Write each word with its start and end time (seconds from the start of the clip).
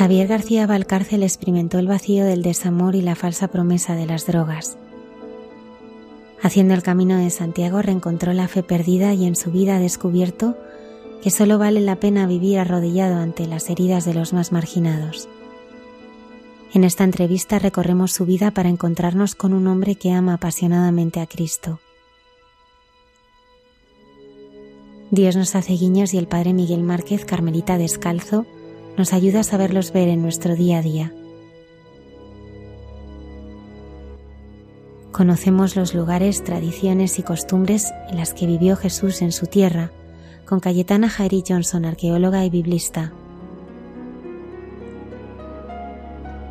Javier 0.00 0.28
García 0.28 0.66
Valcárcel 0.66 1.22
experimentó 1.22 1.78
el 1.78 1.86
vacío 1.86 2.24
del 2.24 2.40
desamor 2.40 2.94
y 2.94 3.02
la 3.02 3.14
falsa 3.14 3.48
promesa 3.48 3.94
de 3.94 4.06
las 4.06 4.26
drogas. 4.26 4.78
Haciendo 6.40 6.72
el 6.72 6.82
camino 6.82 7.18
de 7.18 7.28
Santiago 7.28 7.82
reencontró 7.82 8.32
la 8.32 8.48
fe 8.48 8.62
perdida 8.62 9.12
y 9.12 9.26
en 9.26 9.36
su 9.36 9.50
vida 9.50 9.76
ha 9.76 9.78
descubierto 9.78 10.56
que 11.22 11.28
solo 11.30 11.58
vale 11.58 11.82
la 11.82 11.96
pena 11.96 12.26
vivir 12.26 12.58
arrodillado 12.58 13.16
ante 13.16 13.46
las 13.46 13.68
heridas 13.68 14.06
de 14.06 14.14
los 14.14 14.32
más 14.32 14.52
marginados. 14.52 15.28
En 16.72 16.84
esta 16.84 17.04
entrevista 17.04 17.58
recorremos 17.58 18.10
su 18.10 18.24
vida 18.24 18.52
para 18.52 18.70
encontrarnos 18.70 19.34
con 19.34 19.52
un 19.52 19.66
hombre 19.66 19.96
que 19.96 20.12
ama 20.12 20.32
apasionadamente 20.32 21.20
a 21.20 21.26
Cristo. 21.26 21.78
Dios 25.10 25.36
nos 25.36 25.54
hace 25.54 25.74
guiños 25.74 26.14
y 26.14 26.16
el 26.16 26.26
Padre 26.26 26.54
Miguel 26.54 26.84
Márquez, 26.84 27.26
Carmelita 27.26 27.76
Descalzo, 27.76 28.46
nos 29.00 29.14
ayuda 29.14 29.40
a 29.40 29.44
saberlos 29.44 29.94
ver 29.94 30.08
en 30.08 30.20
nuestro 30.20 30.54
día 30.54 30.76
a 30.76 30.82
día. 30.82 31.10
Conocemos 35.10 35.74
los 35.74 35.94
lugares, 35.94 36.44
tradiciones 36.44 37.18
y 37.18 37.22
costumbres 37.22 37.94
en 38.10 38.18
las 38.18 38.34
que 38.34 38.46
vivió 38.46 38.76
Jesús 38.76 39.22
en 39.22 39.32
su 39.32 39.46
tierra, 39.46 39.90
con 40.44 40.60
Cayetana 40.60 41.08
Jairi 41.08 41.42
Johnson, 41.48 41.86
arqueóloga 41.86 42.44
y 42.44 42.50
biblista. 42.50 43.14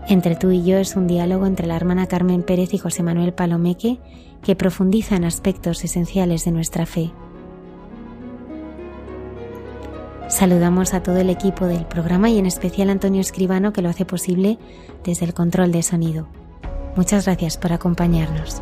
Entre 0.08 0.36
tú 0.36 0.50
y 0.50 0.64
yo 0.64 0.80
es 0.80 0.96
un 0.96 1.06
diálogo 1.06 1.46
entre 1.46 1.68
la 1.68 1.76
hermana 1.76 2.08
Carmen 2.08 2.42
Pérez 2.42 2.74
y 2.74 2.80
José 2.80 3.04
Manuel 3.04 3.36
Palomeque 3.36 4.00
que 4.42 4.56
profundiza 4.56 5.16
en 5.16 5.26
aspectos 5.26 5.84
esenciales 5.84 6.46
de 6.46 6.52
nuestra 6.52 6.88
fe. 6.88 7.12
Saludamos 10.40 10.94
a 10.94 11.04
todo 11.04 11.18
el 11.18 11.30
equipo 11.30 11.66
del 11.66 11.86
programa 11.86 12.30
y 12.30 12.40
en 12.40 12.46
especial 12.46 12.88
a 12.88 12.94
Antonio 12.94 13.20
Escribano 13.20 13.74
que 13.74 13.82
lo 13.82 13.90
hace 13.90 14.06
posible 14.06 14.58
desde 15.04 15.26
el 15.26 15.34
control 15.34 15.74
de 15.74 15.84
sonido. 15.84 16.30
Muchas 16.96 17.26
gracias 17.26 17.58
por 17.58 17.74
acompañarnos. 17.74 18.62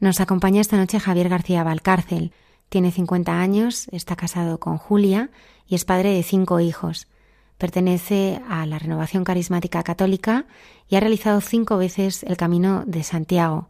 Nos 0.00 0.18
acompaña 0.18 0.62
esta 0.62 0.78
noche 0.78 0.98
Javier 0.98 1.28
García 1.28 1.62
Valcárcel. 1.62 2.32
Tiene 2.70 2.90
50 2.90 3.38
años, 3.38 3.86
está 3.92 4.16
casado 4.16 4.58
con 4.58 4.78
Julia 4.78 5.28
y 5.66 5.74
es 5.74 5.84
padre 5.84 6.14
de 6.14 6.22
cinco 6.22 6.58
hijos. 6.58 7.06
Pertenece 7.58 8.40
a 8.48 8.64
la 8.64 8.78
Renovación 8.78 9.24
Carismática 9.24 9.82
Católica 9.82 10.46
y 10.88 10.96
ha 10.96 11.00
realizado 11.00 11.42
cinco 11.42 11.76
veces 11.76 12.22
el 12.22 12.38
Camino 12.38 12.82
de 12.86 13.02
Santiago. 13.02 13.68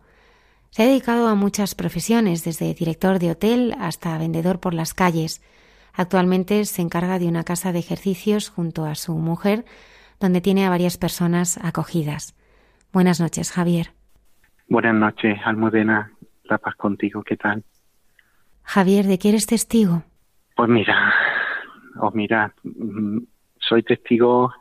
Se 0.70 0.84
ha 0.84 0.86
dedicado 0.86 1.26
a 1.26 1.34
muchas 1.34 1.74
profesiones, 1.74 2.44
desde 2.44 2.74
director 2.74 3.18
de 3.18 3.32
hotel 3.32 3.74
hasta 3.80 4.16
vendedor 4.16 4.60
por 4.60 4.72
las 4.72 4.94
calles. 4.94 5.42
Actualmente 5.92 6.64
se 6.64 6.80
encarga 6.80 7.18
de 7.18 7.26
una 7.26 7.42
casa 7.42 7.72
de 7.72 7.80
ejercicios 7.80 8.50
junto 8.50 8.84
a 8.84 8.94
su 8.94 9.14
mujer, 9.16 9.64
donde 10.20 10.40
tiene 10.40 10.64
a 10.64 10.70
varias 10.70 10.96
personas 10.96 11.58
acogidas. 11.60 12.36
Buenas 12.92 13.18
noches, 13.18 13.50
Javier. 13.50 13.94
Buenas 14.68 14.94
noches, 14.94 15.36
Almudena 15.44 16.12
La 16.50 16.58
paz 16.58 16.74
contigo, 16.74 17.22
¿qué 17.22 17.36
tal? 17.36 17.62
Javier, 18.64 19.06
¿de 19.06 19.18
qué 19.18 19.28
eres 19.28 19.46
testigo? 19.46 20.02
Pues 20.56 20.68
mira, 20.68 21.14
oh 22.00 22.10
mira, 22.10 22.52
mm, 22.64 23.18
soy 23.56 23.84
testigo, 23.84 24.52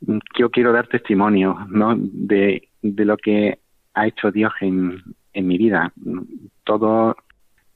mm, 0.00 0.18
yo 0.36 0.50
quiero 0.50 0.72
dar 0.72 0.88
testimonio, 0.88 1.56
¿no? 1.68 1.94
De, 1.96 2.70
de 2.82 3.04
lo 3.04 3.16
que 3.16 3.60
ha 3.94 4.06
hecho 4.08 4.32
Dios 4.32 4.52
en, 4.60 5.00
en 5.32 5.46
mi 5.46 5.58
vida. 5.58 5.92
Todos 6.64 7.14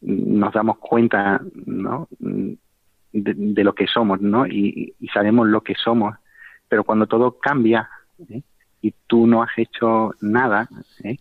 nos 0.01 0.53
damos 0.53 0.79
cuenta, 0.79 1.41
¿no? 1.67 2.09
De, 2.19 3.65
lo 3.65 3.75
que 3.75 3.87
somos, 3.87 4.21
¿no? 4.21 4.45
Y, 4.45 4.95
sabemos 5.15 5.47
lo 5.47 5.61
que 5.61 5.75
somos, 5.75 6.17
pero 6.69 6.83
cuando 6.83 7.07
todo 7.07 7.39
cambia 7.39 7.89
¿eh? 8.29 8.43
y 8.83 8.93
tú 9.07 9.27
no 9.29 9.43
has 9.43 9.57
hecho 9.57 10.15
nada, 10.21 10.69
¿eh? 11.05 11.17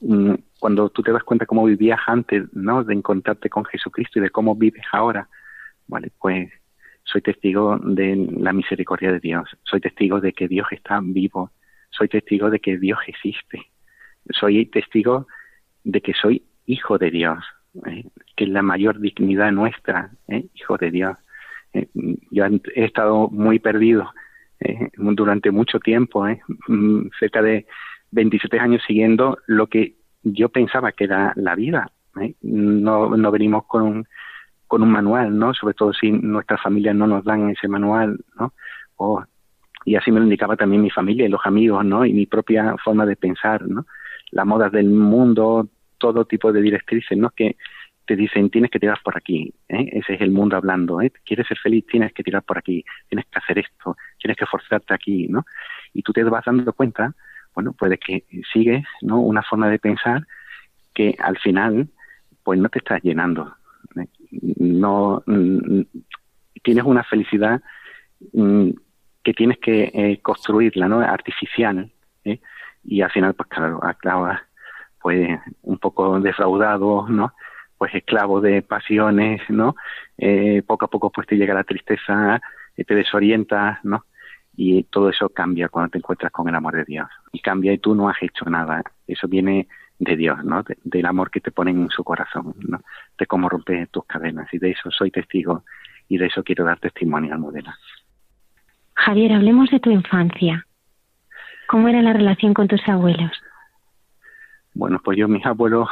Mm, 0.00 0.34
cuando 0.58 0.88
tú 0.90 1.02
te 1.02 1.12
das 1.12 1.24
cuenta 1.24 1.46
cómo 1.46 1.64
vivías 1.64 2.00
antes, 2.06 2.44
¿no? 2.52 2.84
De 2.84 2.94
encontrarte 2.94 3.50
con 3.50 3.64
Jesucristo 3.64 4.18
y 4.18 4.22
de 4.22 4.30
cómo 4.30 4.54
vives 4.54 4.84
ahora, 4.92 5.28
vale, 5.86 6.10
pues 6.18 6.50
soy 7.04 7.20
testigo 7.20 7.78
de 7.78 8.16
la 8.38 8.52
misericordia 8.52 9.12
de 9.12 9.20
Dios, 9.20 9.48
soy 9.62 9.80
testigo 9.80 10.20
de 10.20 10.32
que 10.32 10.48
Dios 10.48 10.66
está 10.70 11.00
vivo, 11.02 11.50
soy 11.90 12.08
testigo 12.08 12.50
de 12.50 12.60
que 12.60 12.78
Dios 12.78 12.98
existe, 13.06 13.62
soy 14.30 14.66
testigo 14.66 15.26
de 15.84 16.00
que 16.00 16.14
soy 16.14 16.42
hijo 16.66 16.98
de 16.98 17.10
Dios, 17.10 17.44
¿eh? 17.86 18.04
que 18.36 18.44
es 18.44 18.50
la 18.50 18.62
mayor 18.62 18.98
dignidad 19.00 19.52
nuestra, 19.52 20.10
¿eh? 20.28 20.46
hijo 20.54 20.76
de 20.78 20.90
Dios. 20.90 21.16
¿eh? 21.72 21.88
yo 22.30 22.44
he 22.44 22.84
estado 22.84 23.28
muy 23.28 23.58
perdido 23.58 24.10
durante 24.96 25.50
mucho 25.50 25.78
tiempo, 25.78 26.26
mm, 26.68 27.08
cerca 27.20 27.42
de 27.42 27.66
27 28.14 28.58
años 28.58 28.82
siguiendo 28.86 29.38
lo 29.46 29.66
que 29.66 29.96
yo 30.22 30.48
pensaba 30.48 30.92
que 30.92 31.04
era 31.04 31.32
la 31.36 31.54
vida. 31.54 31.90
No, 32.42 33.16
no 33.16 33.30
venimos 33.30 33.64
con 33.66 33.82
un, 33.82 34.06
con 34.66 34.82
un 34.82 34.90
manual, 34.90 35.36
¿no? 35.36 35.52
Sobre 35.52 35.74
todo 35.74 35.92
si 35.92 36.12
nuestras 36.12 36.62
familias 36.62 36.94
no 36.94 37.06
nos 37.06 37.24
dan 37.24 37.50
ese 37.50 37.68
manual, 37.68 38.18
¿no? 38.38 38.52
y 39.84 39.96
así 39.96 40.10
me 40.10 40.18
lo 40.18 40.24
indicaba 40.24 40.56
también 40.56 40.80
mi 40.80 40.88
familia 40.88 41.26
y 41.26 41.28
los 41.28 41.44
amigos, 41.44 41.84
¿no? 41.84 42.06
Y 42.06 42.12
mi 42.14 42.24
propia 42.24 42.74
forma 42.82 43.04
de 43.04 43.16
pensar, 43.16 43.66
¿no? 43.66 43.84
La 44.30 44.44
moda 44.44 44.70
del 44.70 44.88
mundo, 44.88 45.68
todo 45.98 46.24
tipo 46.24 46.52
de 46.52 46.62
directrices, 46.62 47.18
¿no? 47.18 47.30
Que 47.30 47.56
te 48.06 48.16
dicen, 48.16 48.50
tienes 48.50 48.70
que 48.70 48.78
tirar 48.78 48.98
por 49.02 49.16
aquí, 49.16 49.52
¿eh? 49.68 49.88
ese 49.92 50.14
es 50.14 50.20
el 50.20 50.30
mundo 50.30 50.56
hablando, 50.56 51.00
¿eh? 51.00 51.12
quieres 51.24 51.46
ser 51.46 51.58
feliz, 51.58 51.86
tienes 51.86 52.12
que 52.12 52.22
tirar 52.22 52.42
por 52.42 52.58
aquí, 52.58 52.84
tienes 53.08 53.26
que 53.26 53.38
hacer 53.38 53.58
esto, 53.58 53.96
tienes 54.18 54.36
que 54.36 54.46
forzarte 54.46 54.94
aquí, 54.94 55.26
¿no? 55.28 55.44
Y 55.92 56.02
tú 56.02 56.12
te 56.12 56.22
vas 56.24 56.44
dando 56.44 56.72
cuenta, 56.72 57.14
bueno, 57.54 57.74
pues 57.78 57.98
que 58.04 58.24
sigues, 58.52 58.84
¿no? 59.00 59.20
Una 59.20 59.42
forma 59.42 59.68
de 59.68 59.78
pensar 59.78 60.26
que 60.92 61.16
al 61.18 61.38
final, 61.38 61.88
pues 62.42 62.58
no 62.58 62.68
te 62.68 62.78
estás 62.78 63.02
llenando, 63.02 63.54
¿eh? 63.96 64.06
no 64.58 65.22
mm, 65.26 65.82
tienes 66.62 66.84
una 66.84 67.04
felicidad 67.04 67.62
mm, 68.32 68.70
que 69.22 69.34
tienes 69.34 69.58
que 69.58 69.90
eh, 69.94 70.20
construirla, 70.22 70.88
¿no? 70.88 71.00
Artificial, 71.00 71.90
¿eh? 72.24 72.40
y 72.84 73.00
al 73.00 73.10
final, 73.10 73.34
pues 73.34 73.48
claro, 73.48 73.82
acabas 73.82 74.40
pues 75.00 75.38
un 75.62 75.78
poco 75.78 76.18
defraudado, 76.20 77.06
¿no? 77.08 77.34
Pues 77.76 77.94
esclavo 77.94 78.40
de 78.40 78.62
pasiones, 78.62 79.42
¿no? 79.50 79.76
Poco 80.66 80.86
a 80.86 80.88
poco 80.88 81.10
pues 81.10 81.26
te 81.26 81.36
llega 81.36 81.52
la 81.52 81.64
tristeza, 81.64 82.40
te 82.74 82.94
desorientas, 82.94 83.84
¿no? 83.84 84.06
Y 84.56 84.84
todo 84.84 85.08
eso 85.10 85.28
cambia 85.28 85.68
cuando 85.68 85.90
te 85.90 85.98
encuentras 85.98 86.30
con 86.30 86.48
el 86.48 86.54
amor 86.54 86.76
de 86.76 86.84
Dios. 86.84 87.08
Y 87.32 87.40
cambia 87.40 87.72
y 87.72 87.78
tú 87.78 87.94
no 87.94 88.08
has 88.08 88.22
hecho 88.22 88.44
nada. 88.46 88.82
Eso 89.06 89.26
viene 89.26 89.68
de 89.98 90.16
Dios, 90.16 90.44
¿no? 90.44 90.64
del 90.82 91.06
amor 91.06 91.30
que 91.30 91.40
te 91.40 91.50
pone 91.50 91.70
en 91.70 91.88
su 91.88 92.04
corazón, 92.04 92.54
¿no? 92.58 92.80
De 93.18 93.26
cómo 93.26 93.48
rompe 93.48 93.86
tus 93.88 94.04
cadenas. 94.04 94.52
Y 94.52 94.58
de 94.58 94.70
eso 94.70 94.90
soy 94.90 95.10
testigo 95.10 95.64
y 96.08 96.18
de 96.18 96.26
eso 96.26 96.42
quiero 96.42 96.64
dar 96.64 96.78
testimonio 96.78 97.32
al 97.32 97.40
modelo. 97.40 97.70
Javier, 98.94 99.32
hablemos 99.32 99.70
de 99.70 99.80
tu 99.80 99.90
infancia. 99.90 100.66
¿Cómo 101.68 101.88
era 101.88 102.02
la 102.02 102.12
relación 102.12 102.54
con 102.54 102.68
tus 102.68 102.86
abuelos? 102.88 103.32
Bueno, 104.74 105.00
pues 105.02 105.18
yo, 105.18 105.28
mis 105.28 105.44
abuelos, 105.46 105.88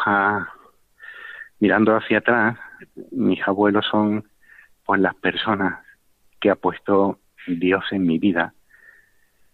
mirando 1.61 1.97
hacia 1.97 2.19
atrás, 2.19 2.59
mis 3.11 3.41
abuelos 3.47 3.87
son 3.91 4.25
pues 4.85 5.01
las 5.01 5.15
personas 5.15 5.79
que 6.41 6.51
ha 6.51 6.57
puesto 6.57 7.19
Dios 7.47 7.85
en 7.91 8.07
mi 8.07 8.19
vida 8.19 8.55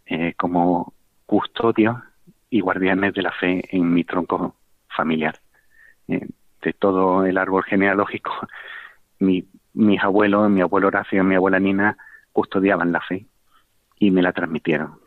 eh, 0.07 0.35
como 0.37 0.95
custodios 1.27 1.97
y 2.51 2.61
guardianes 2.61 3.15
de 3.15 3.23
la 3.23 3.33
fe 3.33 3.65
en 3.77 3.93
mi 3.93 4.05
tronco 4.05 4.57
familiar. 4.89 5.39
Eh, 6.09 6.27
de 6.63 6.73
todo 6.73 7.25
el 7.25 7.39
árbol 7.39 7.63
genealógico, 7.65 8.33
mi, 9.19 9.47
mis 9.75 10.03
abuelos, 10.03 10.51
mi 10.51 10.61
abuelo 10.61 10.89
Horacio 10.89 11.23
y 11.23 11.25
mi 11.27 11.35
abuela 11.35 11.61
Nina 11.61 11.97
custodiaban 12.33 12.93
la 12.93 13.01
fe 13.01 13.27
y 13.99 14.11
me 14.11 14.23
la 14.23 14.33
transmitieron. 14.33 14.99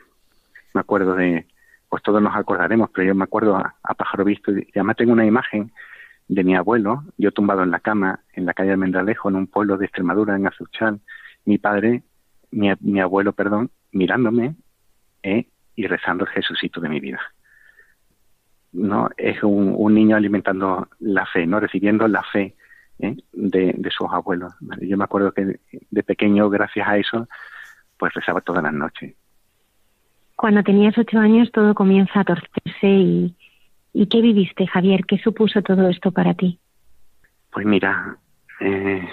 Me 0.74 0.82
acuerdo 0.82 1.16
de, 1.16 1.48
pues 1.90 2.04
todos 2.04 2.22
nos 2.22 2.36
acordaremos, 2.36 2.90
pero 2.92 3.08
yo 3.08 3.16
me 3.16 3.24
acuerdo 3.24 3.58
a, 3.58 3.94
pájaro 3.96 4.24
visto 4.24 4.52
y 4.52 4.68
además 4.76 4.96
tengo 4.96 5.12
una 5.12 5.26
imagen 5.26 5.72
de 6.28 6.44
mi 6.44 6.56
abuelo, 6.56 7.04
yo 7.18 7.32
tumbado 7.32 7.64
en 7.64 7.72
la 7.72 7.80
cama 7.80 8.22
en 8.34 8.46
la 8.46 8.54
calle 8.54 8.72
de 8.72 8.78
Mendralejo, 8.78 9.30
en 9.30 9.36
un 9.36 9.48
pueblo 9.48 9.78
de 9.78 9.86
Extremadura, 9.86 10.36
en 10.36 10.48
Azuchal, 10.48 11.02
mi 11.44 11.58
padre, 11.58 12.04
mi, 12.52 13.00
abuelo, 13.00 13.34
perdón, 13.34 13.72
mirándome 13.92 14.56
eh, 15.24 15.48
y 15.76 15.88
rezando 15.88 16.26
el 16.26 16.32
Jesucito 16.32 16.82
de 16.82 16.90
mi 16.90 17.00
vida. 17.00 17.20
No 18.74 19.10
es 19.18 19.44
un, 19.44 19.94
niño 19.94 20.16
alimentando 20.16 20.88
la 21.00 21.26
fe, 21.26 21.46
no 21.46 21.60
recibiendo 21.60 22.08
la 22.08 22.24
fe 22.24 22.56
eh, 23.00 23.18
de, 23.34 23.90
sus 23.90 24.10
abuelos. 24.12 24.54
Yo 24.82 24.98
me 24.98 25.04
acuerdo 25.04 25.34
que 25.34 25.60
de 25.90 26.04
pequeño, 26.04 26.50
gracias 26.50 26.88
a 26.88 26.98
eso, 26.98 27.28
pues 27.98 28.14
rezaba 28.14 28.42
todas 28.42 28.64
las 28.64 28.74
noches. 28.74 29.16
Cuando 30.36 30.64
tenías 30.64 30.98
ocho 30.98 31.20
años 31.20 31.52
todo 31.52 31.76
comienza 31.76 32.22
a 32.22 32.24
torcerse 32.24 32.88
y, 32.88 33.36
y 33.94 34.08
¿qué 34.08 34.22
viviste, 34.22 34.66
Javier? 34.66 35.06
¿Qué 35.06 35.18
supuso 35.18 35.62
todo 35.62 35.88
esto 35.90 36.12
para 36.12 36.34
ti? 36.34 36.58
Pues 37.52 37.66
mira, 37.66 38.18
eh, 38.62 39.08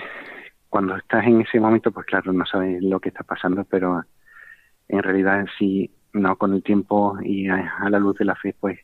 cuando 0.68 0.96
estás 0.96 1.26
en 1.26 1.40
ese 1.40 1.60
momento, 1.60 1.92
pues 1.92 2.06
claro, 2.06 2.32
no 2.32 2.44
sabes 2.46 2.82
lo 2.82 3.00
que 3.00 3.08
está 3.08 3.24
pasando, 3.24 3.64
pero 3.64 4.04
en 4.88 5.02
realidad 5.02 5.46
sí, 5.58 5.90
no 6.12 6.36
con 6.36 6.54
el 6.54 6.62
tiempo 6.62 7.18
y 7.22 7.48
a, 7.48 7.88
la 7.88 7.98
luz 7.98 8.16
de 8.18 8.24
la 8.24 8.34
fe, 8.34 8.54
pues, 8.58 8.78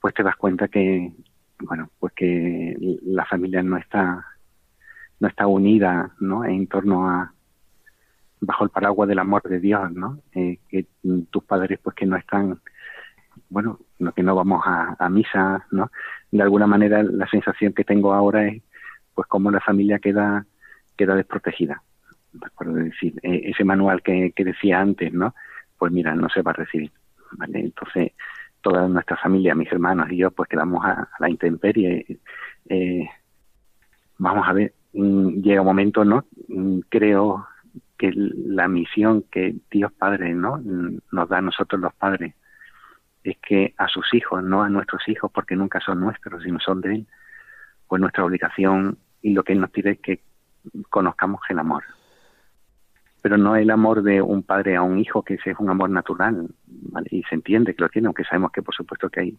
pues 0.00 0.14
te 0.14 0.22
das 0.22 0.36
cuenta 0.36 0.68
que, 0.68 1.12
bueno, 1.60 1.90
pues 1.98 2.12
que 2.14 2.76
la 3.02 3.24
familia 3.24 3.62
no 3.62 3.76
está, 3.76 4.24
no 5.20 5.28
está 5.28 5.46
unida, 5.46 6.12
¿no? 6.20 6.44
En 6.44 6.66
torno 6.66 7.08
a, 7.08 7.32
bajo 8.40 8.64
el 8.64 8.70
paraguas 8.70 9.08
del 9.08 9.18
amor 9.18 9.42
de 9.42 9.60
Dios, 9.60 9.90
¿no? 9.92 10.20
Eh, 10.34 10.58
que 10.68 10.86
tus 11.30 11.44
padres 11.44 11.78
pues 11.82 11.96
que 11.96 12.06
no 12.06 12.16
están, 12.16 12.60
bueno, 13.48 13.80
no, 13.98 14.12
que 14.12 14.22
no 14.22 14.34
vamos 14.34 14.62
a, 14.64 15.08
misa, 15.08 15.66
¿no? 15.70 15.90
De 16.30 16.42
alguna 16.42 16.66
manera 16.66 17.02
la 17.02 17.26
sensación 17.28 17.72
que 17.72 17.84
tengo 17.84 18.12
ahora 18.12 18.46
es 18.46 18.62
pues 19.14 19.26
como 19.28 19.50
la 19.50 19.60
familia 19.60 19.98
queda 19.98 20.46
queda 20.96 21.14
desprotegida. 21.14 21.82
Por 22.56 22.72
decir, 22.72 23.18
eh, 23.22 23.42
ese 23.44 23.64
manual 23.64 24.02
que, 24.02 24.32
que 24.34 24.44
decía 24.44 24.80
antes, 24.80 25.12
¿no? 25.12 25.34
Pues 25.78 25.92
mira, 25.92 26.14
no 26.14 26.28
se 26.28 26.42
va 26.42 26.50
a 26.50 26.54
recibir, 26.54 26.90
¿vale? 27.32 27.60
Entonces, 27.60 28.12
toda 28.60 28.88
nuestra 28.88 29.16
familia, 29.16 29.54
mis 29.54 29.70
hermanos 29.70 30.10
y 30.10 30.16
yo, 30.16 30.30
pues 30.32 30.48
quedamos 30.48 30.84
a, 30.84 31.08
la 31.18 31.30
intemperie. 31.30 32.18
Eh, 32.68 33.08
vamos 34.18 34.48
a 34.48 34.52
ver, 34.52 34.74
mm, 34.92 35.40
llega 35.40 35.60
un 35.60 35.66
momento, 35.66 36.04
¿no? 36.04 36.24
Mm, 36.48 36.80
creo 36.88 37.46
que 37.96 38.10
la 38.14 38.68
misión 38.68 39.24
que 39.30 39.54
Dios 39.70 39.92
Padre 39.92 40.34
no 40.34 40.60
nos 41.12 41.28
da 41.28 41.38
a 41.38 41.42
nosotros 41.42 41.80
los 41.80 41.94
padres 41.94 42.34
es 43.22 43.36
que 43.38 43.74
a 43.76 43.88
sus 43.88 44.12
hijos, 44.14 44.42
no 44.42 44.62
a 44.62 44.68
nuestros 44.68 45.08
hijos, 45.08 45.30
porque 45.32 45.56
nunca 45.56 45.80
son 45.80 46.00
nuestros, 46.00 46.42
sino 46.42 46.60
son 46.60 46.80
de 46.80 46.94
Él, 46.94 47.06
pues 47.88 48.00
nuestra 48.00 48.24
obligación 48.24 48.98
y 49.22 49.32
lo 49.32 49.44
que 49.44 49.52
Él 49.52 49.60
nos 49.60 49.70
pide 49.70 49.92
es 49.92 50.00
que 50.00 50.20
conozcamos 50.90 51.40
el 51.48 51.58
amor. 51.58 51.84
Pero 53.22 53.36
no 53.38 53.56
el 53.56 53.70
amor 53.70 54.02
de 54.02 54.22
un 54.22 54.42
padre 54.42 54.76
a 54.76 54.82
un 54.82 54.98
hijo, 54.98 55.22
que 55.22 55.34
ese 55.34 55.50
es 55.50 55.58
un 55.58 55.70
amor 55.70 55.90
natural, 55.90 56.48
¿vale? 56.66 57.08
y 57.10 57.22
se 57.24 57.34
entiende 57.34 57.74
que 57.74 57.82
lo 57.82 57.88
tiene, 57.88 58.06
aunque 58.06 58.24
sabemos 58.24 58.52
que 58.52 58.62
por 58.62 58.74
supuesto 58.74 59.08
que 59.08 59.20
hay 59.20 59.38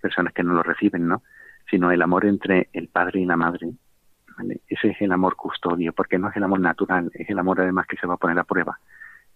personas 0.00 0.34
que 0.34 0.42
no 0.42 0.52
lo 0.52 0.62
reciben, 0.62 1.08
¿no? 1.08 1.22
Sino 1.70 1.90
el 1.90 2.02
amor 2.02 2.26
entre 2.26 2.68
el 2.74 2.88
padre 2.88 3.20
y 3.20 3.24
la 3.24 3.36
madre, 3.36 3.72
ese 4.68 4.88
es 4.88 5.00
el 5.00 5.12
amor 5.12 5.36
custodio, 5.36 5.92
porque 5.92 6.18
no 6.18 6.28
es 6.28 6.36
el 6.36 6.44
amor 6.44 6.60
natural, 6.60 7.10
es 7.14 7.28
el 7.28 7.38
amor 7.38 7.60
además 7.60 7.86
que 7.86 7.96
se 7.96 8.06
va 8.06 8.14
a 8.14 8.18
poner 8.18 8.38
a 8.38 8.44
prueba. 8.44 8.78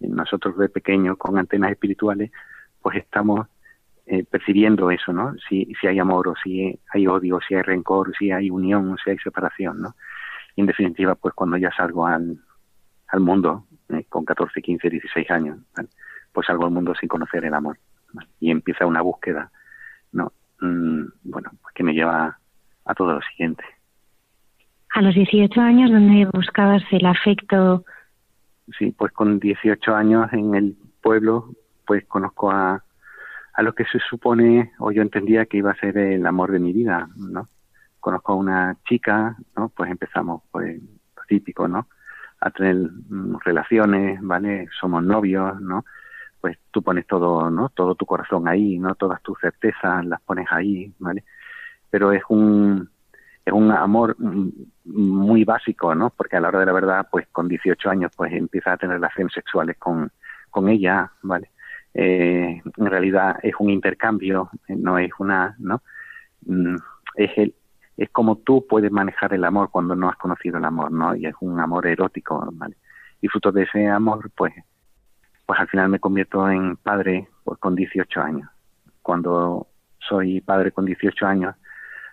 Nosotros 0.01 0.57
de 0.59 0.69
pequeños 0.69 1.17
con 1.17 1.39
antenas 1.39 1.71
espirituales, 1.71 2.31
pues 2.81 2.97
estamos 2.99 3.47
eh, 4.07 4.25
percibiendo 4.25 4.91
eso, 4.91 5.13
¿no? 5.13 5.35
Si, 5.49 5.73
si 5.81 5.87
hay 5.87 5.99
amor 5.99 6.29
o 6.29 6.35
si 6.43 6.79
hay 6.93 7.07
odio, 7.07 7.41
si 7.47 7.55
hay 7.55 7.63
rencor, 7.63 8.13
si 8.19 8.31
hay 8.31 8.51
unión 8.51 8.91
o 8.93 8.97
si 8.97 9.11
hay 9.11 9.19
separación, 9.19 9.81
¿no? 9.83 9.95
Y 10.59 10.61
en 10.61 10.67
definitiva, 10.67 11.15
pues 11.15 11.35
cuando 11.35 11.57
ya 11.57 11.71
salgo 11.71 12.05
al, 12.05 12.37
al 13.07 13.21
mundo, 13.21 13.69
eh, 13.91 14.05
con 14.09 14.25
14, 14.25 14.61
15, 14.61 14.91
16 14.91 15.31
años, 15.31 15.59
pues 16.33 16.49
salgo 16.49 16.65
al 16.65 16.73
mundo 16.73 16.97
sin 16.99 17.09
conocer 17.09 17.45
el 17.45 17.55
amor. 17.55 17.79
Y 18.41 18.51
empieza 18.51 18.85
una 18.85 19.01
búsqueda, 19.01 19.53
¿no? 20.11 20.33
mm, 20.61 21.03
bueno, 21.23 21.53
pues 21.63 21.73
que 21.77 21.85
me 21.85 21.95
lleva 21.95 22.41
a 22.85 22.95
todo 22.97 23.13
lo 23.13 23.21
siguiente. 23.23 23.63
A 24.95 25.01
los 25.01 25.15
18 25.15 25.61
años, 25.61 25.93
¿dónde 25.93 26.27
buscabas 26.27 26.83
el 26.91 27.07
afecto? 27.07 27.85
Sí, 28.77 28.91
pues 28.99 29.13
con 29.13 29.39
18 29.39 29.95
años 29.95 30.29
en 30.33 30.57
el 30.57 30.77
pueblo, 31.01 31.55
pues 31.87 32.05
conozco 32.07 32.51
a, 32.51 32.83
a 33.53 33.63
lo 33.63 33.77
que 33.77 33.85
se 33.85 34.01
supone, 34.11 34.73
o 34.81 34.91
yo 34.91 35.03
entendía 35.03 35.47
que 35.47 35.59
iba 35.59 35.71
a 35.71 35.79
ser 35.79 35.97
el 35.99 36.27
amor 36.27 36.51
de 36.51 36.59
mi 36.59 36.73
vida, 36.73 37.09
¿no? 37.15 37.47
Conozco 38.09 38.33
a 38.33 38.37
una 38.37 38.77
chica, 38.89 39.37
¿no? 39.55 39.69
Pues 39.69 39.91
empezamos, 39.91 40.41
pues, 40.51 40.81
típico, 41.29 41.69
¿no? 41.69 41.89
A 42.41 42.51
tener 42.51 42.75
mm, 42.75 43.37
relaciones, 43.45 44.19
¿vale? 44.23 44.67
Somos 44.81 45.05
novios, 45.05 45.61
¿no? 45.61 45.85
Pues 46.41 46.57
tú 46.71 46.83
pones 46.83 47.07
todo, 47.07 47.51
¿no? 47.51 47.69
Todo 47.69 47.97
tu 47.97 48.07
corazón 48.07 48.49
ahí, 48.49 48.79
¿no? 48.79 48.95
Todas 48.95 49.21
tus 49.21 49.39
certezas 49.39 50.07
las 50.07 50.23
pones 50.23 50.47
ahí, 50.51 50.91
¿vale? 50.99 51.23
Pero 51.91 52.11
es 52.13 52.23
un, 52.31 52.89
es 53.45 53.53
un 53.53 53.73
amor 53.73 54.17
mm, 54.19 54.49
muy 54.87 55.45
básico, 55.45 55.95
¿no? 55.95 56.09
Porque 56.09 56.37
a 56.37 56.41
la 56.41 56.49
hora 56.49 56.61
de 56.61 56.67
la 56.67 56.73
verdad, 56.73 57.09
pues 57.13 57.27
con 57.31 57.47
18 57.47 57.91
años, 57.91 58.11
pues 58.17 58.33
empiezas 58.33 58.73
a 58.73 58.77
tener 58.79 58.97
relaciones 58.97 59.35
sexuales 59.35 59.77
con, 59.77 60.11
ella, 60.67 61.13
¿vale? 61.21 61.51
Eh, 61.93 62.63
en 62.75 62.87
realidad 62.87 63.37
es 63.43 63.53
un 63.59 63.69
intercambio, 63.69 64.49
no 64.67 64.97
es 64.97 65.11
una, 65.19 65.55
¿no? 65.59 65.83
Mm, 66.47 66.77
es 67.17 67.37
el, 67.37 67.55
es 67.99 68.09
como 68.11 68.37
tú 68.37 68.65
puedes 68.67 68.93
manejar 68.93 69.35
el 69.35 69.45
amor 69.45 69.71
cuando 69.71 69.97
no 69.97 70.09
has 70.09 70.17
conocido 70.17 70.59
el 70.59 70.65
amor, 70.65 70.93
¿no? 70.93 71.17
Y 71.17 71.27
es 71.27 71.35
un 71.41 71.59
amor 71.59 71.87
erótico, 71.87 72.49
¿vale? 72.53 72.77
Y 73.21 73.27
fruto 73.27 73.51
de 73.51 73.65
ese 73.65 73.89
amor, 73.89 74.31
pues, 74.37 74.55
pues 75.45 75.59
al 75.59 75.69
final 75.69 75.89
me 75.89 75.99
convierto 75.99 76.49
en 76.49 76.77
padre 76.77 77.29
pues, 77.43 77.59
con 77.59 77.75
18 77.75 78.21
años. 78.21 78.49
Cuando 79.03 79.67
soy 79.99 80.41
padre 80.41 80.71
con 80.71 80.85
18 80.85 81.27
años, 81.27 81.57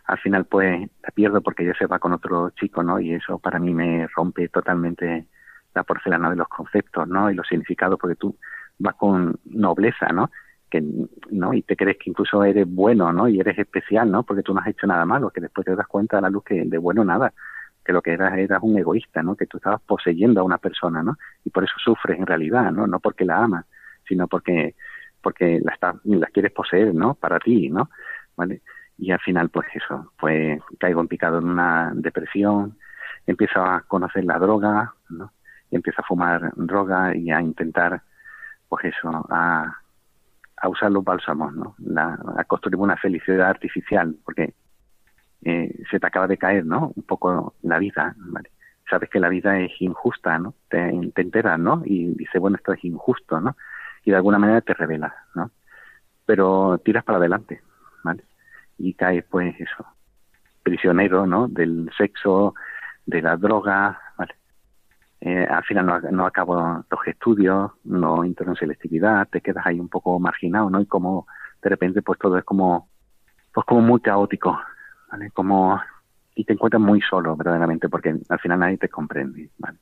al 0.05 0.17
final 0.19 0.45
pues 0.45 0.89
la 1.03 1.11
pierdo 1.11 1.41
porque 1.41 1.63
ella 1.63 1.75
se 1.77 1.85
va 1.85 1.99
con 1.99 2.13
otro 2.13 2.49
chico, 2.51 2.81
¿no? 2.81 2.99
Y 2.99 3.13
eso 3.13 3.37
para 3.37 3.59
mí 3.59 3.73
me 3.73 4.07
rompe 4.07 4.49
totalmente 4.49 5.27
la 5.75 5.83
porcelana 5.83 6.31
de 6.31 6.35
los 6.35 6.47
conceptos, 6.47 7.07
¿no? 7.07 7.29
Y 7.29 7.35
los 7.35 7.47
significados, 7.47 7.99
porque 7.99 8.15
tú 8.15 8.35
vas 8.79 8.95
con 8.95 9.39
nobleza, 9.45 10.07
¿no? 10.07 10.31
Que, 10.69 10.83
¿no? 11.29 11.53
Y 11.53 11.61
te 11.61 11.75
crees 11.75 11.97
que 11.97 12.09
incluso 12.09 12.43
eres 12.43 12.67
bueno, 12.67 13.13
¿no? 13.13 13.27
Y 13.27 13.39
eres 13.39 13.57
especial, 13.57 14.11
¿no? 14.11 14.23
Porque 14.23 14.43
tú 14.43 14.53
no 14.53 14.61
has 14.61 14.67
hecho 14.67 14.87
nada 14.87 15.05
malo, 15.05 15.29
que 15.29 15.41
después 15.41 15.65
te 15.65 15.75
das 15.75 15.87
cuenta 15.87 16.17
a 16.17 16.21
la 16.21 16.29
luz 16.29 16.43
que 16.43 16.63
de 16.65 16.77
bueno 16.77 17.03
nada, 17.03 17.33
que 17.83 17.93
lo 17.93 18.01
que 18.01 18.13
eras 18.13 18.37
eras 18.37 18.59
un 18.63 18.77
egoísta, 18.77 19.21
¿no? 19.21 19.35
Que 19.35 19.45
tú 19.45 19.57
estabas 19.57 19.81
poseyendo 19.81 20.41
a 20.41 20.43
una 20.43 20.57
persona, 20.57 21.03
¿no? 21.03 21.17
Y 21.43 21.49
por 21.51 21.63
eso 21.63 21.75
sufres 21.77 22.19
en 22.19 22.25
realidad, 22.25 22.71
¿no? 22.71 22.87
No 22.87 22.99
porque 22.99 23.25
la 23.25 23.43
amas, 23.43 23.65
sino 24.07 24.27
porque 24.27 24.75
porque 25.21 25.59
la, 25.63 25.73
está, 25.73 25.95
la 26.03 26.27
quieres 26.27 26.51
poseer, 26.51 26.93
¿no? 26.93 27.15
Para 27.15 27.39
ti, 27.39 27.69
¿no? 27.69 27.89
¿Vale? 28.37 28.61
y 28.97 29.11
al 29.11 29.19
final 29.19 29.49
pues 29.49 29.67
eso, 29.73 30.11
pues 30.17 30.61
caigo 30.79 31.01
en 31.01 31.07
picado 31.07 31.39
en 31.39 31.45
una 31.45 31.91
depresión, 31.93 32.77
empiezo 33.25 33.61
a 33.61 33.81
conocer 33.81 34.23
la 34.25 34.39
droga, 34.39 34.93
¿no? 35.09 35.31
Y 35.71 35.75
empiezo 35.75 36.01
a 36.01 36.05
fumar 36.05 36.51
droga 36.55 37.15
y 37.15 37.31
a 37.31 37.41
intentar 37.41 38.01
pues 38.69 38.85
eso, 38.85 39.25
a, 39.29 39.77
a 40.65 40.69
usar 40.69 40.91
los 40.91 41.03
bálsamos, 41.03 41.53
¿no? 41.53 41.75
La, 41.79 42.17
a 42.37 42.43
construir 42.45 42.77
una 42.77 42.97
felicidad 42.97 43.49
artificial, 43.49 44.15
porque 44.23 44.53
eh, 45.43 45.83
se 45.89 45.99
te 45.99 46.07
acaba 46.07 46.27
de 46.27 46.37
caer, 46.37 46.65
¿no? 46.65 46.91
Un 46.95 47.03
poco 47.03 47.55
la 47.61 47.79
vida, 47.79 48.15
¿vale? 48.17 48.49
Sabes 48.89 49.09
que 49.09 49.19
la 49.19 49.29
vida 49.29 49.59
es 49.59 49.71
injusta, 49.81 50.37
¿no? 50.37 50.53
Te, 50.69 50.91
te 51.13 51.21
enteras, 51.21 51.59
¿no? 51.59 51.81
Y 51.85 52.13
dices, 52.15 52.39
bueno, 52.41 52.57
esto 52.57 52.73
es 52.73 52.83
injusto, 52.83 53.39
¿no? 53.39 53.55
Y 54.03 54.11
de 54.11 54.17
alguna 54.17 54.39
manera 54.39 54.61
te 54.61 54.73
revelas, 54.73 55.13
¿no? 55.33 55.51
Pero 56.25 56.79
tiras 56.79 57.03
para 57.03 57.17
adelante, 57.17 57.61
¿vale? 58.03 58.23
y 58.77 58.93
cae 58.93 59.23
pues 59.23 59.55
eso, 59.59 59.85
prisionero, 60.63 61.25
¿no? 61.25 61.47
Del 61.47 61.89
sexo, 61.97 62.55
de 63.05 63.21
la 63.21 63.37
droga, 63.37 63.99
¿vale? 64.17 64.35
Eh, 65.21 65.45
al 65.49 65.63
final 65.63 65.85
no, 65.85 65.99
no 66.11 66.25
acabo 66.25 66.83
los 66.89 67.07
estudios, 67.07 67.71
no 67.83 68.23
entro 68.23 68.47
en 68.47 68.55
selectividad, 68.55 69.27
te 69.29 69.41
quedas 69.41 69.65
ahí 69.65 69.79
un 69.79 69.89
poco 69.89 70.19
marginado, 70.19 70.69
¿no? 70.69 70.81
Y 70.81 70.85
como 70.85 71.27
de 71.61 71.69
repente 71.69 72.01
pues 72.01 72.19
todo 72.19 72.37
es 72.37 72.43
como, 72.43 72.89
pues 73.53 73.65
como 73.65 73.81
muy 73.81 74.01
caótico, 74.01 74.59
¿vale? 75.11 75.31
Como, 75.31 75.81
y 76.35 76.43
te 76.43 76.53
encuentras 76.53 76.81
muy 76.81 77.01
solo 77.01 77.35
verdaderamente 77.35 77.89
porque 77.89 78.15
al 78.29 78.39
final 78.39 78.59
nadie 78.59 78.77
te 78.77 78.89
comprende, 78.89 79.49
¿vale? 79.57 79.79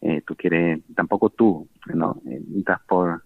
Eh, 0.00 0.22
tú 0.26 0.34
quieres, 0.36 0.80
tampoco 0.94 1.30
tú, 1.30 1.68
¿no? 1.94 2.20
Eh, 2.26 2.40
das 2.42 2.80
por, 2.82 3.22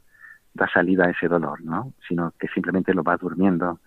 dar 0.53 0.71
salida 0.71 1.07
a 1.07 1.11
ese 1.11 1.29
dolor, 1.29 1.63
¿no? 1.63 1.93
Sino 2.07 2.33
que 2.39 2.49
simplemente 2.49 2.95
lo 2.95 3.03
vas 3.03 3.21
durmiendo, 3.21 3.81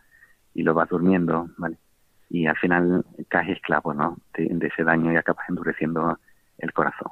y 0.53 0.63
lo 0.63 0.73
vas 0.73 0.89
durmiendo, 0.89 1.49
¿vale? 1.57 1.77
Y 2.29 2.45
al 2.45 2.57
final 2.57 3.05
caes 3.27 3.49
esclavo, 3.49 3.93
¿no? 3.93 4.17
De, 4.33 4.67
ese 4.67 4.83
daño 4.83 5.11
y 5.11 5.15
acabas 5.15 5.47
endureciendo 5.49 6.19
el 6.57 6.73
corazón. 6.73 7.11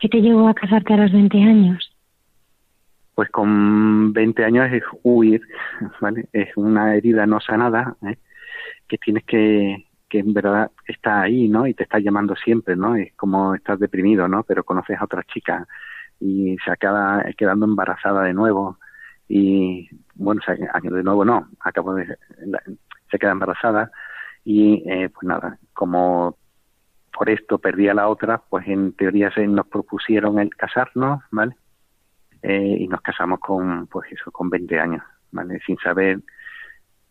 ¿Qué 0.00 0.08
te 0.08 0.20
llevó 0.20 0.48
a 0.48 0.54
casarte 0.54 0.94
a 0.94 0.96
los 0.96 1.12
20 1.12 1.38
años? 1.42 1.96
Pues 3.14 3.28
con 3.30 4.12
20 4.12 4.44
años 4.44 4.72
es 4.72 4.82
huir, 5.02 5.42
¿vale? 6.00 6.26
Es 6.32 6.48
una 6.56 6.94
herida 6.94 7.26
no 7.26 7.40
sanada, 7.40 7.96
¿eh? 8.02 8.16
que 8.88 8.98
tienes 8.98 9.24
que, 9.24 9.86
que 10.08 10.20
en 10.20 10.32
verdad 10.32 10.70
está 10.86 11.20
ahí, 11.20 11.48
¿no? 11.48 11.66
Y 11.66 11.74
te 11.74 11.84
está 11.84 11.98
llamando 11.98 12.34
siempre, 12.34 12.76
¿no? 12.76 12.96
Es 12.96 13.12
como 13.14 13.54
estás 13.54 13.78
deprimido, 13.78 14.26
¿no? 14.26 14.42
Pero 14.42 14.64
conoces 14.64 14.98
a 14.98 15.04
otra 15.04 15.22
chica 15.24 15.66
y 16.18 16.56
se 16.64 16.70
acaba 16.70 17.24
quedando 17.36 17.66
embarazada 17.66 18.24
de 18.24 18.34
nuevo 18.34 18.78
y 19.28 19.88
bueno, 20.14 20.40
de 20.48 21.02
nuevo 21.02 21.24
no, 21.24 21.48
acabo 21.60 21.94
de, 21.94 22.06
se 23.10 23.18
queda 23.18 23.30
embarazada 23.30 23.90
y 24.44 24.82
eh, 24.90 25.08
pues 25.08 25.22
nada, 25.22 25.58
como 25.72 26.36
por 27.12 27.28
esto 27.30 27.58
perdí 27.58 27.88
a 27.88 27.94
la 27.94 28.08
otra, 28.08 28.42
pues 28.48 28.66
en 28.68 28.92
teoría 28.92 29.30
se 29.32 29.46
nos 29.46 29.66
propusieron 29.66 30.38
el 30.38 30.54
casarnos, 30.54 31.22
¿vale? 31.30 31.56
Eh, 32.42 32.76
y 32.80 32.88
nos 32.88 33.00
casamos 33.02 33.40
con, 33.40 33.86
pues 33.86 34.10
eso, 34.12 34.30
con 34.30 34.48
20 34.48 34.80
años, 34.80 35.02
¿vale? 35.30 35.60
Sin 35.66 35.76
saber 35.78 36.20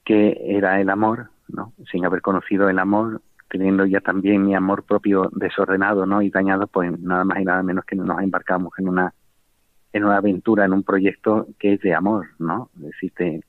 qué 0.04 0.38
era 0.44 0.82
el 0.82 0.90
amor, 0.90 1.30
¿no? 1.48 1.74
Sin 1.92 2.06
haber 2.06 2.22
conocido 2.22 2.70
el 2.70 2.80
amor, 2.80 3.22
teniendo 3.50 3.86
ya 3.86 4.02
también 4.02 4.46
mi 4.46 4.56
amor 4.56 4.84
propio 4.84 5.30
desordenado, 5.34 6.06
¿no? 6.06 6.22
Y 6.22 6.30
dañado, 6.30 6.68
pues 6.68 7.00
nada 7.00 7.24
más 7.24 7.40
y 7.40 7.46
nada 7.46 7.64
menos 7.64 7.86
que 7.86 7.96
nos 7.96 8.22
embarcamos 8.22 8.74
en 8.78 8.90
una 8.90 9.14
en 9.92 10.04
una 10.04 10.18
aventura, 10.18 10.66
en 10.66 10.74
un 10.74 10.84
proyecto 10.84 11.48
que 11.58 11.74
es 11.74 11.82
de 11.82 11.96
amor, 11.96 12.28
¿no? 12.38 12.70
Es 12.84 13.42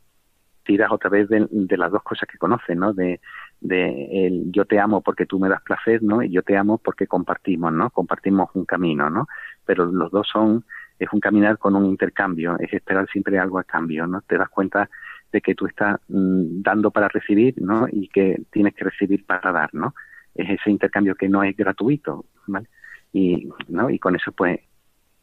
tiras 0.70 0.92
otra 0.92 1.10
vez 1.10 1.28
de, 1.28 1.76
las 1.76 1.90
dos 1.90 2.04
cosas 2.04 2.28
que 2.28 2.38
conoces, 2.38 2.76
¿no? 2.76 2.92
De, 2.92 3.20
de 3.60 4.26
el 4.26 4.52
yo 4.52 4.64
te 4.66 4.78
amo 4.78 5.00
porque 5.00 5.26
tú 5.26 5.40
me 5.40 5.48
das 5.48 5.60
placer, 5.62 6.00
¿no? 6.00 6.22
Y 6.22 6.30
yo 6.30 6.42
te 6.42 6.56
amo 6.56 6.78
porque 6.78 7.08
compartimos, 7.08 7.72
¿no? 7.72 7.90
Compartimos 7.90 8.50
un 8.54 8.64
camino, 8.64 9.10
¿no? 9.10 9.26
Pero 9.66 9.86
los 9.86 10.12
dos 10.12 10.28
son, 10.32 10.64
es 10.96 11.08
un 11.12 11.18
caminar 11.18 11.58
con 11.58 11.74
un 11.74 11.86
intercambio, 11.86 12.56
es 12.60 12.72
esperar 12.72 13.08
siempre 13.08 13.36
algo 13.36 13.58
a 13.58 13.64
cambio, 13.64 14.06
¿no? 14.06 14.20
Te 14.20 14.38
das 14.38 14.48
cuenta 14.48 14.88
de 15.32 15.40
que 15.40 15.56
tú 15.56 15.66
estás 15.66 15.98
mm, 16.06 16.62
dando 16.62 16.92
para 16.92 17.08
recibir, 17.08 17.60
¿no? 17.60 17.88
Y 17.90 18.06
que 18.06 18.40
tienes 18.52 18.72
que 18.76 18.84
recibir 18.84 19.26
para 19.26 19.50
dar, 19.50 19.70
¿no? 19.74 19.92
Es 20.36 20.50
ese 20.50 20.70
intercambio 20.70 21.16
que 21.16 21.28
no 21.28 21.42
es 21.42 21.56
gratuito, 21.56 22.26
¿vale? 22.46 22.68
Y, 23.12 23.48
¿no? 23.66 23.90
Y 23.90 23.98
con 23.98 24.14
eso, 24.14 24.30
pues, 24.30 24.60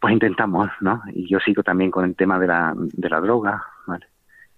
pues 0.02 0.12
intentamos, 0.12 0.68
¿no? 0.82 1.04
Y 1.14 1.26
yo 1.30 1.40
sigo 1.40 1.64
también 1.64 1.90
con 1.90 2.04
el 2.04 2.18
tema 2.18 2.38
de 2.38 2.48
la, 2.48 2.74
de 2.76 3.10
la 3.10 3.22
droga, 3.22 3.64
¿vale? 3.86 4.08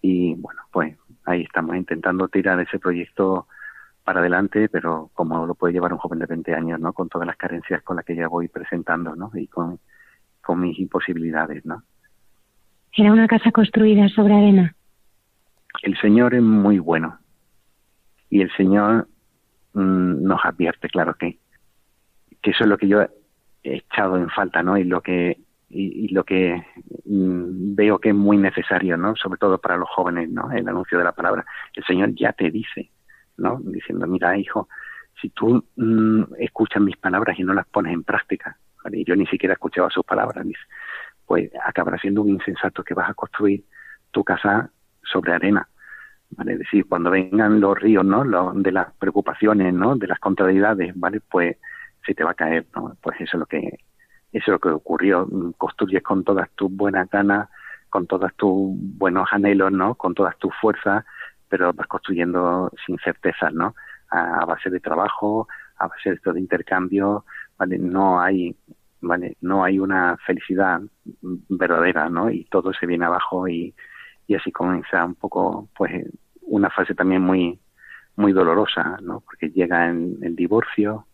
Y 0.02 0.36
bueno, 0.36 0.62
pues 0.72 0.96
ahí 1.26 1.42
estamos 1.44 1.76
intentando 1.76 2.28
tirar 2.28 2.60
ese 2.60 2.80
proyecto 2.80 3.48
para 4.04 4.22
adelante, 4.22 4.70
pero 4.70 5.12
como 5.14 5.46
lo 5.46 5.56
puede 5.56 5.74
llevar 5.74 5.94
un 5.94 6.00
joven 6.00 6.20
de 6.20 6.26
20 6.26 6.56
años, 6.56 6.80
¿no? 6.80 6.94
Con 6.94 7.10
todas 7.10 7.28
las 7.28 7.38
carencias 7.38 7.84
con 7.84 7.96
las 7.96 8.06
que 8.06 8.16
ya 8.16 8.28
voy 8.28 8.48
presentando, 8.48 9.16
¿no? 9.16 9.32
Y 9.36 9.48
con, 9.48 9.80
con 10.42 10.62
mis 10.62 10.80
imposibilidades, 10.80 11.66
¿no? 11.66 11.84
¿Era 12.94 13.12
una 13.12 13.28
casa 13.28 13.52
construida 13.52 14.10
sobre 14.10 14.34
arena? 14.34 14.76
El 15.84 15.98
Señor 16.00 16.34
es 16.34 16.42
muy 16.42 16.80
bueno. 16.80 17.20
Y 18.30 18.42
el 18.42 18.52
Señor 18.56 19.08
mm, 19.74 20.24
nos 20.24 20.44
advierte, 20.44 20.90
claro 20.90 21.14
que, 21.14 21.38
que 22.42 22.52
eso 22.52 22.64
es 22.64 22.70
lo 22.70 22.78
que 22.78 22.88
yo 22.88 23.06
echado 23.64 24.18
en 24.18 24.30
falta, 24.30 24.64
¿no? 24.64 24.78
Y 24.78 24.84
lo 24.86 25.02
que 25.02 25.40
y, 25.70 26.08
lo 26.14 26.24
que 26.24 26.64
mm, 27.06 27.76
veo 27.76 28.00
que 28.00 28.10
es 28.10 28.16
muy 28.16 28.38
necesario, 28.38 28.98
¿no? 28.98 29.16
Sobre 29.16 29.38
todo 29.38 29.60
para 29.60 29.78
los 29.78 29.90
jóvenes, 29.90 30.30
¿no? 30.30 30.52
El 30.52 30.68
anuncio 30.68 30.98
de 30.98 31.04
la 31.04 31.12
palabra. 31.12 31.46
El 31.76 31.84
Señor 31.86 32.14
ya 32.16 32.34
te 32.34 32.50
dice, 32.50 32.90
¿no? 33.38 33.60
Diciendo, 33.64 34.08
mira, 34.08 34.38
hijo, 34.38 34.68
si 35.22 35.30
tú 35.30 35.64
mm, 35.76 36.24
escuchas 36.40 36.82
mis 36.82 36.98
palabras 36.98 37.38
y 37.38 37.44
no 37.44 37.54
las 37.54 37.68
pones 37.68 37.94
en 37.94 38.04
práctica, 38.04 38.58
y 38.92 39.06
yo 39.06 39.16
ni 39.16 39.28
siquiera 39.28 39.54
escuchaba 39.54 39.90
sus 39.90 40.04
palabras, 40.06 40.46
pues 41.26 41.52
acabará 41.64 41.98
siendo 42.00 42.22
un 42.22 42.30
insensato 42.30 42.84
que 42.84 42.94
vas 42.94 43.10
a 43.10 43.14
construir 43.14 43.64
tu 44.12 44.24
casa 44.24 44.72
sobre 45.04 45.34
arena. 45.34 45.68
¿Vale? 46.32 46.54
Es 46.54 46.60
decir, 46.60 46.86
cuando 46.88 47.10
vengan 47.10 47.60
los 47.60 47.80
ríos, 47.80 48.06
¿no? 48.06 48.24
de 48.54 48.72
las 48.72 48.94
preocupaciones, 48.94 49.74
¿no? 49.74 49.96
De 49.96 50.06
las 50.06 50.20
contrariedades, 50.20 50.94
¿vale? 50.96 51.22
Pues 51.22 51.58
se 52.06 52.14
te 52.14 52.24
va 52.24 52.32
a 52.32 52.36
caer, 52.36 52.68
¿no? 52.76 52.96
Pues 53.02 53.20
eso 53.20 53.38
es 53.38 53.40
lo 53.40 53.46
que, 53.48 53.80
eso 54.32 54.46
es 54.46 54.48
lo 54.48 54.60
que 54.60 54.70
ocurrió. 54.70 55.28
Construyes 55.58 56.04
con 56.04 56.24
todas 56.24 56.50
tus 56.52 56.72
buenas 56.72 57.10
ganas, 57.10 57.50
con 57.90 58.08
todos 58.08 58.34
tus 58.36 58.76
buenos 58.76 59.28
anhelos, 59.32 59.72
¿no? 59.72 59.96
Con 59.96 60.14
todas 60.14 60.38
tus 60.38 60.54
fuerzas, 60.62 61.06
pero 61.48 61.74
vas 61.74 61.88
construyendo 61.88 62.72
sin 62.86 62.98
certezas, 63.00 63.54
¿no? 63.54 63.76
A, 64.10 64.46
base 64.46 64.70
de 64.70 64.80
trabajo, 64.80 65.48
a 65.78 65.88
base 65.88 66.10
de 66.10 66.16
esto 66.16 66.34
de 66.34 66.40
intercambio, 66.40 67.26
¿vale? 67.58 67.78
No 67.80 68.22
hay, 68.22 68.56
¿vale? 69.02 69.38
No 69.42 69.64
hay 69.64 69.80
una 69.80 70.18
felicidad 70.26 70.82
verdadera, 71.22 72.10
¿no? 72.10 72.30
Y 72.30 72.46
todo 72.46 72.74
se 72.74 72.86
viene 72.86 73.06
abajo 73.06 73.48
y, 73.48 73.74
y 74.28 74.36
así 74.36 74.52
comienza 74.52 75.04
un 75.04 75.16
poco, 75.16 75.70
pues, 75.76 75.92
una 76.42 76.70
fase 76.70 76.94
también 76.94 77.22
muy, 77.22 77.60
muy 78.16 78.34
dolorosa, 78.34 78.98
¿no? 79.02 79.22
Porque 79.22 79.50
llega 79.50 79.90
en 79.90 80.18
el 80.22 80.36
divorcio, 80.36 81.06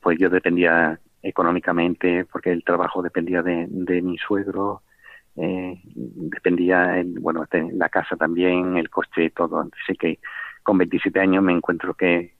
pues 0.00 0.18
yo 0.18 0.30
dependía 0.30 0.98
económicamente, 1.22 2.24
porque 2.24 2.50
el 2.50 2.64
trabajo 2.64 3.02
dependía 3.02 3.42
de, 3.42 3.66
mi 4.02 4.18
suegro, 4.18 4.82
eh, 5.36 5.80
dependía, 5.84 6.98
el, 6.98 7.18
bueno, 7.20 7.46
la 7.72 7.88
casa 7.88 8.16
también, 8.16 8.76
el 8.76 8.90
coche, 8.90 9.30
todo. 9.30 9.68
Así 9.82 9.96
que 9.96 10.18
con 10.62 10.78
27 10.78 11.18
años 11.20 11.42
me 11.42 11.52
encuentro 11.52 11.94
que, 11.94 12.34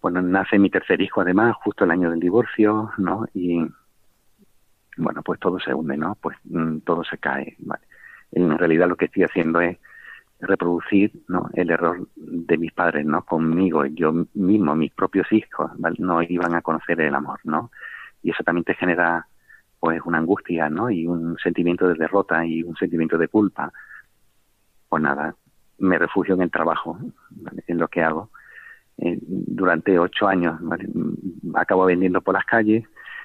bueno, 0.00 0.20
nace 0.20 0.58
mi 0.58 0.70
tercer 0.70 1.00
hijo 1.00 1.20
además, 1.20 1.56
justo 1.62 1.84
el 1.84 1.92
año 1.92 2.10
del 2.10 2.20
divorcio, 2.20 2.90
¿no? 2.98 3.26
Y, 3.34 3.64
bueno, 4.96 5.22
pues 5.22 5.38
todo 5.40 5.58
se 5.60 5.72
hunde, 5.72 5.96
¿no? 5.96 6.16
Pues 6.20 6.36
mm, 6.44 6.78
todo 6.78 7.04
se 7.04 7.18
cae, 7.18 7.56
¿vale? 7.60 7.82
En 8.32 8.58
realidad 8.58 8.88
lo 8.88 8.96
que 8.96 9.06
estoy 9.06 9.24
haciendo 9.24 9.60
es 9.60 9.78
reproducir 10.42 11.12
¿no? 11.28 11.48
el 11.54 11.70
error 11.70 12.06
de 12.16 12.58
mis 12.58 12.72
padres, 12.72 13.06
¿no? 13.06 13.24
Conmigo, 13.24 13.86
yo 13.86 14.12
mismo, 14.34 14.74
mis 14.74 14.92
propios 14.92 15.30
hijos, 15.32 15.70
no 15.98 16.22
iban 16.22 16.54
a 16.54 16.62
conocer 16.62 17.00
el 17.00 17.14
amor, 17.14 17.40
¿no? 17.44 17.70
Y 18.22 18.30
eso 18.30 18.42
también 18.42 18.64
te 18.64 18.74
genera, 18.74 19.26
pues, 19.78 20.00
una 20.04 20.18
angustia, 20.18 20.68
¿no? 20.68 20.90
Y 20.90 21.06
un 21.06 21.36
sentimiento 21.38 21.88
de 21.88 21.94
derrota 21.94 22.44
y 22.44 22.62
un 22.62 22.76
sentimiento 22.76 23.16
de 23.18 23.28
culpa. 23.28 23.72
Pues 24.88 25.02
nada, 25.02 25.34
me 25.78 25.98
refugio 25.98 26.34
en 26.34 26.42
el 26.42 26.50
trabajo, 26.50 26.98
en 27.66 27.78
lo 27.78 27.88
que 27.88 28.02
hago. 28.02 28.30
Eh, 28.98 29.18
durante 29.20 29.98
ocho 29.98 30.26
años, 30.26 30.60
acabo 31.54 31.86
vendiendo 31.86 32.20
por 32.20 32.34
las 32.34 32.44
calles, 32.44 32.84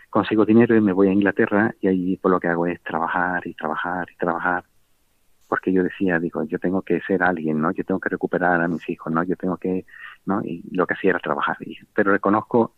consigo 0.09 0.45
dinero 0.45 0.75
y 0.75 0.81
me 0.81 0.93
voy 0.93 1.07
a 1.09 1.13
Inglaterra 1.13 1.73
y 1.81 1.87
allí 1.87 2.15
por 2.15 2.23
pues, 2.23 2.31
lo 2.33 2.39
que 2.39 2.47
hago 2.47 2.67
es 2.67 2.81
trabajar 2.83 3.45
y 3.45 3.53
trabajar 3.53 4.07
y 4.11 4.15
trabajar 4.17 4.63
porque 5.47 5.71
yo 5.71 5.83
decía, 5.83 6.19
digo, 6.19 6.43
yo 6.43 6.59
tengo 6.59 6.81
que 6.81 7.01
ser 7.01 7.23
alguien, 7.23 7.61
¿no? 7.61 7.71
Yo 7.71 7.83
tengo 7.83 7.99
que 7.99 8.09
recuperar 8.09 8.61
a 8.61 8.67
mis 8.67 8.87
hijos, 8.89 9.11
¿no? 9.11 9.23
Yo 9.23 9.35
tengo 9.35 9.57
que, 9.57 9.85
¿no? 10.25 10.41
Y 10.43 10.63
lo 10.71 10.85
que 10.85 10.93
hacía 10.93 11.11
era 11.11 11.19
trabajar. 11.19 11.57
Pero 11.93 12.11
reconozco 12.11 12.73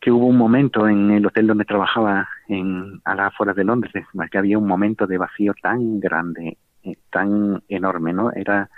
que 0.00 0.10
hubo 0.10 0.26
un 0.26 0.38
momento 0.38 0.88
en 0.88 1.10
el 1.10 1.26
hotel 1.26 1.46
donde 1.46 1.64
trabajaba 1.64 2.28
en, 2.48 3.00
a 3.04 3.14
las 3.14 3.28
afueras 3.28 3.54
de 3.56 3.64
Londres, 3.64 4.06
que 4.30 4.38
había 4.38 4.58
un 4.58 4.66
momento 4.66 5.06
de 5.06 5.18
vacío 5.18 5.52
tan 5.60 6.00
grande, 6.00 6.56
eh, 6.82 6.96
tan 7.10 7.62
enorme, 7.68 8.12
¿no? 8.12 8.32
Era 8.32 8.70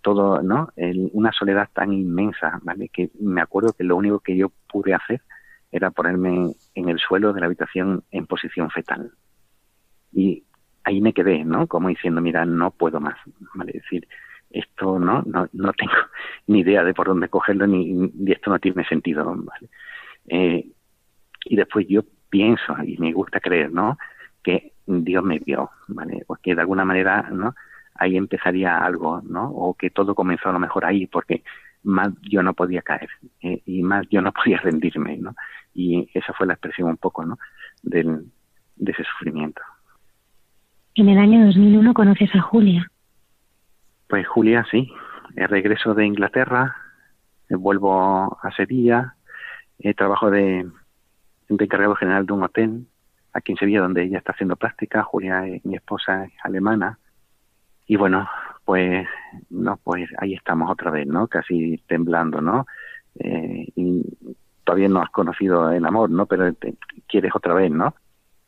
todo, 0.00 0.42
¿no? 0.42 0.70
una 1.12 1.30
soledad 1.30 1.68
tan 1.72 1.92
inmensa, 1.92 2.58
¿vale? 2.64 2.88
Que 2.88 3.10
me 3.20 3.40
acuerdo 3.40 3.72
que 3.72 3.84
lo 3.84 3.96
único 3.96 4.18
que 4.18 4.36
yo 4.36 4.50
pude 4.68 4.94
hacer 4.94 5.22
era 5.70 5.92
ponerme 5.92 6.52
en 6.74 6.88
el 6.88 6.98
suelo 6.98 7.32
de 7.32 7.40
la 7.40 7.46
habitación 7.46 8.02
en 8.10 8.26
posición 8.26 8.70
fetal. 8.70 9.12
Y 10.12 10.44
ahí 10.86 11.00
me 11.00 11.12
quedé, 11.12 11.44
¿no? 11.44 11.66
Como 11.66 11.88
diciendo, 11.88 12.20
mira, 12.20 12.46
no 12.46 12.70
puedo 12.70 13.00
más, 13.00 13.16
¿vale? 13.54 13.72
Es 13.74 13.82
decir, 13.82 14.06
esto 14.50 15.00
no, 15.00 15.22
no, 15.26 15.48
no 15.52 15.72
tengo 15.72 15.92
ni 16.46 16.60
idea 16.60 16.84
de 16.84 16.94
por 16.94 17.08
dónde 17.08 17.28
cogerlo 17.28 17.66
ni, 17.66 18.12
esto 18.28 18.50
no 18.50 18.58
tiene 18.60 18.84
sentido, 18.84 19.24
¿vale? 19.36 19.68
Eh, 20.28 20.64
y 21.44 21.56
después 21.56 21.86
yo 21.88 22.02
pienso, 22.30 22.76
y 22.84 22.96
me 22.98 23.12
gusta 23.12 23.40
creer, 23.40 23.72
¿no? 23.72 23.98
Que 24.44 24.74
Dios 24.86 25.24
me 25.24 25.40
vio, 25.40 25.70
¿vale? 25.88 26.22
O 26.28 26.36
que 26.36 26.54
de 26.54 26.60
alguna 26.60 26.84
manera, 26.84 27.30
¿no? 27.32 27.56
Ahí 27.96 28.16
empezaría 28.16 28.78
algo, 28.78 29.20
¿no? 29.22 29.50
O 29.50 29.74
que 29.74 29.90
todo 29.90 30.14
comenzó 30.14 30.50
a 30.50 30.52
lo 30.52 30.60
mejor 30.60 30.84
ahí, 30.84 31.08
porque 31.08 31.42
más 31.82 32.12
yo 32.22 32.44
no 32.44 32.54
podía 32.54 32.82
caer 32.82 33.08
eh, 33.42 33.60
y 33.66 33.82
más 33.82 34.06
yo 34.08 34.22
no 34.22 34.32
podía 34.44 34.58
rendirme, 34.58 35.16
¿no? 35.16 35.34
Y 35.74 36.08
esa 36.14 36.32
fue 36.32 36.46
la 36.46 36.52
expresión 36.52 36.88
un 36.88 36.96
poco, 36.96 37.24
¿no? 37.24 37.38
Del, 37.82 38.26
de 38.76 38.92
ese 38.92 39.02
sufrimiento. 39.02 39.62
En 40.96 41.08
el 41.08 41.18
año 41.18 41.46
2001 41.46 41.94
conoces 41.94 42.34
a 42.34 42.40
Julia. 42.40 42.90
Pues 44.08 44.26
Julia, 44.26 44.66
sí. 44.70 44.90
regreso 45.36 45.94
de 45.94 46.06
Inglaterra, 46.06 46.74
vuelvo 47.50 48.38
a 48.42 48.50
Sevilla, 48.56 49.14
trabajo 49.96 50.30
de, 50.30 50.66
de 51.48 51.64
encargado 51.64 51.94
general 51.94 52.26
de 52.26 52.32
un 52.32 52.42
hotel 52.42 52.86
aquí 53.36 53.52
en 53.52 53.58
Sevilla 53.58 53.80
donde 53.80 54.04
ella 54.04 54.18
está 54.18 54.32
haciendo 54.32 54.56
práctica, 54.56 55.02
Julia 55.02 55.44
mi 55.64 55.76
esposa 55.76 56.24
es 56.24 56.32
alemana 56.42 56.98
y 57.86 57.96
bueno, 57.96 58.28
pues 58.64 59.06
no, 59.50 59.78
pues 59.82 60.08
ahí 60.18 60.34
estamos 60.34 60.70
otra 60.70 60.90
vez, 60.90 61.06
¿no? 61.06 61.28
Casi 61.28 61.78
temblando, 61.86 62.40
¿no? 62.40 62.66
Eh, 63.18 63.68
y 63.76 64.02
todavía 64.64 64.88
no 64.88 65.00
has 65.00 65.10
conocido 65.10 65.70
el 65.70 65.84
amor, 65.84 66.10
¿no? 66.10 66.26
Pero 66.26 66.52
quieres 67.06 67.32
otra 67.34 67.54
vez, 67.54 67.70
¿no? 67.70 67.94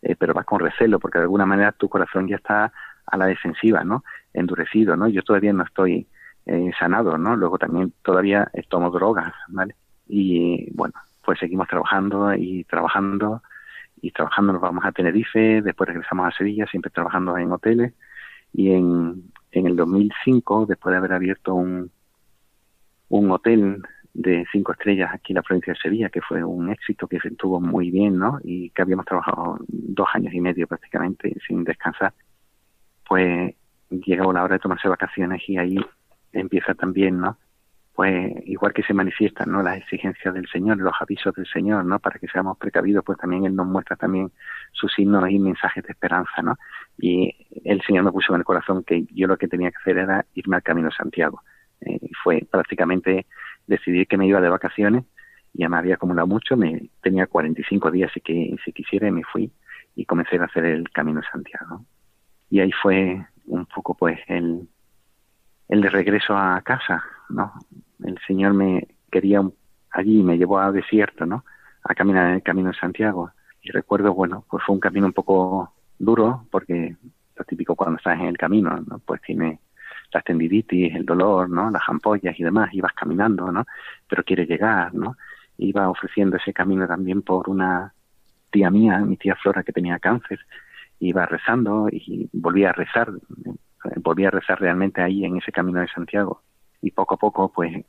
Eh, 0.02 0.14
pero 0.16 0.32
vas 0.32 0.46
con 0.46 0.60
recelo 0.60 0.98
porque 1.00 1.18
de 1.18 1.24
alguna 1.24 1.46
manera 1.46 1.72
tu 1.72 1.88
corazón 1.88 2.28
ya 2.28 2.36
está 2.36 2.72
a 3.06 3.16
la 3.16 3.26
defensiva, 3.26 3.82
¿no? 3.84 4.04
Endurecido, 4.32 4.96
¿no? 4.96 5.08
Yo 5.08 5.22
todavía 5.22 5.52
no 5.52 5.64
estoy 5.64 6.06
eh, 6.46 6.70
sanado, 6.78 7.18
¿no? 7.18 7.36
Luego 7.36 7.58
también 7.58 7.92
todavía 8.02 8.50
tomo 8.68 8.90
drogas, 8.90 9.32
¿vale? 9.48 9.74
Y 10.06 10.70
bueno, 10.72 10.94
pues 11.24 11.38
seguimos 11.38 11.68
trabajando 11.68 12.34
y 12.34 12.64
trabajando 12.64 13.42
y 14.00 14.12
trabajando 14.12 14.52
nos 14.52 14.62
vamos 14.62 14.84
a 14.84 14.92
Tenerife, 14.92 15.60
después 15.62 15.88
regresamos 15.88 16.28
a 16.28 16.36
Sevilla, 16.36 16.66
siempre 16.66 16.90
trabajando 16.90 17.36
en 17.36 17.50
hoteles 17.50 17.92
y 18.52 18.70
en, 18.70 19.30
en 19.50 19.66
el 19.66 19.76
2005, 19.76 20.66
después 20.66 20.92
de 20.92 20.98
haber 20.98 21.12
abierto 21.12 21.54
un, 21.54 21.90
un 23.08 23.30
hotel 23.30 23.82
de 24.14 24.44
cinco 24.50 24.72
estrellas 24.72 25.10
aquí 25.12 25.32
en 25.32 25.36
la 25.36 25.42
provincia 25.42 25.72
de 25.72 25.78
Sevilla, 25.78 26.08
que 26.08 26.20
fue 26.20 26.42
un 26.42 26.70
éxito 26.70 27.06
que 27.06 27.20
se 27.20 27.28
estuvo 27.28 27.60
muy 27.60 27.90
bien, 27.90 28.18
¿no? 28.18 28.38
Y 28.42 28.70
que 28.70 28.82
habíamos 28.82 29.06
trabajado 29.06 29.58
dos 29.68 30.08
años 30.12 30.32
y 30.34 30.40
medio 30.40 30.66
prácticamente 30.66 31.34
sin 31.46 31.64
descansar, 31.64 32.12
pues 33.06 33.54
llega 33.90 34.24
la 34.32 34.42
hora 34.42 34.54
de 34.54 34.58
tomarse 34.58 34.88
vacaciones 34.88 35.42
y 35.48 35.56
ahí 35.56 35.78
empieza 36.32 36.74
también, 36.74 37.20
¿no? 37.20 37.38
Pues 37.94 38.32
igual 38.46 38.72
que 38.72 38.84
se 38.84 38.94
manifiestan, 38.94 39.50
¿no? 39.50 39.62
Las 39.62 39.78
exigencias 39.78 40.32
del 40.32 40.48
Señor, 40.48 40.78
los 40.78 40.94
avisos 41.00 41.34
del 41.34 41.46
Señor, 41.46 41.84
¿no? 41.84 41.98
Para 41.98 42.18
que 42.18 42.28
seamos 42.28 42.56
precavidos, 42.56 43.04
pues 43.04 43.18
también 43.18 43.44
Él 43.44 43.56
nos 43.56 43.66
muestra 43.66 43.96
también 43.96 44.30
sus 44.72 44.92
signos 44.92 45.28
y 45.28 45.38
mensajes 45.38 45.82
de 45.84 45.92
esperanza, 45.92 46.42
¿no? 46.42 46.56
Y 46.96 47.34
el 47.64 47.82
Señor 47.82 48.04
me 48.04 48.12
puso 48.12 48.32
en 48.34 48.40
el 48.40 48.44
corazón 48.44 48.84
que 48.84 49.04
yo 49.12 49.26
lo 49.26 49.36
que 49.36 49.48
tenía 49.48 49.70
que 49.70 49.78
hacer 49.78 49.98
era 49.98 50.24
irme 50.34 50.56
al 50.56 50.62
Camino 50.62 50.88
de 50.88 50.94
Santiago. 50.94 51.42
Eh, 51.80 51.98
fue 52.22 52.46
prácticamente 52.48 53.26
decidí 53.68 54.06
que 54.06 54.16
me 54.16 54.26
iba 54.26 54.40
de 54.40 54.48
vacaciones, 54.48 55.04
ya 55.52 55.68
me 55.68 55.76
había 55.76 55.94
acumulado 55.94 56.26
mucho, 56.26 56.56
me 56.56 56.90
tenía 57.02 57.26
45 57.26 57.90
días 57.90 58.10
si, 58.12 58.20
que, 58.20 58.56
si 58.64 58.72
quisiera 58.72 59.08
y 59.08 59.12
me 59.12 59.22
fui 59.24 59.52
y 59.94 60.04
comencé 60.04 60.36
a 60.36 60.44
hacer 60.44 60.64
el 60.64 60.90
Camino 60.90 61.20
de 61.20 61.26
Santiago. 61.30 61.84
Y 62.50 62.60
ahí 62.60 62.72
fue 62.72 63.24
un 63.46 63.66
poco 63.66 63.94
pues 63.94 64.18
el, 64.28 64.68
el 65.68 65.80
de 65.80 65.90
regreso 65.90 66.36
a 66.36 66.60
casa, 66.62 67.02
¿no? 67.28 67.52
El 68.04 68.18
Señor 68.26 68.54
me 68.54 68.88
quería 69.10 69.42
allí, 69.90 70.22
me 70.22 70.38
llevó 70.38 70.58
a 70.58 70.72
desierto, 70.72 71.26
¿no? 71.26 71.44
A 71.84 71.94
caminar 71.94 72.28
en 72.28 72.36
el 72.36 72.42
Camino 72.42 72.70
de 72.70 72.78
Santiago. 72.78 73.32
Y 73.62 73.70
recuerdo, 73.70 74.14
bueno, 74.14 74.44
pues 74.48 74.62
fue 74.64 74.74
un 74.74 74.80
camino 74.80 75.06
un 75.06 75.12
poco 75.12 75.74
duro 75.98 76.46
porque 76.50 76.96
lo 77.36 77.44
típico 77.44 77.74
cuando 77.74 77.96
estás 77.96 78.18
en 78.20 78.26
el 78.26 78.38
camino, 78.38 78.76
¿no? 78.86 78.98
Pues 79.00 79.20
tiene 79.22 79.60
la 80.12 80.22
tendinitis, 80.22 80.94
el 80.94 81.04
dolor, 81.04 81.50
¿no? 81.50 81.70
Las 81.70 81.82
ampollas 81.88 82.38
y 82.38 82.42
demás, 82.42 82.72
ibas 82.72 82.92
caminando, 82.92 83.52
¿no? 83.52 83.66
Pero 84.08 84.24
quieres 84.24 84.48
llegar, 84.48 84.94
¿no? 84.94 85.16
Iba 85.58 85.88
ofreciendo 85.88 86.36
ese 86.36 86.52
camino 86.52 86.86
también 86.86 87.22
por 87.22 87.48
una 87.48 87.92
tía 88.50 88.70
mía, 88.70 88.98
mi 89.00 89.16
tía 89.16 89.36
Flora, 89.36 89.62
que 89.62 89.72
tenía 89.72 89.98
cáncer. 89.98 90.40
Iba 91.00 91.26
rezando 91.26 91.88
y 91.90 92.28
volvía 92.32 92.70
a 92.70 92.72
rezar, 92.72 93.12
volvía 93.96 94.28
a 94.28 94.32
rezar 94.32 94.60
realmente 94.60 95.02
ahí 95.02 95.24
en 95.24 95.36
ese 95.36 95.52
camino 95.52 95.80
de 95.80 95.88
Santiago. 95.88 96.42
Y 96.80 96.92
poco 96.92 97.14
a 97.14 97.18
poco, 97.18 97.52
pues, 97.52 97.84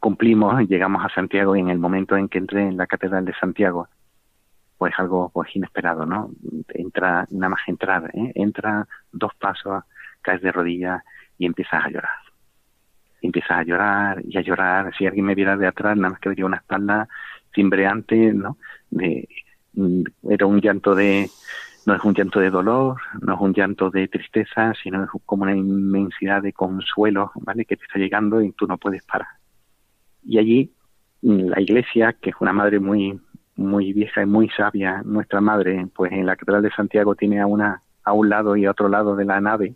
cumplimos, 0.00 0.68
llegamos 0.68 1.04
a 1.04 1.14
Santiago 1.14 1.56
y 1.56 1.60
en 1.60 1.70
el 1.70 1.78
momento 1.78 2.16
en 2.16 2.28
que 2.28 2.38
entré 2.38 2.62
en 2.62 2.76
la 2.76 2.86
Catedral 2.86 3.24
de 3.24 3.34
Santiago, 3.34 3.88
pues 4.76 4.94
algo 4.96 5.30
pues 5.30 5.54
inesperado, 5.54 6.06
¿no? 6.06 6.30
Entra, 6.68 7.26
nada 7.30 7.50
más 7.50 7.60
entrar, 7.66 8.10
¿eh? 8.14 8.32
entra 8.36 8.86
dos 9.12 9.34
pasos, 9.34 9.82
caes 10.22 10.40
de 10.40 10.52
rodillas 10.52 11.02
y 11.38 11.46
empiezas 11.46 11.84
a 11.84 11.88
llorar. 11.88 12.18
empiezas 13.20 13.50
a 13.50 13.62
llorar 13.64 14.22
y 14.24 14.38
a 14.38 14.42
llorar. 14.42 14.94
Si 14.96 15.06
alguien 15.06 15.26
me 15.26 15.34
viera 15.34 15.56
de 15.56 15.66
atrás, 15.66 15.96
nada 15.96 16.10
más 16.10 16.20
que 16.20 16.28
vería 16.28 16.46
una 16.46 16.58
espalda 16.58 17.08
cimbreante, 17.52 18.32
¿no? 18.32 18.58
De, 18.90 19.28
mm, 19.74 20.02
era 20.30 20.46
un 20.46 20.60
llanto 20.60 20.94
de, 20.94 21.28
no 21.86 21.94
es 21.94 22.04
un 22.04 22.14
llanto 22.14 22.38
de 22.40 22.50
dolor, 22.50 22.96
no 23.20 23.34
es 23.34 23.40
un 23.40 23.52
llanto 23.52 23.90
de 23.90 24.06
tristeza, 24.08 24.72
sino 24.82 25.04
es 25.04 25.10
como 25.26 25.42
una 25.44 25.56
inmensidad 25.56 26.42
de 26.42 26.52
consuelo, 26.52 27.32
¿vale? 27.36 27.64
Que 27.64 27.76
te 27.76 27.84
está 27.84 27.98
llegando 27.98 28.40
y 28.42 28.52
tú 28.52 28.66
no 28.66 28.78
puedes 28.78 29.02
parar. 29.04 29.28
Y 30.22 30.38
allí, 30.38 30.72
mm, 31.22 31.48
la 31.48 31.60
iglesia, 31.60 32.12
que 32.12 32.30
es 32.30 32.36
una 32.40 32.52
madre 32.52 32.78
muy, 32.78 33.20
muy 33.56 33.92
vieja 33.92 34.22
y 34.22 34.26
muy 34.26 34.48
sabia, 34.50 35.02
nuestra 35.04 35.40
madre, 35.40 35.88
pues 35.94 36.12
en 36.12 36.26
la 36.26 36.36
Catedral 36.36 36.62
de 36.62 36.70
Santiago 36.70 37.16
tiene 37.16 37.40
a 37.40 37.46
una, 37.46 37.82
a 38.04 38.12
un 38.12 38.28
lado 38.28 38.56
y 38.56 38.64
a 38.64 38.70
otro 38.70 38.88
lado 38.88 39.16
de 39.16 39.24
la 39.24 39.40
nave, 39.40 39.74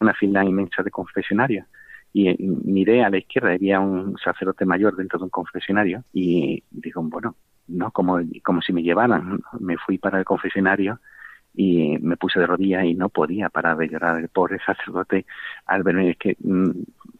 una 0.00 0.14
fila 0.14 0.44
inmensa 0.44 0.82
de 0.82 0.90
confesionarios. 0.90 1.66
y 2.12 2.34
miré 2.38 3.04
a 3.04 3.10
la 3.10 3.18
izquierda, 3.18 3.52
había 3.52 3.80
un 3.80 4.16
sacerdote 4.18 4.64
mayor 4.64 4.96
dentro 4.96 5.18
de 5.18 5.24
un 5.24 5.30
confesionario 5.30 6.04
y 6.14 6.62
digo, 6.70 7.02
bueno, 7.02 7.36
no 7.68 7.90
como, 7.90 8.20
como 8.42 8.62
si 8.62 8.72
me 8.72 8.82
llevaran. 8.82 9.40
Me 9.60 9.76
fui 9.76 9.98
para 9.98 10.18
el 10.18 10.24
confesionario 10.24 11.00
y 11.54 11.98
me 11.98 12.16
puse 12.16 12.38
de 12.38 12.46
rodillas 12.46 12.84
y 12.84 12.94
no 12.94 13.08
podía 13.08 13.48
parar 13.48 13.76
de 13.76 13.88
llorar. 13.88 14.18
El 14.18 14.28
pobre 14.28 14.58
sacerdote 14.64 15.26
al 15.66 15.82
verme, 15.82 16.10
es 16.10 16.18
que, 16.18 16.36
mm, 16.38 16.70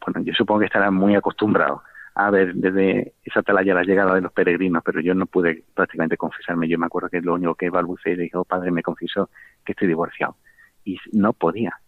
bueno, 0.05 0.21
yo 0.23 0.33
supongo 0.33 0.61
que 0.61 0.67
estará 0.67 0.91
muy 0.91 1.15
acostumbrado 1.15 1.83
a 2.15 2.31
ver 2.31 2.55
desde 2.55 3.13
esa 3.23 3.41
atalaya 3.41 3.75
la 3.75 3.83
llegada 3.83 4.15
de 4.15 4.21
los 4.21 4.31
peregrinos, 4.31 4.81
pero 4.83 4.99
yo 5.01 5.13
no 5.13 5.27
pude 5.27 5.63
prácticamente 5.75 6.17
confesarme. 6.17 6.67
Yo 6.67 6.79
me 6.79 6.87
acuerdo 6.87 7.09
que 7.09 7.21
lo 7.21 7.35
único 7.35 7.55
que 7.55 7.69
balbuceé 7.69 8.13
y 8.13 8.17
dijo, 8.17 8.43
padre, 8.43 8.71
me 8.71 8.81
confesó 8.81 9.29
que 9.63 9.73
estoy 9.73 9.87
divorciado. 9.87 10.35
Y 10.83 10.97
no 11.11 11.33
podía 11.33 11.79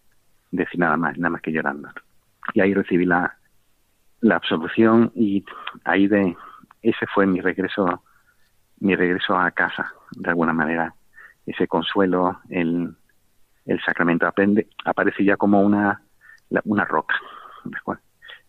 decir 0.50 0.80
nada 0.80 0.96
más, 0.96 1.16
nada 1.18 1.30
más 1.30 1.42
que 1.42 1.52
llorando. 1.52 1.88
Y 2.54 2.60
ahí 2.60 2.74
recibí 2.74 3.04
la, 3.04 3.36
la 4.20 4.36
absolución 4.36 5.12
y 5.14 5.44
ahí 5.84 6.06
de 6.08 6.36
ese 6.82 7.06
fue 7.14 7.26
mi 7.26 7.40
regreso 7.40 8.02
mi 8.80 8.96
regreso 8.96 9.36
a 9.36 9.50
casa 9.50 9.92
de 10.12 10.30
alguna 10.30 10.52
manera. 10.52 10.94
Ese 11.46 11.66
consuelo 11.68 12.40
el, 12.48 12.94
el 13.66 13.80
sacramento 13.82 14.26
aprende 14.26 14.68
aparece 14.84 15.24
ya 15.24 15.36
como 15.36 15.60
una 15.62 16.02
una 16.64 16.84
roca 16.84 17.14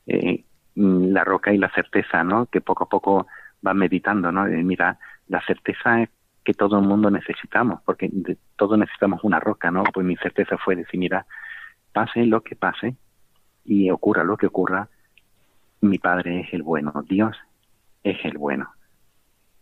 eh, 0.07 0.43
la 0.75 1.23
roca 1.23 1.53
y 1.53 1.57
la 1.57 1.69
certeza 1.69 2.23
no 2.23 2.47
que 2.47 2.61
poco 2.61 2.85
a 2.85 2.89
poco 2.89 3.27
va 3.65 3.73
meditando 3.73 4.31
no 4.31 4.45
mira 4.45 4.97
la 5.27 5.41
certeza 5.45 6.07
que 6.43 6.53
todo 6.53 6.79
el 6.79 6.87
mundo 6.87 7.11
necesitamos 7.11 7.81
porque 7.85 8.09
de, 8.11 8.37
todos 8.55 8.77
necesitamos 8.77 9.23
una 9.23 9.39
roca 9.39 9.69
no 9.69 9.83
pues 9.83 10.05
mi 10.05 10.15
certeza 10.17 10.57
fue 10.57 10.75
decir 10.75 10.99
mira 10.99 11.25
pase 11.91 12.25
lo 12.25 12.41
que 12.41 12.55
pase 12.55 12.95
y 13.65 13.89
ocurra 13.89 14.23
lo 14.23 14.37
que 14.37 14.47
ocurra, 14.47 14.89
mi 15.81 15.97
Padre 15.97 16.41
es 16.41 16.53
el 16.53 16.63
bueno, 16.63 17.03
Dios 17.07 17.37
es 18.03 18.23
el 18.25 18.37
bueno. 18.37 18.69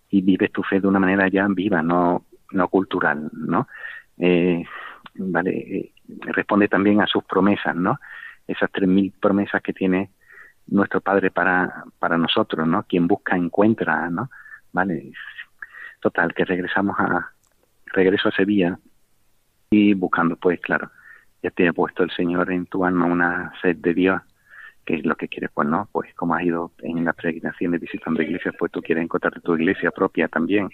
Y 0.09 0.21
vives 0.21 0.51
tu 0.51 0.63
fe 0.63 0.79
de 0.79 0.87
una 0.87 0.99
manera 0.99 1.27
ya 1.27 1.47
viva, 1.49 1.81
no, 1.81 2.25
no 2.51 2.67
cultural, 2.67 3.29
¿no? 3.33 3.67
Eh, 4.17 4.63
vale, 5.15 5.51
eh, 5.51 5.93
responde 6.21 6.67
también 6.67 7.01
a 7.01 7.07
sus 7.07 7.23
promesas, 7.23 7.75
¿no? 7.75 7.99
Esas 8.47 8.71
tres 8.71 8.89
mil 8.89 9.11
promesas 9.11 9.61
que 9.61 9.73
tiene 9.73 10.11
nuestro 10.67 11.01
Padre 11.01 11.31
para, 11.31 11.83
para 11.99 12.17
nosotros, 12.17 12.67
¿no? 12.67 12.83
Quien 12.83 13.07
busca 13.07 13.35
encuentra, 13.35 14.09
¿no? 14.09 14.29
Vale, 14.71 15.11
total, 15.99 16.33
que 16.33 16.45
regresamos 16.45 16.99
a, 16.99 17.31
regreso 17.93 18.29
a 18.29 18.33
Sevilla 18.33 18.79
y 19.69 19.93
buscando, 19.93 20.35
pues 20.35 20.59
claro, 20.59 20.91
ya 21.41 21.51
ha 21.69 21.73
puesto 21.73 22.03
el 22.03 22.11
Señor 22.11 22.51
en 22.51 22.65
tu 22.65 22.85
alma 22.85 23.05
una 23.05 23.53
sed 23.61 23.77
de 23.77 23.93
Dios, 23.93 24.21
que 24.85 24.95
es 24.95 25.05
lo 25.05 25.15
que 25.15 25.27
quieres, 25.27 25.51
pues 25.53 25.67
no, 25.67 25.87
pues 25.91 26.13
como 26.15 26.35
has 26.35 26.43
ido 26.43 26.71
en 26.79 27.05
las 27.05 27.15
peregrinaciones 27.15 27.79
visitando 27.79 28.21
iglesias, 28.21 28.55
pues 28.57 28.71
tú 28.71 28.81
quieres 28.81 29.03
encontrar 29.03 29.39
tu 29.41 29.55
iglesia 29.55 29.91
propia 29.91 30.27
también. 30.27 30.69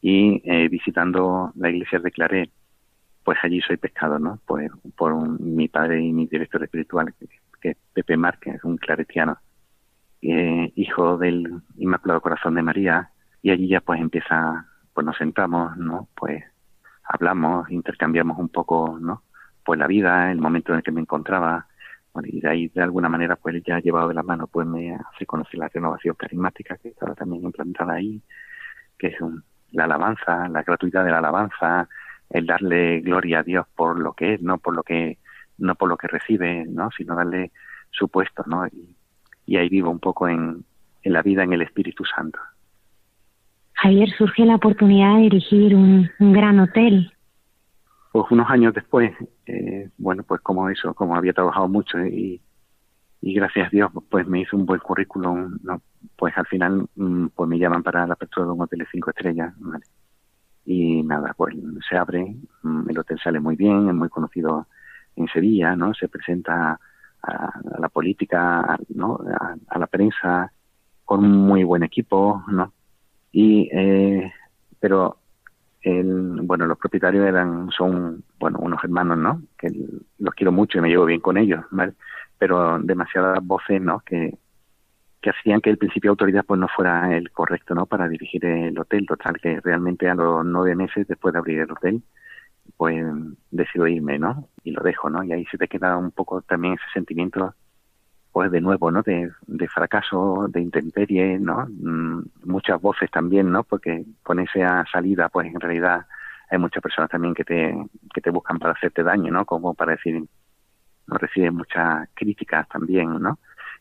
Y 0.00 0.40
eh, 0.44 0.68
visitando 0.68 1.52
la 1.56 1.70
iglesia 1.70 1.98
de 1.98 2.10
Claret, 2.10 2.50
pues 3.24 3.38
allí 3.42 3.60
soy 3.60 3.76
pescado, 3.76 4.18
¿no? 4.18 4.38
Pues 4.46 4.70
por 4.96 5.12
mi 5.40 5.68
padre 5.68 6.00
y 6.00 6.12
mi 6.12 6.26
director 6.26 6.62
espiritual, 6.62 7.12
que, 7.60 7.70
es 7.70 7.76
Pepe 7.92 8.16
Márquez, 8.16 8.62
un 8.62 8.76
claretiano, 8.76 9.38
eh, 10.22 10.72
hijo 10.76 11.18
del 11.18 11.60
Inmaculado 11.78 12.20
Corazón 12.20 12.54
de 12.54 12.62
María, 12.62 13.10
y 13.42 13.50
allí 13.50 13.66
ya 13.66 13.80
pues 13.80 14.00
empieza, 14.00 14.66
pues 14.94 15.04
nos 15.04 15.16
sentamos, 15.16 15.76
¿no? 15.76 16.08
Pues 16.14 16.44
hablamos, 17.02 17.68
intercambiamos 17.70 18.38
un 18.38 18.48
poco, 18.48 18.98
¿no? 19.00 19.22
Pues 19.66 19.80
la 19.80 19.88
vida, 19.88 20.30
el 20.30 20.38
momento 20.38 20.72
en 20.72 20.78
el 20.78 20.84
que 20.84 20.92
me 20.92 21.00
encontraba, 21.00 21.66
bueno, 22.14 22.28
y 22.32 22.40
de 22.40 22.48
ahí 22.48 22.68
de 22.68 22.82
alguna 22.82 23.08
manera 23.08 23.34
pues 23.34 23.60
ya 23.64 23.80
llevado 23.80 24.08
de 24.08 24.14
la 24.14 24.22
mano 24.22 24.46
pues 24.46 24.64
me 24.66 24.94
hace 24.94 25.26
conocer 25.26 25.58
la 25.58 25.68
renovación 25.68 26.14
carismática 26.14 26.76
que 26.78 26.90
estaba 26.90 27.14
también 27.14 27.42
implantada 27.42 27.94
ahí, 27.94 28.22
que 28.96 29.08
es 29.08 29.16
la 29.72 29.84
alabanza, 29.84 30.48
la 30.48 30.62
gratuidad 30.62 31.04
de 31.04 31.10
la 31.10 31.18
alabanza, 31.18 31.88
el 32.30 32.46
darle 32.46 33.00
gloria 33.00 33.40
a 33.40 33.42
Dios 33.42 33.66
por 33.74 33.98
lo 33.98 34.12
que 34.12 34.34
es, 34.34 34.40
no 34.40 34.58
por 34.58 34.74
lo 34.74 34.84
que 34.84 35.18
no 35.58 35.74
por 35.74 35.88
lo 35.88 35.96
que 35.96 36.06
recibe, 36.06 36.64
¿no? 36.66 36.90
sino 36.96 37.16
darle 37.16 37.50
su 37.90 38.08
puesto, 38.08 38.44
¿no? 38.46 38.66
Y, 38.66 39.56
ahí 39.56 39.68
vivo 39.68 39.90
un 39.90 40.00
poco 40.00 40.28
en, 40.28 40.64
en 41.02 41.12
la 41.12 41.22
vida 41.22 41.42
en 41.42 41.52
el 41.52 41.62
Espíritu 41.62 42.04
Santo. 42.04 42.38
Javier, 43.74 44.10
surge 44.18 44.44
la 44.44 44.56
oportunidad 44.56 45.16
de 45.16 45.22
dirigir 45.22 45.74
un 45.74 46.10
gran 46.18 46.58
hotel 46.60 47.10
pues 48.16 48.30
unos 48.30 48.48
años 48.48 48.72
después, 48.72 49.12
eh, 49.44 49.90
bueno, 49.98 50.22
pues 50.22 50.40
como 50.40 50.70
eso, 50.70 50.94
como 50.94 51.16
había 51.16 51.34
trabajado 51.34 51.68
mucho 51.68 51.98
y, 52.02 52.40
y 53.20 53.34
gracias 53.34 53.66
a 53.66 53.70
Dios, 53.70 53.90
pues 54.08 54.26
me 54.26 54.40
hizo 54.40 54.56
un 54.56 54.64
buen 54.64 54.80
currículum, 54.80 55.58
¿no? 55.62 55.82
pues 56.16 56.32
al 56.38 56.46
final 56.46 56.88
mm, 56.94 57.26
pues 57.34 57.46
me 57.46 57.58
llaman 57.58 57.82
para 57.82 58.06
la 58.06 58.14
apertura 58.14 58.46
de 58.46 58.52
un 58.52 58.62
hotel 58.62 58.78
de 58.78 58.86
cinco 58.90 59.10
estrellas, 59.10 59.52
¿vale? 59.58 59.84
Y 60.64 61.02
nada, 61.02 61.34
pues 61.36 61.54
se 61.86 61.94
abre, 61.98 62.36
mm, 62.62 62.88
el 62.88 62.98
hotel 62.98 63.20
sale 63.22 63.38
muy 63.38 63.54
bien, 63.54 63.86
es 63.86 63.94
muy 63.94 64.08
conocido 64.08 64.66
en 65.14 65.28
Sevilla, 65.28 65.76
¿no? 65.76 65.92
Se 65.92 66.08
presenta 66.08 66.80
a, 67.22 67.60
la 67.78 67.90
política, 67.90 68.78
¿no? 68.94 69.20
A, 69.68 69.78
la 69.78 69.86
prensa 69.88 70.50
con 71.04 71.22
un 71.22 71.32
muy 71.32 71.64
buen 71.64 71.82
equipo, 71.82 72.42
¿no? 72.48 72.72
Y, 73.30 73.68
eh, 73.70 74.32
pero 74.80 75.18
bueno, 75.92 76.66
los 76.66 76.78
propietarios 76.78 77.26
eran, 77.26 77.70
son, 77.70 78.24
bueno, 78.38 78.58
unos 78.60 78.82
hermanos, 78.82 79.18
¿no? 79.18 79.42
Que 79.58 79.70
los 80.18 80.34
quiero 80.34 80.52
mucho 80.52 80.78
y 80.78 80.80
me 80.80 80.88
llevo 80.88 81.04
bien 81.04 81.20
con 81.20 81.36
ellos, 81.36 81.64
¿vale? 81.70 81.94
Pero 82.38 82.78
demasiadas 82.80 83.38
voces, 83.44 83.80
¿no? 83.80 84.00
Que, 84.00 84.36
que 85.20 85.30
hacían 85.30 85.60
que 85.60 85.70
el 85.70 85.78
principio 85.78 86.10
de 86.10 86.12
autoridad 86.12 86.44
pues 86.44 86.60
no 86.60 86.68
fuera 86.68 87.16
el 87.16 87.30
correcto, 87.30 87.74
¿no? 87.74 87.86
Para 87.86 88.08
dirigir 88.08 88.44
el 88.44 88.78
hotel, 88.78 89.06
total, 89.06 89.38
que 89.40 89.60
realmente 89.60 90.08
a 90.08 90.14
los 90.14 90.44
nueve 90.44 90.74
meses 90.74 91.06
después 91.06 91.32
de 91.32 91.38
abrir 91.38 91.60
el 91.60 91.70
hotel, 91.70 92.02
pues 92.76 93.04
decido 93.50 93.86
irme, 93.86 94.18
¿no? 94.18 94.48
Y 94.64 94.72
lo 94.72 94.82
dejo, 94.82 95.08
¿no? 95.08 95.22
Y 95.22 95.32
ahí 95.32 95.44
se 95.50 95.58
te 95.58 95.68
queda 95.68 95.96
un 95.96 96.10
poco 96.10 96.42
también 96.42 96.74
ese 96.74 96.84
sentimiento 96.92 97.54
pues 98.36 98.50
de 98.50 98.60
nuevo, 98.60 98.90
¿no? 98.90 99.00
De, 99.02 99.32
fracaso, 99.66 100.46
de 100.50 100.60
intemperie, 100.60 101.38
¿no? 101.38 101.66
Mm, 101.70 102.22
muchas 102.44 102.78
voces 102.82 103.10
también, 103.10 103.50
¿no? 103.50 103.64
Porque 103.64 104.04
con 104.22 104.40
esa 104.40 104.84
salida, 104.92 105.30
pues 105.30 105.46
en 105.46 105.58
realidad 105.58 106.04
hay 106.50 106.58
muchas 106.58 106.82
personas 106.82 107.08
también 107.08 107.32
que 107.32 107.44
te, 107.44 107.74
que 108.12 108.20
te 108.20 108.28
buscan 108.28 108.58
para 108.58 108.74
hacerte 108.74 109.02
daño, 109.02 109.32
¿no? 109.32 109.46
Como 109.46 109.72
para 109.72 109.92
decir, 109.92 110.22
recibes 111.06 111.50
muchas 111.50 112.10
críticas 112.12 112.68
también, 112.68 113.22
¿no? 113.22 113.38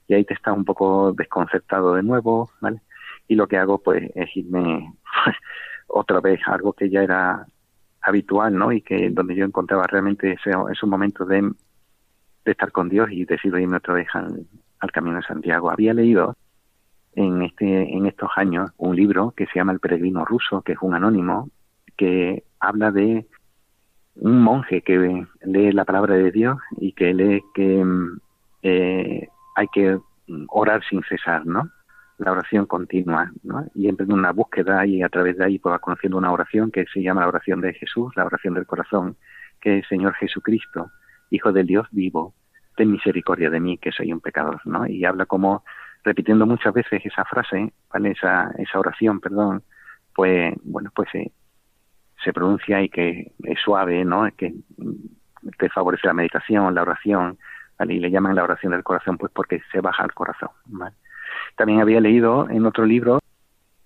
Y 0.08 0.14
ahí 0.14 0.24
te 0.24 0.36
estás 0.36 0.56
un 0.56 0.64
poco 0.64 1.12
desconcertado 1.12 1.96
de 1.96 2.04
nuevo, 2.04 2.50
¿vale? 2.62 2.80
Y 3.28 3.36
lo 3.36 3.50
que 3.50 3.58
hago, 3.58 3.80
pues, 3.80 4.10
es 4.16 4.38
irme 4.38 4.90
otra 5.88 6.22
vez, 6.22 6.40
algo 6.46 6.72
que 6.72 6.90
ya 6.90 7.04
era 7.04 7.46
habitual, 8.02 8.56
¿no? 8.56 8.72
Y 8.72 8.80
que 8.80 9.10
donde 9.10 9.36
yo 9.36 9.44
encontraba 9.44 9.86
realmente 9.86 10.32
ese, 10.32 10.56
un 10.56 10.90
momento 10.90 11.26
de 11.26 11.52
de 12.46 12.52
estar 12.52 12.72
con 12.72 12.90
Dios 12.90 13.10
y 13.12 13.26
decido 13.26 13.58
irme 13.58 13.78
otra 13.78 13.96
vez 13.96 14.08
al, 14.14 14.46
Camino 14.94 15.18
de 15.18 15.24
Santiago. 15.24 15.72
Había 15.72 15.96
leído 15.96 16.36
en, 17.16 17.42
este, 17.42 17.66
en 17.66 18.06
estos 18.06 18.30
años 18.36 18.70
un 18.78 18.96
libro 18.96 19.34
que 19.36 19.48
se 19.48 19.56
llama 19.56 19.72
El 19.72 19.80
Peregrino 19.80 20.24
Ruso, 20.26 20.62
que 20.62 20.74
es 20.74 20.78
un 20.80 20.94
anónimo, 20.94 21.50
que 21.98 22.44
habla 22.60 22.92
de 22.92 23.26
un 24.16 24.44
monje 24.44 24.84
que 24.84 25.26
lee 25.42 25.72
la 25.72 25.86
palabra 25.86 26.16
de 26.16 26.32
Dios 26.32 26.60
y 26.78 26.94
que 26.94 27.16
lee 27.16 27.42
que 27.56 27.84
eh, 28.62 29.28
hay 29.56 29.68
que 29.74 29.98
orar 30.50 30.84
sin 30.88 31.02
cesar, 31.04 31.46
¿no? 31.48 31.70
La 32.20 32.32
oración 32.32 32.68
continua, 32.68 33.32
¿no? 33.44 33.66
Y 33.74 33.90
emprende 33.90 34.14
una 34.14 34.32
búsqueda 34.32 34.86
y 34.86 35.02
a 35.02 35.10
través 35.10 35.38
de 35.38 35.46
ahí 35.46 35.60
pues 35.60 35.74
va 35.74 35.80
conociendo 35.80 36.18
una 36.18 36.32
oración 36.32 36.72
que 36.72 36.86
se 36.94 37.02
llama 37.02 37.22
la 37.22 37.28
oración 37.28 37.60
de 37.60 37.74
Jesús, 37.74 38.16
la 38.16 38.26
oración 38.26 38.54
del 38.54 38.68
corazón, 38.68 39.18
que 39.60 39.80
es 39.80 39.88
Señor 39.88 40.14
Jesucristo, 40.14 40.92
Hijo 41.30 41.52
del 41.52 41.68
Dios 41.68 41.88
vivo, 41.92 42.34
ten 42.76 42.92
misericordia 42.92 43.50
de 43.50 43.60
mí, 43.60 43.78
que 43.78 43.92
soy 43.92 44.12
un 44.12 44.22
pecador, 44.22 44.62
¿no? 44.66 44.88
Y 44.88 45.06
habla 45.06 45.26
como 45.26 45.64
repitiendo 46.04 46.46
muchas 46.46 46.74
veces 46.74 47.06
esa 47.06 47.26
frase, 47.26 47.74
¿vale? 47.92 48.12
Esa, 48.12 48.52
esa 48.58 48.80
oración, 48.80 49.20
perdón, 49.20 49.64
pues, 50.14 50.54
bueno, 50.64 50.92
pues 50.96 51.10
se, 51.12 51.32
se 52.24 52.34
pronuncia 52.34 52.82
y 52.82 52.90
que 52.90 53.32
es 53.44 53.60
suave, 53.60 54.06
¿no? 54.06 54.28
Que 54.38 54.54
te 55.58 55.70
favorece 55.70 56.08
la 56.08 56.14
meditación, 56.14 56.76
la 56.76 56.84
oración, 56.84 57.38
¿vale? 57.78 57.94
Y 57.96 58.00
le 58.00 58.12
llaman 58.12 58.36
la 58.36 58.44
oración 58.44 58.72
del 58.72 58.84
corazón, 58.84 59.18
pues 59.18 59.32
porque 59.34 59.62
se 59.72 59.82
baja 59.82 60.04
al 60.04 60.14
corazón. 60.14 60.50
También 61.56 61.82
había 61.82 62.02
leído 62.02 62.50
en 62.50 62.66
otro 62.66 62.86
libro 62.86 63.20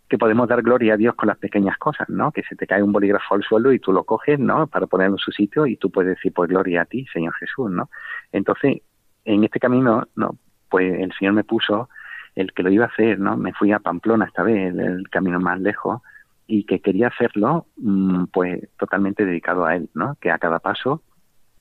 que 0.09 0.17
podemos 0.17 0.47
dar 0.49 0.63
gloria 0.63 0.95
a 0.95 0.97
Dios 0.97 1.13
con 1.13 1.27
las 1.27 1.37
pequeñas 1.37 1.77
cosas, 1.77 2.09
¿no? 2.09 2.31
Que 2.31 2.41
se 2.43 2.55
te 2.55 2.65
cae 2.65 2.81
un 2.81 2.91
bolígrafo 2.91 3.35
al 3.35 3.43
suelo 3.43 3.71
y 3.71 3.79
tú 3.79 3.93
lo 3.93 4.03
coges, 4.03 4.39
¿no? 4.39 4.65
Para 4.67 4.87
ponerlo 4.87 5.15
en 5.15 5.19
su 5.19 5.31
sitio 5.31 5.67
y 5.67 5.77
tú 5.77 5.91
puedes 5.91 6.15
decir, 6.15 6.33
pues 6.33 6.49
gloria 6.49 6.81
a 6.81 6.85
ti, 6.85 7.05
Señor 7.13 7.35
Jesús, 7.35 7.69
¿no? 7.69 7.89
Entonces, 8.31 8.81
en 9.23 9.43
este 9.43 9.59
camino, 9.59 10.07
¿no? 10.15 10.35
Pues 10.67 10.99
el 10.99 11.13
Señor 11.13 11.33
me 11.33 11.43
puso 11.43 11.89
el 12.35 12.53
que 12.53 12.63
lo 12.63 12.71
iba 12.71 12.85
a 12.85 12.87
hacer, 12.87 13.19
¿no? 13.19 13.37
Me 13.37 13.53
fui 13.53 13.71
a 13.71 13.79
Pamplona 13.79 14.25
esta 14.25 14.41
vez, 14.41 14.73
el, 14.75 15.07
camino 15.09 15.39
más 15.39 15.59
lejos, 15.59 16.01
y 16.47 16.63
que 16.63 16.79
quería 16.79 17.09
hacerlo, 17.09 17.67
mm, 17.77 18.25
pues 18.33 18.67
totalmente 18.79 19.25
dedicado 19.25 19.65
a 19.65 19.75
Él, 19.75 19.89
¿no? 19.93 20.17
Que 20.19 20.31
a 20.31 20.39
cada 20.39 20.57
paso 20.57 21.03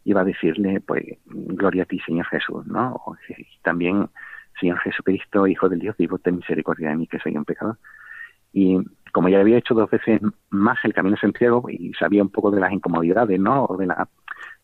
iba 0.05 0.23
a 0.23 0.25
decirle, 0.25 0.81
pues, 0.81 1.05
gloria 1.27 1.83
a 1.83 1.87
ti, 1.87 2.01
Señor 2.01 2.27
Jesús, 2.27 2.67
¿no? 2.67 2.99
Y 3.29 3.59
también, 3.63 4.09
Señor 4.59 4.79
Jesucristo, 4.79 5.47
Hijo 5.47 5.69
del 5.69 5.81
Dios 5.81 5.97
vivo, 5.99 6.19
ten 6.19 6.37
misericordia 6.37 6.89
de 6.89 6.97
mí, 6.97 7.07
que 7.07 7.19
soy 7.19 7.37
un 7.37 7.45
pecador. 7.45 7.77
Y 8.59 8.77
como 9.13 9.29
ya 9.29 9.41
había 9.41 9.59
hecho 9.59 9.75
dos 9.75 9.89
veces 9.89 10.21
más 10.51 10.79
el 10.85 10.93
Camino 10.93 11.15
de 11.15 11.21
Santiago 11.21 11.65
y 11.69 11.93
sabía 11.95 12.23
un 12.23 12.31
poco 12.31 12.51
de 12.51 12.61
las 12.61 12.73
incomodidades, 12.73 13.39
¿no? 13.39 13.65
O 13.65 13.77
de, 13.77 13.87
la, 13.87 14.09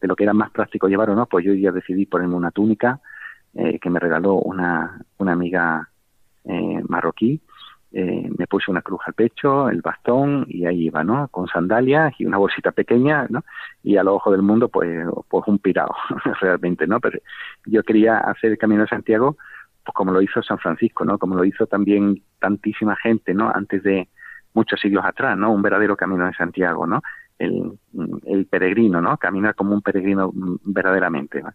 de 0.00 0.08
lo 0.08 0.16
que 0.16 0.24
era 0.24 0.32
más 0.32 0.50
práctico 0.50 0.88
llevar 0.88 1.10
o 1.10 1.14
no, 1.14 1.26
pues 1.26 1.44
yo 1.44 1.54
ya 1.54 1.70
decidí 1.70 2.04
ponerme 2.04 2.34
una 2.34 2.50
túnica 2.50 3.00
eh, 3.54 3.78
que 3.78 3.90
me 3.90 4.00
regaló 4.00 4.34
una, 4.34 5.00
una 5.18 5.32
amiga 5.32 5.88
eh, 6.44 6.82
marroquí 6.88 7.40
eh, 7.96 8.28
me 8.36 8.48
puse 8.48 8.72
una 8.72 8.82
cruz 8.82 9.00
al 9.06 9.14
pecho, 9.14 9.68
el 9.68 9.80
bastón 9.80 10.46
y 10.48 10.66
ahí 10.66 10.86
iba, 10.86 11.04
¿no? 11.04 11.28
Con 11.28 11.46
sandalias 11.46 12.12
y 12.18 12.26
una 12.26 12.38
bolsita 12.38 12.72
pequeña, 12.72 13.26
¿no? 13.28 13.44
Y 13.84 13.96
a 13.96 14.02
los 14.02 14.14
ojos 14.14 14.32
del 14.32 14.42
mundo, 14.42 14.68
pues, 14.68 15.06
pues 15.28 15.44
un 15.46 15.60
pirado, 15.60 15.94
realmente, 16.40 16.88
¿no? 16.88 16.98
Pero 16.98 17.20
yo 17.66 17.84
quería 17.84 18.18
hacer 18.18 18.50
el 18.50 18.58
Camino 18.58 18.82
de 18.82 18.88
Santiago, 18.88 19.36
pues 19.84 19.94
como 19.94 20.12
lo 20.12 20.22
hizo 20.22 20.42
San 20.42 20.58
Francisco, 20.58 21.04
¿no? 21.04 21.18
Como 21.18 21.34
lo 21.34 21.44
hizo 21.44 21.66
también 21.66 22.22
tantísima 22.38 22.96
gente, 22.96 23.34
¿no? 23.34 23.50
Antes 23.54 23.82
de 23.82 24.08
muchos 24.54 24.80
siglos 24.80 25.04
atrás, 25.04 25.36
¿no? 25.36 25.52
Un 25.52 25.62
verdadero 25.62 25.96
Camino 25.96 26.26
de 26.26 26.34
Santiago, 26.34 26.86
¿no? 26.86 27.02
El, 27.38 27.78
el 28.26 28.46
peregrino, 28.46 29.00
¿no? 29.00 29.16
Caminar 29.18 29.54
como 29.54 29.74
un 29.74 29.82
peregrino 29.82 30.32
verdaderamente, 30.64 31.42
¿no? 31.42 31.52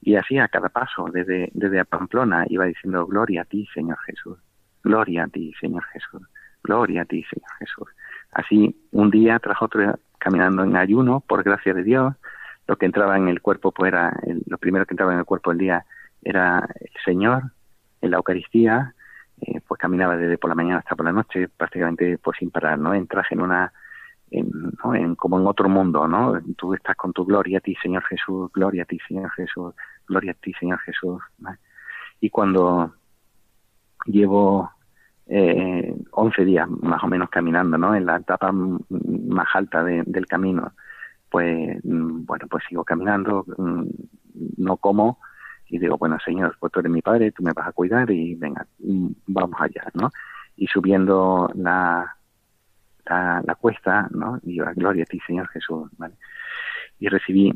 Y 0.00 0.16
así 0.16 0.38
a 0.38 0.48
cada 0.48 0.68
paso, 0.68 1.06
desde, 1.12 1.50
desde 1.54 1.84
Pamplona, 1.84 2.44
iba 2.48 2.66
diciendo, 2.66 3.06
gloria 3.06 3.42
a 3.42 3.44
ti, 3.44 3.66
Señor 3.74 3.98
Jesús 4.06 4.38
Gloria 4.84 5.24
a 5.24 5.28
ti, 5.28 5.52
Señor 5.58 5.82
Jesús. 5.92 6.22
Gloria 6.62 7.02
a 7.02 7.04
ti, 7.06 7.24
Señor 7.24 7.50
Jesús. 7.58 7.88
Así, 8.32 8.76
un 8.92 9.10
día 9.10 9.38
tras 9.38 9.60
otro, 9.62 9.98
caminando 10.18 10.62
en 10.62 10.76
ayuno, 10.76 11.20
por 11.20 11.42
gracia 11.42 11.72
de 11.72 11.82
Dios, 11.82 12.14
lo 12.68 12.76
que 12.76 12.86
entraba 12.86 13.16
en 13.16 13.28
el 13.28 13.40
cuerpo, 13.40 13.72
pues 13.72 13.88
era, 13.88 14.14
lo 14.46 14.58
primero 14.58 14.84
que 14.84 14.92
entraba 14.92 15.14
en 15.14 15.20
el 15.20 15.24
cuerpo 15.24 15.50
del 15.50 15.58
día 15.58 15.86
era 16.22 16.68
el 16.80 16.90
Señor, 17.04 17.44
en 18.04 18.10
la 18.10 18.18
Eucaristía, 18.18 18.94
eh, 19.40 19.60
pues 19.66 19.80
caminaba 19.80 20.16
desde 20.16 20.38
por 20.38 20.50
la 20.50 20.54
mañana 20.54 20.78
hasta 20.78 20.94
por 20.94 21.06
la 21.06 21.12
noche, 21.12 21.48
prácticamente 21.48 22.18
pues 22.18 22.38
sin 22.38 22.50
parar, 22.50 22.78
¿no? 22.78 22.94
Entras 22.94 23.26
en 23.30 23.40
una, 23.40 23.72
en, 24.30 24.50
¿no? 24.82 24.94
en, 24.94 25.14
como 25.16 25.40
en 25.40 25.46
otro 25.46 25.68
mundo, 25.68 26.06
¿no? 26.06 26.40
Tú 26.56 26.74
estás 26.74 26.96
con 26.96 27.12
tu 27.12 27.24
gloria 27.24 27.58
a 27.58 27.60
ti, 27.60 27.74
Señor 27.82 28.04
Jesús, 28.04 28.50
gloria 28.52 28.82
a 28.82 28.86
ti, 28.86 28.98
Señor 29.08 29.30
Jesús, 29.30 29.74
gloria 30.06 30.32
a 30.32 30.34
ti, 30.34 30.52
Señor 30.60 30.78
Jesús. 30.80 31.22
Y 32.20 32.30
cuando 32.30 32.94
llevo 34.06 34.70
eh, 35.26 35.94
11 36.10 36.44
días 36.44 36.68
más 36.68 37.02
o 37.02 37.08
menos 37.08 37.30
caminando, 37.30 37.78
¿no? 37.78 37.94
En 37.94 38.06
la 38.06 38.16
etapa 38.16 38.52
más 38.52 39.48
alta 39.54 39.82
del 39.82 40.26
camino. 40.26 40.72
Pues, 41.30 41.82
mm, 41.84 42.24
bueno, 42.26 42.46
pues 42.48 42.64
sigo 42.68 42.84
caminando, 42.84 43.44
mm, 43.56 43.84
no 44.58 44.76
como 44.76 45.18
y 45.74 45.78
digo, 45.80 45.98
bueno, 45.98 46.18
Señor, 46.24 46.56
pues 46.60 46.72
tú 46.72 46.78
eres 46.78 46.92
mi 46.92 47.02
padre, 47.02 47.32
tú 47.32 47.42
me 47.42 47.52
vas 47.52 47.66
a 47.66 47.72
cuidar 47.72 48.08
y 48.08 48.36
venga, 48.36 48.64
mm, 48.78 49.08
vamos 49.26 49.60
allá, 49.60 49.82
¿no? 49.94 50.08
Y 50.56 50.68
subiendo 50.68 51.50
la, 51.56 52.16
la, 53.04 53.56
cuesta, 53.56 54.06
¿no? 54.12 54.38
Y 54.44 54.54
yo, 54.54 54.66
gloria 54.76 55.02
a 55.02 55.06
ti, 55.06 55.18
Señor 55.26 55.48
Jesús, 55.48 55.90
¿vale? 55.98 56.14
Y 57.00 57.08
recibí 57.08 57.52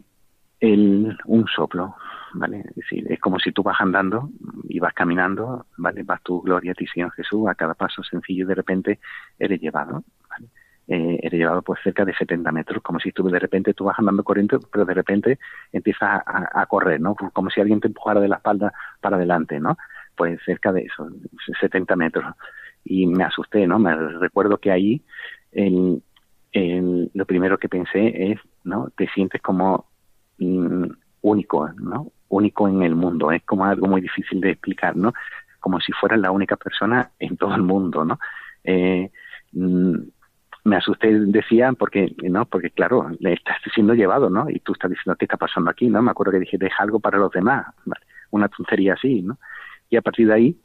el, 0.58 1.16
un 1.26 1.46
soplo, 1.46 1.94
¿vale? 2.34 2.64
Es 2.70 2.74
decir, 2.74 3.06
es 3.08 3.20
como 3.20 3.38
si 3.38 3.52
tú 3.52 3.62
vas 3.62 3.80
andando 3.80 4.30
y 4.64 4.80
vas 4.80 4.94
caminando, 4.94 5.66
¿vale? 5.76 6.02
Vas 6.02 6.20
tu 6.24 6.42
gloria 6.42 6.72
a 6.72 6.74
ti, 6.74 6.88
Señor 6.88 7.12
Jesús, 7.12 7.46
a 7.48 7.54
cada 7.54 7.74
paso 7.74 8.02
sencillo 8.02 8.46
y 8.46 8.48
de 8.48 8.54
repente 8.56 8.98
eres 9.38 9.60
llevado, 9.60 10.02
¿vale? 10.28 10.48
Eh, 10.90 11.28
llevado 11.30 11.60
pues 11.60 11.80
cerca 11.84 12.04
de 12.06 12.14
70 12.14 12.50
metros, 12.50 12.82
como 12.82 12.98
si 12.98 13.12
tú 13.12 13.28
de 13.28 13.38
repente 13.38 13.74
tú 13.74 13.84
vas 13.84 13.98
andando 13.98 14.24
corriendo, 14.24 14.58
pero 14.72 14.86
de 14.86 14.94
repente 14.94 15.38
empiezas 15.70 16.22
a, 16.24 16.64
correr, 16.66 16.98
¿no? 16.98 17.14
Como 17.14 17.50
si 17.50 17.60
alguien 17.60 17.80
te 17.80 17.88
empujara 17.88 18.20
de 18.20 18.28
la 18.28 18.36
espalda 18.36 18.72
para 19.02 19.16
adelante, 19.16 19.60
¿no? 19.60 19.76
Pues 20.16 20.40
cerca 20.46 20.72
de 20.72 20.82
eso, 20.82 21.08
70 21.60 21.94
metros. 21.94 22.34
Y 22.84 23.06
me 23.06 23.24
asusté, 23.24 23.66
¿no? 23.66 23.78
Me 23.78 23.94
recuerdo 23.94 24.56
que 24.56 24.70
ahí 24.70 25.02
lo 25.52 27.26
primero 27.26 27.58
que 27.58 27.68
pensé 27.68 28.32
es, 28.32 28.40
¿no? 28.64 28.90
Te 28.96 29.08
sientes 29.08 29.42
como 29.42 29.86
mm, 30.38 30.86
único, 31.20 31.68
¿no? 31.74 32.12
único 32.28 32.68
en 32.68 32.82
el 32.82 32.94
mundo. 32.94 33.32
Es 33.32 33.42
como 33.44 33.64
algo 33.64 33.86
muy 33.86 34.00
difícil 34.00 34.40
de 34.40 34.50
explicar, 34.50 34.96
¿no? 34.96 35.12
Como 35.60 35.80
si 35.80 35.92
fueras 35.92 36.20
la 36.20 36.30
única 36.30 36.56
persona 36.56 37.10
en 37.18 37.36
todo 37.36 37.54
el 37.54 37.62
mundo, 37.62 38.04
¿no? 38.04 38.18
Eh, 38.64 39.10
mm, 39.52 39.96
me 40.68 40.76
asusté, 40.76 41.12
decía, 41.12 41.72
porque, 41.72 42.14
¿no? 42.22 42.44
Porque, 42.46 42.70
claro, 42.70 43.10
le 43.18 43.32
estás 43.32 43.56
siendo 43.74 43.94
llevado, 43.94 44.30
¿no? 44.30 44.48
Y 44.48 44.60
tú 44.60 44.72
estás 44.72 44.90
diciendo, 44.90 45.16
¿qué 45.16 45.24
está 45.24 45.36
pasando 45.36 45.70
aquí, 45.70 45.88
no? 45.88 46.02
Me 46.02 46.10
acuerdo 46.10 46.32
que 46.32 46.40
dije, 46.40 46.58
deja 46.58 46.82
algo 46.82 47.00
para 47.00 47.18
los 47.18 47.32
demás, 47.32 47.66
Una 48.30 48.48
tontería 48.48 48.94
así, 48.94 49.22
¿no? 49.22 49.38
Y 49.90 49.96
a 49.96 50.02
partir 50.02 50.28
de 50.28 50.34
ahí, 50.34 50.60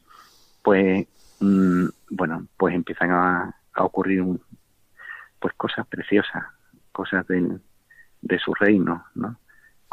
pues, 0.62 1.06
mm, 1.40 1.86
bueno, 2.10 2.46
pues 2.56 2.74
empiezan 2.74 3.10
a, 3.10 3.54
ocurrir 3.76 4.22
pues 5.40 5.52
cosas 5.54 5.84
preciosas, 5.88 6.44
cosas 6.92 7.26
de 7.26 8.38
su 8.38 8.54
reino, 8.54 9.04
¿no? 9.16 9.36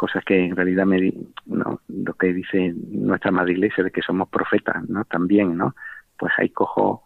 cosas 0.02 0.24
que 0.26 0.46
en 0.46 0.56
realidad 0.56 0.88
me 0.88 1.14
no, 1.46 1.80
lo 1.88 2.14
que 2.16 2.34
dice 2.34 2.74
nuestra 2.90 3.30
madre 3.30 3.52
iglesia 3.52 3.84
de 3.84 3.92
que 3.92 4.02
somos 4.02 4.30
profetas 4.30 4.90
no 4.90 5.06
también 5.06 5.56
no 5.56 5.76
pues 6.18 6.34
ahí 6.40 6.50
cojo 6.50 7.04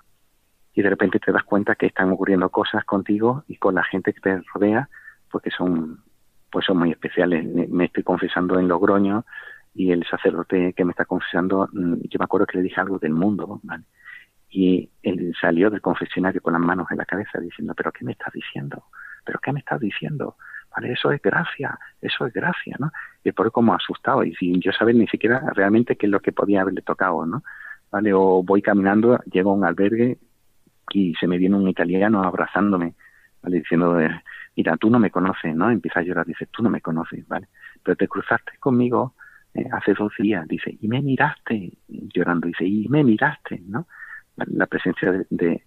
y 0.76 0.82
de 0.82 0.90
repente 0.90 1.20
te 1.20 1.32
das 1.32 1.44
cuenta 1.44 1.76
que 1.76 1.88
están 1.88 2.12
ocurriendo 2.12 2.50
cosas 2.50 2.84
contigo 2.86 3.44
y 3.48 3.58
con 3.58 3.76
la 3.76 3.84
gente 3.84 4.14
que 4.14 4.22
te 4.22 4.42
rodea 4.54 4.90
porque 5.32 5.50
son 5.52 6.04
pues 6.52 6.66
son 6.66 6.78
muy 6.78 6.92
especiales 6.92 7.46
me, 7.46 7.86
estoy 7.86 8.04
confesando 8.04 8.60
en 8.60 8.68
Logroño 8.68 9.26
y 9.74 9.92
el 9.92 10.06
sacerdote 10.06 10.74
que 10.74 10.86
me 10.86 10.92
está 10.92 11.06
confesando 11.06 11.68
mm, 11.72 11.96
yo 12.10 12.20
me 12.20 12.26
acuerdo 12.26 12.46
que 12.46 12.58
le 12.58 12.64
dije 12.64 12.80
algo 12.80 13.00
del 13.00 13.14
mundo 13.14 13.60
¿vale? 13.64 13.86
y 14.50 14.90
él 15.02 15.34
salió 15.40 15.70
del 15.70 15.82
confesionario 15.82 16.42
con 16.42 16.54
las 16.54 16.62
manos 16.62 16.88
en 16.92 16.98
la 16.98 17.06
cabeza 17.06 17.40
diciendo 17.40 17.74
pero 17.76 17.92
qué 17.92 18.06
me 18.06 18.12
estás 18.12 18.34
diciendo 18.34 18.84
pero 19.24 19.40
qué 19.40 19.52
me 19.52 19.60
estás 19.60 19.80
diciendo 19.80 20.36
eso 20.84 21.12
es 21.12 21.22
gracia, 21.22 21.80
eso 22.02 22.26
es 22.26 22.34
gracia, 22.34 22.76
¿no? 22.80 22.92
Y 23.24 23.32
por 23.32 23.52
como 23.52 23.74
asustado 23.74 24.24
y 24.24 24.36
sin 24.36 24.60
yo 24.60 24.72
saber 24.74 24.96
ni 24.96 25.08
siquiera 25.08 25.42
realmente 25.54 25.96
qué 25.96 26.08
es 26.08 26.12
lo 26.12 26.20
que 26.20 26.32
podía 26.32 26.62
haberle 26.62 26.82
tocado, 26.82 27.26
¿no? 27.26 27.44
¿Vale? 27.92 28.14
O 28.14 28.44
voy 28.44 28.62
caminando, 28.62 29.20
llego 29.32 29.52
a 29.52 29.54
un 29.54 29.64
albergue 29.64 30.18
y 30.91 31.13
se 31.15 31.28
me 31.28 31.38
viene 31.38 31.56
un 31.56 31.67
italiano 31.67 32.24
abrazándome, 32.24 32.95
¿vale? 33.41 33.58
Diciendo, 33.58 34.00
eh, 34.00 34.10
mira, 34.56 34.78
tú 34.78 34.89
no 34.89 35.00
me 35.00 35.12
conoces, 35.12 35.56
¿no? 35.56 35.69
Empieza 35.69 36.00
a 36.00 36.04
llorar, 36.04 36.26
dice, 36.26 36.48
tú 36.48 36.63
no 36.63 36.69
me 36.69 36.82
conoces, 36.82 37.28
¿vale? 37.28 37.48
Pero 37.84 37.95
te 37.95 38.08
cruzaste 38.08 38.58
conmigo 38.60 39.15
eh, 39.54 39.65
hace 39.71 39.93
dos 39.93 40.13
días, 40.17 40.48
dice, 40.48 40.78
y 40.80 40.88
me 40.88 41.02
miraste, 41.02 41.74
llorando, 41.88 42.48
dice, 42.48 42.65
y 42.65 42.88
me 42.89 43.04
miraste, 43.04 43.62
¿no? 43.67 43.88
La 44.36 44.67
presencia 44.67 45.26
de 45.30 45.63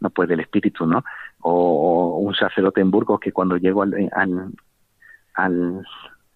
no 0.00 0.10
pues 0.10 0.28
del 0.28 0.40
espíritu, 0.40 0.86
¿no? 0.86 1.04
O, 1.40 2.18
un 2.18 2.34
sacerdote 2.34 2.80
en 2.80 2.90
Burgos 2.90 3.20
que 3.20 3.32
cuando 3.32 3.56
llego 3.56 3.82
al, 3.82 3.94
al, 4.12 4.52
al, 5.34 5.86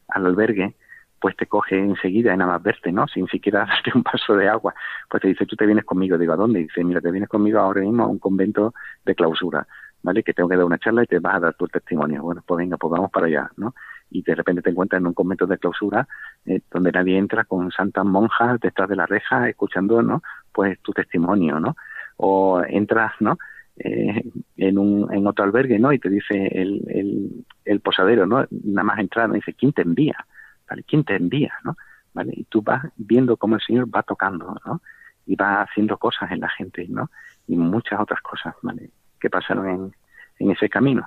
albergue, 0.08 0.76
pues 1.24 1.38
te 1.38 1.46
coge 1.46 1.78
enseguida 1.78 2.34
y 2.34 2.36
nada 2.36 2.52
más 2.52 2.62
verte, 2.62 2.92
¿no? 2.92 3.08
Sin 3.08 3.26
siquiera 3.28 3.60
darte 3.66 3.92
un 3.94 4.02
paso 4.02 4.36
de 4.36 4.46
agua. 4.46 4.74
Pues 5.08 5.22
te 5.22 5.28
dice, 5.28 5.46
tú 5.46 5.56
te 5.56 5.64
vienes 5.64 5.86
conmigo. 5.86 6.18
Digo, 6.18 6.34
¿a 6.34 6.36
dónde? 6.36 6.58
Dice, 6.58 6.84
mira, 6.84 7.00
te 7.00 7.10
vienes 7.10 7.30
conmigo 7.30 7.60
ahora 7.60 7.80
mismo 7.80 8.02
a 8.02 8.08
un 8.08 8.18
convento 8.18 8.74
de 9.06 9.14
clausura, 9.14 9.66
¿vale? 10.02 10.22
Que 10.22 10.34
tengo 10.34 10.50
que 10.50 10.56
dar 10.56 10.66
una 10.66 10.76
charla 10.76 11.02
y 11.02 11.06
te 11.06 11.20
vas 11.20 11.36
a 11.36 11.40
dar 11.40 11.54
tu 11.54 11.66
testimonio. 11.66 12.22
Bueno, 12.22 12.42
pues 12.46 12.58
venga, 12.58 12.76
pues 12.76 12.90
vamos 12.90 13.10
para 13.10 13.24
allá, 13.24 13.50
¿no? 13.56 13.74
Y 14.10 14.20
de 14.20 14.34
repente 14.34 14.60
te 14.60 14.68
encuentras 14.68 15.00
en 15.00 15.06
un 15.06 15.14
convento 15.14 15.46
de 15.46 15.56
clausura 15.56 16.06
eh, 16.44 16.60
donde 16.70 16.92
nadie 16.92 17.16
entra 17.16 17.44
con 17.44 17.70
santas 17.70 18.04
monjas 18.04 18.60
detrás 18.60 18.90
de 18.90 18.96
la 18.96 19.06
reja 19.06 19.48
escuchando, 19.48 20.02
¿no? 20.02 20.22
Pues 20.52 20.78
tu 20.82 20.92
testimonio, 20.92 21.58
¿no? 21.58 21.74
O 22.18 22.62
entras, 22.68 23.12
¿no? 23.20 23.38
Eh, 23.78 24.30
en, 24.58 24.76
un, 24.76 25.10
en 25.10 25.26
otro 25.26 25.42
albergue, 25.42 25.78
¿no? 25.78 25.90
Y 25.90 25.98
te 25.98 26.10
dice 26.10 26.48
el, 26.52 26.84
el, 26.86 27.46
el 27.64 27.80
posadero, 27.80 28.26
¿no? 28.26 28.46
Nada 28.50 28.84
más 28.84 28.98
entrar, 28.98 29.26
¿no? 29.30 29.36
dice, 29.36 29.54
¿quién 29.54 29.72
te 29.72 29.80
envía? 29.80 30.18
¿Vale? 30.68 30.82
¿Quién 30.84 31.04
te 31.04 31.16
envía, 31.16 31.52
no? 31.64 31.76
¿Vale? 32.12 32.32
Y 32.34 32.44
tú 32.44 32.62
vas 32.62 32.84
viendo 32.96 33.36
cómo 33.36 33.56
el 33.56 33.62
Señor 33.62 33.86
va 33.94 34.02
tocando, 34.02 34.56
¿no? 34.64 34.80
Y 35.26 35.36
va 35.36 35.62
haciendo 35.62 35.98
cosas 35.98 36.30
en 36.32 36.40
la 36.40 36.48
gente, 36.48 36.86
¿no? 36.88 37.10
Y 37.46 37.56
muchas 37.56 38.00
otras 38.00 38.20
cosas, 38.20 38.54
¿vale? 38.62 38.90
Que 39.20 39.30
pasaron 39.30 39.68
en, 39.68 39.94
en 40.38 40.50
ese 40.50 40.68
camino. 40.68 41.06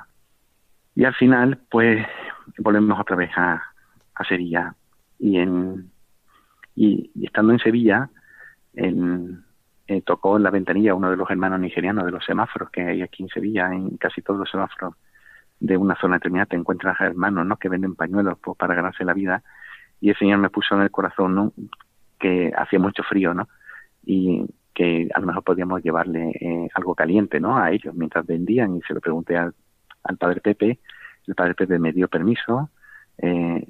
Y 0.95 1.05
al 1.05 1.15
final, 1.15 1.59
pues, 1.69 2.05
volvemos 2.57 2.99
otra 2.99 3.15
vez 3.15 3.31
a, 3.35 3.63
Sevilla. 4.27 4.73
Y, 5.19 5.37
en, 5.37 5.91
y, 6.75 7.11
y 7.13 7.25
estando 7.27 7.53
en 7.53 7.59
Sevilla, 7.59 8.09
en, 8.73 9.43
eh, 9.87 10.01
tocó 10.01 10.37
en 10.37 10.43
la 10.43 10.51
ventanilla 10.51 10.95
uno 10.95 11.09
de 11.09 11.17
los 11.17 11.29
hermanos 11.29 11.59
nigerianos 11.59 12.05
de 12.05 12.11
los 12.11 12.25
semáforos 12.25 12.69
que 12.71 12.81
hay 12.81 13.01
aquí 13.01 13.23
en 13.23 13.29
Sevilla, 13.29 13.71
en 13.71 13.97
casi 13.97 14.21
todos 14.21 14.39
los 14.39 14.49
semáforos 14.49 14.95
de 15.59 15.77
una 15.77 15.95
zona 15.95 16.15
determinada 16.15 16.47
te 16.47 16.55
encuentras 16.55 16.99
hermanos 16.99 17.45
¿no? 17.45 17.57
que 17.57 17.69
venden 17.69 17.95
pañuelos 17.95 18.37
para 18.57 18.75
ganarse 18.75 19.03
la 19.03 19.13
vida 19.13 19.43
y 19.99 20.09
el 20.09 20.17
Señor 20.17 20.39
me 20.39 20.49
puso 20.49 20.75
en 20.75 20.81
el 20.81 20.91
corazón 20.91 21.53
que 22.19 22.51
hacía 22.55 22.79
mucho 22.79 23.03
frío 23.03 23.33
¿no? 23.33 23.47
y 24.05 24.45
que 24.73 25.09
a 25.13 25.19
lo 25.19 25.27
mejor 25.27 25.43
podíamos 25.43 25.81
llevarle 25.81 26.29
eh, 26.39 26.69
algo 26.75 26.93
caliente 26.93 27.39
¿no? 27.39 27.57
a 27.57 27.71
ellos 27.71 27.95
mientras 27.95 28.25
vendían 28.25 28.75
y 28.75 28.81
se 28.81 28.93
lo 28.93 29.01
pregunté 29.01 29.37
al, 29.37 29.53
al 30.03 30.17
padre 30.17 30.41
Pepe 30.41 30.79
el 31.25 31.35
padre 31.35 31.55
Pepe 31.55 31.79
me 31.79 31.91
dio 31.91 32.07
permiso 32.07 32.69
eh, 33.17 33.67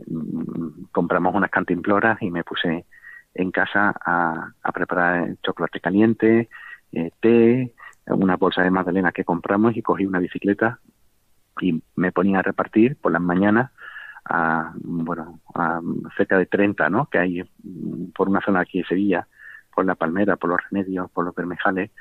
compramos 0.91 1.34
unas 1.34 1.50
cantimploras 1.50 2.21
y 2.21 2.30
me 2.30 2.43
puse 2.43 2.86
en 3.34 3.52
casa 3.52 3.93
a, 4.04 4.52
preparar 4.73 5.36
chocolate 5.43 5.80
caliente, 5.80 6.50
eh, 6.91 7.12
té, 7.19 7.73
una 8.08 8.36
bolsa 8.36 8.63
de 8.63 8.71
magdalena 8.71 9.12
que 9.12 9.23
compramos 9.23 9.76
y 9.76 9.82
cogí 9.82 10.06
una 10.06 10.19
bicicleta 10.19 10.80
y 11.62 11.82
me 11.96 12.12
ponía 12.12 12.39
a 12.39 12.43
repartir 12.43 12.96
por 12.98 13.12
las 13.12 13.22
mañanas 13.22 13.72
a, 14.26 14.74
bueno, 14.76 15.39
a 15.56 15.82
cerca 16.15 16.38
de 16.38 16.46
30, 16.46 16.89
¿no? 16.89 17.08
Que 17.08 17.20
hay 17.20 17.43
por 18.15 18.30
una 18.30 18.41
zona 18.41 18.62
aquí 18.62 18.80
de 18.80 18.86
Sevilla, 18.86 19.28
por 19.74 19.86
la 19.86 19.96
Palmera, 19.96 20.36
por 20.36 20.50
los 20.50 20.60
Remedios, 20.70 21.10
por 21.12 21.26
los 21.26 21.36
Bermejales, 21.36 21.91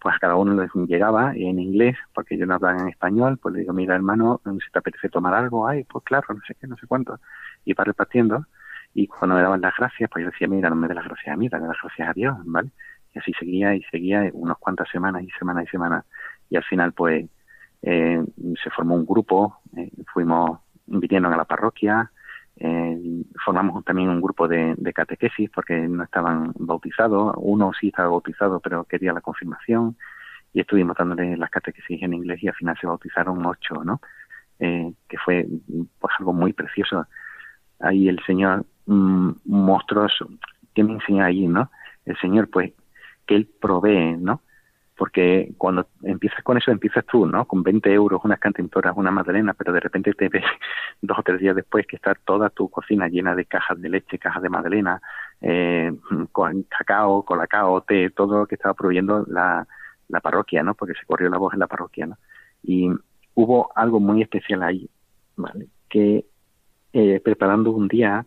pues 0.00 0.14
a 0.14 0.18
cada 0.18 0.36
uno 0.36 0.54
les 0.54 0.70
llegaba 0.88 1.34
en 1.34 1.58
inglés, 1.58 1.96
porque 2.14 2.36
yo 2.36 2.46
no 2.46 2.54
hablaba 2.54 2.78
en 2.78 2.88
español, 2.88 3.38
pues 3.38 3.54
le 3.54 3.60
digo, 3.60 3.72
mira 3.72 3.94
hermano, 3.94 4.40
si 4.44 4.70
te 4.70 4.78
apetece 4.78 5.08
tomar 5.08 5.34
algo, 5.34 5.66
ay, 5.66 5.84
pues 5.84 6.04
claro, 6.04 6.26
no 6.34 6.40
sé 6.46 6.54
qué, 6.54 6.66
no 6.66 6.76
sé 6.76 6.86
cuánto, 6.86 7.18
y 7.64 7.72
va 7.72 7.84
repartiendo, 7.84 8.46
y 8.94 9.06
cuando 9.06 9.36
me 9.36 9.42
daban 9.42 9.60
las 9.60 9.74
gracias, 9.76 10.08
pues 10.10 10.24
yo 10.24 10.30
decía, 10.30 10.48
mira, 10.48 10.70
no 10.70 10.76
me 10.76 10.88
dé 10.88 10.94
las 10.94 11.04
gracias 11.04 11.34
a 11.34 11.36
mí, 11.36 11.48
dale 11.48 11.66
las 11.66 11.76
gracias 11.82 12.08
a 12.08 12.12
Dios, 12.12 12.36
¿vale? 12.44 12.70
Y 13.14 13.18
así 13.18 13.32
seguía 13.38 13.74
y 13.74 13.82
seguía 13.84 14.30
unas 14.32 14.58
cuantas 14.58 14.88
semanas 14.90 15.22
y 15.22 15.30
semanas 15.38 15.64
y 15.64 15.68
semanas, 15.68 16.04
y 16.50 16.56
al 16.56 16.64
final 16.64 16.92
pues 16.92 17.26
eh, 17.82 18.22
se 18.62 18.70
formó 18.70 18.94
un 18.94 19.06
grupo, 19.06 19.60
eh, 19.76 19.90
fuimos, 20.12 20.60
vinieron 20.86 21.32
a 21.32 21.36
la 21.36 21.44
parroquia, 21.44 22.10
eh, 22.58 22.98
formamos 23.44 23.84
también 23.84 24.08
un 24.08 24.20
grupo 24.20 24.48
de, 24.48 24.74
catequesis 24.94 25.50
porque 25.50 25.74
no 25.74 26.04
estaban 26.04 26.52
bautizados, 26.58 27.34
uno 27.36 27.72
sí 27.78 27.88
estaba 27.88 28.08
bautizado 28.08 28.60
pero 28.60 28.84
quería 28.84 29.12
la 29.12 29.20
confirmación 29.20 29.96
y 30.54 30.60
estuvimos 30.60 30.96
dándole 30.96 31.36
las 31.36 31.50
catequesis 31.50 32.02
en 32.02 32.14
inglés 32.14 32.42
y 32.42 32.48
al 32.48 32.54
final 32.54 32.76
se 32.80 32.86
bautizaron 32.86 33.44
ocho, 33.44 33.84
¿no? 33.84 34.00
Eh, 34.58 34.90
que 35.06 35.18
fue 35.18 35.46
pues 35.98 36.14
algo 36.18 36.32
muy 36.32 36.54
precioso. 36.54 37.06
Ahí 37.78 38.08
el 38.08 38.18
Señor 38.24 38.64
mm, 38.86 39.32
mostró, 39.44 40.06
¿qué 40.74 40.82
me 40.82 40.94
enseña 40.94 41.26
ahí, 41.26 41.46
no? 41.46 41.70
El 42.06 42.16
Señor 42.18 42.48
pues 42.48 42.72
que 43.26 43.34
Él 43.36 43.50
provee, 43.60 44.16
¿no? 44.16 44.40
Porque 44.96 45.52
cuando 45.58 45.88
empiezas 46.02 46.42
con 46.42 46.56
eso, 46.56 46.70
empiezas 46.70 47.04
tú, 47.04 47.26
¿no? 47.26 47.44
Con 47.46 47.62
20 47.62 47.92
euros, 47.92 48.20
unas 48.24 48.40
cantintoras, 48.40 48.96
una 48.96 49.10
magdalena, 49.10 49.52
pero 49.52 49.72
de 49.72 49.80
repente 49.80 50.12
te 50.14 50.28
ves 50.28 50.44
dos 51.02 51.18
o 51.18 51.22
tres 51.22 51.40
días 51.40 51.54
después 51.54 51.86
que 51.86 51.96
está 51.96 52.14
toda 52.14 52.48
tu 52.50 52.70
cocina 52.70 53.08
llena 53.08 53.34
de 53.34 53.44
cajas 53.44 53.80
de 53.80 53.90
leche, 53.90 54.18
cajas 54.18 54.42
de 54.42 54.48
magdalena, 54.48 55.00
eh, 55.42 55.92
con 56.32 56.62
cacao, 56.64 57.24
colacao, 57.24 57.82
té, 57.82 58.10
todo 58.10 58.38
lo 58.40 58.46
que 58.46 58.54
estaba 58.54 58.74
proveyendo 58.74 59.24
la, 59.28 59.66
la 60.08 60.20
parroquia, 60.20 60.62
¿no? 60.62 60.74
Porque 60.74 60.94
se 60.94 61.04
corrió 61.06 61.28
la 61.28 61.38
voz 61.38 61.52
en 61.52 61.60
la 61.60 61.66
parroquia, 61.66 62.06
¿no? 62.06 62.18
Y 62.62 62.88
hubo 63.34 63.70
algo 63.76 64.00
muy 64.00 64.22
especial 64.22 64.62
ahí, 64.62 64.88
¿vale? 65.36 65.68
Que 65.90 66.24
eh, 66.94 67.20
preparando 67.22 67.70
un 67.70 67.86
día 67.86 68.24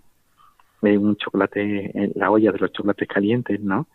eh, 0.83 0.97
un 0.97 1.15
chocolate, 1.17 1.91
en 1.93 2.13
la 2.15 2.29
olla 2.29 2.51
de 2.51 2.59
los 2.59 2.71
chocolates 2.71 3.07
calientes, 3.07 3.59
¿no? 3.59 3.87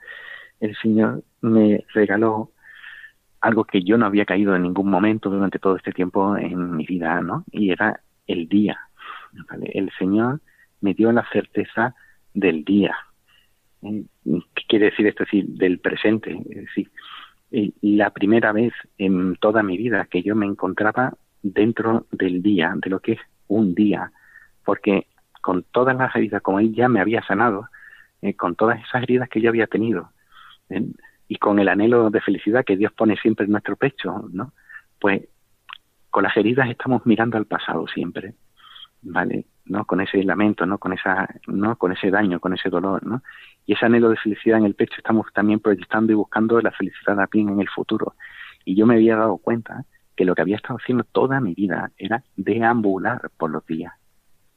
El 0.61 0.77
Señor 0.77 1.23
me 1.41 1.85
regaló 1.95 2.51
algo 3.45 3.65
que 3.65 3.83
yo 3.83 3.99
no 3.99 4.07
había 4.07 4.25
caído 4.25 4.57
en 4.57 4.63
ningún 4.63 4.89
momento 4.89 5.29
durante 5.29 5.59
todo 5.59 5.77
este 5.77 5.93
tiempo 5.93 6.35
en 6.39 6.77
mi 6.77 6.87
vida, 6.87 7.21
¿no? 7.21 7.45
Y 7.53 7.71
era 7.71 8.01
el 8.27 8.49
día. 8.49 8.79
El 9.61 9.91
Señor 9.99 10.41
me 10.81 10.95
dio 10.95 11.13
la 11.13 11.29
certeza 11.31 11.95
del 12.33 12.65
día. 12.65 12.97
¿Qué 13.83 14.63
quiere 14.67 14.87
decir 14.87 15.07
esto? 15.07 15.25
Es 15.25 15.59
del 15.59 15.79
presente. 15.79 16.41
Es 17.51 17.71
la 17.83 18.11
primera 18.11 18.53
vez 18.53 18.73
en 18.97 19.37
toda 19.37 19.63
mi 19.63 19.77
vida 19.77 20.07
que 20.07 20.23
yo 20.23 20.35
me 20.35 20.47
encontraba 20.47 21.13
dentro 21.43 22.07
del 22.13 22.43
día, 22.43 22.73
de 22.77 22.89
lo 22.89 23.01
que 23.01 23.13
es 23.13 23.21
un 23.49 23.75
día, 23.75 24.11
porque 24.65 25.07
con 25.43 25.65
todas 25.65 25.95
las 25.97 26.17
heridas, 26.17 26.41
como 26.41 26.61
Él 26.61 26.75
ya 26.75 26.89
me 26.89 27.01
había 27.01 27.23
sanado, 27.27 27.69
eh, 28.23 28.35
con 28.35 28.57
todas 28.57 28.83
esas 28.83 29.03
heridas 29.03 29.29
que 29.29 29.43
yo 29.43 29.51
había 29.51 29.67
tenido, 29.67 30.11
y 31.29 31.37
con 31.37 31.59
el 31.59 31.69
anhelo 31.69 32.11
de 32.11 32.21
felicidad 32.21 32.65
que 32.65 32.77
Dios 32.77 32.93
pone 32.93 33.17
siempre 33.17 33.47
en 33.47 33.53
nuestro 33.53 33.77
pecho, 33.77 34.29
¿no? 34.33 34.53
Pues 35.01 35.23
con 36.11 36.23
las 36.23 36.37
heridas 36.37 36.69
estamos 36.69 37.05
mirando 37.07 37.37
al 37.37 37.47
pasado 37.47 37.87
siempre, 37.89 38.35
¿vale? 39.03 39.47
¿No? 39.65 39.85
Con 39.85 40.01
ese 40.01 40.23
lamento, 40.23 40.67
¿no? 40.67 40.79
Con 40.79 40.93
esa, 40.93 41.29
¿no? 41.47 41.77
Con 41.77 41.93
ese 41.93 42.11
daño, 42.11 42.41
con 42.41 42.53
ese 42.55 42.69
dolor, 42.69 43.05
¿no? 43.07 43.23
Y 43.67 43.73
ese 43.73 43.87
anhelo 43.87 44.11
de 44.11 44.17
felicidad 44.17 44.59
en 44.59 44.67
el 44.67 44.75
pecho 44.75 44.95
estamos 44.99 45.27
también 45.33 45.61
proyectando 45.61 46.13
y 46.13 46.17
buscando 46.17 46.61
la 46.61 46.71
felicidad 46.71 47.17
también 47.17 47.49
en 47.49 47.61
el 47.61 47.69
futuro. 47.69 48.15
Y 48.65 48.77
yo 48.77 48.87
me 48.87 48.95
había 48.95 49.17
dado 49.17 49.39
cuenta 49.39 49.85
que 50.15 50.25
lo 50.25 50.35
que 50.35 50.43
había 50.43 50.57
estado 50.57 50.79
haciendo 50.79 51.05
toda 51.05 51.41
mi 51.41 51.55
vida 51.55 51.91
era 51.97 52.23
deambular 52.37 53.31
por 53.37 53.51
los 53.51 53.67
días, 53.67 53.93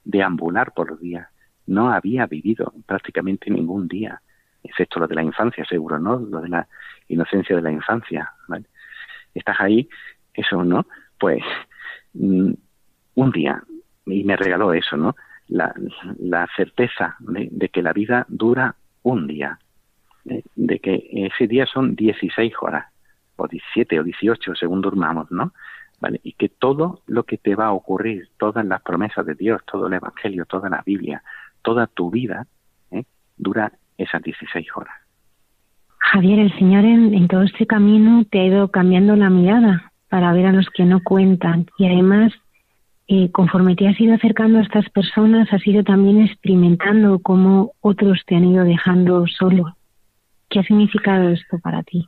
deambular 0.03 0.73
por 0.73 0.91
los 0.91 0.99
días. 0.99 1.27
No 1.65 1.89
había 1.89 2.27
vivido 2.27 2.73
prácticamente 2.85 3.49
ningún 3.49 3.87
día 3.87 4.21
excepto 4.67 4.99
lo 4.99 5.07
de 5.07 5.15
la 5.15 5.23
infancia, 5.23 5.65
seguro, 5.65 5.99
¿no? 5.99 6.19
Lo 6.19 6.41
de 6.41 6.49
la 6.49 6.67
inocencia 7.07 7.55
de 7.55 7.61
la 7.61 7.71
infancia, 7.71 8.31
¿vale? 8.47 8.65
Estás 9.33 9.57
ahí, 9.59 9.89
eso, 10.33 10.63
¿no? 10.63 10.85
Pues 11.19 11.43
mm, 12.13 12.51
un 13.15 13.31
día, 13.31 13.63
y 14.05 14.23
me 14.23 14.35
regaló 14.35 14.73
eso, 14.73 14.97
¿no? 14.97 15.15
La, 15.47 15.73
certeza 16.55 17.15
de, 17.19 17.69
que 17.69 17.81
la 17.81 17.93
vida 17.93 18.25
dura 18.27 18.75
un 19.03 19.27
día, 19.27 19.59
de, 20.23 20.79
que 20.79 21.07
ese 21.13 21.47
día 21.47 21.65
son 21.65 21.95
16 21.95 22.53
horas, 22.61 22.85
o 23.37 23.47
17 23.47 23.99
o 23.99 24.03
18, 24.03 24.55
según 24.55 24.81
durmamos, 24.81 25.31
¿no? 25.31 25.53
¿Vale? 25.99 26.19
Y 26.23 26.33
que 26.33 26.49
todo 26.49 27.01
lo 27.07 27.23
que 27.23 27.37
te 27.37 27.55
va 27.55 27.67
a 27.67 27.71
ocurrir, 27.71 28.29
todas 28.37 28.65
las 28.65 28.81
promesas 28.81 29.25
de 29.25 29.35
Dios, 29.35 29.61
todo 29.65 29.87
el 29.87 29.93
Evangelio, 29.93 30.45
toda 30.45 30.69
la 30.69 30.83
Biblia, 30.85 31.23
toda 31.63 31.87
tu 31.87 32.11
vida, 32.11 32.45
¿eh? 32.91 33.05
dura 33.35 33.71
esas 33.97 34.21
16 34.21 34.67
horas. 34.75 34.95
Javier, 35.97 36.39
el 36.39 36.57
Señor 36.57 36.85
en, 36.85 37.27
todo 37.27 37.43
este 37.43 37.67
camino 37.67 38.23
te 38.31 38.39
ha 38.39 38.45
ido 38.45 38.71
cambiando 38.71 39.15
la 39.15 39.29
mirada 39.29 39.91
para 40.09 40.31
ver 40.31 40.45
a 40.45 40.53
los 40.53 40.69
que 40.69 40.85
no 40.85 41.01
cuentan 41.03 41.65
y 41.77 41.85
además 41.85 42.31
eh, 43.07 43.31
conforme 43.31 43.75
te 43.75 43.87
has 43.87 43.99
ido 43.99 44.15
acercando 44.15 44.59
a 44.59 44.61
estas 44.61 44.89
personas, 44.89 45.51
has 45.51 45.65
ido 45.65 45.83
también 45.83 46.21
experimentando 46.21 47.19
cómo 47.19 47.73
otros 47.81 48.23
te 48.25 48.35
han 48.35 48.45
ido 48.45 48.63
dejando 48.63 49.25
solo. 49.27 49.75
¿Qué 50.49 50.59
ha 50.59 50.63
significado 50.63 51.29
esto 51.29 51.59
para 51.59 51.83
ti? 51.83 52.07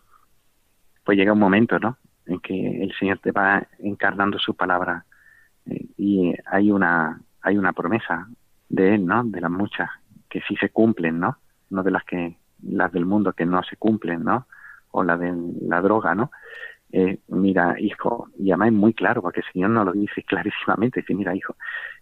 Pues 1.04 1.18
llega 1.18 1.34
un 1.34 1.40
momento, 1.40 1.80
¿no? 1.80 1.98
En 2.26 2.40
que 2.40 2.84
el 2.84 2.94
Señor 3.00 3.20
te 3.20 3.32
va 3.32 3.68
encarnando 3.80 4.40
su 4.40 4.56
palabra 4.56 5.06
eh, 5.66 5.86
y 5.98 6.34
hay 6.46 6.72
una 6.72 7.22
hay 7.42 7.58
una 7.58 7.74
promesa 7.74 8.28
de 8.70 8.96
Él, 8.96 9.06
¿no? 9.06 9.24
De 9.24 9.42
las 9.42 9.52
muchas 9.52 9.90
que 10.30 10.42
sí 10.48 10.56
se 10.58 10.70
cumplen, 10.70 11.20
¿no? 11.20 11.38
No 11.70 11.84
de 11.84 11.92
las 11.92 12.04
que 12.04 12.38
las 12.64 12.92
del 12.92 13.06
mundo 13.06 13.34
que 13.34 13.46
no 13.46 13.64
se 13.64 13.78
cumplen, 13.78 14.24
¿no? 14.24 14.48
O 14.92 15.04
la 15.04 15.18
de 15.18 15.34
la 15.62 15.82
droga, 15.82 16.16
¿no? 16.16 16.32
Eh, 16.92 17.20
mira, 17.28 17.76
hijo, 17.80 18.30
y 18.38 18.52
además 18.52 18.70
es 18.70 18.74
muy 18.74 18.94
claro, 18.94 19.22
porque 19.22 19.42
el 19.42 19.54
Señor 19.54 19.70
nos 19.70 19.86
lo 19.86 19.92
dice 19.92 20.24
clarísimamente, 20.24 21.02
dice, 21.02 21.14
mira, 21.14 21.36
hijo, 21.36 21.56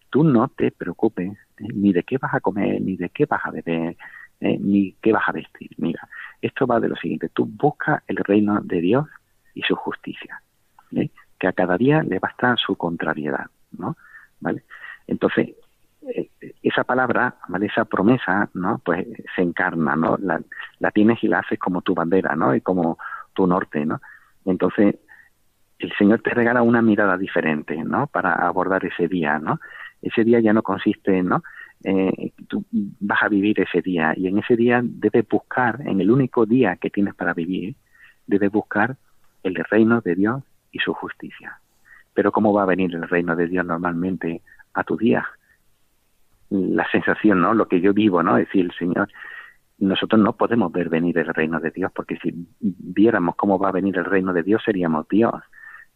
tú 0.10 0.24
no 0.24 0.48
te 0.48 0.72
preocupes 0.72 1.32
eh, 1.58 1.68
ni 1.74 1.92
de 1.92 2.04
qué 2.04 2.18
vas 2.18 2.34
a 2.34 2.40
comer, 2.40 2.82
ni 2.82 2.96
de 2.96 3.10
qué 3.10 3.26
vas 3.26 3.42
a 3.46 3.52
beber, 3.52 3.98
eh, 4.40 4.58
ni 4.60 4.94
qué 5.02 5.12
vas 5.12 5.28
a 5.28 5.34
vestir. 5.34 5.72
Mira, 5.78 6.08
esto 6.42 6.66
va 6.66 6.80
de 6.80 6.88
lo 6.88 6.96
siguiente, 6.96 7.30
tú 7.30 7.46
busca 7.46 8.04
el 8.08 8.18
reino 8.18 8.62
de 8.62 8.80
Dios 8.80 9.08
y 9.54 9.62
su 9.64 9.76
justicia, 9.76 10.42
que 10.92 11.48
a 11.48 11.54
cada 11.54 11.78
día 11.78 12.02
le 12.04 12.20
basta 12.20 12.56
su 12.56 12.76
contrariedad, 12.76 13.48
¿no? 13.78 13.98
¿Vale? 14.40 14.64
Entonces, 15.08 15.50
esa 16.64 16.84
palabra, 16.84 17.36
esa 17.62 17.86
promesa, 17.86 18.50
¿no? 18.54 18.80
Pues 18.84 19.06
se 19.36 19.42
encarna, 19.42 19.96
¿no? 19.96 20.18
La, 20.18 20.42
la, 20.80 20.92
tienes 20.92 21.24
y 21.24 21.28
la 21.28 21.40
haces 21.40 21.60
como 21.60 21.82
tu 21.82 21.94
bandera, 21.94 22.36
¿no? 22.36 22.56
Y 22.56 22.62
como 22.62 22.98
tu 23.34 23.48
norte, 23.48 23.86
¿no? 23.86 24.02
Entonces, 24.46 24.96
el 25.80 25.94
Señor 25.98 26.22
te 26.22 26.32
regala 26.32 26.62
una 26.62 26.82
mirada 26.82 27.18
diferente, 27.18 27.76
¿no? 27.84 28.08
Para 28.08 28.34
abordar 28.34 28.86
ese 28.86 29.08
día, 29.08 29.40
¿no? 29.40 29.60
Ese 30.02 30.24
día 30.24 30.40
ya 30.40 30.54
no 30.54 30.64
consiste, 30.64 31.22
¿no? 31.24 31.44
Eh, 31.84 32.32
tú 32.48 32.66
vas 32.72 33.22
a 33.22 33.30
vivir 33.30 33.60
ese 33.60 33.82
día 33.82 34.14
y 34.16 34.28
en 34.28 34.40
ese 34.40 34.56
día 34.56 34.82
debes 34.84 35.28
buscar, 35.28 35.82
en 35.86 36.02
el 36.02 36.10
único 36.10 36.46
día 36.46 36.78
que 36.78 36.90
tienes 36.90 37.14
para 37.14 37.34
vivir, 37.34 37.76
debes 38.26 38.52
buscar 38.52 38.98
el 39.44 39.56
reino 39.56 40.02
de 40.02 40.16
Dios 40.16 40.44
y 40.72 40.80
su 40.80 40.94
justicia. 40.94 41.60
Pero 42.14 42.32
¿cómo 42.32 42.52
va 42.52 42.64
a 42.64 42.68
venir 42.68 42.96
el 42.96 43.08
reino 43.08 43.36
de 43.36 43.48
Dios 43.48 43.66
normalmente 43.66 44.42
a 44.74 44.84
tu 44.84 44.98
día? 44.98 45.28
La 46.50 46.90
sensación, 46.92 47.42
¿no? 47.42 47.54
Lo 47.54 47.68
que 47.68 47.82
yo 47.82 47.94
vivo, 47.94 48.24
¿no? 48.24 48.38
Es 48.38 48.48
decir, 48.48 48.66
el 48.66 48.72
Señor, 48.78 49.10
nosotros 49.80 50.22
no 50.22 50.36
podemos 50.36 50.72
ver 50.72 50.90
venir 50.90 51.18
el 51.18 51.34
reino 51.34 51.60
de 51.60 51.72
Dios, 51.72 51.92
porque 51.94 52.18
si 52.18 52.34
viéramos 52.60 53.36
cómo 53.36 53.60
va 53.60 53.70
a 53.70 53.74
venir 53.74 53.98
el 53.98 54.06
reino 54.06 54.34
de 54.34 54.44
Dios, 54.44 54.62
seríamos 54.64 55.08
Dios. 55.08 55.34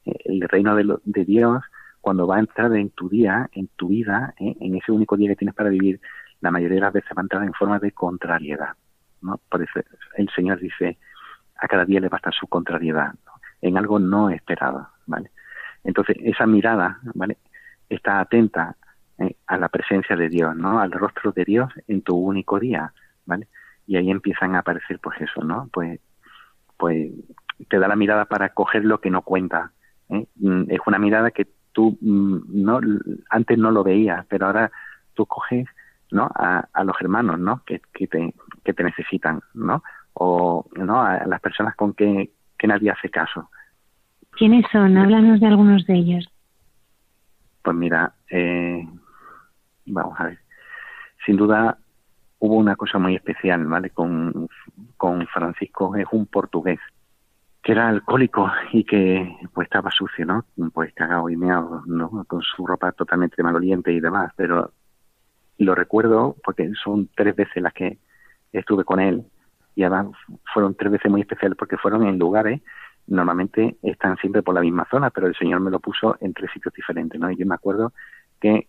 Eh, 0.06 0.16
el 0.26 0.42
reino 0.42 0.76
de, 0.76 0.98
de 1.04 1.26
Dios, 1.26 1.64
cuando 2.00 2.28
va 2.28 2.38
a 2.38 2.40
entrar 2.40 2.76
en 2.76 2.90
tu 2.90 3.10
día, 3.10 3.50
en 3.54 3.68
tu 3.76 3.90
vida, 3.90 4.34
¿eh? 4.40 4.56
en 4.60 4.76
ese 4.76 4.92
único 4.92 5.16
día 5.18 5.30
que 5.30 5.36
tienes 5.36 5.56
para 5.56 5.70
vivir, 5.70 6.00
la 6.42 6.52
mayoría 6.52 6.76
de 6.76 6.82
las 6.82 6.94
veces 6.94 7.12
va 7.16 7.22
a 7.22 7.24
entrar 7.24 7.44
en 7.44 7.54
forma 7.54 7.80
de 7.80 7.92
contrariedad, 7.92 8.74
¿no? 9.22 9.40
Por 9.50 9.62
eso 9.62 9.80
el 10.18 10.30
Señor 10.36 10.60
dice, 10.60 10.98
a 11.56 11.68
cada 11.68 11.86
día 11.86 12.00
le 12.00 12.10
basta 12.10 12.32
su 12.32 12.48
contrariedad, 12.48 13.14
en 13.62 13.78
algo 13.78 14.00
no 14.00 14.32
esperado, 14.32 14.90
¿vale? 15.06 15.30
Entonces, 15.84 16.18
esa 16.20 16.48
mirada, 16.48 17.00
¿vale? 17.14 17.38
Está 17.88 18.20
atenta 18.20 18.76
a 19.48 19.58
la 19.58 19.70
presencia 19.70 20.16
de 20.16 20.30
Dios, 20.30 20.56
¿no? 20.56 20.80
Al 20.80 20.92
rostro 20.92 21.32
de 21.32 21.46
Dios 21.46 21.72
en 21.88 22.02
tu 22.02 22.16
único 22.16 22.60
día, 22.60 22.94
¿vale? 23.26 23.48
Y 23.88 23.98
ahí 23.98 24.10
empiezan 24.10 24.56
a 24.56 24.60
aparecer, 24.60 25.00
pues 25.00 25.20
eso, 25.22 25.44
¿no? 25.44 25.70
Pues, 25.72 26.00
pues 26.78 27.12
te 27.68 27.80
da 27.80 27.88
la 27.88 27.96
mirada 27.96 28.26
para 28.26 28.50
coger 28.50 28.86
lo 28.86 29.00
que 29.00 29.10
no 29.10 29.22
cuenta. 29.22 29.72
¿eh? 30.10 30.26
Mm, 30.36 30.64
es 30.70 30.80
una 30.86 31.00
mirada 31.00 31.32
que 31.32 31.48
tú 31.72 31.98
mm, 32.02 32.64
no 32.64 32.80
antes 33.30 33.58
no 33.58 33.72
lo 33.72 33.84
veías, 33.84 34.26
pero 34.28 34.48
ahora 34.48 34.72
tú 35.14 35.26
coges, 35.26 35.68
¿no? 36.12 36.30
A, 36.36 36.68
a 36.74 36.84
los 36.84 36.96
hermanos, 37.02 37.40
¿no? 37.40 37.64
Que, 37.66 37.82
que, 37.94 38.08
te, 38.08 38.34
que 38.64 38.74
te 38.74 38.84
necesitan, 38.84 39.42
¿no? 39.54 39.84
O, 40.14 40.68
¿no? 40.76 41.02
A 41.02 41.26
las 41.26 41.42
personas 41.42 41.76
con 41.76 41.94
que, 41.94 42.32
que 42.58 42.68
nadie 42.68 42.92
hace 42.92 43.10
caso. 43.10 43.50
¿Quiénes 44.32 44.66
son? 44.72 44.98
Háblanos 44.98 45.40
de 45.40 45.48
algunos 45.48 45.86
de 45.86 45.96
ellos. 45.96 46.30
Pues 47.64 47.76
mira, 47.76 48.14
eh, 48.30 48.88
vamos 49.86 50.20
a 50.20 50.26
ver. 50.26 50.40
Sin 51.26 51.38
duda 51.38 51.78
hubo 52.40 52.56
una 52.56 52.76
cosa 52.76 52.98
muy 52.98 53.16
especial, 53.16 53.66
¿vale? 53.66 53.92
Con, 53.92 54.48
con 54.98 55.28
Francisco, 55.28 55.96
es 55.96 56.06
un 56.12 56.26
portugués 56.26 56.80
que 57.64 57.74
era 57.74 57.90
alcohólico 57.90 58.52
y 58.72 58.84
que 58.84 59.38
pues 59.54 59.66
estaba 59.66 59.92
sucio, 59.92 60.26
¿no? 60.26 60.46
Pues 60.74 60.94
cagado 60.94 61.30
y 61.30 61.38
meado, 61.38 61.84
¿no? 61.86 62.24
Con 62.26 62.42
su 62.42 62.66
ropa 62.66 62.92
totalmente 62.92 63.44
maloliente 63.44 63.92
y 63.92 64.00
demás, 64.00 64.34
pero 64.36 64.72
lo 65.60 65.76
recuerdo 65.76 66.36
porque 66.44 66.72
son 66.84 67.10
tres 67.16 67.36
veces 67.36 67.62
las 67.62 67.74
que 67.74 68.00
estuve 68.52 68.84
con 68.84 69.00
él 69.00 69.24
y 69.76 69.84
además 69.84 70.18
fueron 70.52 70.74
tres 70.74 70.92
veces 70.94 71.12
muy 71.12 71.22
especiales 71.22 71.56
porque 71.58 71.78
fueron 71.78 72.08
en 72.08 72.18
lugares 72.18 72.62
normalmente 73.08 73.78
están 73.82 74.18
siempre 74.18 74.42
por 74.42 74.56
la 74.56 74.62
misma 74.62 74.88
zona, 74.90 75.10
pero 75.10 75.28
el 75.28 75.36
Señor 75.36 75.60
me 75.60 75.72
lo 75.72 75.80
puso 75.80 76.18
en 76.22 76.34
tres 76.34 76.52
sitios 76.54 76.74
diferentes, 76.74 77.20
¿no? 77.20 77.30
Y 77.32 77.38
yo 77.38 77.46
me 77.46 77.56
acuerdo 77.56 77.94
que 78.40 78.68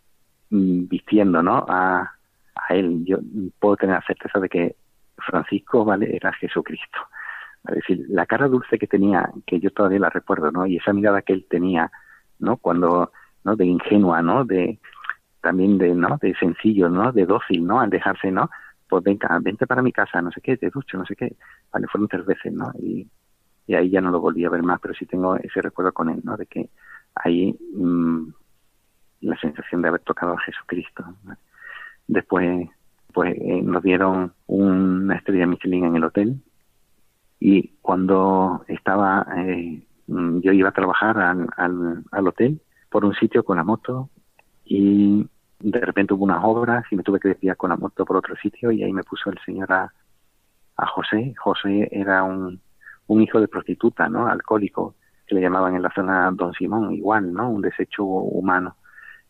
vistiendo, 0.53 1.42
¿no? 1.42 1.64
A, 1.68 2.14
a 2.55 2.74
él, 2.74 3.05
yo 3.05 3.18
puedo 3.59 3.76
tener 3.76 3.96
la 3.96 4.07
certeza 4.07 4.38
de 4.38 4.48
que 4.48 4.76
Francisco, 5.16 5.84
¿vale? 5.84 6.14
Era 6.14 6.32
Jesucristo. 6.34 6.98
Es 7.68 7.76
decir, 7.76 8.07
la 8.09 8.26
cara 8.26 8.48
dulce 8.48 8.78
que 8.78 8.86
tenía, 8.86 9.30
que 9.46 9.61
yo 9.61 9.70
todavía 9.70 10.00
la 10.00 10.11
recuerdo, 10.11 10.50
¿no? 10.50 10.66
Y 10.66 10.76
esa 10.76 10.92
mirada 10.92 11.22
que 11.22 11.32
él 11.32 11.46
tenía, 11.48 11.90
¿no? 12.38 12.57
Cuando, 12.57 13.12
¿no? 13.44 13.57
De 13.57 13.64
ingenua, 13.64 14.20
¿no? 14.20 14.44
De, 14.44 14.78
también 15.40 15.78
de, 15.78 15.94
¿no? 15.94 16.18
De 16.20 16.34
sencillo, 16.34 16.88
¿no? 16.88 17.12
De 17.12 17.24
dócil, 17.24 17.64
¿no? 17.64 17.80
Al 17.80 17.90
dejarse, 17.90 18.30
¿no? 18.30 18.50
Pues 18.88 19.05
venga, 19.05 19.38
vente 19.40 19.66
para 19.66 19.80
mi 19.80 19.92
casa, 19.92 20.20
no 20.20 20.30
sé 20.32 20.40
qué, 20.40 20.57
te 20.57 20.70
ducho, 20.70 20.98
no 20.98 21.07
sé 21.07 21.16
qué. 21.16 21.34
Vale, 21.72 21.86
fueron 21.86 22.09
tres 22.09 22.26
veces, 22.26 22.53
¿no? 22.53 22.72
Y, 22.78 23.09
y 23.66 23.74
ahí 23.74 23.90
ya 23.90 24.00
no 24.00 24.11
lo 24.11 24.20
volví 24.20 24.44
a 24.44 24.50
ver 24.50 24.62
más, 24.62 24.80
pero 24.80 24.92
sí 24.92 25.07
tengo 25.07 25.36
ese 25.36 25.62
recuerdo 25.62 25.92
con 25.92 26.11
él, 26.11 26.20
¿no? 26.24 26.36
De 26.36 26.46
que 26.46 26.68
ahí 27.14 27.57
mmm, 27.74 28.28
la 29.22 29.36
sensación 29.38 29.82
de 29.82 29.88
haber 29.88 30.00
tocado 30.02 30.34
a 30.34 30.40
Jesucristo. 30.40 31.04
Después, 32.06 32.68
pues 33.12 33.34
eh, 33.36 33.62
nos 33.62 33.82
dieron 33.82 34.32
una 34.46 35.16
estrella 35.16 35.46
Michelin 35.46 35.86
en 35.86 35.96
el 35.96 36.04
hotel 36.04 36.42
y 37.40 37.68
cuando 37.80 38.64
estaba, 38.68 39.26
eh, 39.36 39.82
yo 40.06 40.52
iba 40.52 40.68
a 40.68 40.72
trabajar 40.72 41.18
al, 41.18 41.48
al, 42.10 42.26
hotel 42.26 42.60
por 42.90 43.04
un 43.04 43.14
sitio 43.14 43.44
con 43.44 43.56
la 43.56 43.64
moto 43.64 44.10
y 44.64 45.26
de 45.60 45.80
repente 45.80 46.14
hubo 46.14 46.24
unas 46.24 46.44
obras 46.44 46.84
y 46.90 46.96
me 46.96 47.02
tuve 47.02 47.20
que 47.20 47.28
desviar 47.28 47.56
con 47.56 47.70
la 47.70 47.76
moto 47.76 48.04
por 48.04 48.16
otro 48.16 48.36
sitio 48.36 48.70
y 48.70 48.82
ahí 48.82 48.92
me 48.92 49.04
puso 49.04 49.30
el 49.30 49.38
señor 49.44 49.72
a, 49.72 49.92
a 50.76 50.86
José. 50.86 51.34
José 51.38 51.88
era 51.90 52.22
un 52.22 52.60
un 53.06 53.22
hijo 53.22 53.40
de 53.40 53.48
prostituta, 53.48 54.08
¿no? 54.08 54.26
Alcohólico, 54.26 54.94
que 55.26 55.34
le 55.34 55.40
llamaban 55.40 55.74
en 55.74 55.82
la 55.82 55.92
zona 55.94 56.30
Don 56.32 56.52
Simón, 56.54 56.92
igual, 56.92 57.32
¿no? 57.32 57.50
Un 57.50 57.62
desecho 57.62 58.04
humano. 58.04 58.76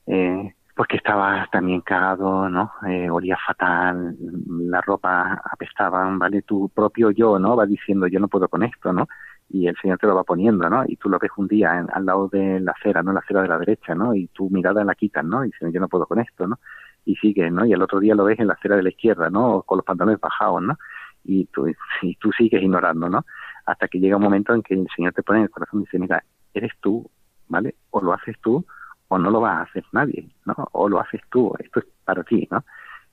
Eh, 0.06 0.54
pues 0.74 0.88
que 0.88 0.96
estaba 0.96 1.46
también 1.52 1.82
cagado, 1.82 2.48
¿no? 2.48 2.72
Eh, 2.88 3.10
olía 3.10 3.36
fatal, 3.46 4.16
la 4.48 4.80
ropa 4.80 5.42
apestaba, 5.44 6.08
¿vale? 6.16 6.42
Tu 6.42 6.68
propio 6.70 7.10
yo, 7.10 7.38
¿no? 7.38 7.56
Va 7.56 7.66
diciendo, 7.66 8.06
yo 8.06 8.18
no 8.20 8.28
puedo 8.28 8.48
con 8.48 8.62
esto, 8.62 8.92
¿no? 8.92 9.06
Y 9.50 9.66
el 9.66 9.76
Señor 9.82 9.98
te 9.98 10.06
lo 10.06 10.14
va 10.14 10.24
poniendo, 10.24 10.70
¿no? 10.70 10.84
Y 10.86 10.96
tú 10.96 11.10
lo 11.10 11.18
ves 11.18 11.30
un 11.36 11.46
día 11.46 11.86
al 11.92 12.06
lado 12.06 12.28
de 12.28 12.58
la 12.60 12.72
acera, 12.72 13.02
¿no? 13.02 13.12
La 13.12 13.20
acera 13.20 13.42
de 13.42 13.48
la 13.48 13.58
derecha, 13.58 13.94
¿no? 13.94 14.14
Y 14.14 14.28
tu 14.28 14.48
mirada 14.48 14.82
la 14.82 14.94
quitan, 14.94 15.28
¿no? 15.28 15.44
Y 15.44 15.48
dicen, 15.48 15.72
yo 15.72 15.80
no 15.80 15.88
puedo 15.88 16.06
con 16.06 16.20
esto, 16.20 16.46
¿no? 16.46 16.58
Y 17.04 17.16
sigue, 17.16 17.50
¿no? 17.50 17.66
Y 17.66 17.72
el 17.72 17.82
otro 17.82 18.00
día 18.00 18.14
lo 18.14 18.24
ves 18.24 18.38
en 18.38 18.46
la 18.46 18.54
acera 18.54 18.76
de 18.76 18.82
la 18.82 18.88
izquierda, 18.88 19.28
¿no? 19.28 19.62
Con 19.62 19.76
los 19.76 19.84
pantalones 19.84 20.20
bajados, 20.20 20.62
¿no? 20.62 20.78
Y 21.24 21.44
tú, 21.46 21.68
y 22.00 22.16
tú 22.16 22.32
sigues 22.32 22.62
ignorando, 22.62 23.08
¿no? 23.08 23.24
hasta 23.66 23.88
que 23.88 23.98
llega 23.98 24.16
un 24.16 24.22
momento 24.22 24.54
en 24.54 24.62
que 24.62 24.74
el 24.74 24.86
Señor 24.94 25.12
te 25.12 25.22
pone 25.22 25.40
en 25.40 25.44
el 25.44 25.50
corazón 25.50 25.80
y 25.80 25.84
dice, 25.84 25.98
mira, 25.98 26.24
eres 26.52 26.72
tú, 26.80 27.08
¿vale? 27.48 27.76
O 27.90 28.00
lo 28.00 28.12
haces 28.12 28.36
tú 28.40 28.64
o 29.12 29.18
no 29.18 29.30
lo 29.30 29.42
va 29.42 29.58
a 29.58 29.62
hacer 29.64 29.84
nadie, 29.92 30.26
¿no? 30.46 30.54
O 30.72 30.88
lo 30.88 30.98
haces 30.98 31.20
tú, 31.30 31.52
esto 31.58 31.80
es 31.80 31.86
para 32.02 32.24
ti, 32.24 32.48
¿no? 32.50 32.64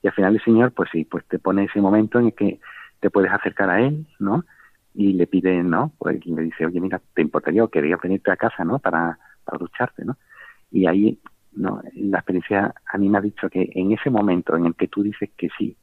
Y 0.02 0.08
al 0.08 0.14
final 0.14 0.34
el 0.34 0.42
Señor, 0.42 0.72
pues 0.72 0.88
sí, 0.90 1.04
pues 1.04 1.26
te 1.26 1.38
pone 1.38 1.64
ese 1.64 1.78
momento 1.78 2.18
en 2.18 2.26
el 2.26 2.34
que 2.34 2.58
te 3.00 3.10
puedes 3.10 3.30
acercar 3.30 3.68
a 3.68 3.82
Él, 3.82 4.06
¿no? 4.18 4.46
Y 4.94 5.12
le 5.12 5.26
pide, 5.26 5.62
¿no? 5.62 5.92
Pues 5.98 6.24
le 6.24 6.42
dice, 6.42 6.64
oye, 6.64 6.80
mira, 6.80 7.02
¿te 7.14 7.20
importaría 7.20 7.64
o 7.64 7.68
quería 7.68 7.98
venirte 8.02 8.30
a 8.30 8.38
casa, 8.38 8.64
¿no? 8.64 8.78
Para, 8.78 9.18
para 9.44 9.58
ducharte, 9.58 10.06
¿no? 10.06 10.16
Y 10.70 10.86
ahí, 10.86 11.20
¿no? 11.52 11.82
La 11.92 12.20
experiencia 12.20 12.74
a 12.90 12.96
mí 12.96 13.10
me 13.10 13.18
ha 13.18 13.20
dicho 13.20 13.50
que 13.50 13.70
en 13.74 13.92
ese 13.92 14.08
momento 14.08 14.56
en 14.56 14.64
el 14.64 14.74
que 14.76 14.88
tú 14.88 15.02
dices 15.02 15.28
que 15.36 15.50
sí, 15.58 15.76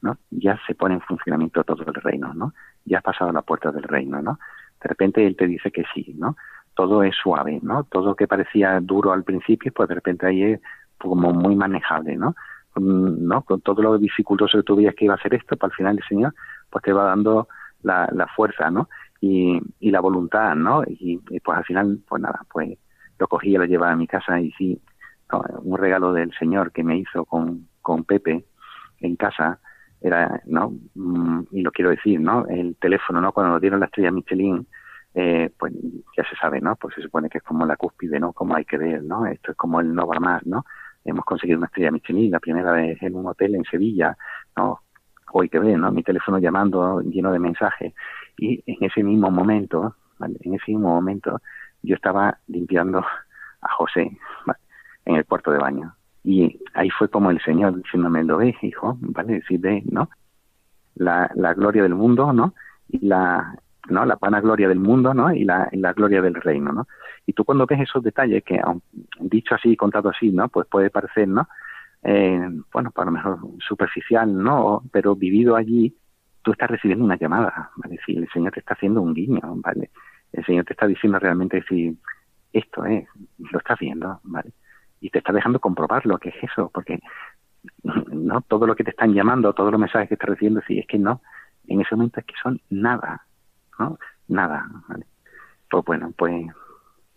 ¿no? 0.00 0.16
Ya 0.30 0.58
se 0.66 0.76
pone 0.76 0.94
en 0.94 1.02
funcionamiento 1.02 1.62
todo 1.62 1.84
el 1.86 1.92
reino, 1.92 2.32
¿no? 2.32 2.54
Ya 2.86 2.98
has 2.98 3.04
pasado 3.04 3.32
la 3.32 3.42
puerta 3.42 3.70
del 3.70 3.82
reino, 3.82 4.22
¿no? 4.22 4.38
De 4.82 4.88
repente 4.88 5.26
él 5.26 5.36
te 5.36 5.46
dice 5.46 5.70
que 5.70 5.84
sí, 5.92 6.14
¿no? 6.16 6.36
Todo 6.78 7.02
es 7.02 7.16
suave, 7.16 7.58
¿no? 7.60 7.82
Todo 7.90 8.14
que 8.14 8.28
parecía 8.28 8.78
duro 8.80 9.12
al 9.12 9.24
principio, 9.24 9.72
pues 9.74 9.88
de 9.88 9.96
repente 9.96 10.26
ahí 10.28 10.44
es 10.44 10.60
como 10.96 11.32
muy 11.32 11.56
manejable, 11.56 12.16
¿no? 12.16 12.36
Mm, 12.76 13.26
¿no? 13.26 13.42
Con 13.42 13.60
todo 13.62 13.82
lo 13.82 13.98
dificultoso 13.98 14.58
que 14.58 14.62
tú 14.62 14.76
veías 14.76 14.94
que 14.94 15.06
iba 15.06 15.14
a 15.14 15.20
ser 15.20 15.34
esto, 15.34 15.56
para 15.56 15.58
pues 15.58 15.72
al 15.72 15.76
final 15.76 15.96
el 15.96 16.08
Señor 16.08 16.34
pues 16.70 16.84
te 16.84 16.92
va 16.92 17.02
dando 17.02 17.48
la, 17.82 18.08
la 18.12 18.28
fuerza, 18.28 18.70
¿no? 18.70 18.88
Y, 19.20 19.60
la 19.80 19.98
voluntad, 19.98 20.54
¿no? 20.54 20.84
Y, 20.86 21.20
y, 21.30 21.40
pues 21.40 21.58
al 21.58 21.64
final, 21.64 21.98
pues 22.08 22.22
nada, 22.22 22.42
pues 22.48 22.78
lo 23.18 23.26
cogí 23.26 23.56
y 23.56 23.58
lo 23.58 23.64
llevaba 23.64 23.90
a 23.90 23.96
mi 23.96 24.06
casa 24.06 24.40
y 24.40 24.52
sí, 24.52 24.80
un 25.62 25.78
regalo 25.78 26.12
del 26.12 26.32
Señor 26.38 26.70
que 26.70 26.84
me 26.84 26.96
hizo 26.96 27.24
con, 27.24 27.66
con 27.82 28.04
Pepe 28.04 28.44
en 29.00 29.16
casa, 29.16 29.58
era, 30.00 30.40
¿no? 30.46 30.74
Mm, 30.94 31.40
y 31.50 31.62
lo 31.62 31.72
quiero 31.72 31.90
decir, 31.90 32.20
¿no? 32.20 32.46
El 32.46 32.76
teléfono, 32.76 33.20
¿no? 33.20 33.32
Cuando 33.32 33.54
nos 33.54 33.60
dieron 33.60 33.80
la 33.80 33.86
estrella 33.86 34.12
Michelin, 34.12 34.64
eh, 35.20 35.50
pues 35.58 35.72
ya 36.16 36.22
se 36.30 36.36
sabe, 36.36 36.60
¿no? 36.60 36.76
Pues 36.76 36.94
se 36.94 37.02
supone 37.02 37.28
que 37.28 37.38
es 37.38 37.44
como 37.44 37.66
la 37.66 37.76
cúspide, 37.76 38.20
¿no? 38.20 38.32
Como 38.32 38.54
hay 38.54 38.64
que 38.64 38.78
ver, 38.78 39.02
¿no? 39.02 39.26
Esto 39.26 39.50
es 39.50 39.56
como 39.56 39.80
el 39.80 39.92
no 39.92 40.06
va 40.06 40.20
más, 40.20 40.46
¿no? 40.46 40.64
Hemos 41.04 41.24
conseguido 41.24 41.58
una 41.58 41.66
estrella 41.66 41.90
Michelin, 41.90 42.30
la 42.30 42.38
primera 42.38 42.70
vez 42.70 43.02
en 43.02 43.16
un 43.16 43.26
hotel 43.26 43.56
en 43.56 43.64
Sevilla, 43.64 44.16
¿no? 44.56 44.82
Hoy 45.32 45.48
que 45.48 45.58
ver, 45.58 45.76
¿no? 45.76 45.90
Mi 45.90 46.04
teléfono 46.04 46.38
llamando 46.38 47.00
lleno 47.00 47.32
de 47.32 47.40
mensajes. 47.40 47.94
Y 48.36 48.62
en 48.64 48.76
ese 48.84 49.02
mismo 49.02 49.28
momento, 49.28 49.96
¿vale? 50.20 50.36
En 50.42 50.54
ese 50.54 50.70
mismo 50.70 50.94
momento, 50.94 51.40
yo 51.82 51.96
estaba 51.96 52.38
limpiando 52.46 53.00
a 53.00 53.72
José 53.72 54.16
en 55.04 55.16
el 55.16 55.24
cuarto 55.26 55.50
de 55.50 55.58
baño. 55.58 55.96
Y 56.22 56.60
ahí 56.74 56.90
fue 56.90 57.08
como 57.10 57.32
el 57.32 57.40
Señor 57.42 57.74
diciéndome, 57.74 58.22
lo 58.22 58.36
ves, 58.36 58.54
hijo, 58.62 58.96
¿vale? 59.00 59.32
Decir, 59.32 59.58
ve, 59.58 59.82
¿no? 59.90 60.10
La, 60.94 61.28
la 61.34 61.54
gloria 61.54 61.82
del 61.82 61.96
mundo, 61.96 62.32
¿no? 62.32 62.54
Y 62.88 63.04
la, 63.04 63.58
¿no? 63.90 64.04
La 64.04 64.16
gloria 64.40 64.68
del 64.68 64.80
mundo, 64.80 65.14
¿no? 65.14 65.32
Y 65.32 65.44
la, 65.44 65.68
gloria 65.94 66.22
del 66.22 66.34
reino, 66.34 66.72
¿no? 66.72 66.86
Y 67.26 67.32
tú 67.32 67.44
cuando 67.44 67.66
ves 67.66 67.80
esos 67.80 68.02
detalles, 68.02 68.42
que 68.44 68.60
dicho 69.20 69.54
así, 69.54 69.76
contado 69.76 70.08
así, 70.08 70.30
¿no? 70.30 70.48
Pues 70.48 70.66
puede 70.68 70.90
parecer, 70.90 71.28
¿no? 71.28 71.48
Eh, 72.02 72.48
bueno, 72.72 72.90
para 72.90 72.92
pues 72.92 73.06
lo 73.06 73.10
mejor 73.12 73.38
superficial, 73.66 74.36
¿no? 74.36 74.82
Pero 74.92 75.16
vivido 75.16 75.56
allí, 75.56 75.96
tú 76.42 76.52
estás 76.52 76.70
recibiendo 76.70 77.04
una 77.04 77.18
llamada, 77.18 77.70
¿vale? 77.76 77.98
el 78.06 78.28
Señor 78.32 78.52
te 78.52 78.60
está 78.60 78.74
haciendo 78.74 79.02
un 79.02 79.14
guiño, 79.14 79.40
¿vale? 79.56 79.90
El 80.32 80.44
Señor 80.44 80.64
te 80.64 80.72
está 80.72 80.86
diciendo 80.86 81.18
realmente, 81.18 81.58
decir, 81.58 81.94
esto 82.52 82.84
es, 82.84 83.06
lo 83.38 83.58
estás 83.58 83.78
viendo, 83.78 84.20
y 85.00 85.10
te 85.10 85.18
está 85.18 85.32
dejando 85.32 85.60
comprobar 85.60 86.06
lo 86.06 86.18
que 86.18 86.30
es 86.30 86.36
eso, 86.42 86.70
porque 86.72 87.00
no 87.82 88.40
todo 88.42 88.66
lo 88.66 88.74
que 88.74 88.84
te 88.84 88.90
están 88.90 89.12
llamando, 89.12 89.52
todos 89.52 89.70
los 89.70 89.80
mensajes 89.80 90.08
que 90.08 90.14
estás 90.14 90.30
recibiendo, 90.30 90.60
si 90.66 90.78
es 90.78 90.86
que 90.86 90.98
no, 90.98 91.20
en 91.66 91.80
ese 91.80 91.94
momento 91.94 92.20
es 92.20 92.26
que 92.26 92.34
son 92.42 92.60
nada, 92.70 93.26
¿no? 93.78 93.98
Nada, 94.28 94.66
¿vale? 94.88 95.06
Pues 95.70 95.84
bueno, 95.84 96.12
pues 96.16 96.46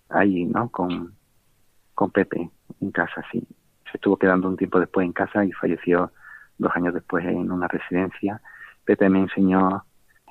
ahí, 0.10 0.46
¿no? 0.46 0.70
Con, 0.70 1.14
con 1.94 2.12
Pepe 2.12 2.50
en 2.80 2.92
casa, 2.92 3.24
sí. 3.32 3.44
Se 3.92 3.98
estuvo 3.98 4.18
quedando 4.18 4.48
un 4.48 4.58
tiempo 4.58 4.80
después 4.80 5.06
en 5.06 5.14
casa 5.14 5.44
y 5.46 5.52
falleció 5.52 6.12
dos 6.58 6.72
años 6.76 6.94
después 6.94 7.26
en 7.26 7.52
una 7.52 7.68
residencia. 7.68 8.42
Pepe 8.86 9.10
me 9.10 9.20
enseñó 9.20 9.84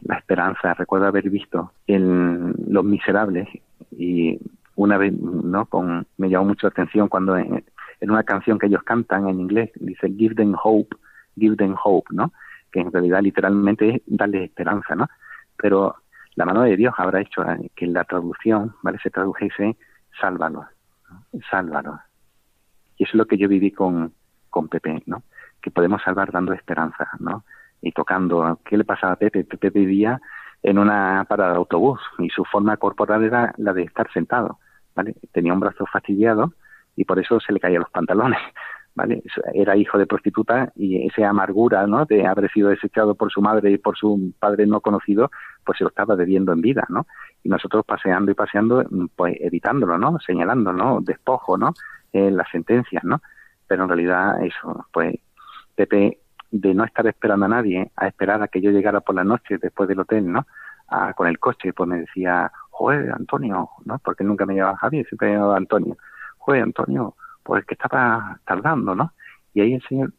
la 0.03 0.17
esperanza. 0.17 0.75
Recuerdo 0.75 1.07
haber 1.07 1.29
visto 1.29 1.73
en 1.87 2.55
Los 2.69 2.85
Miserables 2.85 3.49
y 3.91 4.39
una 4.77 4.97
vez, 4.97 5.13
¿no? 5.13 5.67
Con, 5.67 6.07
me 6.17 6.31
llamó 6.31 6.47
mucho 6.47 6.67
la 6.67 6.71
atención 6.71 7.09
cuando 7.09 7.37
en, 7.37 7.65
una 8.01 8.23
canción 8.23 8.59
que 8.59 8.67
ellos 8.67 8.83
cantan 8.83 9.29
en 9.29 9.41
inglés 9.41 9.71
dice 9.75 10.09
Give 10.09 10.35
them 10.35 10.55
hope, 10.63 10.97
give 11.37 11.57
them 11.57 11.75
hope, 11.83 12.09
¿no? 12.15 12.33
Que 12.73 12.81
en 12.81 12.91
realidad 12.91 13.21
literalmente 13.21 13.97
es 13.97 14.03
darles 14.07 14.45
esperanza, 14.45 14.95
¿no? 14.95 15.09
Pero 15.57 15.97
la 16.37 16.45
mano 16.45 16.63
de 16.63 16.77
Dios 16.77 16.95
habrá 16.97 17.21
hecho 17.21 17.43
eh, 17.43 17.71
que 17.75 17.85
en 17.85 17.93
la 17.93 18.05
traducción, 18.05 18.75
¿vale? 18.83 18.99
Se 19.03 19.11
tradujese 19.11 19.77
sálvalos, 20.21 20.67
¿no? 21.11 21.41
sálvalos. 21.51 22.01
Y 22.97 23.05
eso 23.05 23.11
es 23.11 23.19
lo 23.19 23.27
que 23.27 23.39
yo 23.39 23.49
viví 23.49 23.71
con, 23.71 24.13
con 24.49 24.69
Pepe, 24.69 25.03
¿no? 25.07 25.23
Que 25.61 25.71
podemos 25.71 26.03
salvar 26.03 26.31
dando 26.33 26.53
esperanza, 26.53 27.09
¿no? 27.19 27.45
Y 27.83 27.93
tocando, 27.93 28.61
¿qué 28.65 28.77
le 28.77 28.85
pasaba 28.85 29.15
a 29.15 29.17
Pepe? 29.17 29.45
Pepe 29.45 29.71
vivía 29.71 30.21
en 30.63 30.79
una 30.79 31.25
parada 31.29 31.53
de 31.53 31.57
autobús 31.57 32.01
y 32.19 32.29
su 32.29 32.45
forma 32.45 32.77
corporal 32.77 33.25
era 33.25 33.55
la 33.57 33.73
de 33.73 33.85
estar 33.85 34.11
sentado, 34.13 34.59
¿vale? 34.95 35.15
Tenía 35.33 35.55
un 35.55 35.61
brazo 35.61 35.87
fastidiado 35.87 36.53
y 36.97 37.05
por 37.05 37.19
eso 37.19 37.41
se 37.41 37.53
le 37.53 37.61
caían 37.61 37.81
los 37.81 37.91
pantalones, 37.91 38.41
¿vale? 38.95 39.23
Era 39.55 39.77
hijo 39.77 39.99
de 39.99 40.07
prostituta 40.07 40.73
y 40.77 41.07
esa 41.07 41.29
amargura, 41.29 41.87
¿no? 41.87 42.05
De 42.05 42.27
haber 42.27 42.51
sido 42.51 42.69
desechado 42.69 43.15
por 43.15 43.33
su 43.33 43.41
madre 43.41 43.71
y 43.71 43.79
por 43.79 43.97
su 43.97 44.33
padre 44.39 44.67
no 44.67 44.81
conocido, 44.81 45.31
pues 45.65 45.79
se 45.79 45.85
lo 45.85 45.91
estaba 45.91 46.17
debiendo 46.17 46.53
en 46.53 46.61
vida, 46.61 46.85
¿no? 46.89 47.07
Y 47.43 47.49
nosotros 47.49 47.85
paseando 47.85 48.31
y 48.31 48.35
paseando, 48.35 48.85
pues 49.17 49.37
evitándolo, 49.41 49.99
¿no? 49.99 50.19
Señalando, 50.21 50.73
¿no? 50.73 51.01
Despojo, 51.01 51.57
¿no? 51.57 51.75
En 52.13 52.37
las 52.37 52.49
sentencias, 52.51 53.05
¿no? 53.05 53.23
Pero 53.67 53.85
en 53.85 53.89
realidad 53.89 54.45
eso, 54.45 54.87
pues 54.93 55.17
Pepe 55.75 56.19
de 56.51 56.75
no 56.75 56.85
estar 56.85 57.07
esperando 57.07 57.47
a 57.47 57.49
nadie 57.49 57.91
a 57.97 58.09
esperar 58.09 58.43
a 58.43 58.49
que 58.49 58.61
yo 58.61 58.71
llegara 58.71 59.01
por 59.01 59.15
la 59.15 59.25
noche 59.25 59.59
después 59.59 59.89
del 59.89 60.01
hotel, 60.01 60.31
¿no? 60.31 60.47
con 61.15 61.29
el 61.29 61.39
coche, 61.39 61.73
pues 61.73 61.89
me 61.89 62.01
decía, 62.01 62.51
joder, 62.71 63.13
Antonio, 63.13 63.69
¿no? 63.85 63.99
Porque 64.01 64.25
nunca 64.25 64.45
me 64.45 64.55
llevaba 64.55 64.77
Javier, 64.77 65.07
siempre 65.07 65.29
me 65.29 65.35
llamaba 65.35 65.57
Antonio. 65.57 65.97
Joder, 66.39 66.63
Antonio, 66.65 67.15
pues 67.45 67.65
que 67.65 67.75
estaba 67.75 68.41
tardando, 68.45 68.95
¿no? 68.95 69.13
Y 69.55 69.61
ahí 69.61 69.75
el 69.75 69.83
Señor 69.83 70.13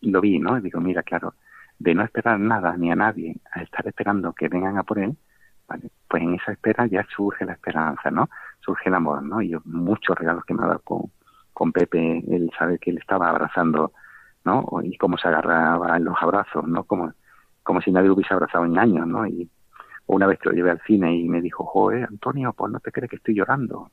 lo 0.00 0.20
vi, 0.20 0.38
¿no? 0.38 0.58
Y 0.58 0.62
digo, 0.62 0.80
mira, 0.80 1.02
claro, 1.02 1.34
de 1.78 1.94
no 1.94 2.02
esperar 2.02 2.38
nada 2.40 2.76
ni 2.76 2.90
a 2.90 2.96
nadie, 2.96 3.36
a 3.52 3.62
estar 3.62 3.86
esperando 3.86 4.32
que 4.32 4.48
vengan 4.48 4.78
a 4.78 4.82
por 4.82 4.98
él, 4.98 5.16
¿vale? 5.68 5.90
pues 6.08 6.22
en 6.22 6.34
esa 6.34 6.52
espera 6.52 6.86
ya 6.86 7.06
surge 7.14 7.44
la 7.44 7.52
esperanza, 7.52 8.10
¿no? 8.10 8.28
Surge 8.60 8.88
el 8.88 8.94
amor, 8.94 9.22
¿no? 9.22 9.42
Y 9.42 9.56
muchos 9.64 10.16
regalos 10.16 10.44
que 10.44 10.54
me 10.54 10.64
ha 10.64 10.68
dado 10.68 10.80
con, 10.80 11.10
con 11.52 11.72
Pepe, 11.72 12.24
él 12.28 12.50
sabe 12.58 12.78
que 12.78 12.90
él 12.90 12.98
estaba 12.98 13.28
abrazando 13.28 13.92
¿no? 14.46 14.64
Y 14.82 14.96
cómo 14.96 15.18
se 15.18 15.28
agarraba 15.28 15.96
en 15.96 16.04
los 16.04 16.16
abrazos, 16.20 16.66
¿no? 16.66 16.84
Como, 16.84 17.12
como 17.62 17.82
si 17.82 17.90
nadie 17.90 18.06
lo 18.06 18.14
hubiese 18.14 18.32
abrazado 18.32 18.64
en 18.64 18.78
años, 18.78 19.06
¿no? 19.06 19.26
Y 19.26 19.50
una 20.06 20.26
vez 20.26 20.38
que 20.38 20.48
lo 20.48 20.54
llevé 20.54 20.70
al 20.70 20.80
cine 20.82 21.14
y 21.16 21.28
me 21.28 21.42
dijo, 21.42 21.64
joder, 21.64 22.04
Antonio, 22.04 22.52
pues 22.52 22.72
no 22.72 22.78
te 22.78 22.92
crees 22.92 23.10
que 23.10 23.16
estoy 23.16 23.34
llorando. 23.34 23.90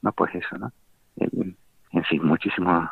No, 0.00 0.12
pues 0.12 0.34
eso, 0.34 0.56
¿no? 0.56 0.72
En, 1.16 2.04
fin, 2.04 2.24
muchísimos 2.24 2.88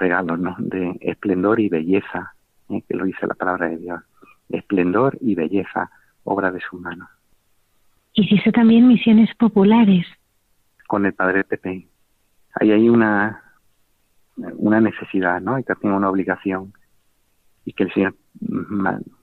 regalos, 0.00 0.40
¿no? 0.40 0.56
De 0.58 0.98
esplendor 1.00 1.60
y 1.60 1.68
belleza, 1.68 2.34
¿eh? 2.70 2.82
que 2.88 2.94
lo 2.94 3.04
dice 3.04 3.26
la 3.26 3.34
palabra 3.34 3.68
de 3.68 3.78
Dios. 3.78 4.00
Esplendor 4.48 5.16
y 5.20 5.34
belleza, 5.34 5.90
obra 6.24 6.50
de 6.50 6.60
su 6.60 6.78
mano. 6.78 7.08
Hiciste 8.14 8.52
también 8.52 8.88
misiones 8.88 9.34
populares. 9.36 10.06
Con 10.86 11.06
el 11.06 11.14
padre 11.14 11.44
Pepe. 11.44 11.86
Ahí 12.54 12.72
hay 12.72 12.88
una, 12.88 13.42
una 14.36 14.80
necesidad, 14.80 15.40
¿no? 15.40 15.58
Y 15.58 15.62
también 15.62 15.94
una 15.94 16.10
obligación. 16.10 16.72
Y 17.64 17.72
que 17.72 17.84
el 17.84 17.92
Señor 17.92 18.14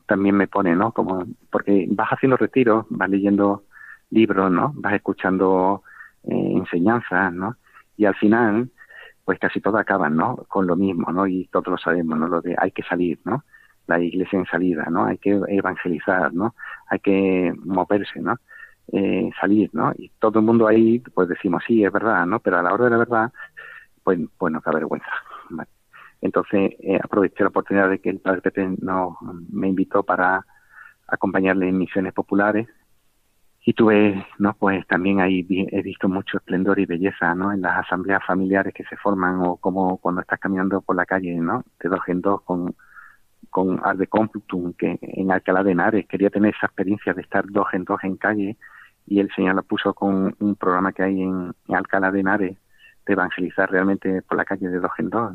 también 0.05 0.35
me 0.35 0.47
pone, 0.47 0.75
¿no? 0.75 0.91
Como, 0.93 1.25
porque 1.51 1.87
vas 1.89 2.09
haciendo 2.09 2.37
retiros, 2.37 2.85
vas 2.89 3.09
leyendo 3.09 3.63
libros, 4.09 4.51
¿no? 4.51 4.73
Vas 4.75 4.93
escuchando 4.93 5.83
eh, 6.23 6.51
enseñanzas, 6.55 7.33
¿no? 7.33 7.57
Y 7.97 8.05
al 8.05 8.15
final, 8.15 8.69
pues 9.27 9.39
casi 9.39 9.59
todo 9.59 9.77
acaban, 9.77 10.15
¿no? 10.15 10.37
Con 10.47 10.67
lo 10.67 10.77
mismo, 10.77 11.11
¿no? 11.11 11.27
Y 11.27 11.49
todos 11.51 11.67
lo 11.67 11.77
sabemos, 11.77 12.17
¿no? 12.17 12.29
Lo 12.29 12.39
de 12.39 12.55
hay 12.57 12.71
que 12.71 12.81
salir, 12.83 13.19
¿no? 13.25 13.43
La 13.85 13.99
iglesia 13.99 14.39
en 14.39 14.45
salida, 14.45 14.85
¿no? 14.89 15.03
Hay 15.03 15.17
que 15.17 15.37
evangelizar, 15.49 16.33
¿no? 16.33 16.55
Hay 16.89 16.99
que 16.99 17.53
moverse, 17.65 18.21
¿no? 18.21 18.37
Eh, 18.93 19.29
salir, 19.37 19.69
¿no? 19.73 19.91
Y 19.97 20.13
todo 20.17 20.39
el 20.39 20.45
mundo 20.45 20.65
ahí, 20.65 20.99
pues 21.13 21.27
decimos, 21.27 21.61
sí, 21.67 21.83
es 21.83 21.91
verdad, 21.91 22.25
¿no? 22.25 22.39
Pero 22.39 22.57
a 22.57 22.61
la 22.63 22.73
hora 22.73 22.85
de 22.85 22.91
la 22.91 22.97
verdad, 22.99 23.33
pues, 24.01 24.17
pues 24.37 24.53
nos 24.53 24.63
da 24.63 24.71
vergüenza. 24.71 25.11
Entonces 26.21 26.71
eh, 26.79 26.97
aproveché 27.03 27.43
la 27.43 27.49
oportunidad 27.49 27.89
de 27.89 27.99
que 27.99 28.09
el 28.09 28.21
padre 28.21 28.39
Pepe 28.39 28.77
no, 28.81 29.17
me 29.51 29.67
invitó 29.67 30.03
para 30.03 30.45
acompañarle 31.05 31.67
en 31.67 31.77
misiones 31.77 32.13
populares 32.13 32.69
y 33.67 33.73
tuve, 33.73 34.25
no, 34.39 34.53
pues 34.53 34.87
también 34.87 35.19
ahí 35.19 35.45
he 35.49 35.81
visto 35.81 36.07
mucho 36.07 36.37
esplendor 36.37 36.79
y 36.79 36.85
belleza, 36.85 37.35
¿no? 37.35 37.51
En 37.51 37.61
las 37.61 37.85
asambleas 37.85 38.25
familiares 38.25 38.73
que 38.73 38.85
se 38.85 38.95
forman 38.95 39.41
o 39.41 39.57
como 39.57 39.97
cuando 39.97 40.21
estás 40.21 40.39
caminando 40.39 40.79
por 40.79 40.95
la 40.95 41.05
calle, 41.05 41.35
¿no? 41.35 41.65
De 41.77 41.89
dos 41.89 41.99
en 42.07 42.21
dos 42.21 42.41
con 42.43 42.73
con 43.49 43.81
Arde 43.83 44.07
Complutum, 44.07 44.71
que 44.71 44.97
en 45.01 45.33
Alcalá 45.33 45.63
de 45.63 45.73
Henares 45.73 46.07
quería 46.07 46.29
tener 46.29 46.55
esa 46.55 46.67
experiencia 46.67 47.13
de 47.13 47.21
estar 47.23 47.45
dos 47.45 47.67
en 47.73 47.83
dos 47.83 48.01
en 48.03 48.15
calle 48.15 48.55
y 49.05 49.19
el 49.19 49.29
Señor 49.35 49.55
la 49.55 49.63
puso 49.63 49.93
con 49.93 50.33
un 50.39 50.55
programa 50.55 50.93
que 50.93 51.03
hay 51.03 51.21
en, 51.21 51.53
en 51.67 51.75
Alcalá 51.75 52.09
de 52.09 52.21
Henares 52.21 52.57
de 53.05 53.13
evangelizar 53.13 53.69
realmente 53.69 54.21
por 54.21 54.37
la 54.37 54.45
calle 54.45 54.69
de 54.69 54.79
dos 54.79 54.91
en 54.97 55.09
dos. 55.09 55.33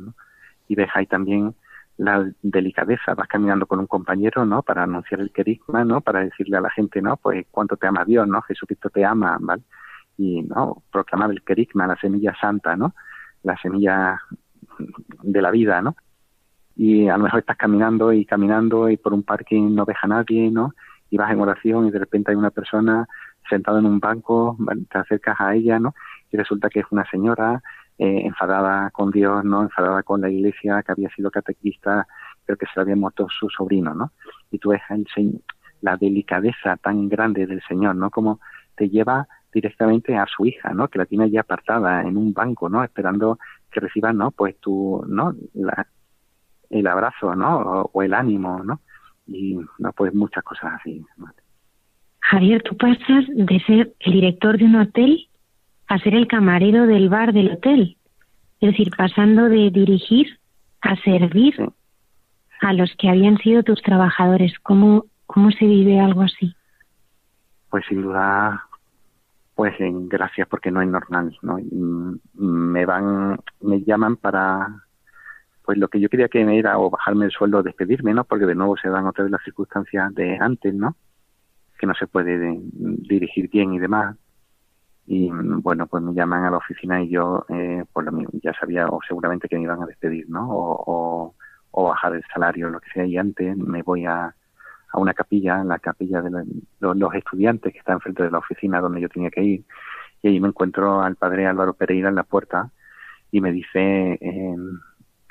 Y 0.69 0.75
ves 0.75 0.89
ahí 0.95 1.05
también 1.05 1.55
la 2.03 2.29
delicadeza, 2.43 3.15
vas 3.15 3.29
caminando 3.29 3.67
con 3.67 3.79
un 3.79 3.87
compañero, 3.87 4.45
¿no? 4.45 4.63
Para 4.63 4.83
anunciar 4.83 5.21
el 5.21 5.31
querigma, 5.31 5.85
¿no? 5.85 6.01
Para 6.01 6.21
decirle 6.21 6.57
a 6.57 6.61
la 6.61 6.71
gente, 6.71 7.01
¿no? 7.01 7.17
Pues 7.17 7.47
cuánto 7.51 7.77
te 7.77 7.87
ama 7.87 8.05
Dios, 8.05 8.27
¿no? 8.27 8.43
Jesucristo 8.43 8.91
te 8.91 9.05
ama, 9.05 9.39
¿vale? 9.41 9.63
Y, 10.19 10.43
¿no? 10.43 10.83
Proclamar 10.91 11.31
el 11.31 11.43
querigma, 11.43 11.87
la 11.87 11.97
semilla 11.97 12.35
santa, 12.41 12.75
¿no? 12.77 12.95
La 13.45 13.57
semilla 13.57 14.21
de 15.23 15.43
la 15.43 15.51
vida, 15.53 15.81
¿no? 15.81 15.95
Y 16.75 17.09
a 17.09 17.17
lo 17.17 17.25
mejor 17.25 17.41
estás 17.41 17.57
caminando 17.57 18.13
y 18.13 18.25
caminando 18.25 18.89
y 18.89 18.97
por 18.97 19.15
un 19.15 19.23
parking 19.23 19.73
no 19.73 19.85
ves 19.85 19.99
a 20.03 20.09
nadie, 20.09 20.51
¿no? 20.51 20.75
Y 21.09 21.17
vas 21.19 21.31
en 21.31 21.41
oración 21.41 21.87
y 21.87 21.93
de 21.93 22.01
repente 22.01 22.33
hay 22.33 22.37
una 22.37 22.51
persona 22.51 23.07
sentada 23.49 23.79
en 23.79 23.87
un 23.87 24.01
banco, 24.01 24.57
te 24.91 24.99
acercas 24.99 25.41
a 25.41 25.55
ella, 25.55 25.79
¿no? 25.79 25.95
y 26.33 26.37
resulta 26.37 26.69
que 26.71 26.81
es 26.81 26.87
una 26.91 27.05
señora 27.11 27.63
eh, 27.99 28.23
enfadada 28.25 28.91
con 28.91 29.11
Dios, 29.11 29.45
no 29.45 29.63
enfadada 29.63 30.03
con 30.03 30.21
la 30.21 30.31
iglesia, 30.31 30.83
que 30.83 30.93
había 30.93 31.11
sido 31.11 31.31
catequista, 31.31 32.07
creo 32.45 32.57
que 32.57 32.67
se 32.67 32.73
le 32.77 32.83
había 32.83 32.97
muerto 32.97 33.27
su 33.29 33.49
sobrino, 33.49 33.95
¿no? 33.95 34.13
Y 34.51 34.59
tú 34.59 34.71
ves 34.71 34.83
el, 34.91 35.43
la 35.81 35.97
delicadeza 35.97 36.77
tan 36.77 37.09
grande 37.09 37.47
del 37.47 37.63
Señor, 37.69 37.97
¿no? 37.97 38.11
Como 38.11 38.41
te 38.77 38.89
lleva 38.89 39.29
directamente 39.53 40.17
a 40.17 40.27
su 40.27 40.47
hija, 40.47 40.73
¿no? 40.73 40.89
Que 40.89 40.99
la 40.99 41.07
tiene 41.07 41.31
ya 41.31 41.41
apartada 41.41 42.03
en 42.03 42.17
un 42.17 42.33
banco, 42.33 42.69
¿no? 42.69 42.83
Esperando 42.83 43.39
que 43.71 43.81
reciba, 43.81 44.13
¿no? 44.13 44.31
Pues 44.31 44.59
tu, 44.59 45.05
¿no? 45.07 45.35
La, 45.55 45.87
el 46.71 46.87
abrazo, 46.87 47.35
¿no? 47.37 47.91
O, 47.93 48.03
el 48.03 48.15
ánimo, 48.15 48.63
¿no? 48.65 48.81
Y, 49.27 49.59
no, 49.79 49.93
pues 49.93 50.15
muchas 50.15 50.43
cosas 50.43 50.73
así. 50.81 51.05
Javier, 52.21 52.63
tú 52.63 52.77
pasas 52.77 53.25
de 53.29 53.61
ser 53.67 53.95
el 54.01 54.13
director 54.13 54.57
de 54.59 54.65
un 54.65 54.77
hotel 54.77 55.29
a 55.89 55.99
ser 55.99 56.15
el 56.15 56.27
camarero 56.27 56.87
del 56.87 57.09
bar 57.09 57.33
del 57.33 57.53
hotel. 57.53 57.97
Es 58.61 58.71
decir, 58.71 58.91
pasando 58.97 59.49
de 59.49 59.71
dirigir 59.71 60.39
a 60.81 60.97
servir 60.97 61.55
a 62.61 62.73
los 62.73 62.95
que 62.97 63.09
habían 63.09 63.39
sido 63.39 63.63
tus 63.63 63.83
trabajadores. 63.83 64.59
¿Cómo, 64.61 65.07
cómo 65.27 65.51
se 65.51 65.67
vive 65.67 66.01
algo 66.01 66.23
así? 66.23 66.55
Pues 67.71 67.85
sin 67.89 68.03
duda, 68.03 68.67
pues 69.55 69.79
en 69.81 70.09
gracias 70.09 70.47
porque 70.49 70.71
no 70.71 70.81
es 70.81 70.89
normal, 70.89 71.37
¿no? 71.43 71.59
Me 72.35 72.87
van, 72.87 73.39
me 73.61 73.83
llaman 73.83 74.17
para, 74.17 74.69
pues 75.65 75.79
lo 75.79 75.89
que 75.89 76.01
yo 76.01 76.09
quería 76.09 76.29
que 76.29 76.41
era 76.41 76.79
o 76.79 76.91
bajarme 76.91 77.27
el 77.27 77.33
sueldo 77.33 77.59
o 77.59 77.63
despedirme, 77.63 78.15
¿no? 78.15 78.25
Porque 78.25 78.47
de 78.47 78.55
nuevo 78.55 78.77
se 78.77 78.89
dan 78.89 79.07
otra 79.07 79.25
vez 79.25 79.33
las 79.33 79.43
circunstancias 79.43 80.15
de 80.15 80.39
antes, 80.39 80.73
¿no? 80.75 80.97
Que 81.79 81.87
no 81.87 81.95
se 81.95 82.07
puede 82.07 82.61
dirigir 82.73 83.51
bien 83.51 83.75
y 83.75 83.79
demás 83.81 84.17
y 85.13 85.29
bueno 85.31 85.87
pues 85.87 86.03
me 86.03 86.15
llaman 86.15 86.45
a 86.45 86.51
la 86.51 86.57
oficina 86.57 87.03
y 87.03 87.11
yo 87.11 87.45
eh, 87.51 87.85
pues 87.93 88.07
lo 88.07 88.13
ya 88.43 88.55
sabía 88.55 88.87
o 88.87 88.99
seguramente 89.07 89.47
que 89.47 89.57
me 89.57 89.63
iban 89.65 89.83
a 89.83 89.87
despedir 89.87 90.25
no 90.31 90.49
o, 90.51 91.35
o, 91.71 91.85
bajar 91.85 92.15
el 92.15 92.25
salario 92.33 92.71
lo 92.71 92.81
que 92.81 92.91
sea 92.93 93.05
y 93.05 93.19
antes 93.19 93.55
me 93.59 93.83
voy 93.83 94.07
a, 94.07 94.35
a 94.89 94.99
una 94.99 95.13
capilla 95.13 95.63
la 95.65 95.79
capilla 95.79 96.23
de 96.23 96.31
los, 96.81 97.15
estudiantes 97.15 97.75
que 97.75 97.79
está 97.79 97.93
enfrente 97.93 98.23
de 98.23 98.31
la 98.31 98.39
oficina 98.39 98.81
donde 98.81 99.03
yo 99.03 99.11
tenía 99.11 99.31
que 99.31 99.43
ir 99.43 99.65
y 100.23 100.29
ahí 100.29 100.41
me 100.41 100.49
encuentro 100.49 101.03
al 101.03 101.17
padre 101.17 101.47
Álvaro 101.47 101.75
Pereira 101.75 102.09
en 102.09 102.15
la 102.15 102.23
puerta 102.23 102.71
y 103.31 103.43
me 103.43 103.53
dice 103.53 104.19
eh, 104.19 104.57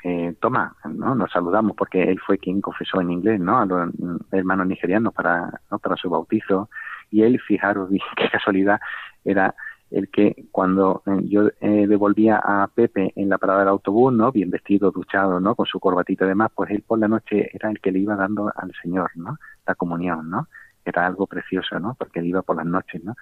eh, 0.04 0.36
toma 0.38 0.76
no 0.84 1.16
nos 1.16 1.32
saludamos 1.32 1.74
porque 1.76 2.04
él 2.04 2.20
fue 2.24 2.38
quien 2.38 2.60
confesó 2.60 3.00
en 3.00 3.10
inglés 3.10 3.40
no 3.40 3.58
a 3.58 3.66
los 3.66 3.90
hermanos 4.30 4.68
nigerianos 4.68 5.12
para 5.12 5.60
¿no? 5.72 5.80
para 5.80 5.96
su 5.96 6.08
bautizo. 6.08 6.70
Y 7.10 7.24
él, 7.24 7.38
fijaros, 7.40 7.90
qué 8.16 8.30
casualidad, 8.30 8.80
era 9.22 9.54
el 9.92 10.08
que 10.08 10.46
cuando 10.50 11.02
eh, 11.06 11.20
yo 11.24 11.48
eh, 11.60 11.86
devolvía 11.86 12.40
a 12.42 12.66
Pepe 12.68 13.12
en 13.14 13.28
la 13.28 13.38
parada 13.38 13.60
del 13.60 13.68
autobús, 13.68 14.12
¿no? 14.12 14.32
Bien 14.32 14.50
vestido, 14.50 14.90
duchado, 14.90 15.38
¿no? 15.38 15.54
Con 15.54 15.66
su 15.66 15.78
corbatita 15.78 16.24
y 16.24 16.28
demás, 16.28 16.50
pues 16.54 16.70
él 16.70 16.82
por 16.86 16.98
la 16.98 17.08
noche 17.08 17.50
era 17.52 17.70
el 17.70 17.80
que 17.80 17.92
le 17.92 17.98
iba 17.98 18.16
dando 18.16 18.50
al 18.54 18.72
Señor, 18.82 19.10
¿no? 19.16 19.38
La 19.66 19.74
comunión, 19.74 20.30
¿no? 20.30 20.48
Era 20.84 21.06
algo 21.06 21.26
precioso, 21.26 21.78
¿no? 21.78 21.94
Porque 21.94 22.20
él 22.20 22.26
iba 22.26 22.42
por 22.42 22.56
las 22.56 22.66
noches, 22.66 23.04
¿no? 23.04 23.14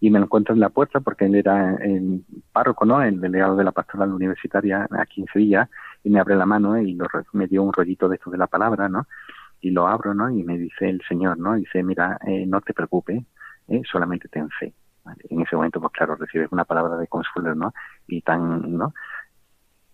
Y 0.00 0.10
me 0.10 0.18
lo 0.18 0.26
encuentro 0.26 0.54
en 0.54 0.60
la 0.60 0.68
puerta 0.68 1.00
porque 1.00 1.24
él 1.24 1.34
era 1.34 1.74
el 1.76 2.24
párroco, 2.52 2.84
¿no? 2.84 3.02
El 3.02 3.20
delegado 3.20 3.56
de 3.56 3.64
la 3.64 3.72
pastoral 3.72 4.12
universitaria 4.12 4.86
aquí 4.98 5.22
en 5.22 5.26
Sevilla 5.32 5.68
y 6.04 6.10
me 6.10 6.20
abre 6.20 6.36
la 6.36 6.46
mano 6.46 6.80
y 6.80 6.96
me 7.32 7.46
dio 7.46 7.62
un 7.62 7.72
rollito 7.72 8.08
de 8.08 8.16
esto 8.16 8.30
de 8.30 8.38
la 8.38 8.46
palabra, 8.46 8.88
¿no? 8.88 9.06
Y 9.60 9.70
lo 9.70 9.88
abro, 9.88 10.14
¿no? 10.14 10.30
Y 10.30 10.44
me 10.44 10.58
dice 10.58 10.88
el 10.88 11.00
Señor, 11.08 11.38
¿no? 11.38 11.54
Dice, 11.54 11.82
mira, 11.82 12.18
eh, 12.26 12.44
no 12.46 12.60
te 12.60 12.74
preocupes, 12.74 13.24
¿eh? 13.68 13.82
solamente 13.90 14.28
ten 14.28 14.48
fe. 14.50 14.74
En 15.28 15.42
ese 15.42 15.56
momento, 15.56 15.80
pues 15.80 15.92
claro, 15.92 16.16
recibes 16.16 16.50
una 16.52 16.64
palabra 16.64 16.96
de 16.96 17.06
consuelo, 17.06 17.54
¿no? 17.54 17.72
Y 18.06 18.22
tan, 18.22 18.76
¿no? 18.76 18.92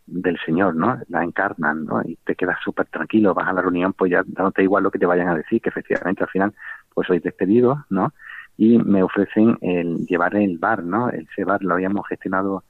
del 0.07 0.39
Señor, 0.45 0.75
¿no? 0.75 0.99
La 1.09 1.25
encarnan, 1.25 1.87
¿no? 1.87 2.03
Y 2.03 2.17
te 2.25 2.35
quedas 2.35 2.59
súper 2.63 2.87
tranquilo, 2.87 3.35
vas 3.35 3.49
a 3.49 3.53
la 3.53 3.63
reunión, 3.63 3.93
pues 3.93 4.11
ya 4.11 4.23
dándote 4.27 4.63
igual 4.63 4.83
lo 4.83 4.91
que 4.91 4.99
te 4.99 5.07
vayan 5.07 5.29
a 5.29 5.35
decir, 5.35 5.61
que 5.61 5.71
efectivamente 5.71 6.23
al 6.23 6.31
final, 6.31 6.55
pues 6.93 7.07
sois 7.07 7.23
despedidos, 7.23 7.79
¿no? 7.89 8.13
Y 8.57 8.79
me 8.79 9.03
ofrecen 9.03 9.59
el 9.63 10.07
llevar 10.07 10.37
el 10.37 10.59
bar, 10.59 10.85
¿no? 10.85 11.09
Ese 11.09 11.45
bar 11.45 11.63
lo 11.63 11.75
habíamos 11.75 12.07
gestionado 12.07 12.65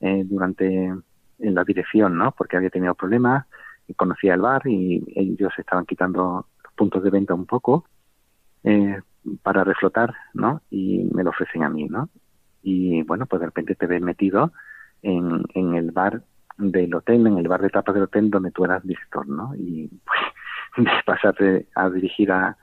eh, 0.00 0.24
durante 0.24 0.66
en 1.40 1.54
la 1.54 1.64
dirección, 1.64 2.16
¿no? 2.16 2.32
Porque 2.32 2.56
había 2.56 2.70
tenido 2.70 2.94
problemas, 2.94 3.46
conocía 3.96 4.34
el 4.34 4.40
bar 4.40 4.62
y 4.66 5.04
ellos 5.14 5.52
estaban 5.56 5.86
quitando 5.86 6.46
puntos 6.76 7.02
de 7.02 7.10
venta 7.10 7.34
un 7.34 7.46
poco 7.46 7.84
eh, 8.68 9.00
para 9.42 9.64
reflotar, 9.64 10.14
¿no? 10.34 10.60
Y 10.70 11.08
me 11.14 11.24
lo 11.24 11.30
ofrecen 11.30 11.64
a 11.64 11.70
mí, 11.70 11.86
¿no? 11.86 12.10
Y 12.62 13.02
bueno, 13.04 13.24
pues 13.24 13.40
de 13.40 13.46
repente 13.46 13.74
te 13.74 13.86
ves 13.86 14.02
metido 14.02 14.52
en, 15.02 15.42
el 15.54 15.90
bar 15.90 16.22
del 16.58 16.94
hotel, 16.94 17.26
en 17.26 17.38
el 17.38 17.48
bar 17.48 17.62
de 17.62 17.70
tapas 17.70 17.94
del 17.94 18.04
hotel 18.04 18.30
donde 18.30 18.50
tú 18.50 18.66
eras 18.66 18.82
director, 18.82 19.26
¿no? 19.26 19.54
Y 19.56 19.88
pues 20.04 20.20
de 20.84 20.90
pasarte 21.06 21.68
a 21.74 21.88
dirigir 21.88 22.30
a, 22.30 22.58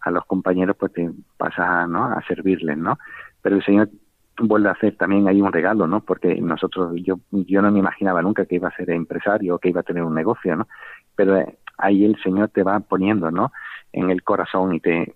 a 0.00 0.10
los 0.10 0.24
compañeros, 0.24 0.76
pues 0.76 0.92
te 0.92 1.08
pasas 1.36 1.88
¿no? 1.88 2.04
a 2.04 2.20
servirles, 2.26 2.76
¿no? 2.76 2.98
Pero 3.40 3.56
el 3.56 3.64
Señor 3.64 3.90
vuelve 4.38 4.70
a 4.70 4.72
hacer 4.72 4.96
también 4.96 5.28
ahí 5.28 5.40
un 5.40 5.52
regalo, 5.52 5.86
¿no? 5.86 6.00
Porque 6.00 6.34
nosotros, 6.40 6.94
yo, 6.96 7.20
yo 7.30 7.62
no 7.62 7.70
me 7.70 7.78
imaginaba 7.78 8.22
nunca 8.22 8.46
que 8.46 8.56
iba 8.56 8.68
a 8.68 8.76
ser 8.76 8.90
empresario 8.90 9.58
que 9.58 9.68
iba 9.68 9.82
a 9.82 9.84
tener 9.84 10.02
un 10.02 10.14
negocio, 10.14 10.56
¿no? 10.56 10.66
Pero 11.14 11.46
ahí 11.78 12.04
el 12.04 12.20
Señor 12.24 12.48
te 12.48 12.64
va 12.64 12.80
poniendo, 12.80 13.30
¿no? 13.30 13.52
En 13.92 14.10
el 14.10 14.24
corazón 14.24 14.74
y 14.74 14.80
te, 14.80 15.12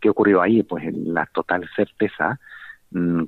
¿qué 0.00 0.10
ocurrió 0.10 0.42
ahí? 0.42 0.62
Pues 0.62 0.84
la 0.92 1.26
total 1.26 1.68
certeza 1.74 2.38
mm, 2.90 3.24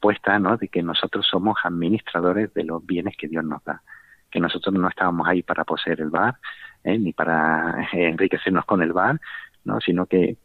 puesta, 0.00 0.38
¿no? 0.38 0.56
De 0.56 0.68
que 0.68 0.82
nosotros 0.82 1.26
somos 1.30 1.58
administradores 1.64 2.52
de 2.54 2.64
los 2.64 2.84
bienes 2.84 3.16
que 3.16 3.28
Dios 3.28 3.44
nos 3.44 3.62
da, 3.64 3.82
que 4.30 4.40
nosotros 4.40 4.74
no 4.74 4.88
estábamos 4.88 5.26
ahí 5.28 5.42
para 5.42 5.64
poseer 5.64 6.00
el 6.00 6.10
bar, 6.10 6.36
¿eh? 6.84 6.98
ni 6.98 7.12
para 7.12 7.88
enriquecernos 7.92 8.64
con 8.64 8.82
el 8.82 8.92
bar, 8.92 9.20
¿no? 9.64 9.80
Sino 9.80 10.06
que 10.06 10.36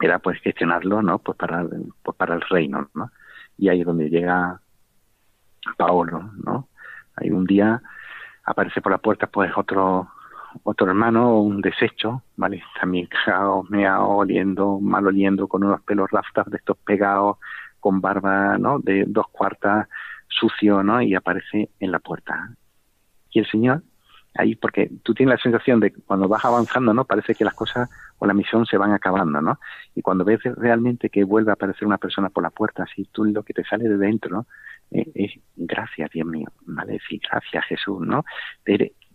era 0.00 0.18
pues 0.18 0.40
gestionarlo, 0.40 1.02
¿no? 1.02 1.18
Pues 1.18 1.38
para, 1.38 1.64
pues 2.02 2.16
para 2.16 2.34
el 2.34 2.42
reino, 2.42 2.90
¿no? 2.94 3.10
y 3.58 3.68
ahí 3.68 3.80
es 3.80 3.86
donde 3.86 4.10
llega 4.10 4.60
Paolo, 5.76 6.30
¿no? 6.44 6.68
Hay 7.16 7.30
un 7.30 7.44
día 7.44 7.82
aparece 8.44 8.80
por 8.80 8.92
la 8.92 8.98
puerta 8.98 9.26
pues 9.26 9.50
otro 9.56 10.08
otro 10.64 10.88
hermano, 10.88 11.40
un 11.40 11.60
desecho, 11.60 12.22
¿vale? 12.36 12.62
También 12.80 13.06
cagado, 13.06 13.64
meado, 13.68 14.08
oliendo, 14.08 14.78
mal 14.80 15.06
oliendo, 15.06 15.48
con 15.48 15.64
unos 15.64 15.80
pelos 15.82 16.10
raftas 16.10 16.46
de 16.46 16.58
estos 16.58 16.76
pegados, 16.78 17.38
con 17.80 18.00
barba, 18.00 18.58
¿no? 18.58 18.78
De 18.78 19.04
dos 19.06 19.28
cuartas, 19.28 19.88
sucio, 20.28 20.82
¿no? 20.82 21.00
Y 21.00 21.14
aparece 21.14 21.70
en 21.80 21.92
la 21.92 21.98
puerta. 21.98 22.50
Y 23.30 23.40
el 23.40 23.46
Señor, 23.46 23.82
ahí, 24.34 24.54
porque 24.54 24.90
tú 25.02 25.14
tienes 25.14 25.36
la 25.36 25.42
sensación 25.42 25.80
de 25.80 25.92
que 25.92 26.00
cuando 26.02 26.28
vas 26.28 26.44
avanzando, 26.44 26.92
¿no? 26.94 27.04
Parece 27.04 27.34
que 27.34 27.44
las 27.44 27.54
cosas 27.54 27.88
o 28.18 28.26
la 28.26 28.34
misión 28.34 28.66
se 28.66 28.78
van 28.78 28.92
acabando, 28.92 29.40
¿no? 29.40 29.58
Y 29.94 30.02
cuando 30.02 30.24
ves 30.24 30.40
realmente 30.56 31.10
que 31.10 31.24
vuelve 31.24 31.50
a 31.50 31.54
aparecer 31.54 31.86
una 31.86 31.98
persona 31.98 32.28
por 32.30 32.42
la 32.42 32.50
puerta, 32.50 32.84
así 32.84 33.08
tú 33.12 33.24
lo 33.24 33.42
que 33.42 33.54
te 33.54 33.64
sale 33.64 33.88
de 33.88 33.98
dentro 33.98 34.46
eh, 34.90 35.10
es 35.14 35.32
gracias, 35.56 36.10
Dios 36.12 36.26
mío, 36.26 36.48
¿vale? 36.62 36.98
Sí, 37.08 37.20
gracias, 37.30 37.64
Jesús, 37.66 38.00
¿no? 38.00 38.24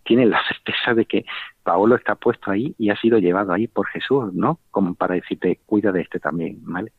Tiene 0.04 0.26
la 0.26 0.40
certeza 0.46 0.94
de 0.94 1.04
que 1.04 1.24
Paolo 1.62 1.96
está 1.96 2.14
puesto 2.14 2.50
ahí 2.50 2.74
y 2.78 2.90
ha 2.90 2.96
sido 2.96 3.18
llevado 3.18 3.52
ahí 3.52 3.66
por 3.66 3.86
Jesús, 3.88 4.32
¿no? 4.34 4.58
Como 4.70 4.94
para 4.94 5.14
decirte, 5.14 5.60
cuida 5.66 5.92
de 5.92 6.02
este 6.02 6.18
también, 6.18 6.58
¿vale? 6.62 6.92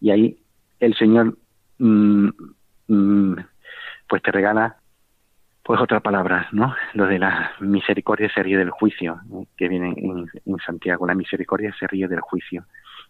Y 0.00 0.10
ahí 0.10 0.38
el 0.80 0.94
Señor, 0.94 1.36
mm, 1.78 2.28
mm, 2.88 3.36
pues 4.08 4.22
te 4.22 4.32
regala 4.32 4.76
pues 5.66 5.80
otra 5.80 5.98
palabra, 5.98 6.48
¿no? 6.52 6.76
Lo 6.94 7.06
de 7.06 7.18
la 7.18 7.52
misericordia 7.58 8.30
se 8.32 8.40
ríe 8.40 8.56
del 8.56 8.70
juicio, 8.70 9.20
que 9.56 9.68
viene 9.68 9.94
en, 9.96 10.58
Santiago. 10.64 11.08
La 11.08 11.14
misericordia 11.16 11.74
se 11.76 11.88
ríe 11.88 12.06
del 12.06 12.20
juicio. 12.20 12.64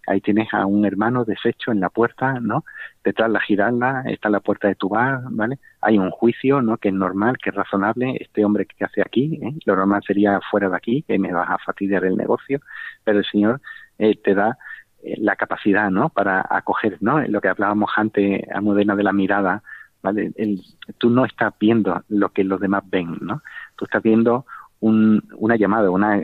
Ahí 0.06 0.20
tienes 0.20 0.52
a 0.52 0.66
un 0.66 0.84
hermano 0.84 1.24
deshecho 1.24 1.72
en 1.72 1.80
la 1.80 1.90
puerta, 1.90 2.40
¿no? 2.40 2.64
Detrás 3.04 3.30
la 3.30 3.40
giralda, 3.40 4.02
está 4.06 4.28
la 4.30 4.40
puerta 4.40 4.68
de 4.68 4.74
tu 4.74 4.88
bar, 4.88 5.20
¿vale? 5.30 5.58
Hay 5.80 5.98
un 5.98 6.10
juicio, 6.10 6.62
¿no? 6.62 6.76
Que 6.78 6.88
es 6.88 6.94
normal, 6.94 7.38
que 7.38 7.50
es 7.50 7.56
razonable. 7.56 8.16
Este 8.20 8.44
hombre 8.44 8.66
que 8.66 8.84
hace 8.84 9.00
aquí, 9.00 9.38
¿eh? 9.42 9.54
lo 9.64 9.76
normal 9.76 10.02
sería 10.06 10.40
fuera 10.50 10.68
de 10.68 10.76
aquí, 10.76 11.02
que 11.02 11.18
me 11.18 11.32
vas 11.32 11.48
a 11.50 11.58
fastidiar 11.58 12.04
el 12.04 12.16
negocio, 12.16 12.60
pero 13.04 13.18
el 13.18 13.24
Señor 13.24 13.60
eh, 13.98 14.16
te 14.22 14.34
da 14.34 14.58
eh, 15.02 15.16
la 15.18 15.36
capacidad, 15.36 15.90
¿no? 15.90 16.08
Para 16.08 16.44
acoger, 16.48 16.98
¿no? 17.00 17.20
Lo 17.26 17.40
que 17.40 17.48
hablábamos 17.48 17.90
antes, 17.96 18.42
a 18.52 18.60
Modena 18.60 18.96
de 18.96 19.02
la 19.02 19.12
mirada, 19.12 19.62
¿vale? 20.02 20.32
El, 20.36 20.60
tú 20.98 21.10
no 21.10 21.24
estás 21.24 21.54
viendo 21.58 22.02
lo 22.08 22.30
que 22.30 22.44
los 22.44 22.60
demás 22.60 22.82
ven, 22.88 23.18
¿no? 23.20 23.42
Tú 23.76 23.84
estás 23.84 24.02
viendo 24.02 24.46
un, 24.80 25.22
una 25.36 25.56
llamada, 25.56 25.90
una, 25.90 26.20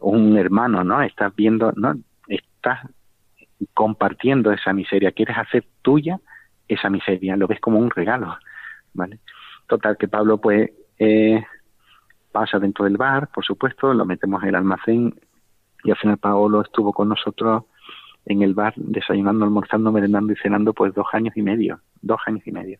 un 0.00 0.36
hermano, 0.36 0.84
¿no? 0.84 1.02
Estás 1.02 1.34
viendo, 1.34 1.72
¿no? 1.76 1.94
Estás 2.28 2.80
compartiendo 3.74 4.52
esa 4.52 4.72
miseria, 4.72 5.12
quieres 5.12 5.36
hacer 5.36 5.64
tuya 5.82 6.20
esa 6.68 6.90
miseria, 6.90 7.36
lo 7.36 7.46
ves 7.46 7.60
como 7.60 7.78
un 7.78 7.90
regalo, 7.90 8.36
¿vale? 8.94 9.20
Total, 9.66 9.96
que 9.96 10.08
Pablo, 10.08 10.38
pues, 10.38 10.70
eh, 10.98 11.42
pasa 12.32 12.58
dentro 12.58 12.84
del 12.84 12.96
bar, 12.96 13.28
por 13.28 13.44
supuesto, 13.44 13.92
lo 13.94 14.04
metemos 14.04 14.42
en 14.42 14.50
el 14.50 14.54
almacén 14.54 15.14
y 15.84 15.90
al 15.90 15.96
final 15.96 16.18
Pablo 16.18 16.60
estuvo 16.62 16.92
con 16.92 17.08
nosotros 17.08 17.64
en 18.26 18.42
el 18.42 18.54
bar 18.54 18.74
desayunando, 18.76 19.44
almorzando, 19.44 19.90
merendando 19.90 20.32
y 20.32 20.36
cenando 20.36 20.74
pues 20.74 20.92
dos 20.92 21.06
años 21.12 21.36
y 21.36 21.42
medio, 21.42 21.80
dos 22.02 22.20
años 22.26 22.46
y 22.46 22.52
medio 22.52 22.78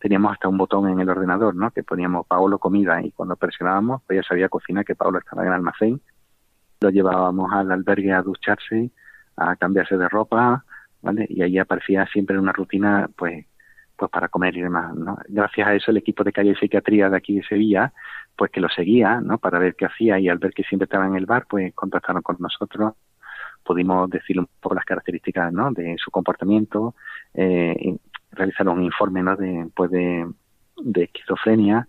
teníamos 0.00 0.32
hasta 0.32 0.48
un 0.48 0.56
botón 0.56 0.88
en 0.88 0.98
el 0.98 1.08
ordenador, 1.08 1.54
¿no? 1.54 1.70
Que 1.70 1.82
poníamos 1.82 2.26
Paolo 2.26 2.58
comida 2.58 3.02
y 3.02 3.12
cuando 3.12 3.36
presionábamos, 3.36 4.02
pues 4.06 4.26
sabía 4.26 4.48
cocinar 4.48 4.84
que 4.84 4.96
Paolo 4.96 5.18
estaba 5.18 5.42
en 5.42 5.48
el 5.48 5.54
almacén. 5.54 6.00
Lo 6.80 6.88
llevábamos 6.88 7.52
al 7.52 7.70
albergue 7.70 8.12
a 8.12 8.22
ducharse, 8.22 8.90
a 9.40 9.56
cambiarse 9.56 9.96
de 9.96 10.08
ropa, 10.08 10.64
¿vale? 11.02 11.26
Y 11.28 11.42
ahí 11.42 11.58
aparecía 11.58 12.06
siempre 12.06 12.38
una 12.38 12.52
rutina, 12.52 13.08
pues, 13.16 13.46
pues 13.96 14.10
para 14.10 14.28
comer 14.28 14.56
y 14.56 14.62
demás, 14.62 14.94
¿no? 14.94 15.18
Gracias 15.28 15.66
a 15.68 15.74
eso 15.74 15.90
el 15.90 15.98
equipo 15.98 16.24
de 16.24 16.32
calle 16.32 16.50
y 16.52 16.56
psiquiatría 16.56 17.10
de 17.10 17.16
aquí 17.16 17.36
de 17.36 17.44
Sevilla, 17.44 17.92
pues 18.36 18.50
que 18.50 18.60
lo 18.60 18.68
seguía, 18.68 19.20
¿no? 19.20 19.38
Para 19.38 19.58
ver 19.58 19.74
qué 19.76 19.86
hacía 19.86 20.18
y 20.18 20.28
al 20.28 20.38
ver 20.38 20.52
que 20.52 20.64
siempre 20.64 20.84
estaba 20.84 21.06
en 21.06 21.16
el 21.16 21.26
bar, 21.26 21.46
pues 21.48 21.74
contactaron 21.74 22.22
con 22.22 22.36
nosotros 22.38 22.94
pudimos 23.64 24.10
decirle 24.10 24.40
un 24.40 24.48
poco 24.60 24.74
las 24.74 24.84
características 24.84 25.52
¿no? 25.52 25.70
de 25.72 25.96
su 25.98 26.10
comportamiento, 26.10 26.94
eh, 27.34 27.96
realizaron 28.32 28.78
un 28.78 28.84
informe 28.84 29.22
¿no? 29.22 29.36
de, 29.36 29.68
pues 29.74 29.90
de, 29.90 30.26
esquizofrenia 30.94 31.86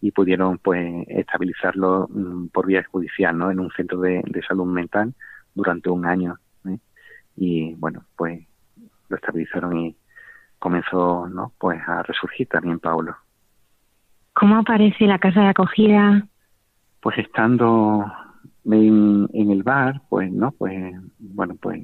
y 0.00 0.10
pudieron 0.10 0.58
pues 0.58 1.06
estabilizarlo 1.08 2.08
mm, 2.10 2.48
por 2.48 2.66
vía 2.66 2.84
judicial 2.90 3.36
¿no? 3.36 3.50
en 3.50 3.60
un 3.60 3.70
centro 3.70 4.00
de, 4.00 4.22
salud 4.46 4.66
mental 4.66 5.14
durante 5.54 5.90
un 5.90 6.06
año. 6.06 6.38
Y 7.36 7.74
bueno 7.74 8.04
pues 8.16 8.46
lo 9.08 9.16
estabilizaron 9.16 9.76
y 9.76 9.96
comenzó 10.58 11.28
no 11.28 11.52
pues 11.58 11.80
a 11.86 12.02
resurgir 12.02 12.48
también 12.48 12.78
Paulo. 12.78 13.16
Cómo 14.32 14.56
aparece 14.56 15.06
la 15.06 15.18
casa 15.18 15.42
de 15.42 15.48
acogida 15.48 16.26
pues 17.00 17.18
estando 17.18 18.04
en, 18.64 19.28
en 19.32 19.50
el 19.50 19.62
bar 19.62 20.02
pues 20.08 20.30
no 20.32 20.52
pues 20.52 20.94
bueno 21.18 21.56
pues 21.60 21.82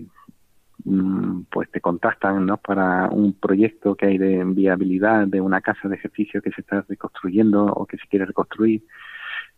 Mm, 0.84 1.42
pues 1.50 1.70
te 1.70 1.80
contactan 1.80 2.44
¿no? 2.44 2.56
para 2.56 3.08
un 3.08 3.34
proyecto 3.34 3.94
que 3.94 4.06
hay 4.06 4.18
de 4.18 4.42
viabilidad 4.44 5.28
de 5.28 5.40
una 5.40 5.60
casa 5.60 5.88
de 5.88 5.94
ejercicio 5.94 6.42
que 6.42 6.50
se 6.50 6.62
está 6.62 6.84
reconstruyendo 6.88 7.66
o 7.66 7.86
que 7.86 7.98
se 7.98 8.06
quiere 8.08 8.26
reconstruir, 8.26 8.82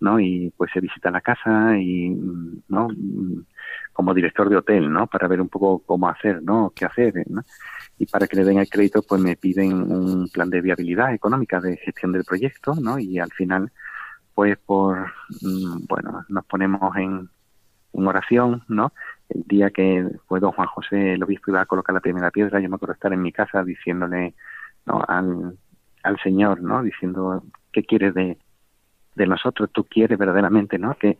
¿no? 0.00 0.20
Y 0.20 0.52
pues 0.56 0.70
se 0.72 0.80
visita 0.80 1.10
la 1.10 1.20
casa 1.20 1.78
y, 1.78 2.10
¿no? 2.68 2.88
Como 3.92 4.14
director 4.14 4.48
de 4.48 4.56
hotel, 4.56 4.92
¿no? 4.92 5.06
Para 5.06 5.28
ver 5.28 5.40
un 5.40 5.48
poco 5.48 5.80
cómo 5.84 6.08
hacer, 6.08 6.42
¿no? 6.42 6.72
Qué 6.74 6.84
hacer. 6.84 7.14
Y 7.98 8.06
para 8.06 8.26
que 8.26 8.36
le 8.36 8.44
den 8.44 8.58
el 8.58 8.68
crédito, 8.68 9.02
pues 9.02 9.20
me 9.20 9.36
piden 9.36 9.72
un 9.72 10.28
plan 10.28 10.50
de 10.50 10.60
viabilidad 10.60 11.14
económica 11.14 11.60
de 11.60 11.76
gestión 11.76 12.12
del 12.12 12.24
proyecto, 12.24 12.74
¿no? 12.74 12.98
Y 12.98 13.18
al 13.18 13.30
final, 13.32 13.70
pues 14.34 14.58
por, 14.58 15.12
mm, 15.42 15.86
bueno, 15.88 16.24
nos 16.28 16.44
ponemos 16.46 16.96
en, 16.96 17.28
en 17.92 18.06
oración, 18.06 18.64
¿no? 18.68 18.92
el 19.28 19.42
día 19.44 19.70
que 19.70 20.06
fue 20.26 20.40
don 20.40 20.52
Juan 20.52 20.68
José 20.68 21.14
el 21.14 21.22
obispo 21.22 21.50
iba 21.50 21.62
a 21.62 21.66
colocar 21.66 21.94
la 21.94 22.00
primera 22.00 22.30
piedra, 22.30 22.60
yo 22.60 22.68
me 22.68 22.76
acuerdo 22.76 22.94
estar 22.94 23.12
en 23.12 23.22
mi 23.22 23.32
casa 23.32 23.64
diciéndole 23.64 24.34
¿no? 24.86 25.02
al, 25.06 25.58
al 26.02 26.20
Señor, 26.20 26.62
¿no? 26.62 26.82
Diciendo, 26.82 27.42
¿qué 27.72 27.84
quieres 27.84 28.14
de, 28.14 28.38
de 29.14 29.26
nosotros? 29.26 29.70
¿Tú 29.72 29.84
quieres 29.84 30.18
verdaderamente, 30.18 30.78
¿no? 30.78 30.94
Que, 30.94 31.18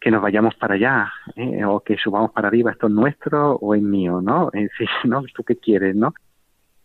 que 0.00 0.10
nos 0.10 0.22
vayamos 0.22 0.54
para 0.56 0.74
allá, 0.74 1.12
¿eh? 1.36 1.64
o 1.64 1.80
que 1.80 1.96
subamos 1.96 2.32
para 2.32 2.48
arriba, 2.48 2.72
esto 2.72 2.88
es 2.88 2.92
nuestro 2.92 3.54
o 3.54 3.74
es 3.74 3.82
mío, 3.82 4.20
¿no? 4.20 4.50
Es 4.52 4.70
decir, 4.70 4.88
¿no? 5.04 5.22
¿Tú 5.34 5.44
qué 5.44 5.56
quieres, 5.56 5.94
no? 5.94 6.14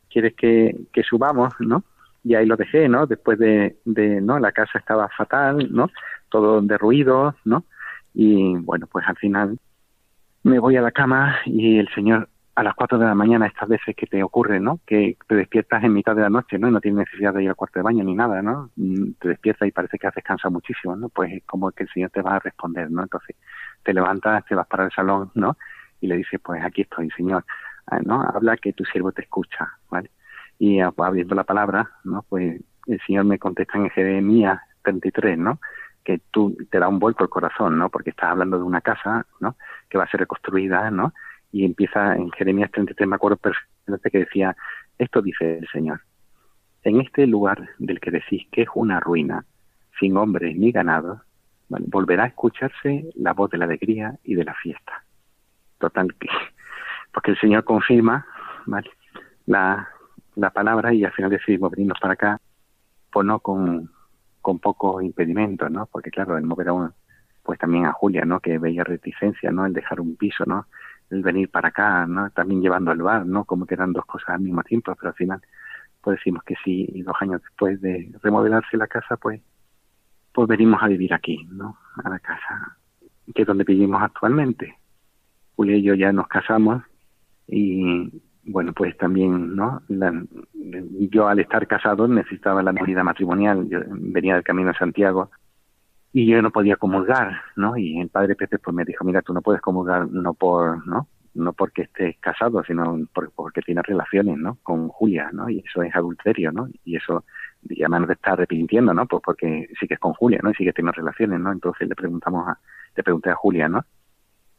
¿Quieres 0.09 0.35
que, 0.35 0.75
que 0.93 1.03
subamos, 1.03 1.53
no? 1.59 1.83
Y 2.23 2.35
ahí 2.35 2.45
lo 2.45 2.55
dejé, 2.55 2.87
¿no? 2.87 3.07
Después 3.07 3.39
de, 3.39 3.77
de, 3.85 4.21
¿no? 4.21 4.39
La 4.39 4.51
casa 4.51 4.79
estaba 4.79 5.09
fatal, 5.09 5.67
¿no? 5.71 5.89
Todo 6.29 6.61
derruido, 6.61 7.35
¿no? 7.45 7.63
Y 8.13 8.55
bueno, 8.57 8.87
pues 8.87 9.05
al 9.07 9.15
final 9.17 9.57
me 10.43 10.59
voy 10.59 10.75
a 10.75 10.81
la 10.81 10.91
cama 10.91 11.37
y 11.45 11.77
el 11.77 11.89
Señor 11.93 12.29
a 12.57 12.63
las 12.63 12.73
4 12.73 12.97
de 12.97 13.05
la 13.05 13.13
mañana 13.13 13.45
estas 13.45 13.69
veces 13.69 13.95
que 13.95 14.07
te 14.07 14.23
ocurre, 14.23 14.59
¿no? 14.59 14.79
Que 14.83 15.15
te 15.27 15.35
despiertas 15.35 15.83
en 15.83 15.93
mitad 15.93 16.15
de 16.15 16.23
la 16.23 16.29
noche, 16.31 16.57
¿no? 16.57 16.67
Y 16.67 16.71
no 16.71 16.81
tienes 16.81 17.05
necesidad 17.05 17.31
de 17.31 17.43
ir 17.43 17.49
al 17.49 17.55
cuarto 17.55 17.77
de 17.77 17.83
baño 17.83 18.03
ni 18.03 18.15
nada, 18.15 18.41
¿no? 18.41 18.71
Mm, 18.75 19.11
te 19.19 19.27
despiertas 19.27 19.67
y 19.67 19.71
parece 19.71 19.99
que 19.99 20.07
has 20.07 20.15
descansado 20.15 20.51
muchísimo, 20.51 20.95
¿no? 20.95 21.09
Pues 21.09 21.31
es 21.33 21.43
como 21.43 21.71
que 21.71 21.83
el 21.83 21.89
Señor 21.89 22.09
te 22.09 22.23
va 22.23 22.37
a 22.37 22.39
responder, 22.39 22.89
¿no? 22.89 23.03
Entonces 23.03 23.35
te 23.83 23.93
levantas, 23.93 24.43
te 24.45 24.55
vas 24.55 24.65
para 24.65 24.85
el 24.85 24.91
salón, 24.91 25.29
¿no? 25.35 25.55
Y 26.01 26.07
le 26.07 26.17
dices, 26.17 26.41
pues 26.43 26.63
aquí 26.63 26.81
estoy, 26.81 27.11
Señor, 27.11 27.45
ah, 27.91 27.99
¿no? 28.03 28.23
Habla 28.23 28.57
que 28.57 28.73
tu 28.73 28.83
siervo 28.85 29.11
te 29.11 29.21
escucha, 29.21 29.69
¿vale? 29.91 30.09
Y 30.57 30.79
abriendo 30.79 31.35
la 31.35 31.43
palabra, 31.43 31.91
¿no? 32.05 32.25
Pues 32.27 32.59
el 32.87 32.99
Señor 33.05 33.25
me 33.25 33.37
contesta 33.37 33.77
en 33.77 33.91
Jeremías 33.91 34.59
33, 34.81 35.37
¿no? 35.37 35.59
Que 36.03 36.21
tú 36.31 36.57
te 36.71 36.79
da 36.79 36.87
un 36.87 36.97
vuelco 36.97 37.23
el 37.23 37.29
corazón, 37.29 37.77
¿no? 37.77 37.89
Porque 37.89 38.09
estás 38.09 38.31
hablando 38.31 38.57
de 38.57 38.63
una 38.63 38.81
casa, 38.81 39.27
¿no? 39.41 39.57
Que 39.91 39.99
va 39.99 40.05
a 40.05 40.09
ser 40.09 40.21
reconstruida, 40.21 40.89
¿no? 40.89 41.13
Y 41.51 41.65
empieza 41.65 42.15
en 42.15 42.29
Jeremías 42.31 42.71
33, 42.71 43.07
me 43.07 43.15
acuerdo 43.15 43.37
perfectamente 43.37 44.11
que 44.11 44.19
decía, 44.19 44.55
esto 44.97 45.21
dice 45.21 45.59
el 45.59 45.67
Señor, 45.69 46.01
en 46.83 47.01
este 47.01 47.27
lugar 47.27 47.69
del 47.79 47.99
que 47.99 48.11
decís 48.11 48.47
que 48.51 48.63
es 48.63 48.69
una 48.75 48.99
ruina, 48.99 49.45
sin 49.99 50.15
hombres 50.17 50.55
ni 50.55 50.71
ganados, 50.71 51.19
volverá 51.69 52.23
a 52.23 52.27
escucharse 52.27 53.09
la 53.15 53.33
voz 53.33 53.49
de 53.49 53.57
la 53.57 53.65
alegría 53.65 54.17
y 54.23 54.35
de 54.35 54.45
la 54.45 54.53
fiesta. 54.55 55.03
Total, 55.79 56.13
que, 56.15 56.27
porque 57.13 57.31
el 57.31 57.39
Señor 57.39 57.63
confirma 57.63 58.25
la, 59.45 59.87
la 60.35 60.49
palabra 60.51 60.93
y 60.93 61.03
al 61.03 61.11
final 61.13 61.31
decidimos 61.31 61.71
venirnos 61.71 61.99
para 61.99 62.13
acá, 62.13 62.39
pues 63.11 63.25
no 63.25 63.39
con, 63.39 63.91
con 64.41 64.59
pocos 64.59 65.03
impedimentos, 65.03 65.69
¿no? 65.71 65.87
Porque 65.87 66.11
claro, 66.11 66.37
el 66.37 66.43
mover 66.43 66.69
a 66.69 66.73
uno, 66.73 66.93
pues 67.43 67.59
también 67.59 67.85
a 67.85 67.93
Julia, 67.93 68.23
¿no? 68.25 68.39
Que 68.39 68.57
veía 68.57 68.83
reticencia, 68.83 69.51
¿no? 69.51 69.65
El 69.65 69.73
dejar 69.73 69.99
un 69.99 70.15
piso, 70.15 70.45
¿no? 70.45 70.67
El 71.09 71.21
venir 71.23 71.49
para 71.49 71.69
acá, 71.69 72.05
¿no? 72.05 72.29
También 72.31 72.61
llevando 72.61 72.91
al 72.91 73.01
bar, 73.01 73.25
¿no? 73.25 73.45
Como 73.45 73.65
que 73.65 73.75
eran 73.75 73.93
dos 73.93 74.05
cosas 74.05 74.29
al 74.29 74.41
mismo 74.41 74.63
tiempo, 74.63 74.93
pero 74.95 75.09
al 75.09 75.15
final 75.15 75.41
pues 76.01 76.19
decimos 76.19 76.43
que 76.43 76.55
sí, 76.63 76.87
y 76.93 77.01
dos 77.01 77.15
años 77.19 77.41
después 77.41 77.81
de 77.81 78.11
remodelarse 78.21 78.77
la 78.77 78.87
casa, 78.87 79.17
pues 79.17 79.41
pues 80.31 80.47
venimos 80.47 80.81
a 80.81 80.87
vivir 80.87 81.13
aquí, 81.13 81.47
¿no? 81.51 81.77
A 82.03 82.09
la 82.09 82.19
casa 82.19 82.77
que 83.33 83.41
es 83.41 83.47
donde 83.47 83.63
vivimos 83.63 84.01
actualmente. 84.01 84.77
Julia 85.55 85.77
y 85.77 85.83
yo 85.83 85.93
ya 85.95 86.11
nos 86.11 86.27
casamos 86.27 86.83
y 87.47 88.21
bueno, 88.49 88.71
pues 88.73 88.95
también, 88.97 89.57
yo 91.11 91.27
al 91.27 91.39
estar 91.39 91.67
casado 91.67 92.07
necesitaba 92.07 92.63
la 92.63 92.71
unidad 92.71 93.03
matrimonial, 93.03 93.67
yo 93.67 93.79
venía 93.89 94.35
del 94.35 94.43
Camino 94.43 94.69
de 94.69 94.77
Santiago 94.77 95.31
y 96.17 96.25
yo 96.25 96.41
no 96.41 96.49
podía 96.49 96.77
comulgar, 96.77 97.41
¿no? 97.55 97.77
Y 97.77 97.99
el 97.99 98.09
padre 98.09 98.35
Pepe 98.35 98.57
pues 98.57 98.75
me 98.75 98.83
dijo, 98.83 99.05
mira, 99.05 99.21
tú 99.21 99.33
no 99.33 99.43
puedes 99.43 99.61
comulgar 99.61 100.09
no 100.09 100.33
por, 100.33 100.87
¿no? 100.87 101.07
No 101.35 101.53
porque 101.53 101.83
estés 101.83 102.17
casado, 102.17 102.63
sino 102.63 103.07
porque 103.35 103.61
tienes 103.61 103.85
relaciones, 103.85 104.35
¿no? 104.39 104.57
Con 104.63 104.87
Julia, 104.87 105.29
¿no? 105.31 105.47
Y 105.47 105.59
eso 105.59 105.83
es 105.83 105.95
adulterio, 105.95 106.51
¿no? 106.51 106.69
Y 106.85 106.95
eso, 106.95 107.23
y 107.69 107.83
además 107.83 108.07
te 108.07 108.13
está 108.13 108.31
arrepintiendo, 108.31 108.95
¿no? 108.95 109.05
Pues 109.05 109.21
porque 109.23 109.69
sigues 109.79 109.99
con 109.99 110.13
Julia, 110.13 110.39
¿no? 110.41 110.49
Y 110.49 110.55
sigues 110.55 110.73
teniendo 110.73 110.93
relaciones, 110.93 111.39
¿no? 111.39 111.51
Entonces 111.51 111.87
le 111.87 111.93
preguntamos 111.93 112.47
a, 112.47 112.59
le 112.95 113.03
pregunté 113.03 113.29
a 113.29 113.35
Julia, 113.35 113.69
¿no? 113.69 113.85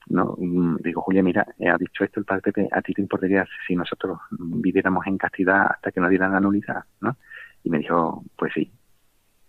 no 0.07 0.37
mm, 0.39 0.77
digo 0.77 1.03
Julia 1.03 1.23
mira 1.23 1.43
ha 1.43 1.77
dicho 1.77 2.03
esto 2.03 2.21
el 2.21 2.25
padre 2.25 2.41
Pepe 2.41 2.69
a 2.73 2.81
ti 2.81 2.95
te 2.95 3.03
importaría 3.03 3.45
si 3.67 3.77
nosotros 3.77 4.19
viviéramos 4.31 5.07
en 5.07 5.19
castidad 5.19 5.67
hasta 5.69 5.91
que 5.91 6.01
nos 6.01 6.09
dieran 6.09 6.33
la 6.33 6.41
nulidad 6.41 6.85
no 7.03 7.15
y 7.63 7.69
me 7.69 7.79
dijo 7.79 8.25
pues 8.35 8.55
sí 8.55 8.73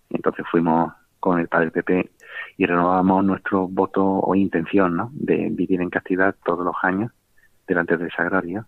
entonces 0.10 0.46
fuimos 0.52 0.92
con 1.20 1.40
el 1.40 1.48
Padre 1.48 1.72
Pepe 1.72 2.10
y 2.58 2.66
renovamos 2.66 3.24
nuestro 3.24 3.68
voto 3.68 4.04
o 4.04 4.36
intención 4.36 4.96
¿no? 4.96 5.10
de 5.14 5.50
vivir 5.52 5.82
en 5.82 5.90
castidad 5.90 6.36
todos 6.44 6.66
los 6.66 6.76
años 6.84 7.12
delante 7.68 7.98
del 7.98 8.12
sagrario 8.12 8.66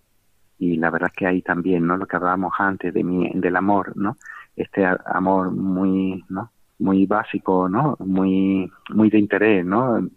y 0.60 0.78
la 0.78 0.92
verdad 0.92 1.10
es 1.12 1.18
que 1.18 1.26
ahí 1.26 1.42
también 1.42 1.88
no 1.88 1.98
lo 1.98 2.06
que 2.06 2.16
hablábamos 2.16 2.54
antes 2.60 2.94
de 2.94 3.04
mi, 3.04 3.32
del 3.34 3.56
amor 3.56 3.98
no 3.98 4.18
este 4.56 4.86
amor 5.06 5.52
muy 5.52 6.24
no 6.30 6.52
muy 6.80 7.06
básico 7.06 7.68
no 7.68 7.96
muy 8.00 8.72
muy 8.90 9.10
de 9.10 9.20
interés 9.20 9.66
no 9.66 10.08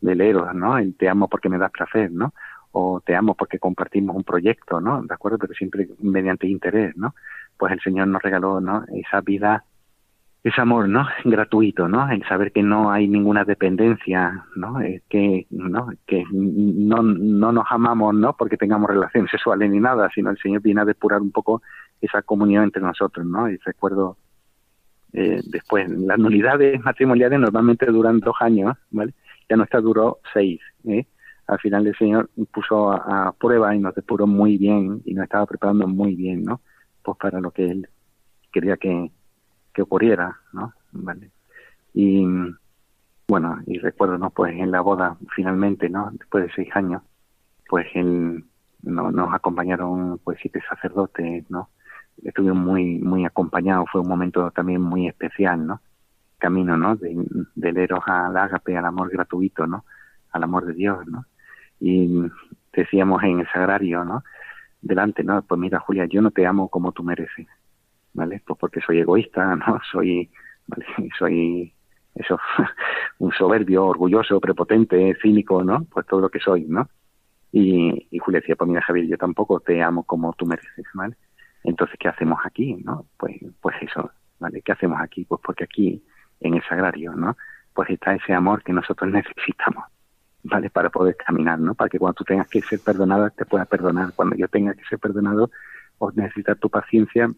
del 0.00 0.20
eros 0.20 0.54
no 0.54 0.76
el 0.78 0.94
te 0.96 1.08
amo 1.08 1.28
porque 1.28 1.48
me 1.48 1.58
das 1.58 1.70
placer 1.70 2.10
no 2.12 2.34
o 2.72 3.00
te 3.00 3.16
amo 3.16 3.34
porque 3.34 3.58
compartimos 3.58 4.14
un 4.14 4.24
proyecto 4.24 4.80
no 4.80 5.02
de 5.02 5.14
acuerdo 5.14 5.38
pero 5.38 5.54
siempre 5.54 5.88
mediante 6.00 6.46
interés 6.46 6.96
no 6.96 7.14
pues 7.56 7.72
el 7.72 7.80
Señor 7.80 8.08
nos 8.08 8.22
regaló 8.22 8.60
no 8.60 8.84
esa 8.92 9.20
vida 9.22 9.64
ese 10.48 10.60
amor, 10.60 10.88
¿no? 10.88 11.04
Gratuito, 11.24 11.88
¿no? 11.88 12.08
El 12.08 12.24
saber 12.28 12.52
que 12.52 12.62
no 12.62 12.92
hay 12.92 13.08
ninguna 13.08 13.44
dependencia, 13.44 14.44
¿no? 14.54 14.78
que, 15.08 15.46
¿no? 15.50 15.88
Que 16.06 16.24
no, 16.30 17.02
no 17.02 17.50
nos 17.50 17.66
amamos, 17.68 18.14
¿no? 18.14 18.36
Porque 18.36 18.56
tengamos 18.56 18.88
relaciones 18.88 19.28
sexuales 19.28 19.68
ni 19.68 19.80
nada, 19.80 20.08
sino 20.14 20.30
el 20.30 20.38
Señor 20.38 20.62
viene 20.62 20.82
a 20.82 20.84
depurar 20.84 21.20
un 21.20 21.32
poco 21.32 21.62
esa 22.00 22.22
comunión 22.22 22.62
entre 22.62 22.80
nosotros, 22.80 23.26
¿no? 23.26 23.50
Y 23.50 23.56
recuerdo 23.56 24.18
eh, 25.12 25.40
después, 25.46 25.88
las 25.88 26.18
nulidades 26.18 26.80
matrimoniales 26.80 27.40
normalmente 27.40 27.86
duran 27.86 28.20
dos 28.20 28.36
años, 28.38 28.76
¿vale? 28.90 29.14
Ya 29.48 29.56
nuestra 29.56 29.80
duró 29.80 30.20
seis, 30.32 30.60
¿eh? 30.84 31.06
Al 31.48 31.58
final 31.58 31.88
el 31.88 31.96
Señor 31.96 32.30
puso 32.52 32.92
a, 32.92 33.28
a 33.28 33.32
prueba 33.32 33.74
y 33.74 33.80
nos 33.80 33.96
depuró 33.96 34.28
muy 34.28 34.58
bien 34.58 35.02
y 35.04 35.14
nos 35.14 35.24
estaba 35.24 35.46
preparando 35.46 35.88
muy 35.88 36.14
bien, 36.14 36.44
¿no? 36.44 36.60
Pues 37.02 37.18
para 37.18 37.40
lo 37.40 37.50
que 37.50 37.64
Él 37.64 37.88
quería 38.52 38.76
que, 38.76 39.10
que 39.76 39.82
ocurriera, 39.82 40.40
¿no? 40.54 40.72
Vale. 40.92 41.30
Y 41.92 42.26
bueno, 43.28 43.58
y 43.66 43.78
recuerdo, 43.78 44.16
¿no? 44.16 44.30
Pues 44.30 44.54
en 44.54 44.70
la 44.70 44.80
boda, 44.80 45.18
finalmente, 45.34 45.90
¿no? 45.90 46.10
Después 46.12 46.46
de 46.46 46.52
seis 46.54 46.68
años, 46.74 47.02
pues 47.68 47.86
él, 47.94 48.44
no, 48.82 49.10
nos 49.10 49.34
acompañaron, 49.34 50.18
pues 50.24 50.38
siete 50.40 50.62
sacerdotes, 50.66 51.44
¿no? 51.50 51.68
Estuvimos 52.24 52.56
muy, 52.56 52.98
muy 52.98 53.26
acompañados, 53.26 53.86
fue 53.92 54.00
un 54.00 54.08
momento 54.08 54.50
también 54.50 54.80
muy 54.80 55.08
especial, 55.08 55.66
¿no? 55.66 55.82
Camino, 56.38 56.78
¿no? 56.78 56.96
De, 56.96 57.14
del 57.54 57.76
eros 57.76 58.00
al 58.06 58.34
ágape, 58.34 58.78
al 58.78 58.86
amor 58.86 59.10
gratuito, 59.10 59.66
¿no? 59.66 59.84
Al 60.32 60.42
amor 60.42 60.64
de 60.64 60.72
Dios, 60.72 61.06
¿no? 61.06 61.26
Y 61.80 62.22
decíamos 62.72 63.22
en 63.24 63.40
el 63.40 63.48
sagrario, 63.52 64.04
¿no? 64.04 64.24
Delante, 64.80 65.22
¿no? 65.22 65.42
Pues 65.42 65.60
mira, 65.60 65.80
Julia, 65.80 66.06
yo 66.06 66.22
no 66.22 66.30
te 66.30 66.46
amo 66.46 66.68
como 66.70 66.92
tú 66.92 67.02
mereces, 67.02 67.46
¿vale? 68.16 68.42
Pues 68.44 68.58
porque 68.58 68.80
soy 68.80 69.00
egoísta, 69.00 69.54
¿no? 69.56 69.78
Soy, 69.92 70.28
¿vale? 70.66 70.86
Soy 71.18 71.72
eso, 72.14 72.40
un 73.18 73.30
soberbio, 73.32 73.86
orgulloso, 73.86 74.40
prepotente, 74.40 75.16
cínico, 75.22 75.62
¿no? 75.62 75.84
Pues 75.84 76.06
todo 76.06 76.22
lo 76.22 76.30
que 76.30 76.40
soy, 76.40 76.64
¿no? 76.64 76.88
Y, 77.52 78.08
y 78.10 78.18
Julia 78.18 78.40
decía, 78.40 78.56
pues 78.56 78.68
mira 78.68 78.82
Javier, 78.82 79.06
yo 79.06 79.18
tampoco 79.18 79.60
te 79.60 79.82
amo 79.82 80.02
como 80.02 80.32
tú 80.32 80.46
mereces, 80.46 80.86
¿vale? 80.94 81.14
Entonces, 81.62 81.96
¿qué 81.98 82.08
hacemos 82.08 82.38
aquí, 82.44 82.74
no? 82.84 83.06
Pues, 83.18 83.36
pues 83.60 83.76
eso, 83.82 84.10
¿vale? 84.40 84.62
¿Qué 84.62 84.72
hacemos 84.72 85.00
aquí? 85.00 85.24
Pues 85.24 85.40
porque 85.44 85.64
aquí, 85.64 86.02
en 86.40 86.54
el 86.54 86.62
sagrario, 86.64 87.12
¿no? 87.12 87.36
Pues 87.74 87.90
está 87.90 88.14
ese 88.14 88.32
amor 88.32 88.62
que 88.62 88.72
nosotros 88.72 89.10
necesitamos, 89.12 89.84
¿vale? 90.42 90.70
Para 90.70 90.90
poder 90.90 91.16
caminar, 91.16 91.58
¿no? 91.58 91.74
Para 91.74 91.90
que 91.90 91.98
cuando 91.98 92.14
tú 92.14 92.24
tengas 92.24 92.48
que 92.48 92.62
ser 92.62 92.80
perdonado, 92.80 93.30
te 93.30 93.44
puedas 93.44 93.68
perdonar. 93.68 94.12
Cuando 94.14 94.36
yo 94.36 94.48
tenga 94.48 94.74
que 94.74 94.84
ser 94.84 94.98
perdonado, 94.98 95.50
o 95.98 96.10
necesitar 96.12 96.56
tu 96.56 96.68
paciencia, 96.68 97.30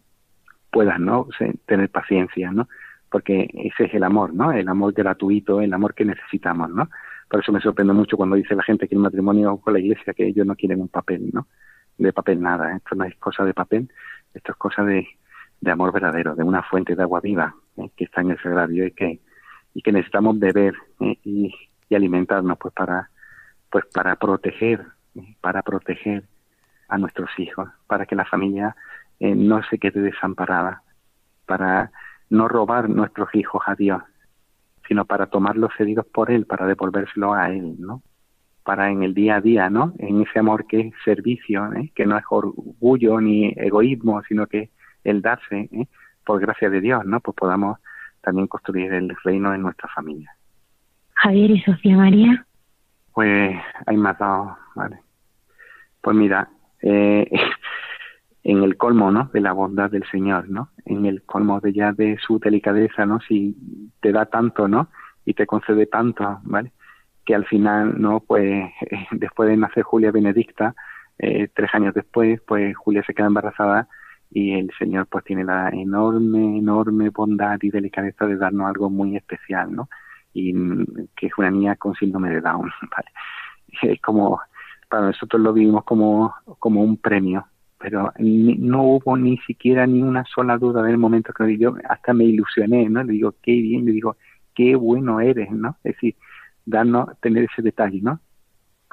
puedas 0.71 0.99
no 0.99 1.29
tener 1.66 1.91
paciencia 1.91 2.51
no 2.51 2.69
porque 3.11 3.49
ese 3.55 3.85
es 3.85 3.95
el 3.95 4.05
amor 4.05 4.35
no 4.35 4.53
el 4.53 4.69
amor 4.69 4.93
gratuito 4.93 5.61
el 5.61 5.73
amor 5.73 5.95
que 5.95 6.05
necesitamos 6.05 6.71
no 6.71 6.89
por 7.29 7.41
eso 7.41 7.53
me 7.53 7.61
sorprende 7.61 7.93
mucho 7.93 8.16
cuando 8.16 8.37
dice 8.37 8.55
la 8.55 8.62
gente 8.62 8.89
que 8.89 8.95
el 8.95 9.01
matrimonio 9.01 9.57
con 9.59 9.73
la 9.73 9.81
iglesia 9.81 10.14
que 10.14 10.27
ellos 10.27 10.47
no 10.47 10.57
quieren 10.57 10.81
un 10.81 10.89
papel 10.89 11.31
no 11.33 11.47
de 11.97 12.12
papel 12.12 12.41
nada 12.41 12.77
esto 12.77 12.95
no 12.95 13.05
es 13.05 13.14
cosa 13.16 13.45
de 13.45 13.55
papel 13.55 13.91
esto 14.35 14.53
es 14.53 14.59
cosa 14.59 14.85
de, 14.85 15.07
de 15.61 15.71
amor 15.71 15.93
verdadero 15.93 16.35
de 16.35 16.45
una 16.45 16.62
fuente 16.62 16.95
de 16.95 17.03
agua 17.03 17.21
viva 17.21 17.55
¿eh? 17.77 17.91
que 17.97 18.05
está 18.05 18.21
en 18.21 18.31
el 18.31 18.43
sagrario 18.43 18.87
y 18.87 18.93
que 18.93 19.21
y 19.75 19.83
que 19.83 19.93
necesitamos 19.93 20.39
beber 20.39 20.75
¿eh? 21.01 21.19
y, 21.25 21.55
y, 21.89 21.95
alimentarnos 21.95 22.59
pues 22.59 22.75
para 22.75 23.11
pues 23.71 23.85
para 23.87 24.16
proteger 24.16 24.85
¿eh? 25.16 25.37
para 25.41 25.62
proteger 25.62 26.25
a 26.89 26.99
nuestros 26.99 27.31
hijos 27.39 27.69
para 27.87 28.07
que 28.07 28.16
la 28.16 28.25
familia 28.25 28.75
eh, 29.21 29.35
no 29.35 29.62
se 29.64 29.79
quede 29.79 30.01
desamparada, 30.01 30.83
para 31.47 31.91
no 32.31 32.49
robar 32.49 32.89
nuestros 32.89 33.35
hijos 33.35 33.62
a 33.66 33.75
Dios, 33.75 34.03
sino 34.87 35.05
para 35.05 35.27
tomarlos 35.27 35.73
cedidos 35.77 36.07
por 36.07 36.31
Él, 36.31 36.47
para 36.47 36.66
devolvérselo 36.66 37.35
a 37.35 37.51
Él, 37.51 37.77
¿no? 37.79 38.03
Para 38.64 38.91
en 38.91 39.03
el 39.03 39.14
día 39.14 39.37
a 39.37 39.41
día, 39.41 39.71
¿no? 39.71 39.95
En 39.99 40.23
ese 40.23 40.39
amor 40.39 40.66
que 40.66 40.81
es 40.81 40.95
servicio, 41.05 41.73
¿eh? 41.73 41.91
que 41.95 42.07
no 42.07 42.19
es 42.19 42.25
orgullo 42.29 43.21
ni 43.21 43.53
egoísmo, 43.57 44.23
sino 44.25 44.47
que 44.47 44.71
el 45.05 45.23
darse, 45.23 45.69
¿eh? 45.73 45.89
por 46.25 46.41
gracia 46.41 46.69
de 46.69 46.81
Dios, 46.81 47.05
¿no? 47.07 47.21
Pues 47.21 47.35
podamos 47.35 47.79
también 48.21 48.47
construir 48.47 48.93
el 48.93 49.14
reino 49.25 49.55
en 49.55 49.62
nuestra 49.62 49.89
familia. 49.89 50.31
Javier 51.14 51.51
y 51.51 51.61
Sofía 51.62 51.97
María. 51.97 52.47
Pues 53.12 53.57
hay 53.87 53.97
más 53.97 54.19
dos, 54.19 54.51
¿vale? 54.75 54.99
Pues 56.01 56.16
mira, 56.16 56.49
eh, 56.83 57.29
en 58.49 58.62
el 58.62 58.78
colmo, 58.78 59.11
¿no? 59.11 59.28
De 59.30 59.42
la 59.42 59.53
bondad 59.53 59.90
del 59.90 60.05
Señor, 60.11 60.49
¿no? 60.49 60.70
En 60.86 61.05
el 61.05 61.22
colmo 61.22 61.61
de 61.61 61.74
ya 61.74 61.92
de 61.92 62.16
su 62.18 62.38
delicadeza, 62.38 63.05
¿no? 63.05 63.20
Si 63.20 63.55
te 64.01 64.11
da 64.11 64.24
tanto, 64.24 64.66
¿no? 64.66 64.88
Y 65.26 65.34
te 65.34 65.46
concede 65.46 65.84
tanto, 65.84 66.40
¿vale? 66.44 66.72
Que 67.26 67.34
al 67.34 67.44
final, 67.44 68.01
¿no? 68.01 68.20
Pues 68.20 68.70
después 69.11 69.51
de 69.51 69.59
nacer 69.59 69.82
Julia 69.82 70.11
Benedicta, 70.12 70.74
eh, 71.18 71.49
tres 71.55 71.68
años 71.74 71.92
después, 71.92 72.40
pues 72.40 72.74
Julia 72.74 73.03
se 73.07 73.12
queda 73.12 73.26
embarazada 73.26 73.86
y 74.30 74.55
el 74.55 74.70
Señor 74.78 75.09
pues 75.09 75.24
tiene 75.24 75.44
la 75.44 75.68
enorme, 75.68 76.57
enorme 76.57 77.11
bondad 77.11 77.59
y 77.61 77.68
delicadeza 77.68 78.24
de 78.24 78.38
darnos 78.38 78.66
algo 78.66 78.88
muy 78.88 79.14
especial, 79.14 79.76
¿no? 79.76 79.90
Y 80.32 80.55
mm, 80.55 80.86
que 81.14 81.26
es 81.26 81.32
una 81.36 81.51
niña 81.51 81.76
con 81.76 81.94
síndrome 81.96 82.30
de 82.30 82.40
Down, 82.40 82.70
¿vale? 82.90 83.09
Es 83.92 84.01
como, 84.01 84.40
para 84.88 85.09
nosotros 85.09 85.42
lo 85.42 85.53
vivimos 85.53 85.84
como, 85.84 86.34
como 86.59 86.82
un 86.82 86.96
premio, 86.96 87.46
pero 87.79 88.12
no 88.18 88.83
hubo 88.83 89.16
ni 89.16 89.39
siquiera 89.39 89.87
ni 89.87 90.03
una 90.03 90.24
sola 90.24 90.59
duda 90.59 90.81
en 90.81 90.89
el 90.89 90.99
momento 90.99 91.33
que 91.33 91.57
yo 91.57 91.76
hasta 91.89 92.12
me 92.12 92.24
ilusioné, 92.24 92.89
¿no? 92.89 93.05
Le 93.05 93.12
digo, 93.12 93.35
qué 93.43 93.53
bien, 93.53 93.85
le 93.85 93.93
digo, 93.93 94.16
qué 94.55 94.74
bueno 94.74 95.20
eres, 95.20 95.51
¿no? 95.53 95.76
Es 95.85 95.95
decir, 95.95 96.16
darnos, 96.66 97.09
tener 97.20 97.45
ese 97.45 97.62
detalle, 97.62 98.01
¿no? 98.03 98.20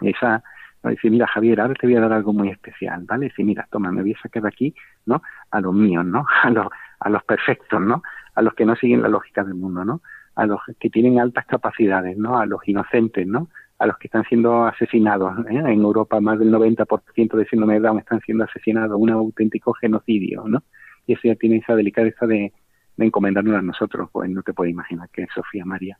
Esa, 0.02 0.44
¿no? 0.84 0.92
decir, 0.92 1.10
mira 1.10 1.26
Javier, 1.28 1.60
ahora 1.60 1.74
te 1.74 1.88
voy 1.88 1.96
a 1.96 2.02
dar 2.02 2.14
algo 2.14 2.32
muy 2.34 2.50
especial, 2.50 3.04
¿vale? 3.06 3.30
Decir, 3.30 3.46
mira, 3.46 3.68
toma, 3.72 3.92
me 3.92 4.04
voy 4.04 4.14
a 4.14 4.22
sacar 4.22 4.44
de 4.44 4.50
aquí, 4.50 4.76
¿no? 5.08 5.22
A 5.50 5.60
los 5.62 5.74
míos, 5.74 6.06
¿no? 6.06 6.26
A 6.44 6.50
los, 6.52 6.68
a 7.00 7.10
los 7.10 7.24
perfectos, 7.24 7.82
¿no? 7.82 8.04
A 8.36 8.42
los 8.42 8.54
que 8.54 8.66
no 8.66 8.76
siguen 8.76 9.02
la 9.02 9.10
lógica 9.10 9.44
del 9.44 9.56
mundo, 9.56 9.84
¿no? 9.84 10.02
A 10.36 10.46
los 10.46 10.60
que 10.80 10.90
tienen 10.90 11.20
altas 11.20 11.46
capacidades, 11.46 12.18
¿no? 12.18 12.38
A 12.38 12.46
los 12.46 12.66
inocentes, 12.68 13.26
¿no? 13.26 13.50
A 13.78 13.86
los 13.86 13.98
que 13.98 14.08
están 14.08 14.24
siendo 14.26 14.66
asesinados. 14.66 15.38
¿eh? 15.48 15.58
En 15.58 15.82
Europa 15.82 16.20
más 16.22 16.40
del 16.40 16.52
90% 16.52 17.36
de 17.36 17.46
síndrome 17.46 17.76
de 17.76 17.82
Down 17.82 18.00
están 18.00 18.22
siendo 18.22 18.46
asesinados, 18.46 18.98
un 19.00 19.10
auténtico 19.10 19.74
genocidio, 19.74 20.44
¿no? 20.48 20.64
Y 21.08 21.14
eso 21.14 21.22
ya 21.26 21.36
tiene 21.36 21.58
esa 21.58 21.76
delicadeza 21.76 22.26
de, 22.26 22.54
encomendarnos 22.98 23.58
a 23.58 23.62
nosotros, 23.62 24.10
pues 24.10 24.30
no 24.30 24.42
te 24.42 24.54
puedes 24.54 24.72
imaginar 24.72 25.10
que 25.10 25.28
Sofía 25.36 25.66
María. 25.66 25.98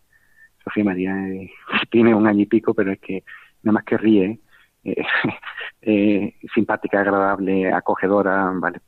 Sofía 0.64 0.86
María 0.86 1.28
eh, 1.28 1.52
tiene 1.92 2.16
un 2.16 2.26
año 2.26 2.42
y 2.42 2.46
pico, 2.46 2.74
pero 2.74 2.94
es 2.94 3.00
que 3.00 3.24
nada 3.64 3.74
más 3.74 3.84
que 3.84 3.98
ríe, 3.98 4.40
eh, 5.82 6.36
simpática, 6.54 7.02
agradable, 7.02 7.72
acogedora, 7.74 8.52
vale. 8.56 8.80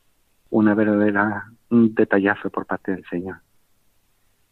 Una 0.49 0.73
verdadera, 0.73 1.43
un 1.69 1.93
detallazo 1.93 2.49
por 2.49 2.65
parte 2.65 2.93
del 2.93 3.03
Señor. 3.09 3.37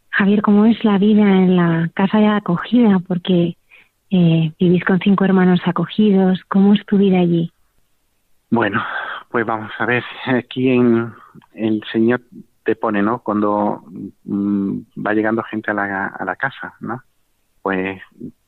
Javier, 0.09 0.41
¿cómo 0.41 0.65
es 0.65 0.83
la 0.83 0.97
vida 0.97 1.23
en 1.23 1.55
la 1.55 1.89
casa 1.93 2.17
de 2.17 2.27
acogida? 2.27 2.99
Porque 2.99 3.55
eh, 4.15 4.53
vivís 4.57 4.85
con 4.85 4.99
cinco 4.99 5.25
hermanos 5.25 5.59
acogidos. 5.65 6.39
¿Cómo 6.47 6.73
es 6.73 6.85
tu 6.85 6.97
vida 6.97 7.19
allí? 7.19 7.51
Bueno, 8.49 8.81
pues 9.29 9.45
vamos 9.45 9.71
a 9.77 9.85
ver. 9.85 10.03
Aquí 10.25 10.69
en 10.69 11.13
el 11.53 11.83
Señor 11.91 12.21
te 12.63 12.77
pone, 12.77 13.01
¿no? 13.01 13.19
Cuando 13.19 13.83
mm, 14.23 14.77
va 15.05 15.13
llegando 15.13 15.43
gente 15.43 15.71
a 15.71 15.73
la, 15.73 16.07
a 16.07 16.23
la 16.23 16.37
casa, 16.37 16.75
¿no? 16.79 17.03
Pues, 17.61 18.01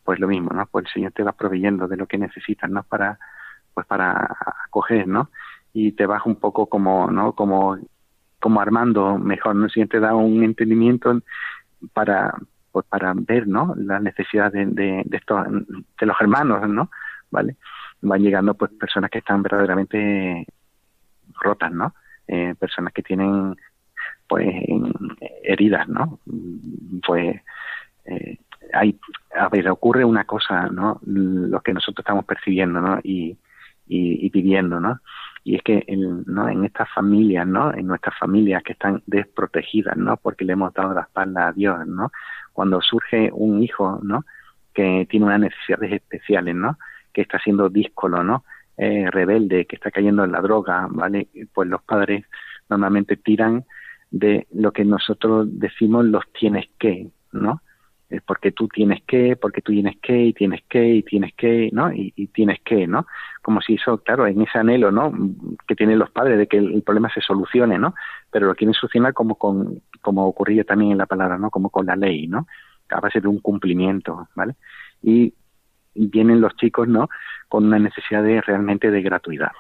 pues 0.05 0.20
lo 0.20 0.28
mismo, 0.30 0.51
¿no? 0.53 0.65
Pues 0.68 0.86
el 0.86 0.91
Señor 0.93 1.11
te 1.11 1.24
va 1.24 1.34
proveyendo 1.34 1.88
de 1.89 1.97
lo 1.97 2.07
que 2.07 2.18
necesitas, 2.18 2.70
¿no? 2.70 2.84
Para, 2.84 3.20
pues 3.74 3.86
para 3.88 4.38
acoger, 4.65 5.05
¿no? 5.05 5.30
Y 5.74 5.91
te 5.91 6.05
vas 6.05 6.26
un 6.26 6.38
poco 6.38 6.68
como, 6.68 7.11
¿no? 7.11 7.34
Como, 7.34 7.78
como 8.39 8.61
armando 8.61 9.18
mejor, 9.18 9.55
¿no? 9.55 9.65
El 9.65 9.72
Señor 9.72 9.89
te 9.89 9.99
da 9.99 10.15
un 10.15 10.43
entendimiento 10.43 11.22
para, 11.91 12.34
pues 12.78 12.86
para 12.89 13.11
ver 13.15 13.47
no 13.47 13.73
las 13.75 13.99
necesidades 14.03 14.53
de, 14.75 15.01
de, 15.03 15.17
estos 15.17 15.47
de 15.99 16.05
los 16.05 16.15
hermanos 16.21 16.69
no 16.69 16.91
vale 17.32 17.55
van 18.01 18.21
llegando 18.21 18.53
pues 18.53 18.69
personas 18.73 19.09
que 19.09 19.17
están 19.17 19.41
verdaderamente 19.41 20.45
rotas 21.41 21.71
no 21.71 21.95
eh, 22.28 22.53
personas 22.59 22.93
que 22.93 23.01
tienen 23.01 23.55
pues 24.28 24.47
heridas 25.41 25.88
no 25.88 26.19
pues 27.03 27.41
eh, 28.05 28.38
hay 28.71 28.99
a 29.36 29.49
ver 29.49 29.67
ocurre 29.69 30.05
una 30.05 30.25
cosa 30.25 30.67
no 30.67 30.99
lo 31.03 31.59
que 31.61 31.73
nosotros 31.73 32.03
estamos 32.03 32.25
percibiendo 32.25 32.80
no 32.80 32.99
y, 33.01 33.36
y, 33.88 34.23
y 34.23 34.30
viviendo 34.30 34.80
no 34.80 35.01
y 35.47 35.55
es 35.55 35.63
que 35.63 35.82
en, 35.88 36.25
¿no? 36.25 36.49
en 36.49 36.65
estas 36.65 36.89
familias, 36.93 37.47
¿no? 37.47 37.73
En 37.73 37.88
nuestras 37.88 38.17
familias 38.19 38.61
que 38.63 38.73
están 38.73 39.01
desprotegidas, 39.05 39.95
¿no? 39.95 40.17
Porque 40.17 40.43
le 40.43 40.51
hemos 40.51 40.73
dado 40.73 40.93
la 40.93 41.03
espalda 41.03 41.47
a 41.47 41.53
Dios, 41.53 41.88
¿no? 41.88 42.11
Cuando 42.58 42.82
surge 42.82 43.30
un 43.34 43.62
hijo, 43.62 43.99
¿no? 44.01 44.26
Que 44.74 45.05
tiene 45.08 45.28
unas 45.28 45.41
necesidades 45.41 45.93
especiales, 45.93 46.55
¿no? 46.55 46.80
Que 47.14 47.22
está 47.22 47.38
siendo 47.38 47.70
díscolo, 47.70 48.24
¿no? 48.24 48.45
Eh, 48.76 49.05
rebelde, 49.12 49.68
que 49.68 49.76
está 49.76 49.91
cayendo 49.91 50.24
en 50.24 50.32
la 50.32 50.41
droga, 50.41 50.88
¿vale? 50.89 51.28
Pues 51.53 51.70
los 51.70 51.84
padres 51.84 52.26
normalmente 52.68 53.16
tiran 53.16 53.64
de 54.10 54.47
lo 54.51 54.72
que 54.72 54.86
nosotros 54.86 55.47
decimos 55.51 56.05
los 56.05 56.24
tienes 56.34 56.66
que, 56.80 57.12
¿no? 57.32 57.62
Es 58.10 58.24
porque 58.24 58.51
tú 58.51 58.68
tienes 58.70 59.03
que, 59.03 59.36
porque 59.36 59.62
tú 59.62 59.72
tienes 59.72 59.97
que, 60.01 60.18
y 60.18 60.34
tienes 60.34 60.64
que, 60.68 60.95
y 60.95 61.03
tienes 61.03 61.36
que, 61.36 61.70
¿no? 61.74 61.93
Y, 61.93 62.12
tienes 62.34 62.60
que, 62.66 62.88
¿no? 62.88 63.05
Como 63.43 63.62
si 63.62 63.76
eso, 63.76 63.99
claro, 63.99 64.26
en 64.26 64.41
ese 64.41 64.58
anhelo, 64.58 64.91
¿no? 64.91 65.14
Que 65.68 65.76
tienen 65.76 65.99
los 65.99 66.10
padres 66.10 66.39
de 66.39 66.47
que 66.47 66.58
el, 66.58 66.82
problema 66.82 67.14
se 67.14 67.22
solucione, 67.22 67.78
¿no? 67.78 67.93
Pero 68.32 68.47
lo 68.47 68.55
quieren 68.55 68.74
solucionar 68.74 69.14
como 69.14 69.36
con, 69.36 69.84
como 70.02 70.26
ocurría 70.26 70.64
también 70.64 70.91
en 70.91 70.98
la 70.98 71.06
palabra, 71.06 71.38
¿no? 71.38 71.50
Como 71.50 71.70
con 71.70 71.86
la 71.86 71.95
ley, 71.95 72.28
¿no? 72.28 72.48
A 72.89 73.00
base 73.00 73.22
de 73.22 73.28
un 73.28 73.39
cumplimiento, 73.39 74.28
¿vale? 74.36 74.56
Y 75.02 75.34
vienen 75.93 76.41
los 76.41 76.56
chicos, 76.56 76.88
¿no? 76.88 77.10
Con 77.50 77.66
una 77.66 77.80
necesidad 77.80 78.24
de 78.24 78.41
realmente 78.41 78.91
de 78.91 79.02
gratuidad, 79.02 79.52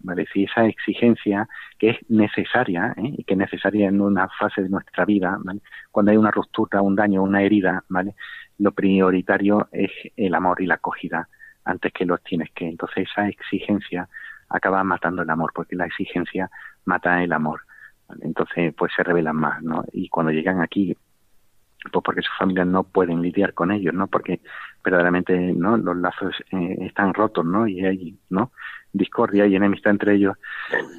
¿vale? 0.00 0.26
Si 0.32 0.44
esa 0.44 0.66
exigencia 0.66 1.48
que 1.78 1.90
es 1.90 1.98
necesaria 2.08 2.94
¿eh? 2.96 3.14
y 3.18 3.24
que 3.24 3.34
es 3.34 3.38
necesaria 3.38 3.88
en 3.88 4.00
una 4.00 4.28
fase 4.28 4.62
de 4.62 4.68
nuestra 4.68 5.04
vida. 5.04 5.38
Cuando 5.90 6.12
hay 6.12 6.18
una 6.18 6.30
ruptura, 6.30 6.82
un 6.82 6.94
daño, 6.94 7.22
una 7.22 7.42
herida, 7.42 7.84
¿vale? 7.88 8.14
Lo 8.58 8.72
prioritario 8.72 9.68
es 9.72 9.90
el 10.16 10.34
amor 10.34 10.60
y 10.60 10.66
la 10.66 10.74
acogida 10.74 11.28
antes 11.64 11.92
que 11.92 12.04
los 12.04 12.22
tienes 12.22 12.50
que. 12.52 12.68
Entonces 12.68 13.08
esa 13.10 13.28
exigencia 13.28 14.08
acaba 14.50 14.82
matando 14.84 15.22
el 15.22 15.30
amor, 15.30 15.52
porque 15.54 15.76
la 15.76 15.86
exigencia 15.86 16.50
mata 16.84 17.22
el 17.22 17.32
amor. 17.32 17.62
Entonces, 18.20 18.74
pues 18.76 18.92
se 18.94 19.02
revelan 19.02 19.36
más, 19.36 19.62
¿no? 19.62 19.84
Y 19.92 20.08
cuando 20.08 20.32
llegan 20.32 20.60
aquí, 20.60 20.96
pues 21.92 22.04
porque 22.04 22.22
sus 22.22 22.36
familias 22.36 22.66
no 22.66 22.84
pueden 22.84 23.22
lidiar 23.22 23.54
con 23.54 23.72
ellos, 23.72 23.94
¿no? 23.94 24.06
Porque 24.06 24.40
verdaderamente, 24.84 25.36
¿no? 25.54 25.76
Los 25.76 25.96
lazos 25.96 26.34
eh, 26.52 26.76
están 26.80 27.14
rotos, 27.14 27.44
¿no? 27.44 27.66
Y 27.66 27.84
hay, 27.84 28.18
¿no? 28.28 28.52
Discordia 28.92 29.46
y 29.46 29.56
enemistad 29.56 29.92
entre 29.92 30.14
ellos. 30.14 30.36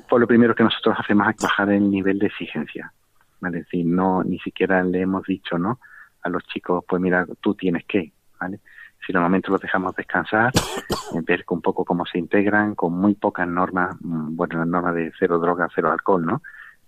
Pues 0.09 0.19
lo 0.19 0.27
primero 0.27 0.55
que 0.55 0.63
nosotros 0.63 0.95
hacemos 0.97 1.27
es 1.29 1.35
bajar 1.41 1.69
el 1.71 1.89
nivel 1.89 2.17
de 2.19 2.27
exigencia, 2.27 2.91
¿vale? 3.39 3.59
Es 3.59 3.65
decir, 3.65 3.85
no, 3.85 4.23
ni 4.23 4.39
siquiera 4.39 4.83
le 4.83 5.01
hemos 5.01 5.23
dicho, 5.23 5.57
¿no? 5.57 5.79
A 6.23 6.29
los 6.29 6.43
chicos, 6.45 6.83
pues 6.87 7.01
mira, 7.01 7.27
tú 7.41 7.53
tienes 7.53 7.85
que, 7.85 8.11
¿vale? 8.39 8.59
Si 9.05 9.13
normalmente 9.13 9.49
los 9.49 9.61
dejamos 9.61 9.95
descansar, 9.95 10.51
ver 11.25 11.43
un 11.49 11.61
poco 11.61 11.85
cómo 11.85 12.05
se 12.05 12.17
integran, 12.17 12.75
con 12.75 12.93
muy 12.93 13.15
pocas 13.15 13.47
normas, 13.47 13.95
mm, 13.99 14.35
bueno, 14.35 14.59
las 14.59 14.67
normas 14.67 14.95
de 14.95 15.11
cero 15.19 15.37
droga, 15.37 15.67
cero 15.75 15.91
alcohol, 15.91 16.25
¿no? 16.25 16.41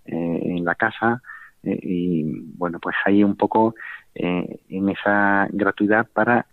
Eh, 0.06 0.40
en 0.42 0.64
la 0.66 0.74
casa, 0.74 1.22
eh, 1.62 1.78
y 1.82 2.24
bueno, 2.58 2.78
pues 2.78 2.94
ahí 3.06 3.24
un 3.24 3.36
poco 3.36 3.74
eh, 4.14 4.60
en 4.68 4.90
esa 4.90 5.48
gratuidad 5.50 6.06
para 6.12 6.46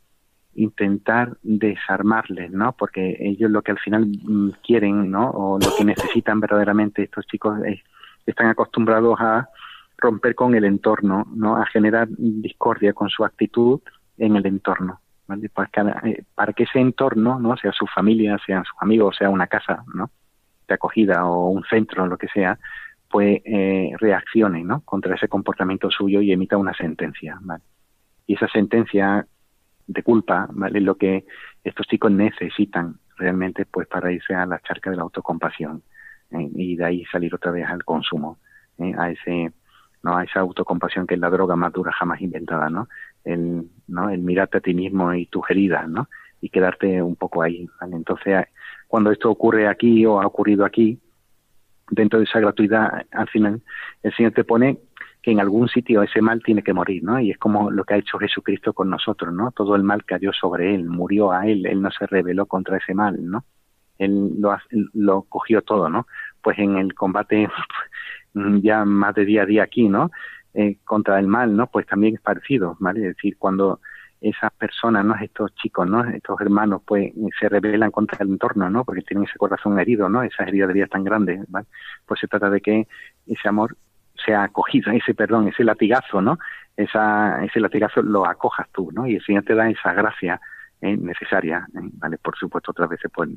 intentar 0.56 1.38
desarmarles, 1.43 2.52
¿no? 2.52 2.72
Porque 2.72 3.18
ellos 3.20 3.52
lo 3.52 3.62
que 3.62 3.72
al 3.72 3.80
final 3.80 4.06
mm, 4.06 4.52
quieren, 4.66 5.12
¿no? 5.12 5.32
O 5.32 5.60
lo 5.60 5.68
que 5.78 5.84
necesitan 5.84 6.39
verdaderamente 6.39 7.04
estos 7.04 7.28
chicos 7.28 7.60
es, 7.66 7.82
están 8.26 8.47
acostumbrados 8.47 9.20
a 9.20 9.49
romper 9.97 10.34
con 10.34 10.56
el 10.56 10.64
entorno, 10.64 11.28
¿no? 11.36 11.58
A 11.58 11.66
generar 11.66 12.08
discordia 12.10 12.93
con 12.93 13.10
su 13.10 13.26
actitud 13.26 13.82
en 14.18 14.38
el 14.38 14.45
entorno, 14.45 15.02
¿vale? 15.28 15.49
Para 15.49 15.68
que, 15.68 16.24
para 16.34 16.54
que 16.54 16.64
ese 16.64 16.80
entorno, 16.80 17.38
¿no? 17.38 17.58
Sea 17.58 17.74
su 17.74 17.86
familia, 17.86 18.38
sean 18.45 18.64
sus 18.64 18.78
amigos, 18.80 19.18
sea 19.18 19.30
una 19.30 19.47
casa, 19.47 19.84
¿no? 19.93 20.10
De 20.70 20.74
acogida 20.74 21.26
o 21.26 21.49
un 21.49 21.66
centro, 21.66 22.08
lo 22.08 22.18
que 22.18 22.28
sea, 22.30 22.58
pues 23.12 23.41
eh, 23.45 23.91
reaccione 23.99 24.64
¿no? 24.64 24.82
contra 24.82 25.16
ese 25.16 25.28
comportamiento 25.28 25.91
suyo 25.91 26.22
y 26.22 26.32
emita 26.32 26.57
una 26.57 26.74
sentencia. 26.74 27.39
Y 28.26 28.36
esa 28.36 28.47
sentencia 28.47 29.28
de 29.88 30.03
culpa 30.03 30.49
es 30.74 30.82
lo 30.82 30.95
que 30.95 31.26
estos 31.64 31.86
chicos 31.88 32.12
necesitan 32.12 32.95
realmente 33.18 33.66
pues 33.66 33.88
para 33.88 34.12
irse 34.12 34.34
a 34.34 34.45
la 34.45 34.59
charca 34.59 34.89
de 34.89 34.95
la 34.95 35.03
autocompasión 35.03 35.84
¿eh? 36.32 36.49
y 36.55 36.76
de 36.76 36.86
ahí 36.86 37.05
salir 37.12 37.36
otra 37.36 37.51
vez 37.51 37.68
al 37.68 37.84
consumo, 37.84 38.39
¿eh? 38.78 38.93
a 38.97 39.12
ese 39.12 39.51
no 40.03 40.18
a 40.18 40.24
esa 40.24 40.39
autocompasión 40.39 41.05
que 41.05 41.14
es 41.14 41.20
la 41.20 41.30
droga 41.30 41.55
más 41.55 41.72
dura 41.74 41.91
jamás 41.91 42.22
inventada, 42.22 42.70
¿no? 42.70 42.88
El, 43.24 43.70
¿no? 43.88 44.09
el 44.09 44.22
mirarte 44.22 44.57
a 44.57 44.62
ti 44.62 44.74
mismo 44.74 45.14
y 45.14 45.28
tus 45.28 45.47
heridas, 45.49 45.88
¿no? 45.88 46.09
Y 46.41 46.49
quedarte 46.49 47.03
un 47.03 47.16
poco 47.16 47.43
ahí. 47.43 47.70
Entonces, 47.82 48.47
cuando 48.88 49.12
esto 49.12 49.30
ocurre 49.30 49.68
aquí 49.68 50.03
o 50.07 50.20
ha 50.20 50.26
ocurrido 50.26 50.66
aquí, 50.66 50.99
dentro 51.92 52.20
de 52.20 52.26
esa 52.26 52.39
gratuidad, 52.39 53.06
al 53.12 53.28
final 53.28 53.62
el 54.02 54.14
Señor 54.16 54.32
te 54.32 54.44
pone 54.44 54.80
que 55.22 55.32
en 55.32 55.39
algún 55.39 55.68
sitio 55.68 56.02
ese 56.02 56.22
mal 56.22 56.42
tiene 56.44 56.64
que 56.64 56.74
morir, 56.74 57.04
¿no? 57.04 57.20
Y 57.20 57.30
es 57.32 57.38
como 57.38 57.70
lo 57.70 57.84
que 57.84 57.94
ha 57.94 57.98
hecho 57.98 58.18
Jesucristo 58.18 58.74
con 58.74 58.89
nosotros, 58.89 59.32
¿no? 59.32 59.52
Todo 59.52 59.76
el 59.76 59.84
mal 59.84 60.04
cayó 60.04 60.32
sobre 60.34 60.74
él, 60.74 60.86
murió 60.86 61.32
a 61.32 61.46
él, 61.46 61.68
él 61.68 61.82
no 61.82 61.92
se 61.92 62.08
rebeló 62.08 62.48
contra 62.48 62.78
ese 62.78 62.96
mal, 62.96 63.18
¿no? 63.24 63.46
Él 64.00 64.39
lo, 64.39 64.58
lo 64.94 65.22
cogió 65.24 65.62
todo, 65.62 65.89
¿no? 65.89 66.08
Pues 66.42 66.58
en 66.58 66.78
el 66.78 66.96
combate 66.96 67.48
ya 68.34 68.84
más 68.84 69.14
de 69.14 69.26
día 69.26 69.44
a 69.44 69.46
día 69.46 69.64
aquí, 69.64 69.88
¿no? 69.89 70.10
Eh, 70.54 70.80
contra 70.84 71.20
el 71.20 71.28
mal, 71.28 71.56
¿no? 71.56 71.68
Pues 71.68 71.86
también 71.86 72.16
es 72.16 72.22
parecido, 72.22 72.78
¿vale? 72.80 73.02
Es 73.02 73.16
decir, 73.16 73.38
cuando 73.38 73.80
esas 74.22 74.53
personas, 74.53 75.03
¿no? 75.03 75.15
Estos 75.15 75.53
chicos, 75.55 75.88
¿no? 75.88 76.03
Estos 76.03 76.39
hermanos, 76.39 76.84
pues, 76.86 77.11
se 77.39 77.49
rebelan 77.49 77.89
contra 77.89 78.24
el 78.24 78.30
entorno, 78.30 78.69
¿no? 78.69 78.86
Porque 78.86 79.01
tienen 79.01 79.28
ese 79.28 79.38
corazón 79.38 79.80
herido, 79.80 80.07
¿no? 80.09 80.22
Esas 80.22 80.47
heridas 80.47 80.67
de 80.67 80.74
vida 80.76 80.88
tan 80.88 81.03
grandes, 81.03 81.43
¿vale? 81.49 81.65
Pues 82.05 82.19
se 82.19 82.28
trata 82.28 82.49
de 82.49 82.61
que 82.61 82.88
ese 83.26 83.49
amor 83.49 83.76
sea 84.24 84.43
acogido, 84.43 84.91
ese 84.91 85.15
perdón, 85.15 85.47
ese 85.47 85.63
latigazo, 85.63 86.22
¿no? 86.22 86.38
Esa, 86.78 87.43
ese 87.43 87.59
latigazo 87.59 88.03
lo 88.03 88.28
acojas 88.28 88.67
tú, 88.72 88.91
¿no? 88.93 89.07
Y 89.07 89.15
el 89.15 89.24
Señor 89.24 89.43
te 89.43 89.55
da 89.55 89.67
esa 89.69 89.91
gracia 89.93 90.39
eh, 90.82 90.95
necesaria, 90.95 91.67
eh, 91.74 91.80
¿vale? 91.93 92.17
Por 92.19 92.38
supuesto, 92.38 92.72
otras 92.72 92.89
veces, 92.89 93.09
pues, 93.13 93.30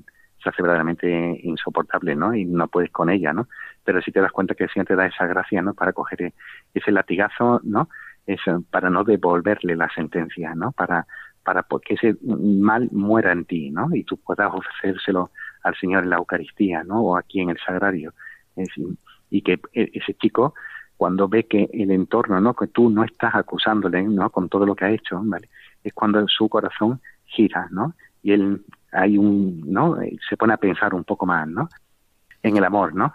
se 0.43 0.51
hace 0.51 0.61
verdaderamente 0.61 1.41
insoportable, 1.43 2.14
¿no? 2.14 2.35
Y 2.35 2.45
no 2.45 2.68
puedes 2.68 2.91
con 2.91 3.09
ella, 3.09 3.32
¿no? 3.32 3.49
Pero 3.85 4.03
si 4.03 4.12
te 4.12 4.20
das 4.20 4.32
cuenta 4.32 4.55
que 4.55 4.64
el 4.64 4.70
Señor 4.70 4.87
te 4.87 4.97
da 4.97 5.07
esa 5.07 5.26
gracia, 5.26 5.62
¿no? 5.62 5.72
Para 5.72 5.95
coger 5.95 6.35
ese 6.74 6.93
latigazo, 6.93 7.62
¿no? 7.64 7.89
Eso, 8.27 8.64
para 8.70 8.91
no 8.91 9.05
devolverle 9.05 9.77
la 9.77 9.89
sentencia, 9.95 10.55
¿no? 10.55 10.72
Para, 10.72 11.07
para 11.43 11.66
que 11.85 11.95
ese 11.95 12.16
mal 12.22 12.89
muera 12.93 13.33
en 13.33 13.45
ti, 13.45 13.70
¿no? 13.70 13.89
Y 13.95 14.05
tú 14.05 14.16
puedas 14.16 14.53
ofrecérselo 14.53 15.31
al 15.62 15.75
Señor 15.77 16.05
en 16.05 16.11
la 16.11 16.16
Eucaristía, 16.16 16.85
¿no? 16.85 17.03
O 17.03 17.16
aquí 17.16 17.41
en 17.41 17.51
el 17.51 17.59
Sagrario. 17.59 18.14
y 19.31 19.43
que 19.43 19.61
e, 19.72 19.91
ese 19.95 20.14
chico, 20.14 20.55
cuando 20.97 21.29
ve 21.29 21.45
que 21.45 21.68
el 21.72 21.91
entorno, 21.91 22.41
¿no? 22.41 22.55
Que 22.55 22.68
tú 22.68 22.89
no 22.91 23.05
estás 23.05 23.35
acusándole, 23.35 24.03
¿no? 24.03 24.31
Con 24.31 24.49
todo 24.49 24.64
lo 24.64 24.75
que 24.75 24.85
ha 24.85 24.91
hecho, 24.91 25.20
¿vale? 25.22 25.49
Es 25.83 25.93
cuando 25.93 26.27
su 26.29 26.49
corazón 26.49 27.01
gira, 27.27 27.68
¿no? 27.70 27.95
Y 28.22 28.33
él 28.33 28.64
hay 28.93 29.18
un, 29.18 29.61
¿no? 29.66 29.99
Se 30.29 30.37
pone 30.37 30.55
a 30.55 30.59
pensar 30.59 30.95
un 30.95 31.05
poco 31.05 31.27
más, 31.27 31.47
¿no? 31.49 31.68
En 32.43 32.57
el 32.57 32.64
amor, 32.64 32.95
¿no? 32.95 33.12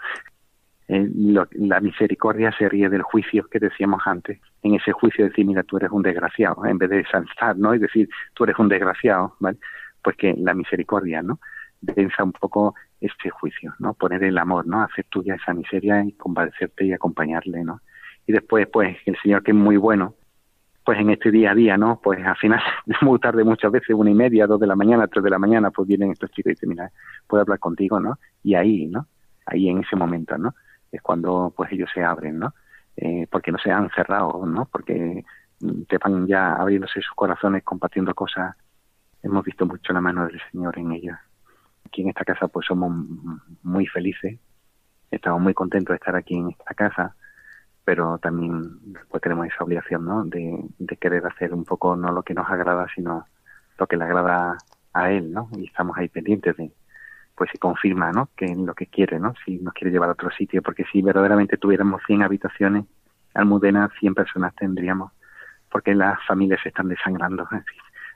Eh, 0.91 1.07
la 1.51 1.79
misericordia 1.81 2.51
se 2.57 2.67
ríe 2.67 2.89
del 2.89 3.03
juicio 3.03 3.47
que 3.47 3.59
decíamos 3.59 4.01
antes. 4.05 4.39
En 4.63 4.73
ese 4.73 4.91
juicio 4.91 5.25
decir, 5.25 5.45
mira, 5.45 5.61
tú 5.61 5.77
eres 5.77 5.91
un 5.91 6.01
desgraciado, 6.01 6.65
en 6.65 6.79
vez 6.79 6.89
de 6.89 7.05
saltar, 7.05 7.55
¿no? 7.57 7.75
Y 7.75 7.79
decir, 7.79 8.09
tú 8.33 8.45
eres 8.45 8.57
un 8.57 8.69
desgraciado, 8.69 9.35
¿vale? 9.39 9.59
Pues 10.03 10.17
que 10.17 10.33
la 10.35 10.55
misericordia, 10.55 11.21
¿no? 11.21 11.39
Pensa 11.93 12.23
un 12.23 12.31
poco 12.31 12.73
este 12.99 13.29
juicio, 13.29 13.75
¿no? 13.77 13.93
Poner 13.93 14.23
el 14.23 14.39
amor, 14.39 14.65
¿no? 14.65 14.81
Hacer 14.81 15.05
tuya 15.09 15.35
esa 15.35 15.53
miseria 15.53 16.03
y 16.03 16.13
compadecerte 16.13 16.85
y 16.85 16.91
acompañarle, 16.91 17.63
¿no? 17.63 17.81
Y 18.25 18.33
después, 18.33 18.67
pues, 18.73 18.97
el 19.05 19.15
Señor 19.21 19.43
que 19.43 19.51
es 19.51 19.57
muy 19.57 19.77
bueno, 19.77 20.15
pues 20.83 20.97
en 20.99 21.11
este 21.11 21.29
día 21.29 21.51
a 21.51 21.55
día, 21.55 21.77
¿no? 21.77 22.01
Pues 22.03 22.25
al 22.25 22.37
final, 22.37 22.61
muy 23.01 23.19
tarde 23.19 23.43
muchas 23.43 23.71
veces, 23.71 23.95
una 23.95 24.09
y 24.09 24.15
media, 24.15 24.47
dos 24.47 24.59
de 24.59 24.65
la 24.65 24.75
mañana, 24.75 25.05
tres 25.05 25.23
de 25.23 25.29
la 25.29 25.37
mañana, 25.37 25.69
pues 25.69 25.87
vienen 25.87 26.09
estos 26.09 26.31
chicos 26.31 26.49
y 26.49 26.55
dicen, 26.55 26.69
mira, 26.69 26.91
puedo 27.27 27.41
hablar 27.41 27.59
contigo, 27.59 27.99
¿no? 27.99 28.17
Y 28.41 28.55
ahí, 28.55 28.87
¿no? 28.87 29.05
Ahí 29.45 29.69
en 29.69 29.83
ese 29.83 29.95
momento, 29.95 30.35
¿no? 30.35 30.55
Es 30.91 31.01
cuando 31.01 31.53
pues 31.55 31.71
ellos 31.71 31.89
se 31.93 32.03
abren, 32.03 32.39
¿no? 32.39 32.53
Eh, 32.95 33.27
porque 33.31 33.51
no 33.51 33.57
se 33.57 33.71
han 33.71 33.89
cerrado, 33.91 34.45
¿no? 34.45 34.65
Porque 34.65 35.23
te 35.87 35.97
van 35.97 36.27
ya 36.27 36.53
abriéndose 36.53 37.01
sus 37.01 37.13
corazones 37.15 37.63
compartiendo 37.63 38.13
cosas. 38.13 38.55
Hemos 39.21 39.43
visto 39.43 39.65
mucho 39.65 39.93
la 39.93 40.01
mano 40.01 40.25
del 40.25 40.41
Señor 40.51 40.77
en 40.77 40.91
ellos. 40.91 41.17
Aquí 41.85 42.01
en 42.01 42.09
esta 42.09 42.25
casa 42.25 42.47
pues 42.47 42.65
somos 42.65 42.91
muy 43.63 43.85
felices, 43.87 44.39
estamos 45.11 45.41
muy 45.41 45.53
contentos 45.53 45.93
de 45.93 45.95
estar 45.95 46.15
aquí 46.15 46.35
en 46.35 46.49
esta 46.49 46.73
casa, 46.73 47.15
pero 47.83 48.17
también 48.19 48.79
pues 49.09 49.21
tenemos 49.21 49.47
esa 49.47 49.63
obligación, 49.63 50.05
¿no? 50.05 50.23
De, 50.25 50.59
de 50.77 50.97
querer 50.97 51.25
hacer 51.25 51.53
un 51.53 51.65
poco 51.65 51.95
no 51.95 52.11
lo 52.11 52.23
que 52.23 52.33
nos 52.33 52.49
agrada, 52.49 52.85
sino 52.93 53.25
lo 53.77 53.87
que 53.87 53.97
le 53.97 54.03
agrada 54.03 54.57
a 54.93 55.11
Él, 55.11 55.31
¿no? 55.31 55.49
Y 55.57 55.65
estamos 55.65 55.97
ahí 55.97 56.09
pendientes 56.09 56.55
de, 56.57 56.71
pues 57.39 57.51
se 57.51 57.57
confirma, 57.57 58.11
¿no? 58.11 58.27
Que 58.35 58.47
es 58.47 58.57
lo 58.57 58.73
que 58.73 58.87
quiere, 58.87 59.17
¿no? 59.17 59.33
Si 59.45 59.59
nos 59.59 59.73
quiere 59.73 59.91
llevar 59.91 60.09
a 60.09 60.11
otro 60.11 60.29
sitio, 60.29 60.61
porque 60.61 60.83
si 60.91 61.01
verdaderamente 61.01 61.55
tuviéramos 61.55 62.01
100 62.05 62.23
habitaciones, 62.23 62.83
Almudena 63.33 63.89
100 63.97 64.13
personas 64.13 64.53
tendríamos, 64.55 65.13
porque 65.71 65.95
las 65.95 66.19
familias 66.27 66.59
se 66.61 66.67
están 66.67 66.89
desangrando. 66.89 67.47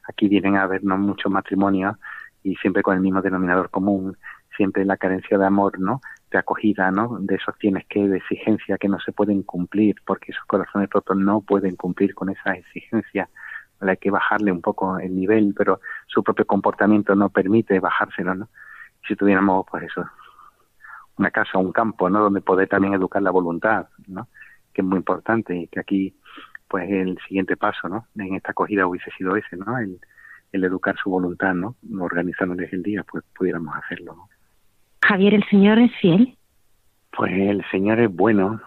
aquí 0.09 0.27
vienen 0.27 0.57
a 0.57 0.67
vernos 0.67 0.99
muchos 0.99 1.31
matrimonios 1.31 1.95
y 2.43 2.57
siempre 2.57 2.83
con 2.83 2.95
el 2.95 2.99
mismo 2.99 3.21
denominador 3.21 3.69
común, 3.69 4.17
siempre 4.57 4.83
la 4.83 4.97
carencia 4.97 5.37
de 5.37 5.45
amor, 5.45 5.79
¿no? 5.79 6.01
De 6.29 6.39
acogida, 6.39 6.91
¿no? 6.91 7.17
De 7.21 7.35
esos 7.35 7.57
tienes 7.57 7.85
que, 7.87 8.05
de 8.05 8.17
exigencia 8.17 8.77
que 8.77 8.89
no 8.89 8.99
se 8.99 9.13
pueden 9.13 9.43
cumplir, 9.43 9.95
porque 10.05 10.33
esos 10.33 10.43
corazones 10.47 10.89
rotos 10.89 11.15
no 11.15 11.39
pueden 11.39 11.77
cumplir 11.77 12.13
con 12.13 12.27
esas 12.27 12.57
exigencias. 12.57 13.29
Hay 13.79 13.95
que 13.95 14.11
bajarle 14.11 14.51
un 14.51 14.61
poco 14.61 14.99
el 14.99 15.15
nivel, 15.15 15.53
pero 15.57 15.79
su 16.07 16.21
propio 16.21 16.45
comportamiento 16.45 17.15
no 17.15 17.29
permite 17.29 17.79
bajárselo, 17.79 18.35
¿no? 18.35 18.49
Si 19.07 19.15
tuviéramos, 19.15 19.65
pues 19.69 19.83
eso, 19.83 20.05
una 21.17 21.31
casa, 21.31 21.57
un 21.57 21.71
campo, 21.71 22.09
¿no? 22.09 22.21
Donde 22.21 22.41
poder 22.41 22.67
también 22.67 22.93
educar 22.93 23.21
la 23.21 23.31
voluntad, 23.31 23.87
¿no? 24.07 24.27
Que 24.73 24.81
es 24.81 24.87
muy 24.87 24.97
importante 24.97 25.55
y 25.55 25.67
que 25.67 25.79
aquí, 25.79 26.15
pues 26.67 26.89
el 26.89 27.17
siguiente 27.27 27.55
paso, 27.57 27.87
¿no? 27.87 28.07
En 28.15 28.35
esta 28.35 28.51
acogida 28.51 28.87
hubiese 28.87 29.11
sido 29.11 29.35
ese, 29.35 29.57
¿no? 29.57 29.77
El, 29.77 29.99
el 30.51 30.63
educar 30.63 30.95
su 31.01 31.09
voluntad, 31.09 31.53
¿no? 31.53 31.75
Organizándoles 31.99 32.71
el 32.73 32.83
día, 32.83 33.03
pues 33.03 33.23
pudiéramos 33.37 33.75
hacerlo. 33.75 34.15
Javier, 35.01 35.33
¿el 35.33 35.43
Señor 35.49 35.79
es 35.79 35.91
fiel? 35.99 36.37
Pues 37.15 37.33
el 37.33 37.63
Señor 37.69 37.99
es 37.99 38.11
bueno, 38.11 38.61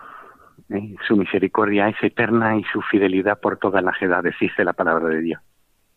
¿eh? 0.70 0.94
su 1.06 1.16
misericordia 1.16 1.88
es 1.88 1.96
eterna 2.02 2.56
y 2.56 2.64
su 2.64 2.80
fidelidad 2.82 3.40
por 3.40 3.58
todas 3.58 3.82
las 3.82 4.00
edades, 4.00 4.34
dice 4.40 4.64
la 4.64 4.72
palabra 4.72 5.08
de 5.08 5.20
Dios. 5.20 5.40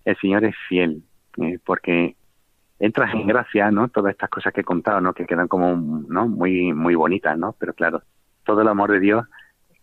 El 0.05 0.17
Señor 0.17 0.45
es 0.45 0.55
fiel, 0.67 1.03
¿eh? 1.37 1.59
porque 1.63 2.15
entras 2.79 3.13
en 3.13 3.27
gracia, 3.27 3.71
¿no? 3.71 3.89
Todas 3.89 4.11
estas 4.11 4.29
cosas 4.29 4.53
que 4.53 4.61
he 4.61 4.63
contado, 4.63 5.01
¿no? 5.01 5.13
Que 5.13 5.25
quedan 5.25 5.47
como, 5.47 5.75
¿no? 6.07 6.27
Muy, 6.27 6.73
muy 6.73 6.95
bonitas, 6.95 7.37
¿no? 7.37 7.55
Pero 7.59 7.73
claro, 7.73 8.03
todo 8.45 8.61
el 8.61 8.67
amor 8.67 8.91
de 8.91 8.99
Dios 8.99 9.25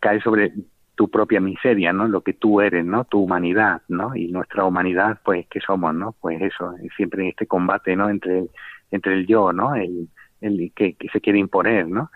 cae 0.01 0.21
sobre 0.21 0.53
tu 0.95 1.11
propia 1.11 1.41
miseria, 1.41 1.93
¿no? 1.93 2.09
Lo 2.09 2.23
que 2.23 2.33
tú 2.33 2.61
eres, 2.61 2.85
¿no? 2.85 3.05
Tu 3.05 3.23
humanidad, 3.23 3.83
¿no? 3.89 4.17
Y 4.17 4.29
nuestra 4.29 4.65
humanidad, 4.65 5.21
pues, 5.25 5.47
¿qué 5.49 5.61
somos, 5.61 5.95
no? 5.95 6.13
Pues 6.21 6.41
eso, 6.41 6.75
siempre 6.97 7.29
este 7.29 7.47
combate, 7.47 7.95
¿no? 7.95 8.09
Entre 8.09 8.39
el, 8.41 8.51
entre 8.91 9.13
el 9.13 9.27
yo, 9.27 9.53
¿no? 9.53 9.75
El, 9.75 10.09
el 10.41 10.73
que, 10.75 10.95
que 10.95 11.09
se 11.11 11.21
quiere 11.21 11.39
imponer, 11.39 11.87
¿no? 11.87 12.11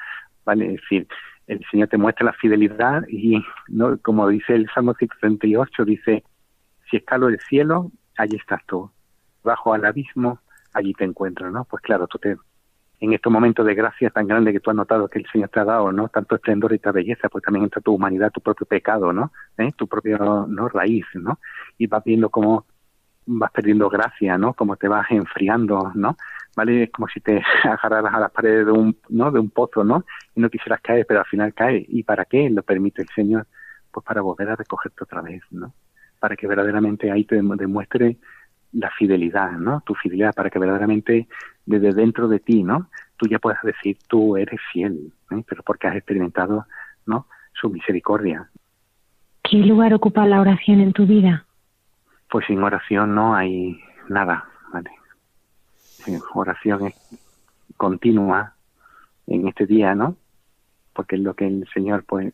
¿Vale? 0.46 0.66
Es 0.66 0.80
decir, 0.80 1.06
el 1.46 1.64
Señor 1.70 1.88
te 1.88 1.98
muestra 1.98 2.24
la 2.24 2.32
fidelidad 2.32 3.02
y, 3.08 3.44
¿no? 3.68 3.98
Como 3.98 4.28
dice 4.28 4.54
el 4.54 4.68
Salmo 4.74 4.94
138, 4.94 5.84
dice, 5.84 6.24
si 6.90 6.96
escalo 6.96 7.28
el 7.28 7.38
cielo, 7.40 7.90
allí 8.16 8.36
estás 8.36 8.64
tú. 8.66 8.90
Bajo 9.44 9.74
al 9.74 9.84
abismo, 9.84 10.40
allí 10.72 10.94
te 10.94 11.04
encuentras, 11.04 11.52
¿no? 11.52 11.64
Pues 11.64 11.82
claro, 11.82 12.06
tú 12.06 12.18
te, 12.18 12.36
en 13.00 13.14
estos 13.14 13.32
momentos 13.32 13.66
de 13.66 13.74
gracia 13.74 14.10
tan 14.10 14.26
grande 14.26 14.52
que 14.52 14.60
tú 14.60 14.70
has 14.70 14.76
notado 14.76 15.08
que 15.08 15.18
el 15.18 15.26
Señor 15.32 15.48
te 15.48 15.60
ha 15.60 15.64
dado, 15.64 15.90
¿no? 15.90 16.08
Tanto 16.08 16.34
esplendor 16.36 16.72
y 16.72 16.76
esta 16.76 16.92
belleza, 16.92 17.28
pues 17.30 17.42
también 17.42 17.64
entra 17.64 17.80
tu 17.80 17.94
humanidad, 17.94 18.30
tu 18.30 18.42
propio 18.42 18.66
pecado, 18.66 19.12
¿no? 19.12 19.32
¿Eh? 19.56 19.72
Tu 19.74 19.86
propia 19.86 20.18
¿no? 20.18 20.68
raíz, 20.68 21.06
¿no? 21.14 21.38
Y 21.78 21.86
vas 21.86 22.04
viendo 22.04 22.28
cómo 22.28 22.66
vas 23.24 23.50
perdiendo 23.52 23.88
gracia, 23.88 24.36
¿no? 24.36 24.52
Cómo 24.52 24.76
te 24.76 24.86
vas 24.86 25.06
enfriando, 25.10 25.92
¿no? 25.94 26.16
¿Vale? 26.54 26.84
Es 26.84 26.90
como 26.90 27.08
si 27.08 27.20
te 27.20 27.42
agarraras 27.64 28.14
a 28.14 28.20
las 28.20 28.30
paredes 28.30 28.66
de 28.66 28.72
un, 28.72 28.96
¿no? 29.08 29.30
De 29.30 29.40
un 29.40 29.48
pozo, 29.48 29.82
¿no? 29.82 30.04
Y 30.34 30.40
no 30.40 30.50
quisieras 30.50 30.82
caer, 30.82 31.06
pero 31.08 31.20
al 31.20 31.26
final 31.26 31.54
cae. 31.54 31.86
¿Y 31.88 32.02
para 32.02 32.26
qué 32.26 32.50
lo 32.50 32.62
permite 32.62 33.00
el 33.00 33.08
Señor? 33.14 33.46
Pues 33.90 34.04
para 34.04 34.20
volver 34.20 34.50
a 34.50 34.56
recogerte 34.56 35.04
otra 35.04 35.22
vez, 35.22 35.42
¿no? 35.50 35.72
Para 36.18 36.36
que 36.36 36.46
verdaderamente 36.46 37.10
ahí 37.10 37.24
te 37.24 37.36
demuestre 37.36 38.18
la 38.72 38.90
fidelidad, 38.90 39.52
¿no? 39.52 39.82
Tu 39.84 39.94
fidelidad 39.94 40.34
para 40.34 40.50
que 40.50 40.58
verdaderamente 40.58 41.28
desde 41.66 41.92
dentro 41.92 42.28
de 42.28 42.40
ti, 42.40 42.62
¿no? 42.62 42.88
Tú 43.16 43.26
ya 43.28 43.38
puedas 43.38 43.62
decir, 43.62 43.98
tú 44.08 44.36
eres 44.36 44.60
fiel, 44.72 45.12
¿eh? 45.30 45.44
pero 45.48 45.62
porque 45.62 45.88
has 45.88 45.96
experimentado, 45.96 46.66
¿no? 47.06 47.26
Su 47.52 47.68
misericordia. 47.68 48.48
¿Qué 49.42 49.58
lugar 49.58 49.92
ocupa 49.94 50.26
la 50.26 50.40
oración 50.40 50.80
en 50.80 50.92
tu 50.92 51.06
vida? 51.06 51.44
Pues 52.30 52.46
sin 52.46 52.62
oración 52.62 53.14
no 53.14 53.34
hay 53.34 53.78
nada, 54.08 54.48
¿vale? 54.72 54.90
oración 56.34 56.86
es 56.86 56.94
continua 57.76 58.54
en 59.26 59.48
este 59.48 59.66
día, 59.66 59.94
¿no? 59.94 60.16
Porque 60.92 61.16
es 61.16 61.22
lo 61.22 61.34
que 61.34 61.46
el 61.46 61.68
Señor, 61.72 62.04
pues, 62.04 62.32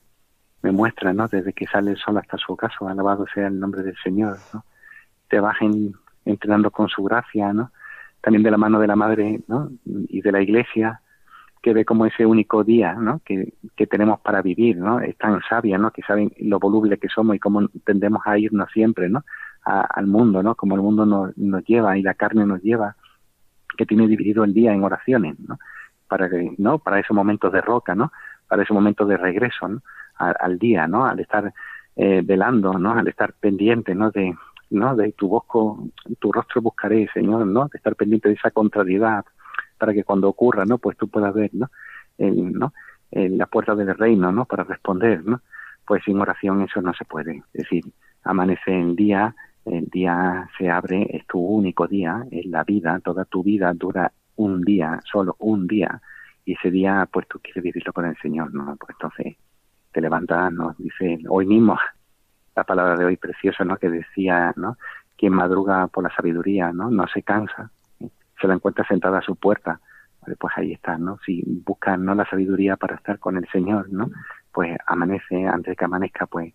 me 0.62 0.72
muestra, 0.72 1.12
¿no? 1.12 1.28
Desde 1.28 1.53
que 1.53 1.66
sale 1.66 1.93
el 1.93 1.99
sol 1.99 2.18
hasta 2.18 2.37
su 2.39 2.53
ocaso, 2.53 2.89
alabado 2.89 3.26
sea 3.32 3.47
el 3.47 3.61
nombre 3.61 3.82
del 3.82 3.97
Señor, 4.03 4.39
¿no? 4.53 4.64
Te 5.28 5.41
vas 5.41 5.57
en 5.61 5.95
entrenando 6.27 6.70
con 6.70 6.89
su 6.89 7.03
gracia, 7.03 7.53
¿no? 7.53 7.70
También 8.20 8.43
de 8.43 8.51
la 8.51 8.59
mano 8.59 8.79
de 8.79 8.87
la 8.87 8.97
Madre, 8.97 9.41
¿no? 9.49 9.70
Y 9.85 10.20
de 10.20 10.33
la 10.33 10.43
Iglesia, 10.43 11.01
que 11.62 11.72
ve 11.72 11.85
como 11.85 12.07
ese 12.07 12.27
único 12.27 12.64
día, 12.64 12.95
¿no? 12.95 13.20
Que, 13.24 13.53
tenemos 13.89 14.20
para 14.20 14.43
vivir, 14.43 14.77
¿no? 14.77 15.01
Es 15.01 15.16
tan 15.16 15.41
sabia, 15.49 15.79
¿no? 15.79 15.91
Que 15.91 16.03
saben 16.03 16.33
lo 16.39 16.59
voluble 16.59 16.99
que 16.99 17.09
somos 17.09 17.37
y 17.37 17.39
cómo 17.39 17.68
tendemos 17.85 18.22
a 18.27 18.39
irnos 18.39 18.70
siempre, 18.72 19.09
¿no? 19.09 19.24
al 19.64 20.07
mundo, 20.07 20.45
¿no? 20.45 20.55
Como 20.55 20.77
el 20.77 20.81
mundo 20.81 21.05
nos, 21.05 21.37
nos 21.37 21.64
lleva 21.64 21.99
y 21.99 22.03
la 22.03 22.14
carne 22.14 22.47
nos 22.47 22.62
lleva, 22.62 22.95
que 23.77 23.85
tiene 23.85 24.07
dividido 24.07 24.45
el 24.45 24.55
día 24.55 24.72
en 24.72 24.85
oraciones, 24.85 25.41
¿no? 25.41 25.59
Para 26.07 26.31
que, 26.31 26.55
¿no? 26.59 26.79
Para 26.79 27.01
esos 27.01 27.16
momentos 27.16 27.53
de 27.53 27.61
roca, 27.61 27.97
¿no? 27.97 28.12
Para 28.47 28.62
ese 28.62 28.72
momento 28.72 29.07
de 29.07 29.16
regreso, 29.16 29.66
¿no? 29.66 29.83
Al, 30.18 30.59
día, 30.61 30.87
¿no? 30.87 31.05
Al 31.05 31.18
estar 31.18 31.53
eh, 31.97 32.22
velando, 32.24 32.79
¿no? 32.79 32.93
Al 32.93 33.09
estar 33.09 33.33
pendiente, 33.33 33.95
¿no? 33.97 34.12
De, 34.12 34.37
¿no? 34.70 34.96
De 34.96 35.12
tu 35.12 35.28
voz, 35.28 35.44
tu 36.18 36.32
rostro 36.32 36.62
buscaré, 36.62 37.08
Señor, 37.12 37.46
¿no? 37.46 37.68
De 37.68 37.78
estar 37.78 37.94
pendiente 37.96 38.28
de 38.28 38.34
esa 38.34 38.50
contrariedad 38.50 39.24
para 39.78 39.92
que 39.92 40.04
cuando 40.04 40.28
ocurra, 40.28 40.64
¿no? 40.64 40.78
Pues 40.78 40.96
tú 40.96 41.08
puedas 41.08 41.34
ver, 41.34 41.50
¿no? 41.52 41.70
En, 42.18 42.52
¿no? 42.52 42.72
La 43.10 43.46
puerta 43.46 43.74
del 43.74 43.94
reino, 43.96 44.32
¿no? 44.32 44.44
Para 44.44 44.64
responder, 44.64 45.24
¿no? 45.24 45.40
Pues 45.86 46.02
sin 46.04 46.20
oración 46.20 46.62
eso 46.62 46.80
no 46.80 46.92
se 46.94 47.04
puede. 47.04 47.42
Es 47.52 47.62
decir, 47.62 47.84
amanece 48.24 48.78
el 48.80 48.96
día 48.96 49.34
El 49.66 49.86
día 49.86 50.48
se 50.56 50.70
abre, 50.70 51.08
es 51.10 51.26
tu 51.26 51.40
único 51.40 51.88
día, 51.88 52.24
es 52.30 52.46
la 52.46 52.62
vida, 52.62 53.00
toda 53.00 53.24
tu 53.24 53.42
vida 53.42 53.72
dura 53.74 54.12
un 54.36 54.62
día, 54.62 55.00
solo 55.10 55.34
un 55.40 55.66
día, 55.66 56.00
y 56.44 56.52
ese 56.52 56.70
día 56.70 57.08
pues 57.12 57.26
tú 57.26 57.40
quieres 57.42 57.64
vivirlo 57.64 57.92
con 57.92 58.04
el 58.04 58.16
Señor, 58.18 58.54
¿no? 58.54 58.76
Pues 58.76 58.90
entonces 58.92 59.36
te 59.92 60.00
levantas, 60.00 60.52
nos 60.52 60.78
dice 60.78 61.18
hoy 61.28 61.46
mismo 61.46 61.76
la 62.57 62.64
palabra 62.64 62.96
de 62.96 63.04
hoy 63.04 63.16
preciosa, 63.16 63.64
¿no? 63.64 63.76
Que 63.76 63.90
decía, 63.90 64.52
¿no? 64.57 64.78
Quien 65.16 65.34
madruga 65.34 65.86
por 65.88 66.02
la 66.02 66.14
sabiduría, 66.14 66.72
¿no? 66.72 66.90
No 66.90 67.07
se 67.07 67.22
cansa, 67.22 67.70
se 68.40 68.48
la 68.48 68.54
encuentra 68.54 68.86
sentada 68.88 69.18
a 69.18 69.22
su 69.22 69.36
puerta. 69.36 69.78
Pues 70.38 70.54
ahí 70.57 70.72
está, 70.72 70.98
¿no? 70.98 71.18
Si 71.24 71.44
buscas 71.46 71.98
no 71.98 72.14
la 72.14 72.28
sabiduría 72.28 72.76
para 72.76 72.96
estar 72.96 73.18
con 73.20 73.36
el 73.36 73.46
Señor, 73.50 73.88
¿no? 73.90 74.11
Pues 74.50 74.76
amanece, 74.86 75.46
antes 75.46 75.72
de 75.72 75.76
que 75.76 75.84
amanezca, 75.84 76.26
pues 76.26 76.52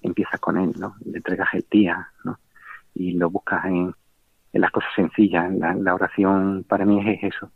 empiezas 0.00 0.40
con 0.40 0.56
Él, 0.56 0.72
¿no? 0.78 0.94
Le 1.04 1.18
entregas 1.18 1.52
el 1.52 1.66
día, 1.70 2.08
¿no? 2.24 2.38
Y 2.94 3.12
lo 3.12 3.28
buscas 3.28 3.66
en, 3.66 3.94
en 4.52 4.60
las 4.60 4.70
cosas 4.70 4.90
sencillas. 4.96 5.52
La, 5.52 5.74
la 5.74 5.94
oración 5.94 6.64
para 6.66 6.86
mí 6.86 7.06
es 7.10 7.34
eso. 7.34 7.50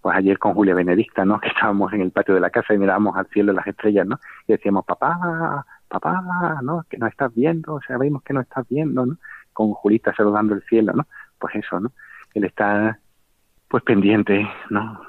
Pues 0.00 0.16
ayer 0.16 0.38
con 0.38 0.54
Julia 0.54 0.74
Benedicta, 0.74 1.24
¿no? 1.24 1.38
Que 1.40 1.48
estábamos 1.48 1.92
en 1.92 2.00
el 2.00 2.10
patio 2.10 2.34
de 2.34 2.40
la 2.40 2.50
casa 2.50 2.74
y 2.74 2.78
mirábamos 2.78 3.16
al 3.16 3.28
cielo 3.28 3.52
las 3.52 3.66
estrellas, 3.66 4.06
¿no? 4.06 4.18
Y 4.48 4.52
decíamos, 4.52 4.84
papá, 4.84 5.64
papá, 5.88 6.60
¿no? 6.62 6.84
Que 6.88 6.98
no 6.98 7.06
estás 7.06 7.34
viendo, 7.34 7.74
o 7.74 7.80
sea, 7.82 7.98
vemos 7.98 8.22
que 8.22 8.32
no 8.32 8.40
estás 8.40 8.66
viendo, 8.68 9.04
¿no? 9.06 9.16
Con 9.52 9.72
Julita 9.72 10.14
saludando 10.14 10.54
el 10.54 10.62
cielo, 10.62 10.92
¿no? 10.92 11.06
Pues 11.38 11.54
eso, 11.56 11.80
¿no? 11.80 11.92
Él 12.34 12.44
está, 12.44 12.98
pues, 13.68 13.82
pendiente, 13.82 14.48
¿no? 14.70 15.00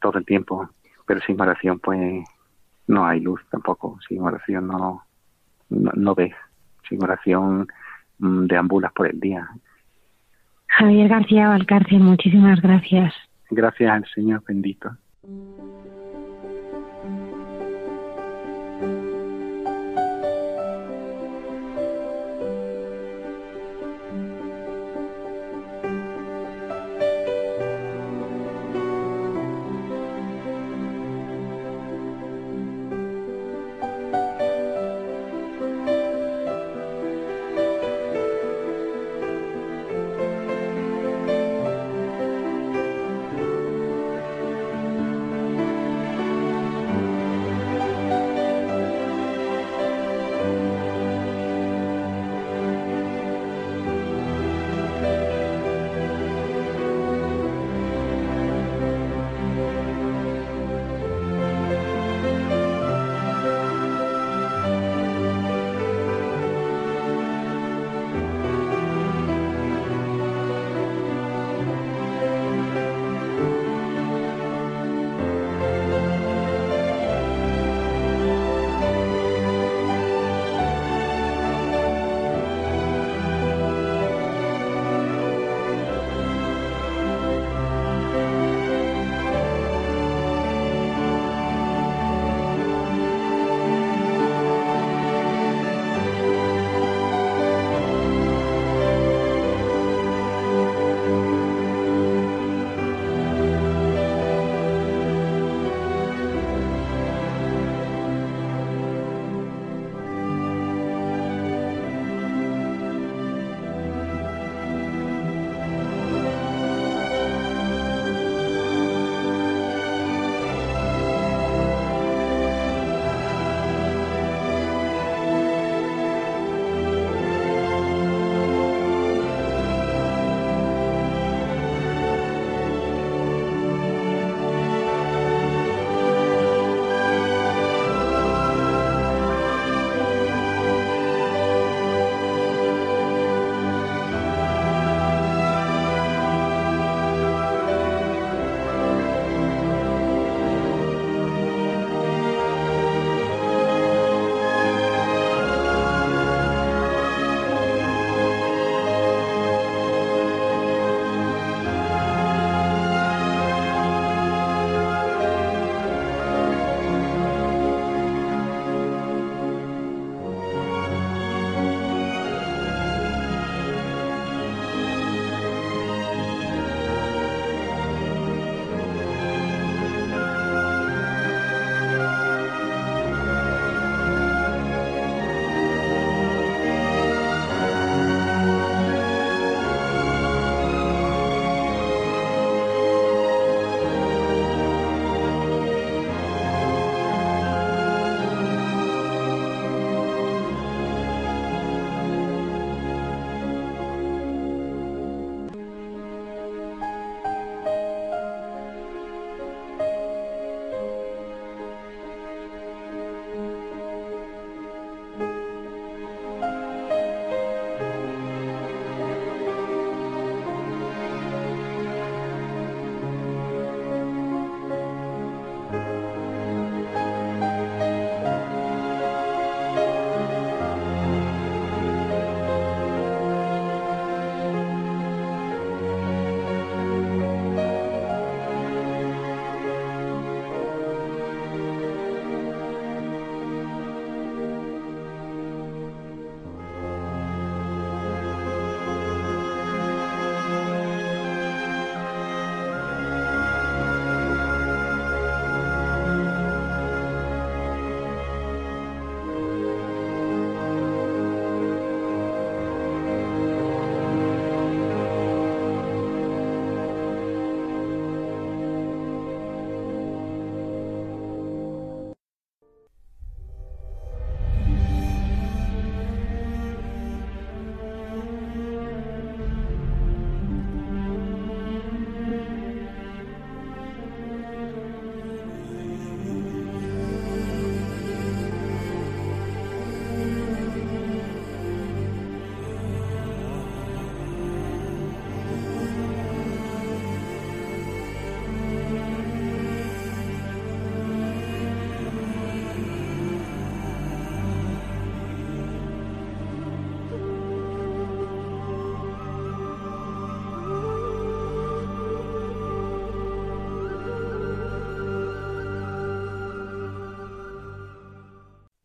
Todo 0.00 0.18
el 0.18 0.24
tiempo. 0.24 0.68
Pero 1.06 1.20
sin 1.20 1.40
oración, 1.40 1.78
pues, 1.78 2.24
no 2.86 3.06
hay 3.06 3.20
luz 3.20 3.40
tampoco. 3.50 3.98
Sin 4.08 4.22
oración 4.22 4.66
no, 4.66 5.04
no, 5.68 5.92
no 5.94 6.14
ves. 6.14 6.34
Sin 6.88 7.02
oración 7.02 7.68
mm, 8.18 8.46
deambulas 8.46 8.92
por 8.92 9.06
el 9.06 9.20
día. 9.20 9.48
Javier 10.66 11.08
García 11.08 11.48
Valcárcel, 11.48 12.00
muchísimas 12.00 12.60
gracias. 12.60 13.14
Gracias 13.50 13.90
al 13.90 14.06
Señor 14.14 14.42
bendito. 14.46 14.90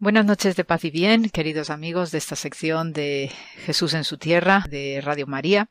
Buenas 0.04 0.26
noches 0.26 0.58
de 0.58 0.66
paz 0.66 0.84
y 0.84 0.92
bien, 0.92 1.30
queridos 1.30 1.70
amigos 1.70 2.12
de 2.12 2.18
esta 2.18 2.36
sección 2.36 2.92
de 2.92 3.32
Jesús 3.66 3.94
en 3.94 4.04
su 4.04 4.18
tierra 4.18 4.66
de 4.70 5.00
Radio 5.02 5.28
María. 5.28 5.70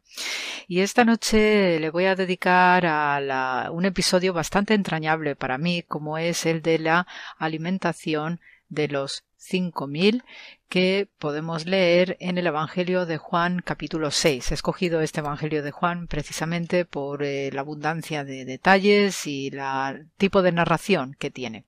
Y 0.67 0.81
esta 0.81 1.05
noche 1.05 1.79
le 1.79 1.91
voy 1.91 2.07
a 2.07 2.15
dedicar 2.17 2.87
a 2.87 3.69
un 3.71 3.85
episodio 3.85 4.33
bastante 4.33 4.73
entrañable 4.73 5.37
para 5.37 5.59
mí, 5.59 5.83
como 5.83 6.17
es 6.17 6.47
el 6.47 6.63
de 6.63 6.79
la 6.79 7.07
alimentación 7.37 8.41
de 8.73 8.89
los 8.89 9.23
cinco 9.37 9.87
mil 9.87 10.25
que 10.69 11.09
podemos 11.19 11.67
leer 11.67 12.17
en 12.21 12.39
el 12.39 12.47
Evangelio 12.47 13.05
de 13.05 13.19
Juan 13.19 13.61
capítulo 13.63 14.11
6. 14.11 14.51
He 14.51 14.55
escogido 14.55 15.03
este 15.03 15.21
Evangelio 15.21 15.63
de 15.63 15.71
Juan 15.71 16.07
precisamente 16.07 16.87
por 16.87 17.23
eh, 17.23 17.51
la 17.53 17.61
abundancia 17.61 18.25
de 18.25 18.47
detalles 18.47 19.27
y 19.27 19.49
el 19.49 20.09
tipo 20.17 20.41
de 20.41 20.53
narración 20.53 21.15
que 21.19 21.31
tiene. 21.31 21.67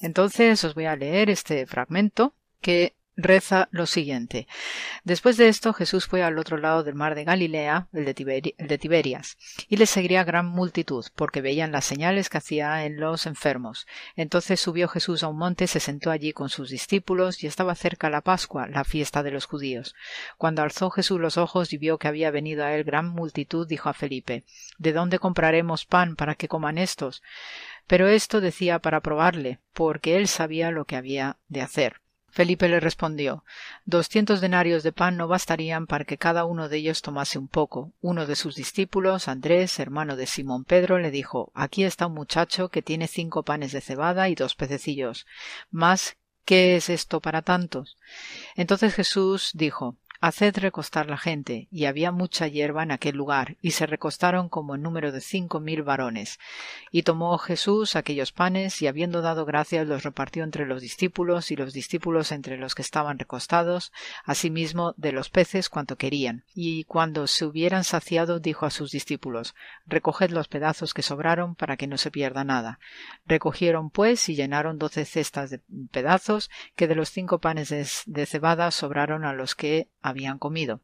Entonces 0.00 0.64
os 0.64 0.74
voy 0.74 0.86
a 0.86 0.96
leer 0.96 1.30
este 1.30 1.66
fragmento 1.66 2.34
que 2.60 2.94
reza 3.16 3.68
lo 3.70 3.86
siguiente. 3.86 4.46
Después 5.04 5.36
de 5.36 5.48
esto 5.48 5.72
Jesús 5.72 6.06
fue 6.06 6.22
al 6.22 6.38
otro 6.38 6.56
lado 6.56 6.82
del 6.82 6.94
mar 6.94 7.14
de 7.14 7.24
Galilea, 7.24 7.88
el 7.92 8.04
de, 8.04 8.78
Tiberias, 8.78 9.36
y 9.68 9.76
le 9.76 9.86
seguía 9.86 10.24
gran 10.24 10.46
multitud, 10.46 11.04
porque 11.14 11.40
veían 11.40 11.72
las 11.72 11.84
señales 11.84 12.28
que 12.28 12.38
hacía 12.38 12.84
en 12.84 12.98
los 12.98 13.26
enfermos. 13.26 13.86
Entonces 14.16 14.60
subió 14.60 14.88
Jesús 14.88 15.22
a 15.22 15.28
un 15.28 15.38
monte, 15.38 15.66
se 15.66 15.80
sentó 15.80 16.10
allí 16.10 16.32
con 16.32 16.48
sus 16.48 16.70
discípulos, 16.70 17.42
y 17.42 17.46
estaba 17.46 17.74
cerca 17.74 18.10
la 18.10 18.20
Pascua, 18.20 18.66
la 18.68 18.84
fiesta 18.84 19.22
de 19.22 19.30
los 19.30 19.46
judíos. 19.46 19.94
Cuando 20.38 20.62
alzó 20.62 20.90
Jesús 20.90 21.20
los 21.20 21.36
ojos 21.36 21.72
y 21.72 21.78
vio 21.78 21.98
que 21.98 22.08
había 22.08 22.30
venido 22.30 22.64
a 22.64 22.74
él 22.74 22.84
gran 22.84 23.08
multitud, 23.08 23.66
dijo 23.66 23.88
a 23.88 23.94
Felipe 23.94 24.44
¿De 24.78 24.92
dónde 24.92 25.18
compraremos 25.18 25.84
pan 25.84 26.16
para 26.16 26.34
que 26.34 26.48
coman 26.48 26.78
estos? 26.78 27.22
Pero 27.86 28.08
esto 28.08 28.40
decía 28.40 28.78
para 28.78 29.00
probarle, 29.00 29.58
porque 29.72 30.16
él 30.16 30.28
sabía 30.28 30.70
lo 30.70 30.84
que 30.84 30.96
había 30.96 31.38
de 31.48 31.60
hacer. 31.60 32.00
Felipe 32.30 32.68
le 32.68 32.80
respondió 32.80 33.44
Doscientos 33.84 34.40
denarios 34.40 34.82
de 34.82 34.92
pan 34.92 35.16
no 35.16 35.28
bastarían 35.28 35.86
para 35.86 36.04
que 36.04 36.18
cada 36.18 36.44
uno 36.44 36.68
de 36.68 36.78
ellos 36.78 37.02
tomase 37.02 37.38
un 37.38 37.48
poco. 37.48 37.92
Uno 38.00 38.26
de 38.26 38.36
sus 38.36 38.54
discípulos, 38.54 39.28
Andrés, 39.28 39.78
hermano 39.78 40.16
de 40.16 40.26
Simón 40.26 40.64
Pedro, 40.64 40.98
le 40.98 41.10
dijo 41.10 41.50
Aquí 41.54 41.84
está 41.84 42.06
un 42.06 42.14
muchacho 42.14 42.68
que 42.68 42.82
tiene 42.82 43.08
cinco 43.08 43.42
panes 43.42 43.72
de 43.72 43.80
cebada 43.80 44.28
y 44.28 44.34
dos 44.34 44.54
pececillos. 44.54 45.26
Mas, 45.70 46.16
¿qué 46.44 46.76
es 46.76 46.88
esto 46.88 47.20
para 47.20 47.42
tantos? 47.42 47.96
Entonces 48.54 48.94
Jesús 48.94 49.50
dijo 49.54 49.96
Haced 50.22 50.58
recostar 50.58 51.08
la 51.08 51.16
gente, 51.16 51.66
y 51.70 51.86
había 51.86 52.12
mucha 52.12 52.46
hierba 52.46 52.82
en 52.82 52.90
aquel 52.90 53.16
lugar, 53.16 53.56
y 53.62 53.70
se 53.70 53.86
recostaron 53.86 54.50
como 54.50 54.74
en 54.74 54.82
número 54.82 55.12
de 55.12 55.22
cinco 55.22 55.60
mil 55.60 55.82
varones. 55.82 56.38
Y 56.90 57.04
tomó 57.04 57.38
Jesús 57.38 57.96
aquellos 57.96 58.30
panes, 58.30 58.82
y 58.82 58.86
habiendo 58.86 59.22
dado 59.22 59.46
gracias 59.46 59.86
los 59.86 60.02
repartió 60.02 60.44
entre 60.44 60.66
los 60.66 60.82
discípulos, 60.82 61.50
y 61.50 61.56
los 61.56 61.72
discípulos 61.72 62.32
entre 62.32 62.58
los 62.58 62.74
que 62.74 62.82
estaban 62.82 63.18
recostados, 63.18 63.92
asimismo 64.26 64.92
de 64.98 65.12
los 65.12 65.30
peces 65.30 65.70
cuanto 65.70 65.96
querían. 65.96 66.44
Y 66.54 66.84
cuando 66.84 67.26
se 67.26 67.46
hubieran 67.46 67.84
saciado, 67.84 68.40
dijo 68.40 68.66
a 68.66 68.70
sus 68.70 68.90
discípulos 68.90 69.54
Recoged 69.86 70.32
los 70.32 70.48
pedazos 70.48 70.92
que 70.92 71.00
sobraron, 71.00 71.54
para 71.54 71.78
que 71.78 71.86
no 71.86 71.96
se 71.96 72.10
pierda 72.10 72.44
nada. 72.44 72.78
Recogieron 73.24 73.88
pues 73.88 74.28
y 74.28 74.34
llenaron 74.34 74.78
doce 74.78 75.06
cestas 75.06 75.48
de 75.48 75.62
pedazos, 75.90 76.50
que 76.76 76.88
de 76.88 76.94
los 76.94 77.08
cinco 77.08 77.38
panes 77.38 77.70
de 78.04 78.26
cebada 78.26 78.70
sobraron 78.70 79.24
a 79.24 79.32
los 79.32 79.54
que 79.54 79.88
habían 80.10 80.38
comido. 80.38 80.82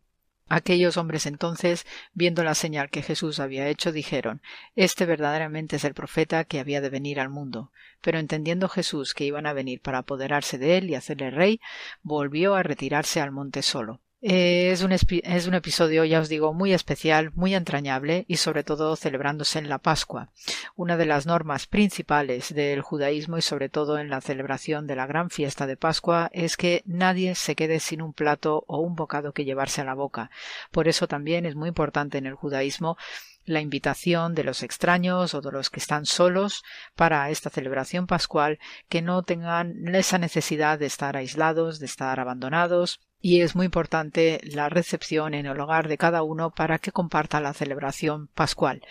Aquellos 0.48 0.96
hombres 0.96 1.26
entonces, 1.26 1.86
viendo 2.14 2.44
la 2.44 2.54
señal 2.54 2.88
que 2.88 3.02
Jesús 3.02 3.40
había 3.40 3.68
hecho, 3.68 3.90
dijeron 3.90 4.40
Este 4.76 5.04
verdaderamente 5.04 5.76
es 5.76 5.84
el 5.84 5.92
profeta 5.92 6.44
que 6.44 6.60
había 6.60 6.80
de 6.80 6.88
venir 6.88 7.18
al 7.18 7.30
mundo. 7.30 7.72
Pero 8.00 8.18
entendiendo 8.18 8.68
Jesús 8.68 9.12
que 9.12 9.24
iban 9.24 9.46
a 9.46 9.52
venir 9.52 9.80
para 9.80 9.98
apoderarse 9.98 10.56
de 10.56 10.78
él 10.78 10.88
y 10.88 10.94
hacerle 10.94 11.30
rey, 11.30 11.60
volvió 12.02 12.54
a 12.54 12.62
retirarse 12.62 13.20
al 13.20 13.32
monte 13.32 13.62
solo. 13.62 14.00
Eh, 14.22 14.70
es, 14.72 14.82
un 14.82 14.92
es 14.92 15.46
un 15.46 15.54
episodio, 15.54 16.02
ya 16.04 16.20
os 16.20 16.30
digo, 16.30 16.54
muy 16.54 16.72
especial, 16.72 17.32
muy 17.34 17.54
entrañable 17.54 18.24
y 18.28 18.38
sobre 18.38 18.64
todo 18.64 18.96
celebrándose 18.96 19.58
en 19.58 19.68
la 19.68 19.78
Pascua, 19.78 20.30
una 20.74 20.96
de 20.96 21.04
las 21.04 21.26
normas 21.26 21.66
principales 21.66 22.54
del 22.54 22.80
judaísmo 22.80 23.36
y 23.36 23.42
sobre 23.42 23.68
todo 23.68 23.98
en 23.98 24.08
la 24.08 24.22
celebración 24.22 24.86
de 24.86 24.96
la 24.96 25.06
gran 25.06 25.28
fiesta 25.28 25.66
de 25.66 25.76
Pascua 25.76 26.30
es 26.32 26.56
que 26.56 26.82
nadie 26.86 27.34
se 27.34 27.54
quede 27.54 27.78
sin 27.78 28.00
un 28.00 28.14
plato 28.14 28.64
o 28.68 28.78
un 28.78 28.94
bocado 28.94 29.34
que 29.34 29.44
llevarse 29.44 29.82
a 29.82 29.84
la 29.84 29.94
boca. 29.94 30.30
Por 30.70 30.88
eso 30.88 31.06
también 31.06 31.44
es 31.44 31.54
muy 31.54 31.68
importante 31.68 32.16
en 32.16 32.24
el 32.24 32.34
judaísmo 32.34 32.96
la 33.44 33.60
invitación 33.60 34.34
de 34.34 34.44
los 34.44 34.62
extraños 34.62 35.34
o 35.34 35.40
de 35.40 35.52
los 35.52 35.70
que 35.70 35.78
están 35.78 36.06
solos 36.06 36.64
para 36.96 37.30
esta 37.30 37.50
celebración 37.50 38.06
pascual 38.06 38.58
que 38.88 39.02
no 39.02 39.22
tengan 39.22 39.94
esa 39.94 40.18
necesidad 40.18 40.78
de 40.78 40.86
estar 40.86 41.16
aislados, 41.16 41.78
de 41.78 41.86
estar 41.86 42.18
abandonados, 42.18 43.00
y 43.20 43.40
es 43.40 43.56
muy 43.56 43.66
importante 43.66 44.40
la 44.44 44.68
recepción 44.68 45.34
en 45.34 45.46
el 45.46 45.58
hogar 45.60 45.88
de 45.88 45.98
cada 45.98 46.22
uno 46.22 46.50
para 46.50 46.78
que 46.78 46.92
comparta 46.92 47.40
la 47.40 47.54
celebración 47.54 48.28
pascual. 48.34 48.82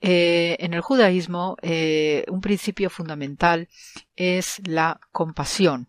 Eh, 0.00 0.56
en 0.58 0.74
el 0.74 0.82
judaísmo, 0.82 1.56
eh, 1.62 2.24
un 2.28 2.40
principio 2.40 2.90
fundamental 2.90 3.68
es 4.16 4.60
la 4.66 5.00
compasión. 5.12 5.88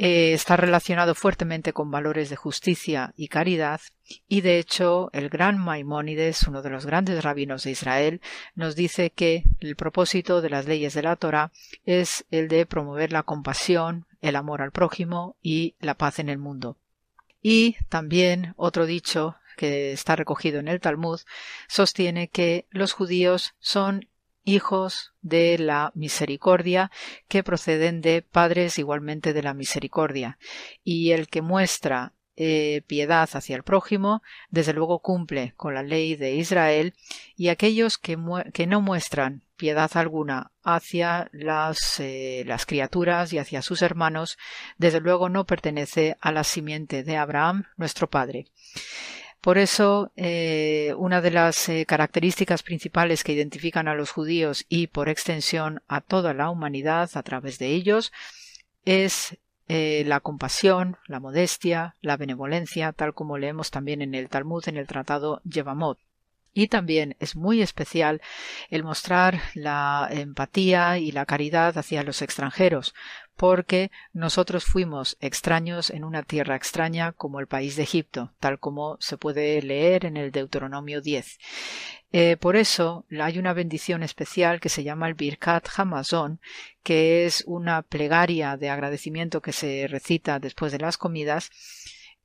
Eh, 0.00 0.32
está 0.32 0.56
relacionado 0.56 1.16
fuertemente 1.16 1.72
con 1.72 1.90
valores 1.90 2.30
de 2.30 2.36
justicia 2.36 3.12
y 3.16 3.26
caridad, 3.26 3.80
y 4.28 4.42
de 4.42 4.60
hecho 4.60 5.10
el 5.12 5.28
gran 5.28 5.58
Maimónides, 5.58 6.46
uno 6.46 6.62
de 6.62 6.70
los 6.70 6.86
grandes 6.86 7.24
rabinos 7.24 7.64
de 7.64 7.72
Israel, 7.72 8.20
nos 8.54 8.76
dice 8.76 9.10
que 9.10 9.42
el 9.58 9.74
propósito 9.74 10.40
de 10.40 10.50
las 10.50 10.66
leyes 10.66 10.94
de 10.94 11.02
la 11.02 11.16
Torah 11.16 11.50
es 11.84 12.24
el 12.30 12.46
de 12.46 12.64
promover 12.64 13.12
la 13.12 13.24
compasión, 13.24 14.06
el 14.20 14.36
amor 14.36 14.62
al 14.62 14.72
prójimo 14.72 15.36
y 15.42 15.74
la 15.80 15.94
paz 15.94 16.18
en 16.18 16.28
el 16.28 16.38
mundo. 16.38 16.76
Y 17.40 17.76
también 17.88 18.54
otro 18.56 18.86
dicho 18.86 19.36
que 19.56 19.92
está 19.92 20.16
recogido 20.16 20.60
en 20.60 20.68
el 20.68 20.80
Talmud 20.80 21.20
sostiene 21.68 22.28
que 22.28 22.66
los 22.70 22.92
judíos 22.92 23.54
son 23.58 24.08
hijos 24.44 25.12
de 25.20 25.58
la 25.58 25.92
misericordia 25.94 26.90
que 27.28 27.42
proceden 27.42 28.00
de 28.00 28.22
padres 28.22 28.78
igualmente 28.78 29.32
de 29.32 29.42
la 29.42 29.54
misericordia 29.54 30.38
y 30.84 31.10
el 31.10 31.28
que 31.28 31.42
muestra 31.42 32.14
eh, 32.40 32.82
piedad 32.86 33.28
hacia 33.32 33.56
el 33.56 33.64
prójimo, 33.64 34.22
desde 34.48 34.72
luego 34.72 35.00
cumple 35.00 35.54
con 35.56 35.74
la 35.74 35.82
ley 35.82 36.14
de 36.14 36.36
Israel, 36.36 36.94
y 37.34 37.48
aquellos 37.48 37.98
que, 37.98 38.16
que 38.54 38.68
no 38.68 38.80
muestran 38.80 39.42
piedad 39.58 39.90
alguna 39.94 40.52
hacia 40.62 41.28
las, 41.32 42.00
eh, 42.00 42.44
las, 42.46 42.64
criaturas 42.64 43.32
y 43.34 43.38
hacia 43.38 43.60
sus 43.60 43.82
hermanos, 43.82 44.38
desde 44.78 45.00
luego 45.00 45.28
no 45.28 45.44
pertenece 45.44 46.16
a 46.22 46.32
la 46.32 46.44
simiente 46.44 47.04
de 47.04 47.18
Abraham, 47.18 47.64
nuestro 47.76 48.08
padre. 48.08 48.46
Por 49.42 49.58
eso, 49.58 50.10
eh, 50.16 50.94
una 50.96 51.20
de 51.20 51.30
las 51.30 51.70
características 51.86 52.62
principales 52.62 53.22
que 53.22 53.32
identifican 53.34 53.86
a 53.86 53.94
los 53.94 54.10
judíos 54.10 54.64
y, 54.68 54.86
por 54.86 55.10
extensión, 55.10 55.82
a 55.86 56.00
toda 56.00 56.32
la 56.32 56.48
humanidad 56.48 57.10
a 57.14 57.22
través 57.22 57.58
de 57.58 57.68
ellos, 57.68 58.12
es 58.84 59.38
eh, 59.70 60.02
la 60.06 60.20
compasión, 60.20 60.96
la 61.06 61.20
modestia, 61.20 61.94
la 62.00 62.16
benevolencia, 62.16 62.92
tal 62.92 63.12
como 63.12 63.36
leemos 63.36 63.70
también 63.70 64.00
en 64.00 64.14
el 64.14 64.30
Talmud 64.30 64.66
en 64.66 64.78
el 64.78 64.86
tratado 64.86 65.42
Yevamot. 65.44 65.98
Y 66.58 66.66
también 66.66 67.14
es 67.20 67.36
muy 67.36 67.62
especial 67.62 68.20
el 68.68 68.82
mostrar 68.82 69.40
la 69.54 70.08
empatía 70.10 70.98
y 70.98 71.12
la 71.12 71.24
caridad 71.24 71.78
hacia 71.78 72.02
los 72.02 72.20
extranjeros, 72.20 72.96
porque 73.36 73.92
nosotros 74.12 74.64
fuimos 74.64 75.16
extraños 75.20 75.88
en 75.90 76.02
una 76.02 76.24
tierra 76.24 76.56
extraña 76.56 77.12
como 77.12 77.38
el 77.38 77.46
país 77.46 77.76
de 77.76 77.84
Egipto, 77.84 78.32
tal 78.40 78.58
como 78.58 78.96
se 78.98 79.16
puede 79.16 79.62
leer 79.62 80.04
en 80.04 80.16
el 80.16 80.32
Deuteronomio 80.32 81.00
10. 81.00 81.38
Eh, 82.10 82.36
por 82.40 82.56
eso 82.56 83.06
hay 83.20 83.38
una 83.38 83.52
bendición 83.52 84.02
especial 84.02 84.58
que 84.58 84.68
se 84.68 84.82
llama 84.82 85.06
el 85.06 85.14
Birkat 85.14 85.68
Hamazon, 85.76 86.40
que 86.82 87.24
es 87.24 87.44
una 87.46 87.82
plegaria 87.82 88.56
de 88.56 88.68
agradecimiento 88.68 89.40
que 89.42 89.52
se 89.52 89.86
recita 89.86 90.40
después 90.40 90.72
de 90.72 90.80
las 90.80 90.98
comidas, 90.98 91.52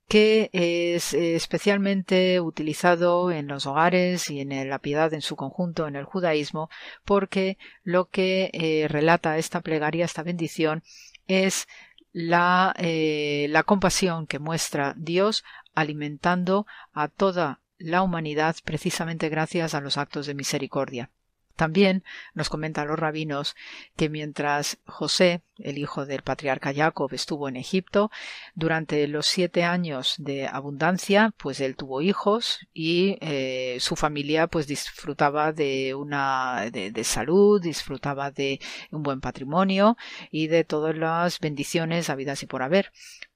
que 0.08 0.50
es 0.54 1.14
especialmente 1.14 2.40
utilizado 2.40 3.32
en 3.32 3.48
los 3.48 3.66
hogares 3.66 4.30
y 4.30 4.42
en 4.42 4.70
la 4.70 4.80
piedad 4.80 5.14
en 5.14 5.22
su 5.22 5.36
conjunto 5.36 5.88
en 5.88 5.96
el 5.96 6.06
judaísmo, 6.06 6.70
porque 7.06 7.58
lo 7.84 8.10
que 8.10 8.50
eh, 8.54 8.88
relata 8.88 9.38
esta 9.38 9.62
plegaria, 9.62 10.06
esta 10.06 10.24
bendición, 10.24 10.84
es 11.28 11.68
la, 12.12 12.76
eh, 12.78 13.48
la 13.50 13.64
compasión 13.64 14.28
que 14.28 14.40
muestra 14.40 14.94
Dios 14.98 15.44
alimentando 15.74 16.68
a 16.94 17.08
toda 17.08 17.60
la 17.78 18.02
humanidad 18.04 18.56
precisamente 18.64 19.30
gracias 19.30 19.74
a 19.74 19.82
los 19.82 19.98
actos 19.98 20.28
de 20.28 20.36
misericordia. 20.36 21.10
También 21.56 22.04
nos 22.34 22.50
comentan 22.50 22.88
los 22.88 22.98
rabinos 22.98 23.56
que 23.96 24.10
mientras 24.10 24.80
José, 24.86 25.44
el 25.58 25.78
hijo 25.78 26.08
del 26.08 26.24
patriarca 26.24 26.74
Jacob, 26.74 27.14
estuvo 27.14 27.48
en 27.48 27.58
Egipto, 27.58 28.10
durante 28.56 29.08
los 29.08 29.28
siete 29.28 29.64
años 29.64 30.16
de 30.18 30.48
abundancia, 30.48 31.34
pues 31.38 31.60
él 31.60 31.76
tuvo 31.76 32.02
hijos 32.02 32.68
y 32.74 33.18
eh, 33.22 33.78
su 33.80 33.96
familia 33.96 34.48
pues 34.48 34.66
disfrutaba 34.66 35.52
de 35.52 35.94
una 35.94 36.70
de, 36.72 36.92
de, 36.92 37.04
salud, 37.04 37.62
disfrutaba 37.62 38.32
de 38.32 38.60
un 38.92 39.04
buen 39.04 39.22
patrimonio 39.22 39.96
y 40.32 40.48
de 40.48 40.64
todas 40.64 40.98
las 40.98 41.40
bendiciones 41.40 42.10
habidas 42.10 42.42
y 42.42 42.48
por 42.48 42.64
haber. 42.64 42.92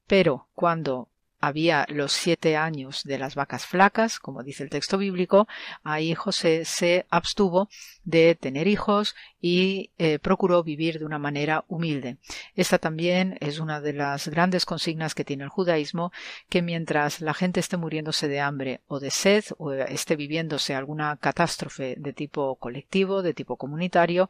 Pero 0.08 0.48
cuando 0.56 1.10
había 1.40 1.86
los 1.90 2.12
siete 2.12 2.58
años 2.58 3.04
de 3.04 3.18
las 3.18 3.36
vacas 3.36 3.66
flacas, 3.66 4.20
como 4.20 4.44
dice 4.44 4.64
el 4.64 4.70
texto 4.70 4.98
bíblico, 4.98 5.48
ahí 5.84 6.16
José 6.16 6.66
se 6.66 7.06
abstuvo 7.10 7.70
de 8.04 8.36
tener 8.36 8.68
hijos 8.68 9.16
y 9.40 9.92
eh, 9.98 10.20
procuró 10.20 10.64
vivir 10.64 11.00
de 11.00 11.06
una 11.06 11.20
manera 11.20 11.64
humilde. 11.68 12.18
Esta 12.56 12.80
también 12.80 13.38
es 13.40 13.60
una 13.60 13.82
de 13.82 13.94
las 13.94 14.28
grandes 14.28 14.66
consignas 14.66 15.14
que 15.14 15.24
tiene 15.24 15.44
el 15.44 15.50
judaísmo, 15.50 16.12
que 16.50 16.62
mientras 16.62 17.22
la 17.22 17.34
gente 17.34 17.60
esté 17.60 17.78
muriéndose 17.78 18.28
de 18.28 18.40
hambre 18.40 18.82
o 18.88 19.00
de 19.00 19.12
sed 19.12 19.46
o 19.58 19.74
esté 19.74 20.16
viviéndose 20.16 20.74
alguna 20.74 21.18
catástrofe 21.18 21.96
de 21.98 22.14
tipo 22.14 22.56
colectivo, 22.56 23.22
de 23.22 23.34
tipo 23.34 23.58
comunitario, 23.58 24.30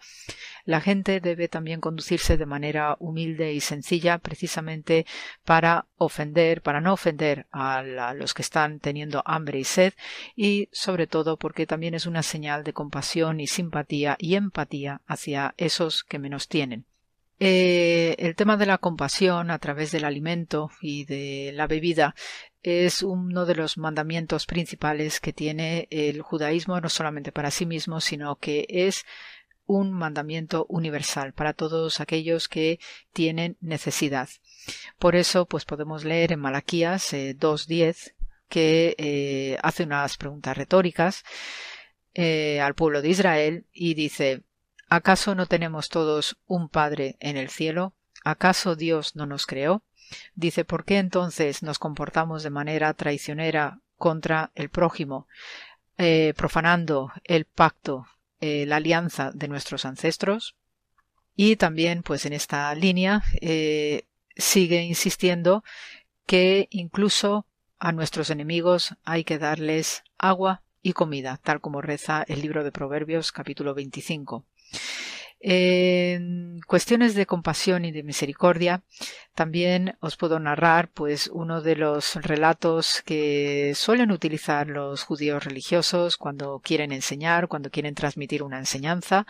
la 0.66 0.82
gente 0.82 1.22
debe 1.22 1.48
también 1.48 1.80
conducirse 1.80 2.38
de 2.38 2.46
manera 2.46 2.98
humilde 3.00 3.54
y 3.54 3.62
sencilla 3.62 4.18
precisamente 4.18 5.06
para 5.46 5.86
ofender, 5.98 6.62
para 6.62 6.82
no 6.82 6.94
ofender 6.94 7.48
a, 7.52 7.78
a 7.78 8.14
los 8.14 8.34
que 8.34 8.42
están 8.42 8.80
teniendo 8.80 9.24
hambre 9.26 9.60
y 9.60 9.64
sed 9.64 9.94
y 10.36 10.70
sobre 10.72 11.08
todo 11.08 11.38
porque 11.38 11.66
también 11.66 11.94
es 11.94 12.06
una 12.06 12.24
señal 12.24 12.64
de 12.64 12.74
compasión 12.74 13.40
y 13.40 13.48
simpatía 13.48 14.16
y 14.20 14.36
empatía 14.36 15.02
hacia 15.08 15.56
esos 15.58 16.04
que 16.04 16.20
menos 16.20 16.48
tienen. 16.48 16.86
Eh, 17.40 18.16
el 18.18 18.36
tema 18.36 18.58
de 18.58 18.66
la 18.66 18.80
compasión 18.80 19.52
a 19.52 19.60
través 19.60 19.92
del 19.92 20.06
alimento 20.06 20.72
y 20.82 21.06
de 21.06 21.52
la 21.54 21.68
bebida 21.68 22.16
es 22.64 23.04
uno 23.04 23.46
de 23.46 23.56
los 23.56 23.78
mandamientos 23.78 24.48
principales 24.48 25.20
que 25.20 25.34
tiene 25.34 25.88
el 25.92 26.22
judaísmo 26.22 26.82
no 26.82 26.90
solamente 26.90 27.32
para 27.32 27.52
sí 27.52 27.66
mismo, 27.66 28.02
sino 28.02 28.38
que 28.38 28.66
es 28.70 29.06
un 29.68 29.92
mandamiento 29.92 30.66
universal 30.70 31.34
para 31.34 31.54
todos 31.54 32.00
aquellos 32.00 32.48
que 32.48 32.80
tienen 33.14 33.58
necesidad. 33.62 34.30
Por 34.98 35.16
eso, 35.16 35.46
pues 35.46 35.66
podemos 35.66 36.04
leer 36.06 36.32
en 36.32 36.40
Malaquías 36.40 37.14
2.10 37.14 38.08
eh, 38.08 38.14
que 38.50 38.96
eh, 38.98 39.58
hace 39.62 39.84
unas 39.84 40.18
preguntas 40.18 40.58
retóricas 40.58 41.24
eh, 42.14 42.60
al 42.62 42.74
pueblo 42.74 43.02
de 43.02 43.10
Israel 43.10 43.66
y 43.74 43.94
dice 43.94 44.42
¿Acaso 44.90 45.36
no 45.36 45.48
tenemos 45.48 45.90
todos 45.90 46.38
un 46.48 46.70
Padre 46.70 47.18
en 47.20 47.36
el 47.36 47.50
cielo? 47.50 47.94
¿Acaso 48.24 48.76
Dios 48.76 49.16
no 49.16 49.26
nos 49.26 49.46
creó? 49.46 49.84
Dice 50.36 50.64
¿por 50.64 50.86
qué 50.86 50.98
entonces 50.98 51.62
nos 51.62 51.80
comportamos 51.80 52.44
de 52.44 52.50
manera 52.50 52.94
traicionera 52.94 53.82
contra 53.98 54.52
el 54.56 54.70
prójimo, 54.70 55.28
profanando 56.38 57.12
el 57.26 57.44
pacto, 57.44 58.06
la 58.40 58.78
alianza 58.78 59.32
de 59.34 59.50
nuestros 59.50 59.84
ancestros? 59.84 60.56
Y 61.36 61.58
también, 61.58 62.02
pues 62.04 62.26
en 62.26 62.32
esta 62.32 62.74
línea, 62.74 63.24
sigue 64.38 64.84
insistiendo 64.84 65.66
que 66.26 66.68
incluso 66.72 67.46
a 67.80 67.92
nuestros 67.92 68.30
enemigos 68.30 68.96
hay 69.04 69.26
que 69.26 69.38
darles 69.38 70.04
agua 70.18 70.64
y 70.82 70.94
comida, 70.94 71.40
tal 71.44 71.60
como 71.60 71.82
reza 71.82 72.24
el 72.28 72.42
libro 72.42 72.64
de 72.64 72.72
Proverbios 72.72 73.34
capítulo 73.34 73.74
25. 73.74 74.46
En 75.40 76.60
cuestiones 76.68 77.14
de 77.16 77.26
compasión 77.26 77.86
y 77.86 77.92
de 77.92 78.04
misericordia, 78.04 78.84
también 79.38 79.96
os 80.00 80.18
puedo 80.18 80.40
narrar, 80.40 80.90
pues, 80.92 81.30
uno 81.32 81.62
de 81.62 81.76
los 81.76 82.16
relatos 82.16 83.04
que 83.06 83.74
suelen 83.76 84.10
utilizar 84.10 84.66
los 84.66 85.04
judíos 85.04 85.44
religiosos 85.46 86.18
cuando 86.18 86.60
quieren 86.60 86.92
enseñar, 86.92 87.48
cuando 87.48 87.70
quieren 87.70 87.94
transmitir 87.94 88.42
una 88.42 88.58
enseñanza. 88.58 89.28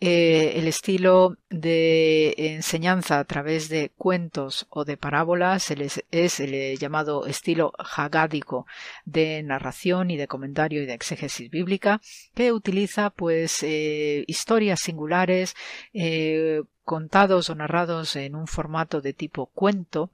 Eh, 0.00 0.54
el 0.56 0.68
estilo 0.68 1.36
de 1.50 2.34
enseñanza 2.38 3.18
a 3.18 3.24
través 3.24 3.68
de 3.68 3.90
cuentos 3.98 4.66
o 4.70 4.86
de 4.86 4.96
parábolas 4.96 5.70
es 5.70 6.40
el 6.40 6.78
llamado 6.78 7.26
estilo 7.26 7.72
hagádico 7.78 8.64
de 9.04 9.42
narración 9.42 10.10
y 10.10 10.16
de 10.16 10.28
comentario 10.28 10.82
y 10.82 10.86
de 10.86 10.94
exégesis 10.94 11.50
bíblica, 11.50 12.00
que 12.34 12.52
utiliza, 12.52 13.10
pues, 13.10 13.62
eh, 13.62 14.24
historias 14.26 14.80
singulares, 14.80 15.54
eh, 15.92 16.62
contados 16.84 17.50
o 17.50 17.54
narrados 17.54 18.16
en 18.16 18.34
un 18.34 18.46
formato 18.46 19.00
de 19.00 19.12
tipo 19.12 19.46
cuento, 19.46 20.10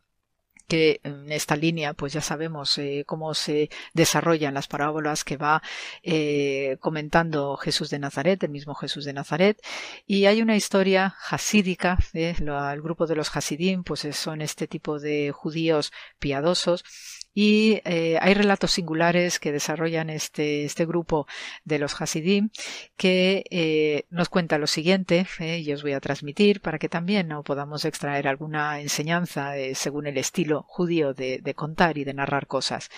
que 0.69 1.01
en 1.03 1.32
esta 1.32 1.57
línea 1.57 1.95
pues 1.95 2.12
ya 2.12 2.20
sabemos 2.20 2.77
eh, 2.78 3.05
cómo 3.07 3.35
se 3.35 3.70
desarrollan 3.95 4.55
las 4.55 4.69
parábolas 4.69 5.24
que 5.24 5.39
va 5.39 5.62
eh, 6.03 6.77
comentando 6.81 7.57
Jesús 7.57 7.90
de 7.90 7.99
Nazaret, 7.99 8.43
el 8.45 8.51
mismo 8.51 8.74
Jesús 8.74 9.05
de 9.07 9.15
Nazaret, 9.15 9.61
y 10.07 10.27
hay 10.27 10.43
una 10.43 10.57
historia 10.57 11.16
hasídica, 11.31 11.99
eh, 12.12 12.36
el 12.39 12.82
grupo 12.82 13.07
de 13.07 13.16
los 13.16 13.35
hasidim 13.35 13.82
pues 13.82 14.07
son 14.15 14.43
este 14.43 14.66
tipo 14.66 15.01
de 15.01 15.32
judíos 15.32 15.90
piadosos 16.19 16.85
y 17.40 17.81
eh, 17.85 18.19
hay 18.20 18.35
relatos 18.35 18.73
singulares 18.73 19.39
que 19.39 19.52
desarrollan 19.52 20.10
este, 20.10 20.65
este 20.65 20.85
grupo 20.86 21.28
de 21.65 21.78
los 21.78 21.94
Hasidim 22.01 22.51
que 22.97 23.44
eh, 23.52 24.06
nos 24.10 24.28
cuenta 24.28 24.59
lo 24.59 24.66
siguiente 24.66 25.24
eh, 25.39 25.60
y 25.60 25.73
os 25.73 25.82
voy 25.85 25.93
a 25.93 26.01
transmitir 26.01 26.60
para 26.60 26.81
que 26.81 26.89
también 26.89 27.28
podamos 27.44 27.85
extraer 27.85 28.27
alguna 28.27 28.81
enseñanza 28.81 29.52
según 29.74 30.09
el 30.09 30.19
estilo 30.19 30.65
judío 30.66 31.15
de, 31.15 31.39
de, 31.39 31.55
contar 31.55 31.97
y 31.97 32.02
de 32.02 32.15
narrar 32.15 32.48
cosas. 32.48 32.90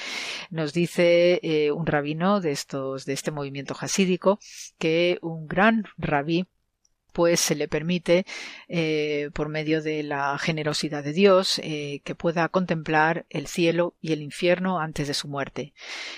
Nos 0.49 0.73
dice 0.73 1.71
un 1.75 1.85
rabino 1.85 2.41
de 2.41 2.53
estos 2.53 3.05
de 3.05 3.13
este 3.13 3.33
movimiento 3.33 3.77
hasídico 3.79 4.39
que 4.79 5.19
un 5.21 5.49
gran 5.49 5.85
rabí 5.99 6.47
pues 7.13 7.41
se 7.41 7.55
le 7.55 7.69
permite, 7.69 8.25
eh, 8.69 9.31
por 9.35 9.49
medio 9.49 9.83
de 9.83 10.03
la 10.03 10.39
generosidad 10.39 11.03
de 11.05 11.13
Dios, 11.13 11.61
eh, 11.63 12.01
que 12.05 12.15
pueda 12.15 12.49
contemplar 12.49 13.27
el 13.31 13.47
cielo 13.47 13.95
y 14.01 14.13
el 14.13 14.23
infierno 14.23 14.81
antes 14.81 15.09
de 15.09 15.15
su 15.15 15.29
muerte. 15.29 15.73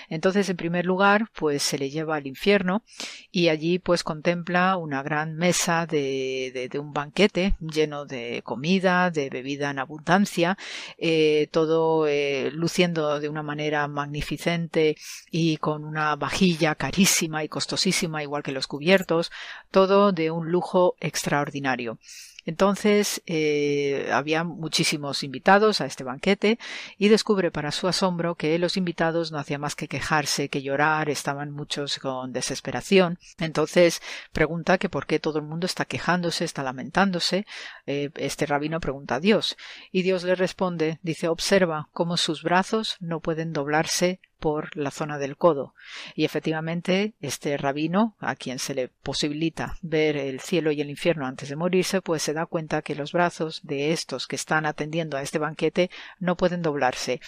Entonces, 0.09 0.49
en 0.49 0.57
primer 0.57 0.85
lugar, 0.85 1.29
pues 1.35 1.63
se 1.63 1.77
le 1.77 1.89
lleva 1.89 2.15
al 2.15 2.27
infierno 2.27 2.83
y 3.31 3.49
allí 3.49 3.79
pues 3.79 4.03
contempla 4.03 4.77
una 4.77 5.03
gran 5.03 5.35
mesa 5.35 5.85
de, 5.85 6.69
de, 6.71 6.79
un 6.79 6.93
banquete 6.93 7.55
lleno 7.59 8.05
de 8.05 8.41
comida, 8.43 9.11
de 9.11 9.29
bebida 9.29 9.69
en 9.71 9.79
abundancia, 9.79 10.57
eh, 10.97 11.47
todo 11.51 12.07
luciendo 12.51 13.19
de 13.19 13.29
una 13.29 13.43
manera 13.43 13.87
magnificente 13.87 14.95
y 15.31 15.57
con 15.57 15.83
una 15.83 16.15
vajilla 16.15 16.75
carísima 16.75 17.43
y 17.43 17.49
costosísima, 17.49 18.23
igual 18.23 18.43
que 18.43 18.51
los 18.51 18.67
cubiertos, 18.67 19.31
todo 19.71 20.11
de 20.11 20.31
un 20.31 20.51
lujo 20.51 20.82
extraordinario. 20.99 21.97
Entonces 22.45 23.21
eh, 23.25 24.09
había 24.11 24.43
muchísimos 24.43 25.23
invitados 25.23 25.79
a 25.79 25.85
este 25.85 26.03
banquete 26.03 26.59
y 26.97 27.07
descubre 27.07 27.51
para 27.51 27.71
su 27.71 27.87
asombro 27.87 28.35
que 28.35 28.57
los 28.59 28.75
invitados 28.75 29.31
no 29.31 29.37
hacían 29.39 29.61
más 29.61 29.75
que 29.75 29.87
quejarse, 29.87 30.49
que 30.49 30.61
llorar, 30.61 31.09
estaban 31.09 31.51
muchos 31.51 31.99
con 31.99 32.33
desesperación. 32.33 33.17
Entonces 33.39 34.01
pregunta 34.33 34.77
que 34.77 34.89
por 34.89 35.05
qué 35.05 35.19
todo 35.19 35.39
el 35.39 35.45
mundo 35.45 35.65
está 35.65 35.85
quejándose, 35.85 36.43
está 36.43 36.63
lamentándose. 36.63 37.45
Eh, 37.85 38.09
este 38.15 38.45
rabino 38.45 38.79
pregunta 38.79 39.15
a 39.15 39.19
Dios 39.19 39.55
y 39.91 40.01
Dios 40.01 40.23
le 40.23 40.35
responde, 40.35 40.99
dice 41.01 41.29
observa 41.29 41.89
cómo 41.93 42.17
sus 42.17 42.43
brazos 42.43 42.97
no 42.99 43.21
pueden 43.21 43.53
doblarse 43.53 44.19
por 44.43 44.75
la 44.75 44.91
zona 44.91 45.19
del 45.19 45.37
codo. 45.37 45.73
Y 46.15 46.25
efectivamente, 46.25 47.13
este 47.21 47.55
rabino, 47.55 48.17
a 48.19 48.35
quien 48.35 48.59
se 48.59 48.75
le 48.75 48.89
posibilita 48.89 49.77
ver 49.81 50.17
el 50.17 50.41
cielo 50.41 50.73
y 50.73 50.81
el 50.81 50.89
infierno 50.89 51.25
antes 51.25 51.47
de 51.47 51.55
morirse, 51.55 52.01
pues 52.01 52.23
se 52.23 52.33
da 52.33 52.45
cuenta 52.45 52.81
que 52.81 52.93
los 52.93 53.13
brazos 53.13 53.61
de 53.63 53.93
estos 53.93 54.27
que 54.27 54.35
están 54.35 54.65
atendiendo 54.65 55.15
a 55.15 55.21
este 55.21 55.39
banquete 55.39 55.89
no 56.19 56.35
pueden 56.35 56.61
doblarse. 56.61 57.21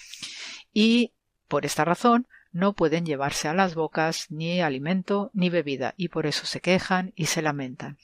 Y 0.74 1.14
por 1.48 1.66
esta 1.66 1.86
razón, 1.86 2.28
no 2.52 2.74
pueden 2.74 3.06
llevarse 3.06 3.48
a 3.48 3.54
las 3.54 3.76
bocas 3.76 4.30
ni 4.30 4.60
alimento 4.60 5.32
ni 5.34 5.50
bebida, 5.50 5.94
y 5.96 6.10
por 6.10 6.26
eso 6.26 6.46
se 6.46 6.60
quejan 6.60 7.14
y 7.16 7.28
se 7.28 7.42
lamentan. 7.42 7.98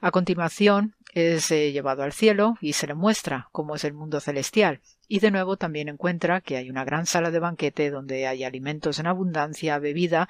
A 0.00 0.10
continuación, 0.10 0.96
es 1.12 1.50
eh, 1.50 1.72
llevado 1.72 2.02
al 2.02 2.12
cielo 2.12 2.56
y 2.60 2.72
se 2.72 2.86
le 2.86 2.94
muestra 2.94 3.48
cómo 3.52 3.76
es 3.76 3.84
el 3.84 3.92
mundo 3.92 4.18
celestial. 4.20 4.80
Y 5.06 5.20
de 5.20 5.30
nuevo 5.30 5.56
también 5.56 5.88
encuentra 5.88 6.40
que 6.40 6.56
hay 6.56 6.70
una 6.70 6.84
gran 6.84 7.06
sala 7.06 7.30
de 7.30 7.38
banquete 7.38 7.90
donde 7.90 8.26
hay 8.26 8.44
alimentos 8.44 8.98
en 8.98 9.06
abundancia, 9.06 9.78
bebida, 9.78 10.28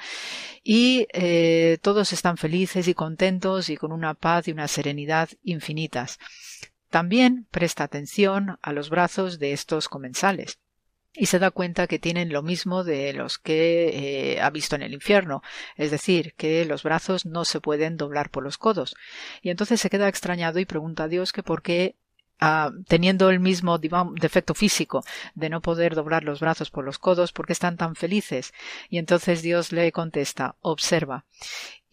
y 0.65 1.07
eh, 1.13 1.79
todos 1.83 2.13
están 2.13 2.37
felices 2.37 2.89
y 2.89 2.95
contentos 2.95 3.71
y 3.71 3.77
con 3.77 3.93
una 3.93 4.15
paz 4.15 4.49
y 4.49 4.53
una 4.53 4.67
serenidad 4.67 5.29
infinitas. 5.45 6.19
También 6.91 7.47
presta 7.51 7.85
atención 7.85 8.59
a 8.61 8.73
los 8.73 8.91
brazos 8.91 9.39
de 9.39 9.53
estos 9.53 9.89
comensales 9.89 10.62
y 11.15 11.27
se 11.27 11.39
da 11.39 11.51
cuenta 11.51 11.87
que 11.87 11.99
tienen 11.99 12.33
lo 12.33 12.43
mismo 12.43 12.85
de 12.85 13.13
los 13.13 13.39
que 13.39 14.35
eh, 14.35 14.41
ha 14.41 14.51
visto 14.51 14.77
en 14.77 14.83
el 14.83 14.95
infierno, 14.95 15.43
es 15.77 15.91
decir, 15.91 16.35
que 16.37 16.65
los 16.65 16.83
brazos 16.83 17.27
no 17.27 17.45
se 17.45 17.61
pueden 17.61 17.97
doblar 17.97 18.31
por 18.31 18.43
los 18.43 18.59
codos. 18.59 18.97
Y 19.43 19.51
entonces 19.51 19.81
se 19.81 19.91
queda 19.91 20.09
extrañado 20.09 20.59
y 20.59 20.65
pregunta 20.65 21.05
a 21.05 21.09
Dios 21.09 21.33
que 21.33 21.43
por 21.43 21.63
qué 21.63 21.97
ah, 22.43 22.71
teniendo 22.89 23.31
el 23.31 23.41
mismo 23.41 23.79
defecto 23.79 24.55
físico 24.55 25.05
de 25.35 25.49
no 25.49 25.61
poder 25.61 25.95
doblar 25.95 26.25
los 26.25 26.41
brazos 26.41 26.71
por 26.71 26.85
los 26.85 26.99
codos, 26.99 27.33
¿por 27.33 27.47
qué 27.47 27.53
están 27.53 27.77
tan 27.77 27.95
felices? 27.95 28.53
Y 28.91 28.99
entonces 28.99 29.43
Dios 29.43 29.73
le 29.73 29.93
contesta, 29.93 30.57
observa 30.61 31.25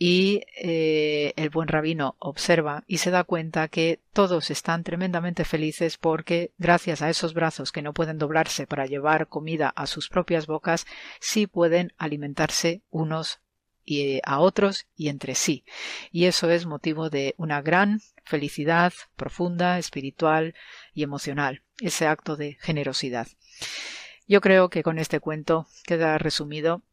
y 0.01 0.43
eh, 0.55 1.34
el 1.35 1.49
buen 1.49 1.67
rabino 1.67 2.15
observa 2.19 2.85
y 2.88 2.99
se 2.99 3.11
da 3.11 3.26
cuenta 3.26 3.67
que 3.67 3.99
todos 4.13 4.49
están 4.49 4.85
tremendamente 4.85 5.43
felices 5.43 5.97
porque 5.97 6.51
gracias 6.57 7.01
a 7.01 7.09
esos 7.09 7.34
brazos 7.34 7.73
que 7.73 7.81
no 7.81 7.93
pueden 7.93 8.17
doblarse 8.17 8.65
para 8.65 8.85
llevar 8.85 9.27
comida 9.27 9.73
a 9.76 9.85
sus 9.88 10.07
propias 10.07 10.47
bocas, 10.47 10.88
sí 11.19 11.47
pueden 11.47 11.93
alimentarse 11.97 12.81
unos 12.89 13.41
y 13.85 14.01
eh, 14.01 14.22
a 14.26 14.39
otros 14.39 14.88
y 14.95 15.10
entre 15.10 15.35
sí. 15.35 15.65
Y 16.11 16.26
eso 16.26 16.49
es 16.49 16.65
motivo 16.65 17.10
de 17.10 17.35
una 17.38 17.61
gran 17.61 18.01
felicidad 18.23 18.93
profunda, 19.15 19.80
espiritual 19.80 20.56
y 20.93 21.03
emocional, 21.03 21.64
ese 21.81 22.07
acto 22.07 22.35
de 22.35 22.57
generosidad. 22.61 23.27
Yo 24.27 24.41
creo 24.41 24.69
que 24.69 24.84
con 24.84 24.99
este 24.99 25.19
cuento 25.19 25.68
queda 25.85 26.18
resumido 26.19 26.84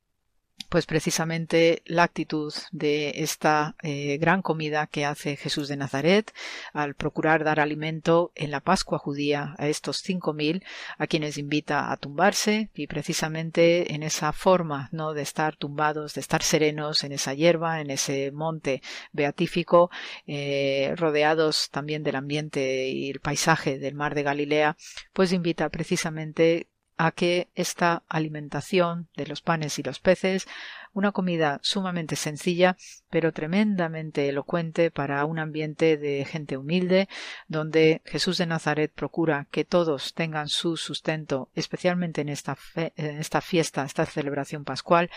pues 0.68 0.86
precisamente 0.86 1.82
la 1.86 2.02
actitud 2.02 2.52
de 2.72 3.22
esta 3.22 3.76
eh, 3.82 4.18
gran 4.18 4.42
comida 4.42 4.86
que 4.86 5.04
hace 5.04 5.36
Jesús 5.36 5.68
de 5.68 5.76
Nazaret 5.76 6.32
al 6.72 6.94
procurar 6.94 7.44
dar 7.44 7.60
alimento 7.60 8.32
en 8.34 8.50
la 8.50 8.60
Pascua 8.60 8.98
judía 8.98 9.54
a 9.58 9.68
estos 9.68 9.98
cinco 9.98 10.32
mil 10.32 10.64
a 10.98 11.06
quienes 11.06 11.38
invita 11.38 11.92
a 11.92 11.96
tumbarse 11.96 12.70
y 12.74 12.86
precisamente 12.86 13.94
en 13.94 14.02
esa 14.02 14.32
forma 14.32 14.88
no 14.92 15.12
de 15.12 15.22
estar 15.22 15.56
tumbados 15.56 16.14
de 16.14 16.20
estar 16.20 16.42
serenos 16.42 17.04
en 17.04 17.12
esa 17.12 17.34
hierba 17.34 17.80
en 17.80 17.90
ese 17.90 18.32
monte 18.32 18.82
beatífico 19.12 19.90
eh, 20.26 20.94
rodeados 20.96 21.70
también 21.70 22.02
del 22.02 22.16
ambiente 22.16 22.88
y 22.88 23.10
el 23.10 23.20
paisaje 23.20 23.78
del 23.78 23.94
mar 23.94 24.14
de 24.14 24.22
Galilea 24.24 24.76
pues 25.12 25.32
invita 25.32 25.68
precisamente 25.68 26.68
a 26.96 27.12
que 27.12 27.48
esta 27.54 28.02
alimentación 28.08 29.08
de 29.16 29.26
los 29.26 29.42
panes 29.42 29.78
y 29.78 29.82
los 29.82 30.00
peces, 30.00 30.46
una 30.92 31.12
comida 31.12 31.60
sumamente 31.62 32.16
sencilla, 32.16 32.76
pero 33.10 33.32
tremendamente 33.32 34.28
elocuente 34.28 34.90
para 34.90 35.24
un 35.26 35.38
ambiente 35.38 35.98
de 35.98 36.24
gente 36.24 36.56
humilde, 36.56 37.08
donde 37.48 38.00
Jesús 38.06 38.38
de 38.38 38.46
Nazaret 38.46 38.90
procura 38.94 39.46
que 39.50 39.64
todos 39.66 40.14
tengan 40.14 40.48
su 40.48 40.78
sustento, 40.78 41.50
especialmente 41.54 42.22
en 42.22 42.30
esta, 42.30 42.56
en 42.74 43.18
esta 43.18 43.42
fiesta, 43.42 43.84
esta 43.84 44.06
celebración 44.06 44.64
pascual, 44.64 45.10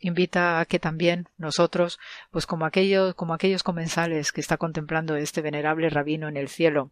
invita 0.00 0.60
a 0.60 0.64
que 0.66 0.78
también 0.78 1.28
nosotros, 1.36 1.98
pues 2.30 2.46
como 2.46 2.64
aquellos, 2.64 3.14
como 3.14 3.34
aquellos 3.34 3.62
comensales 3.62 4.32
que 4.32 4.40
está 4.40 4.56
contemplando 4.56 5.16
este 5.16 5.42
venerable 5.42 5.90
rabino 5.90 6.28
en 6.28 6.36
el 6.36 6.48
cielo, 6.48 6.90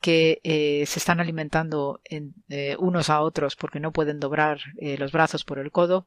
que 0.00 0.40
eh, 0.44 0.84
se 0.86 0.98
están 0.98 1.20
alimentando 1.20 2.00
en, 2.04 2.34
eh, 2.48 2.76
unos 2.78 3.08
a 3.10 3.20
otros 3.20 3.56
porque 3.56 3.80
no 3.80 3.92
pueden 3.92 4.20
doblar 4.20 4.58
eh, 4.78 4.98
los 4.98 5.12
brazos 5.12 5.44
por 5.44 5.58
el 5.58 5.70
codo, 5.70 6.06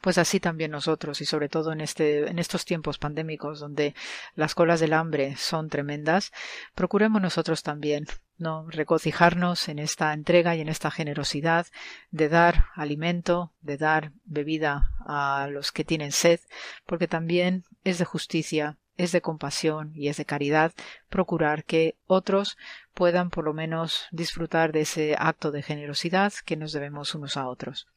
pues 0.00 0.18
así 0.18 0.40
también 0.40 0.70
nosotros 0.70 1.20
y 1.20 1.26
sobre 1.26 1.48
todo 1.48 1.72
en 1.72 1.80
este 1.80 2.28
en 2.28 2.38
estos 2.38 2.64
tiempos 2.64 2.98
pandémicos 2.98 3.60
donde 3.60 3.94
las 4.34 4.54
colas 4.54 4.80
del 4.80 4.92
hambre 4.92 5.36
son 5.36 5.68
tremendas 5.68 6.32
procuremos 6.74 7.20
nosotros 7.20 7.62
también 7.62 8.06
no 8.38 8.66
regocijarnos 8.70 9.68
en 9.68 9.78
esta 9.78 10.12
entrega 10.12 10.56
y 10.56 10.60
en 10.60 10.68
esta 10.68 10.90
generosidad 10.90 11.66
de 12.10 12.28
dar 12.28 12.66
alimento 12.74 13.52
de 13.60 13.76
dar 13.76 14.12
bebida 14.24 14.90
a 15.06 15.48
los 15.50 15.72
que 15.72 15.84
tienen 15.84 16.12
sed 16.12 16.40
porque 16.86 17.08
también 17.08 17.64
es 17.84 17.98
de 17.98 18.04
justicia 18.04 18.78
es 19.00 19.12
de 19.12 19.22
compasión 19.22 19.92
y 19.94 20.08
es 20.08 20.18
de 20.18 20.26
caridad 20.26 20.72
procurar 21.08 21.64
que 21.64 21.96
otros 22.06 22.58
puedan 22.92 23.30
por 23.30 23.44
lo 23.44 23.54
menos 23.54 24.06
disfrutar 24.10 24.72
de 24.72 24.82
ese 24.82 25.16
acto 25.18 25.50
de 25.50 25.62
generosidad 25.62 26.34
que 26.44 26.56
nos 26.56 26.72
debemos 26.72 27.14
unos 27.14 27.38
a 27.38 27.48
otros. 27.48 27.88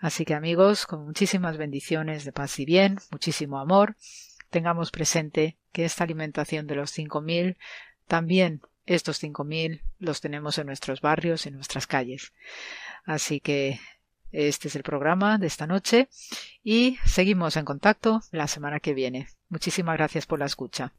Así 0.00 0.24
que 0.24 0.34
amigos, 0.34 0.86
con 0.86 1.04
muchísimas 1.04 1.58
bendiciones 1.58 2.24
de 2.24 2.32
paz 2.32 2.58
y 2.58 2.64
bien, 2.64 2.98
muchísimo 3.10 3.58
amor, 3.58 3.96
tengamos 4.48 4.90
presente 4.90 5.58
que 5.72 5.84
esta 5.84 6.04
alimentación 6.04 6.66
de 6.66 6.74
los 6.74 6.90
cinco 6.90 7.20
mil, 7.20 7.58
también 8.06 8.62
estos 8.86 9.18
cinco 9.18 9.44
mil 9.44 9.82
los 9.98 10.22
tenemos 10.22 10.56
en 10.58 10.66
nuestros 10.66 11.02
barrios, 11.02 11.46
en 11.46 11.54
nuestras 11.54 11.86
calles. 11.86 12.32
Así 13.04 13.40
que 13.40 13.78
este 14.32 14.68
es 14.68 14.76
el 14.76 14.82
programa 14.82 15.36
de 15.36 15.46
esta 15.46 15.66
noche 15.66 16.08
y 16.64 16.98
seguimos 17.04 17.56
en 17.56 17.66
contacto 17.66 18.22
la 18.30 18.48
semana 18.48 18.80
que 18.80 18.94
viene. 18.94 19.28
Muchísimas 19.50 19.96
gracias 19.96 20.24
por 20.24 20.38
la 20.38 20.46
escucha. 20.46 20.94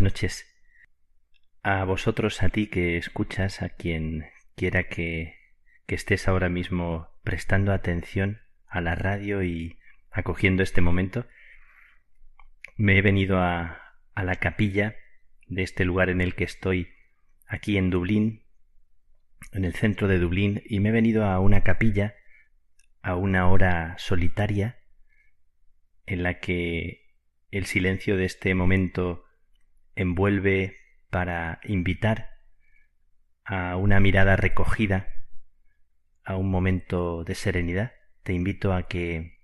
Noches. 0.00 0.46
A 1.62 1.84
vosotros, 1.84 2.42
a 2.42 2.50
ti 2.50 2.68
que 2.68 2.96
escuchas, 2.96 3.62
a 3.62 3.70
quien 3.70 4.26
quiera 4.54 4.84
que, 4.84 5.34
que 5.86 5.94
estés 5.94 6.28
ahora 6.28 6.48
mismo 6.48 7.08
prestando 7.24 7.72
atención 7.72 8.40
a 8.66 8.80
la 8.80 8.94
radio 8.94 9.42
y 9.42 9.78
acogiendo 10.10 10.62
este 10.62 10.80
momento, 10.80 11.26
me 12.76 12.98
he 12.98 13.02
venido 13.02 13.38
a, 13.38 13.96
a 14.14 14.24
la 14.24 14.36
capilla 14.36 14.96
de 15.46 15.62
este 15.62 15.84
lugar 15.84 16.10
en 16.10 16.20
el 16.20 16.34
que 16.34 16.44
estoy, 16.44 16.88
aquí 17.46 17.76
en 17.76 17.90
Dublín, 17.90 18.44
en 19.52 19.64
el 19.64 19.74
centro 19.74 20.06
de 20.06 20.18
Dublín, 20.18 20.62
y 20.66 20.80
me 20.80 20.90
he 20.90 20.92
venido 20.92 21.24
a 21.24 21.40
una 21.40 21.62
capilla 21.62 22.14
a 23.02 23.16
una 23.16 23.48
hora 23.48 23.96
solitaria 23.98 24.78
en 26.06 26.22
la 26.22 26.40
que 26.40 27.04
el 27.50 27.66
silencio 27.66 28.16
de 28.16 28.26
este 28.26 28.54
momento 28.54 29.24
envuelve 29.98 30.76
para 31.10 31.58
invitar 31.64 32.30
a 33.44 33.76
una 33.76 33.98
mirada 33.98 34.36
recogida, 34.36 35.08
a 36.22 36.36
un 36.36 36.50
momento 36.50 37.24
de 37.24 37.34
serenidad. 37.34 37.92
Te 38.22 38.32
invito 38.32 38.72
a 38.72 38.86
que 38.86 39.40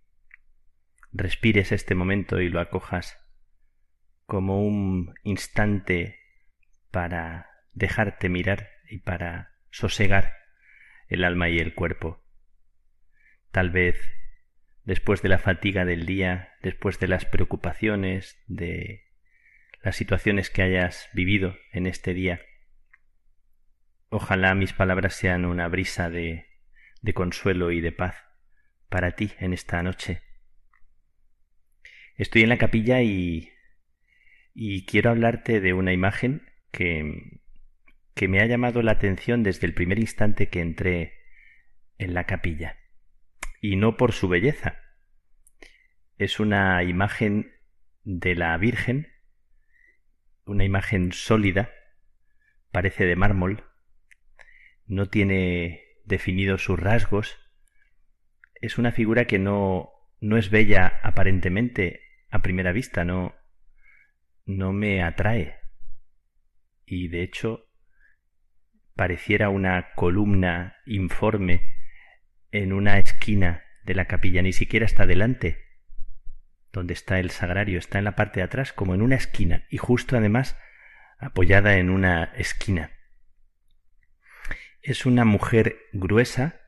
respires 1.13 1.73
este 1.73 1.97
momento 1.97 2.41
y 2.41 2.49
lo 2.49 2.61
acojas 2.61 3.19
como 4.27 4.65
un 4.65 5.15
instante 5.25 6.21
para 6.93 7.51
dejarte 7.73 8.29
mirar 8.29 8.69
y 8.89 8.99
para 8.99 9.57
sosegar 9.71 10.35
el 11.09 11.25
alma 11.25 11.49
y 11.49 11.59
el 11.59 11.75
cuerpo. 11.75 12.23
Tal 13.51 13.71
vez 13.71 14.01
después 14.85 15.21
de 15.21 15.31
la 15.31 15.39
fatiga 15.39 15.85
del 15.85 16.07
día, 16.07 16.55
después 16.63 17.01
de 17.01 17.09
las 17.09 17.25
preocupaciones, 17.25 18.41
de 18.47 19.04
las 19.85 19.97
situaciones 19.97 20.49
que 20.49 20.63
hayas 20.63 21.11
vivido 21.13 21.59
en 21.71 21.87
este 21.87 22.15
día, 22.15 22.41
ojalá 24.09 24.55
mis 24.55 24.73
palabras 24.73 25.15
sean 25.15 25.45
una 25.45 25.69
brisa 25.69 26.09
de, 26.09 26.47
de 27.03 27.13
consuelo 27.13 27.71
y 27.71 27.83
de 27.83 27.93
paz 27.93 28.17
para 28.89 29.13
ti 29.13 29.33
en 29.39 29.53
esta 29.53 29.83
noche. 29.83 30.23
Estoy 32.17 32.45
en 32.45 32.49
la 32.49 32.57
capilla 32.57 33.03
y, 33.03 33.51
y 34.55 34.87
quiero 34.87 35.11
hablarte 35.11 35.61
de 35.61 35.75
una 35.75 35.93
imagen 35.93 36.51
que, 36.73 37.43
que 38.15 38.27
me 38.27 38.41
ha 38.41 38.47
llamado 38.47 38.81
la 38.81 38.93
atención 38.93 39.43
desde 39.43 39.67
el 39.67 39.75
primer 39.75 39.99
instante 39.99 40.49
que 40.49 40.61
entré 40.61 41.13
en 41.99 42.15
la 42.15 42.25
capilla. 42.25 42.79
Y 43.61 43.77
no 43.77 43.99
por 43.99 44.13
su 44.13 44.29
belleza. 44.29 44.81
Es 46.17 46.41
una 46.41 46.83
imagen 46.85 47.53
de 48.03 48.35
la 48.35 48.57
Virgen, 48.57 49.14
una 50.47 50.65
imagen 50.65 51.13
sólida, 51.13 51.71
parece 52.71 53.05
de 53.07 53.17
mármol, 53.17 53.65
no 54.87 55.07
tiene 55.07 55.83
definidos 56.05 56.65
sus 56.65 56.79
rasgos, 56.79 57.39
es 58.61 58.79
una 58.79 58.93
figura 58.93 59.27
que 59.27 59.39
no, 59.39 59.91
no 60.21 60.37
es 60.37 60.51
bella 60.51 61.01
aparentemente 61.03 62.01
a 62.31 62.43
primera 62.43 62.73
vista, 62.73 63.05
no, 63.05 63.35
no 64.45 64.73
me 64.73 65.03
atrae. 65.03 65.57
Y 66.87 67.09
de 67.09 67.23
hecho 67.23 67.67
pareciera 68.95 69.49
una 69.49 69.93
columna 69.95 70.77
informe 70.87 71.75
en 72.53 72.73
una 72.73 72.99
esquina 72.99 73.65
de 73.85 73.95
la 73.95 74.07
capilla, 74.07 74.43
ni 74.43 74.53
siquiera 74.53 74.87
está 74.87 75.07
delante, 75.07 75.64
donde 76.75 76.93
está 76.93 77.21
el 77.21 77.31
sagrario, 77.31 77.79
está 77.79 77.99
en 77.99 78.05
la 78.05 78.17
parte 78.17 78.41
de 78.41 78.45
atrás, 78.45 78.73
como 78.73 78.95
en 78.95 79.01
una 79.01 79.15
esquina, 79.15 79.65
y 79.71 79.79
justo 79.79 80.17
además 80.17 80.59
apoyada 81.19 81.77
en 81.77 81.89
una 81.89 82.25
esquina. 82.37 82.91
Es 84.83 85.07
una 85.07 85.25
mujer 85.25 85.77
gruesa, 85.93 86.61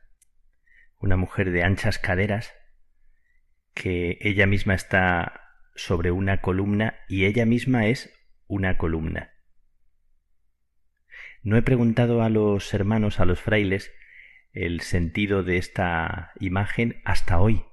una 0.99 1.17
mujer 1.17 1.51
de 1.51 1.63
anchas 1.63 1.99
caderas, 1.99 2.55
que 3.73 4.17
ella 4.21 4.47
misma 4.47 4.73
está 4.73 5.41
sobre 5.75 6.09
una 6.09 6.41
columna 6.41 6.95
y 7.07 7.25
ella 7.25 7.45
misma 7.45 7.85
es 7.87 8.11
una 8.47 8.77
columna. 8.77 9.33
No 11.43 11.57
he 11.57 11.61
preguntado 11.61 12.23
a 12.23 12.29
los 12.29 12.73
hermanos, 12.73 13.19
a 13.19 13.25
los 13.25 13.41
frailes, 13.41 13.93
el 14.53 14.81
sentido 14.81 15.43
de 15.43 15.57
esta 15.57 16.31
imagen 16.39 17.01
hasta 17.05 17.39
hoy, 17.39 17.65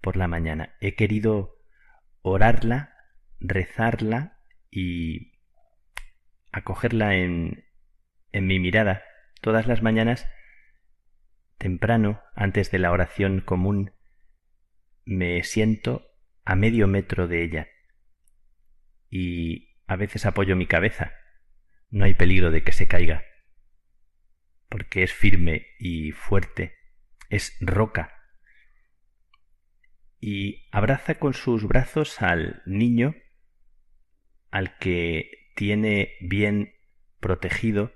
por 0.00 0.16
la 0.16 0.28
mañana. 0.28 0.76
He 0.80 0.94
querido 0.94 1.55
orarla, 2.28 2.92
rezarla 3.38 4.40
y 4.70 5.32
acogerla 6.50 7.14
en, 7.14 7.64
en 8.32 8.46
mi 8.46 8.58
mirada. 8.58 9.04
Todas 9.40 9.68
las 9.68 9.82
mañanas, 9.82 10.28
temprano, 11.58 12.20
antes 12.34 12.72
de 12.72 12.80
la 12.80 12.90
oración 12.90 13.40
común, 13.40 13.92
me 15.04 15.42
siento 15.44 16.04
a 16.44 16.56
medio 16.56 16.88
metro 16.88 17.28
de 17.28 17.44
ella. 17.44 17.68
Y 19.08 19.76
a 19.86 19.94
veces 19.94 20.26
apoyo 20.26 20.56
mi 20.56 20.66
cabeza. 20.66 21.12
No 21.90 22.06
hay 22.06 22.14
peligro 22.14 22.50
de 22.50 22.64
que 22.64 22.72
se 22.72 22.88
caiga, 22.88 23.24
porque 24.68 25.04
es 25.04 25.12
firme 25.12 25.68
y 25.78 26.10
fuerte, 26.10 26.74
es 27.30 27.56
roca, 27.60 28.15
y 30.20 30.66
abraza 30.70 31.16
con 31.16 31.34
sus 31.34 31.66
brazos 31.66 32.22
al 32.22 32.62
niño 32.66 33.14
al 34.50 34.78
que 34.78 35.50
tiene 35.54 36.12
bien 36.20 36.74
protegido, 37.20 37.92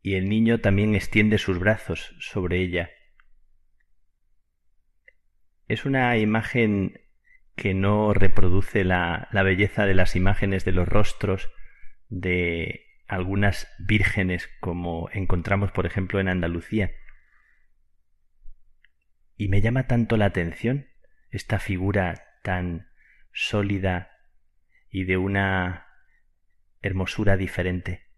y 0.00 0.14
el 0.14 0.28
niño 0.28 0.60
también 0.60 0.94
extiende 0.94 1.38
sus 1.38 1.58
brazos 1.58 2.14
sobre 2.20 2.62
ella. 2.62 2.90
Es 5.66 5.84
una 5.84 6.16
imagen 6.16 7.00
que 7.56 7.74
no 7.74 8.14
reproduce 8.14 8.84
la, 8.84 9.28
la 9.32 9.42
belleza 9.42 9.84
de 9.84 9.94
las 9.94 10.16
imágenes 10.16 10.64
de 10.64 10.72
los 10.72 10.88
rostros 10.88 11.50
de 12.08 12.86
algunas 13.06 13.68
vírgenes 13.78 14.48
como 14.60 15.10
encontramos 15.12 15.72
por 15.72 15.84
ejemplo 15.84 16.20
en 16.20 16.28
Andalucía. 16.28 16.92
Y 19.38 19.48
me 19.48 19.60
llama 19.60 19.86
tanto 19.86 20.16
la 20.16 20.26
atención 20.26 20.88
esta 21.30 21.60
figura 21.60 22.24
tan 22.42 22.90
sólida 23.32 24.10
y 24.90 25.04
de 25.04 25.16
una 25.16 25.86
hermosura 26.82 27.36
diferente, 27.36 28.08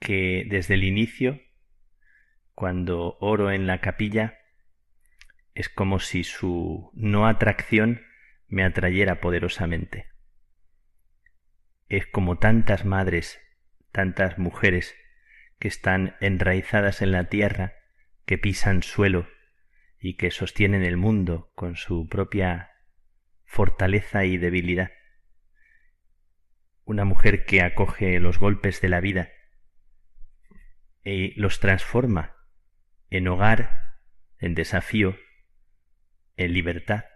que 0.00 0.46
desde 0.50 0.74
el 0.74 0.82
inicio, 0.82 1.40
cuando 2.56 3.16
oro 3.20 3.52
en 3.52 3.68
la 3.68 3.80
capilla, 3.80 4.36
es 5.54 5.68
como 5.68 6.00
si 6.00 6.24
su 6.24 6.90
no 6.94 7.28
atracción 7.28 8.02
me 8.48 8.64
atrayera 8.64 9.20
poderosamente. 9.20 10.08
Es 11.88 12.04
como 12.08 12.38
tantas 12.38 12.84
madres, 12.84 13.40
tantas 13.92 14.38
mujeres 14.38 14.96
que 15.60 15.68
están 15.68 16.16
enraizadas 16.20 17.00
en 17.00 17.12
la 17.12 17.28
tierra, 17.28 17.74
que 18.26 18.38
pisan 18.38 18.82
suelo 18.82 19.28
y 20.04 20.16
que 20.16 20.30
sostienen 20.30 20.84
el 20.84 20.98
mundo 20.98 21.50
con 21.54 21.76
su 21.76 22.06
propia 22.08 22.72
fortaleza 23.46 24.26
y 24.26 24.36
debilidad. 24.36 24.90
Una 26.84 27.06
mujer 27.06 27.46
que 27.46 27.62
acoge 27.62 28.20
los 28.20 28.38
golpes 28.38 28.82
de 28.82 28.90
la 28.90 29.00
vida 29.00 29.30
y 31.02 31.32
los 31.40 31.58
transforma 31.58 32.36
en 33.08 33.28
hogar, 33.28 33.94
en 34.38 34.54
desafío, 34.54 35.16
en 36.36 36.52
libertad. 36.52 37.06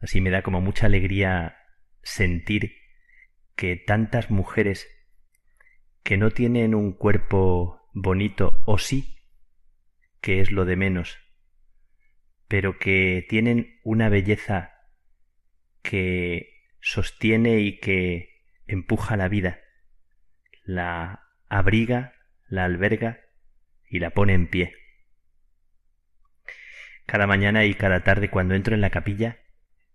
Así 0.00 0.20
me 0.20 0.30
da 0.30 0.42
como 0.42 0.60
mucha 0.60 0.86
alegría 0.86 1.58
sentir 2.02 2.74
que 3.54 3.76
tantas 3.76 4.32
mujeres 4.32 4.88
que 6.02 6.16
no 6.16 6.32
tienen 6.32 6.74
un 6.74 6.92
cuerpo 6.92 7.88
bonito 7.92 8.64
o 8.66 8.78
sí, 8.78 9.16
que 10.20 10.40
es 10.40 10.50
lo 10.50 10.64
de 10.64 10.74
menos, 10.74 11.19
pero 12.50 12.78
que 12.78 13.24
tienen 13.28 13.78
una 13.84 14.08
belleza 14.08 14.72
que 15.82 16.66
sostiene 16.80 17.60
y 17.60 17.78
que 17.78 18.42
empuja 18.66 19.16
la 19.16 19.28
vida, 19.28 19.60
la 20.64 21.28
abriga, 21.48 22.12
la 22.48 22.64
alberga 22.64 23.20
y 23.88 24.00
la 24.00 24.10
pone 24.10 24.34
en 24.34 24.48
pie. 24.48 24.74
Cada 27.06 27.28
mañana 27.28 27.64
y 27.66 27.74
cada 27.74 28.02
tarde 28.02 28.30
cuando 28.30 28.56
entro 28.56 28.74
en 28.74 28.80
la 28.80 28.90
capilla 28.90 29.38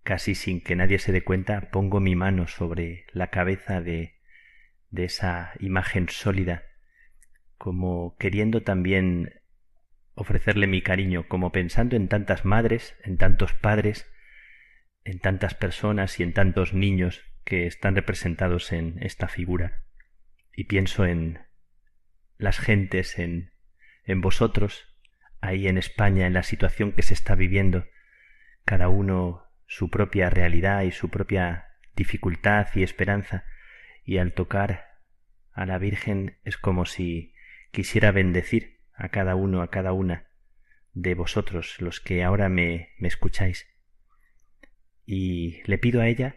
casi 0.03 0.33
sin 0.33 0.61
que 0.61 0.77
nadie 0.77 0.97
se 0.97 1.11
dé 1.11 1.25
cuenta, 1.25 1.69
pongo 1.71 1.99
mi 1.99 2.15
mano 2.15 2.47
sobre 2.47 3.05
la 3.11 3.31
cabeza 3.31 3.81
de, 3.81 4.15
de 4.91 5.03
esa 5.03 5.51
imagen 5.59 6.07
sólida, 6.07 6.63
como 7.57 8.15
queriendo 8.17 8.63
también 8.63 9.41
ofrecerle 10.15 10.67
mi 10.67 10.81
cariño, 10.81 11.27
como 11.27 11.51
pensando 11.51 11.95
en 11.95 12.07
tantas 12.07 12.45
madres, 12.45 12.97
en 13.03 13.17
tantos 13.17 13.53
padres, 13.53 14.09
en 15.03 15.19
tantas 15.19 15.53
personas 15.53 16.19
y 16.19 16.23
en 16.23 16.33
tantos 16.33 16.73
niños 16.73 17.23
que 17.43 17.67
están 17.67 17.95
representados 17.95 18.71
en 18.71 18.97
esta 19.01 19.27
figura. 19.27 19.83
Y 20.53 20.63
pienso 20.63 21.05
en 21.05 21.45
las 22.37 22.59
gentes, 22.59 23.19
en, 23.19 23.51
en 24.03 24.21
vosotros, 24.21 24.97
ahí 25.41 25.67
en 25.67 25.77
España, 25.77 26.25
en 26.25 26.33
la 26.33 26.43
situación 26.43 26.93
que 26.93 27.03
se 27.03 27.13
está 27.13 27.35
viviendo, 27.35 27.85
cada 28.63 28.89
uno 28.89 29.43
su 29.67 29.89
propia 29.89 30.29
realidad 30.29 30.81
y 30.83 30.91
su 30.91 31.09
propia 31.09 31.67
dificultad 31.95 32.67
y 32.73 32.83
esperanza, 32.83 33.45
y 34.03 34.17
al 34.17 34.33
tocar 34.33 34.95
a 35.51 35.65
la 35.65 35.77
Virgen 35.77 36.37
es 36.43 36.57
como 36.57 36.85
si 36.85 37.33
quisiera 37.71 38.11
bendecir 38.11 38.74
a 38.95 39.09
cada 39.09 39.35
uno, 39.35 39.61
a 39.61 39.69
cada 39.69 39.93
una 39.93 40.27
de 40.93 41.13
vosotros, 41.13 41.81
los 41.81 41.99
que 41.99 42.23
ahora 42.23 42.49
me, 42.49 42.89
me 42.99 43.07
escucháis. 43.07 43.67
y 45.05 45.61
le 45.65 45.77
pido 45.77 46.01
a 46.01 46.07
ella 46.07 46.35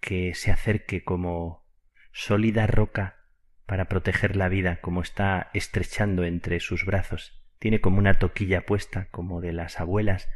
que 0.00 0.34
se 0.34 0.50
acerque 0.50 1.04
como 1.04 1.66
sólida 2.12 2.66
roca 2.66 3.18
para 3.66 3.86
proteger 3.86 4.36
la 4.36 4.48
vida, 4.48 4.80
como 4.80 5.02
está 5.02 5.50
estrechando 5.52 6.24
entre 6.24 6.60
sus 6.60 6.86
brazos. 6.86 7.44
Tiene 7.58 7.80
como 7.80 7.98
una 7.98 8.14
toquilla 8.14 8.64
puesta, 8.64 9.08
como 9.10 9.40
de 9.40 9.52
las 9.52 9.80
abuelas, 9.80 10.28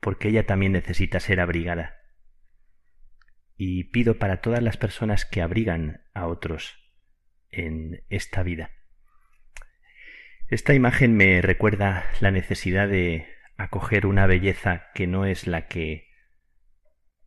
porque 0.00 0.28
ella 0.28 0.46
también 0.46 0.72
necesita 0.72 1.20
ser 1.20 1.40
abrigada. 1.40 1.96
Y 3.56 3.84
pido 3.84 4.18
para 4.18 4.40
todas 4.40 4.62
las 4.62 4.76
personas 4.76 5.26
que 5.26 5.42
abrigan 5.42 6.04
a 6.14 6.26
otros 6.26 6.78
en 7.50 8.04
esta 8.08 8.42
vida. 8.42 8.70
Esta 10.48 10.74
imagen 10.74 11.16
me 11.16 11.40
recuerda 11.40 12.04
la 12.20 12.30
necesidad 12.30 12.86
de 12.86 13.26
acoger 13.56 14.04
una 14.04 14.26
belleza 14.26 14.90
que 14.94 15.06
no 15.06 15.24
es 15.24 15.46
la 15.46 15.68
que 15.68 16.10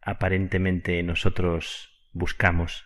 aparentemente 0.01 1.01
nosotros 1.01 2.09
buscamos 2.13 2.85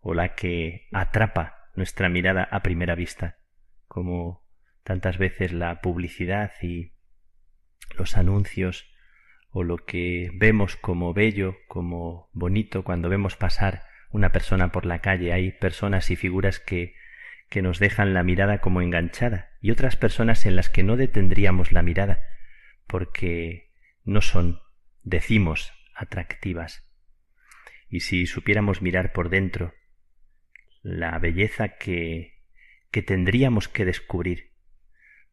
o 0.00 0.12
la 0.12 0.34
que 0.34 0.88
atrapa 0.92 1.68
nuestra 1.76 2.08
mirada 2.08 2.48
a 2.50 2.64
primera 2.64 2.96
vista, 2.96 3.38
como 3.86 4.44
tantas 4.82 5.18
veces 5.18 5.52
la 5.52 5.80
publicidad 5.80 6.50
y 6.60 6.94
los 7.96 8.16
anuncios 8.16 8.92
o 9.50 9.62
lo 9.62 9.76
que 9.76 10.32
vemos 10.34 10.74
como 10.74 11.14
bello, 11.14 11.56
como 11.68 12.28
bonito 12.32 12.82
cuando 12.82 13.08
vemos 13.08 13.36
pasar 13.36 13.84
una 14.10 14.32
persona 14.32 14.72
por 14.72 14.84
la 14.84 14.98
calle. 14.98 15.32
Hay 15.32 15.52
personas 15.52 16.10
y 16.10 16.16
figuras 16.16 16.58
que, 16.58 16.94
que 17.48 17.62
nos 17.62 17.78
dejan 17.78 18.14
la 18.14 18.24
mirada 18.24 18.60
como 18.60 18.82
enganchada 18.82 19.49
y 19.60 19.70
otras 19.70 19.96
personas 19.96 20.46
en 20.46 20.56
las 20.56 20.70
que 20.70 20.82
no 20.82 20.96
detendríamos 20.96 21.72
la 21.72 21.82
mirada 21.82 22.20
porque 22.86 23.70
no 24.04 24.20
son, 24.20 24.60
decimos, 25.02 25.72
atractivas. 25.94 26.88
Y 27.88 28.00
si 28.00 28.26
supiéramos 28.26 28.82
mirar 28.82 29.12
por 29.12 29.28
dentro 29.28 29.74
la 30.82 31.18
belleza 31.18 31.76
que, 31.76 32.42
que 32.90 33.02
tendríamos 33.02 33.68
que 33.68 33.84
descubrir, 33.84 34.52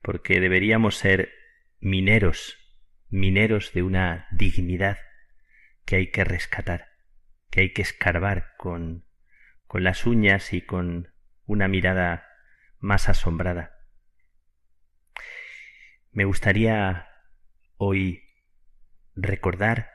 porque 0.02 0.40
deberíamos 0.40 0.95
ser 0.95 1.32
mineros, 1.80 2.58
mineros 3.10 3.74
de 3.74 3.84
una 3.84 4.28
dignidad 4.32 4.98
que 5.86 5.95
hay 5.95 6.12
que 6.12 6.24
rescatar, 6.24 6.90
que 7.49 7.62
hay 7.62 7.74
que 7.74 7.82
escarbar 7.82 8.56
con, 8.58 9.06
con 9.68 9.84
las 9.84 10.06
uñas 10.06 10.54
y 10.54 10.62
con 10.62 11.14
una 11.45 11.68
mirada 11.68 12.28
más 12.80 13.10
asombrada. 13.10 13.77
Me 16.18 16.26
gustaría 16.26 17.10
hoy 17.76 18.23
recordar 19.15 19.91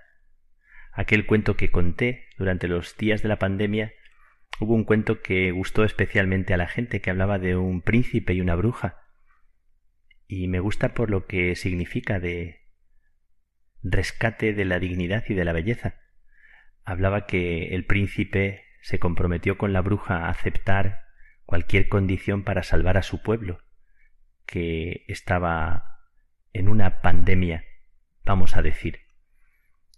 aquel 0.92 1.26
cuento 1.26 1.56
que 1.56 1.72
conté 1.72 2.28
durante 2.38 2.68
los 2.68 2.96
días 2.96 3.22
de 3.22 3.28
la 3.28 3.40
pandemia. 3.40 3.92
Hubo 4.60 4.72
un 4.72 4.84
cuento 4.84 5.20
que 5.20 5.50
gustó 5.50 5.82
especialmente 5.82 6.54
a 6.54 6.58
la 6.58 6.68
gente, 6.68 7.00
que 7.00 7.10
hablaba 7.10 7.40
de 7.40 7.56
un 7.56 7.82
príncipe 7.82 8.34
y 8.34 8.40
una 8.40 8.54
bruja. 8.54 9.00
Y 10.28 10.46
me 10.46 10.60
gusta 10.60 10.94
por 10.94 11.10
lo 11.10 11.26
que 11.26 11.56
significa 11.56 12.20
de 12.20 12.68
rescate 13.82 14.54
de 14.54 14.64
la 14.64 14.78
dignidad 14.78 15.24
y 15.28 15.34
de 15.34 15.44
la 15.44 15.52
belleza. 15.52 15.96
Hablaba 16.84 17.26
que 17.26 17.74
el 17.74 17.84
príncipe 17.84 18.62
se 18.80 19.00
comprometió 19.00 19.58
con 19.58 19.72
la 19.72 19.80
bruja 19.80 20.18
a 20.18 20.28
aceptar 20.28 21.00
cualquier 21.46 21.88
condición 21.88 22.44
para 22.44 22.62
salvar 22.62 22.96
a 22.96 23.02
su 23.02 23.24
pueblo, 23.24 23.58
que 24.46 25.04
estaba 25.08 25.88
en 26.52 26.68
una 26.68 27.00
pandemia 27.00 27.64
vamos 28.24 28.56
a 28.56 28.62
decir. 28.62 29.00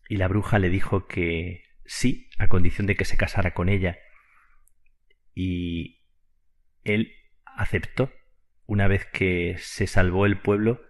Y 0.08 0.16
la 0.16 0.28
bruja 0.28 0.58
le 0.58 0.68
dijo 0.68 1.06
que 1.06 1.64
sí, 1.84 2.28
a 2.38 2.48
condición 2.48 2.86
de 2.86 2.96
que 2.96 3.04
se 3.04 3.16
casara 3.16 3.54
con 3.54 3.68
ella. 3.68 3.98
Y 5.34 6.02
él 6.84 7.12
aceptó. 7.44 8.12
Una 8.66 8.88
vez 8.88 9.04
que 9.04 9.56
se 9.58 9.86
salvó 9.86 10.24
el 10.24 10.38
pueblo, 10.38 10.82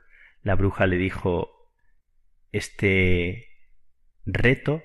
la 0.42 0.54
bruja 0.54 0.86
le 0.86 0.96
dijo 0.96 1.72
este 2.52 3.48
reto 4.24 4.82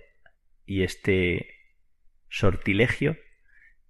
y 0.65 0.81
este 0.83 1.53
sortilegio 2.29 3.17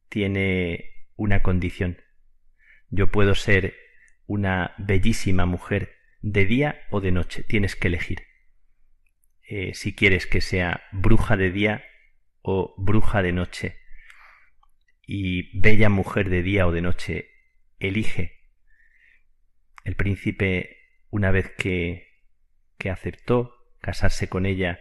tiene 0.09 1.07
una 1.15 1.41
condición. 1.41 1.97
Yo 2.89 3.07
puedo 3.07 3.35
ser 3.35 3.75
una 4.25 4.73
bellísima 4.77 5.45
mujer 5.45 5.98
de 6.21 6.45
día 6.45 6.81
o 6.89 7.01
de 7.01 7.11
noche, 7.11 7.43
tienes 7.43 7.75
que 7.75 7.87
elegir. 7.87 8.23
Eh, 9.41 9.73
si 9.73 9.95
quieres 9.95 10.27
que 10.27 10.41
sea 10.41 10.83
bruja 10.91 11.37
de 11.37 11.51
día 11.51 11.83
o 12.41 12.75
bruja 12.77 13.21
de 13.21 13.31
noche. 13.31 13.77
Y 15.05 15.59
bella 15.59 15.89
mujer 15.89 16.29
de 16.29 16.43
día 16.43 16.67
o 16.67 16.71
de 16.71 16.81
noche, 16.81 17.29
elige. 17.79 18.37
El 19.83 19.95
príncipe, 19.95 20.77
una 21.09 21.31
vez 21.31 21.51
que, 21.57 22.27
que 22.77 22.89
aceptó 22.89 23.55
casarse 23.81 24.29
con 24.29 24.45
ella 24.45 24.79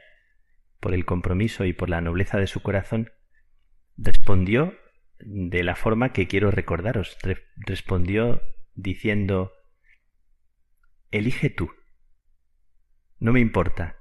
por 0.81 0.93
el 0.93 1.07
compromiso 1.07 1.65
y 1.65 1.73
por 1.73 1.89
la 1.89 2.01
nobleza 2.01 2.39
de 2.39 2.47
su 2.47 2.61
corazón, 2.61 3.11
respondió 3.97 4.79
de 5.19 5.63
la 5.65 5.77
forma 5.77 6.13
que 6.13 6.29
quiero 6.29 6.51
recordaros. 6.51 7.17
respondió 7.57 8.43
diciendo, 8.75 9.53
Elige 11.11 11.49
tú. 11.49 11.71
No 13.19 13.33
me 13.33 13.41
importa 13.41 13.97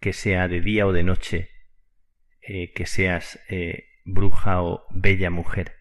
que 0.00 0.12
sea 0.14 0.48
de 0.48 0.60
día 0.60 0.86
o 0.86 0.92
de 0.92 1.04
noche, 1.04 1.50
eh, 2.40 2.72
que 2.72 2.86
seas 2.86 3.38
eh, 3.48 3.84
bruja 4.04 4.62
o 4.62 4.86
bella 4.90 5.28
mujer. 5.30 5.76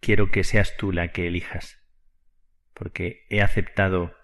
Quiero 0.00 0.30
que 0.30 0.42
seas 0.42 0.76
tú 0.76 0.90
la 0.90 1.08
que 1.08 1.26
elijas, 1.26 1.82
porque 2.72 3.26
he 3.28 3.42
aceptado 3.42 4.14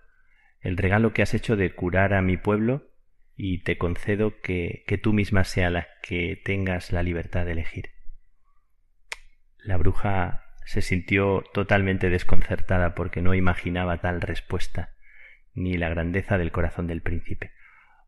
el 0.60 0.76
regalo 0.78 1.12
que 1.12 1.22
has 1.22 1.34
hecho 1.34 1.56
de 1.56 1.74
curar 1.74 2.14
a 2.14 2.22
mi 2.22 2.39
pueblo 2.39 2.90
y 3.36 3.62
te 3.64 3.76
concedo 3.76 4.40
que, 4.40 4.84
que 4.86 4.97
tú 4.97 5.12
misma 5.12 5.44
sea 5.44 5.68
la 5.68 5.89
que 6.02 6.40
tengas 6.43 6.93
la 6.93 7.02
libertad 7.02 7.44
de 7.44 7.52
elegir. 7.52 7.90
La 9.59 9.76
bruja 9.76 10.43
se 10.64 10.80
sintió 10.80 11.44
totalmente 11.52 12.09
desconcertada 12.09 12.94
porque 12.94 13.20
no 13.20 13.34
imaginaba 13.34 14.01
tal 14.01 14.20
respuesta, 14.20 14.94
ni 15.54 15.76
la 15.76 15.88
grandeza 15.88 16.38
del 16.38 16.52
corazón 16.52 16.86
del 16.86 17.02
príncipe. 17.02 17.52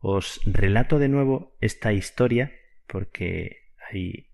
Os 0.01 0.41
relato 0.45 0.99
de 0.99 1.09
nuevo 1.09 1.57
esta 1.61 1.93
historia 1.93 2.53
porque 2.87 3.71
hay 3.91 4.31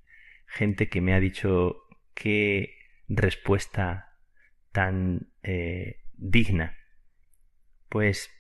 gente 0.47 0.89
que 0.89 1.01
me 1.01 1.15
ha 1.15 1.21
dicho 1.21 1.77
qué 2.15 2.77
respuesta 3.09 4.17
tan 4.73 5.33
eh, 5.43 6.01
digna. 6.15 6.77
Pues 7.89 8.31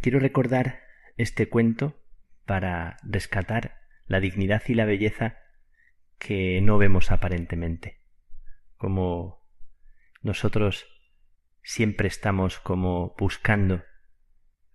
quiero 0.00 0.18
recordar 0.18 0.80
este 1.16 1.48
cuento 1.48 2.02
para 2.46 2.96
rescatar 3.02 3.80
la 4.06 4.20
dignidad 4.20 4.62
y 4.66 4.74
la 4.74 4.84
belleza 4.84 5.38
que 6.18 6.60
no 6.60 6.78
vemos 6.78 7.10
aparentemente. 7.10 8.00
Como 8.76 9.46
nosotros 10.22 10.86
siempre 11.62 12.08
estamos 12.08 12.58
como 12.58 13.14
buscando 13.18 13.84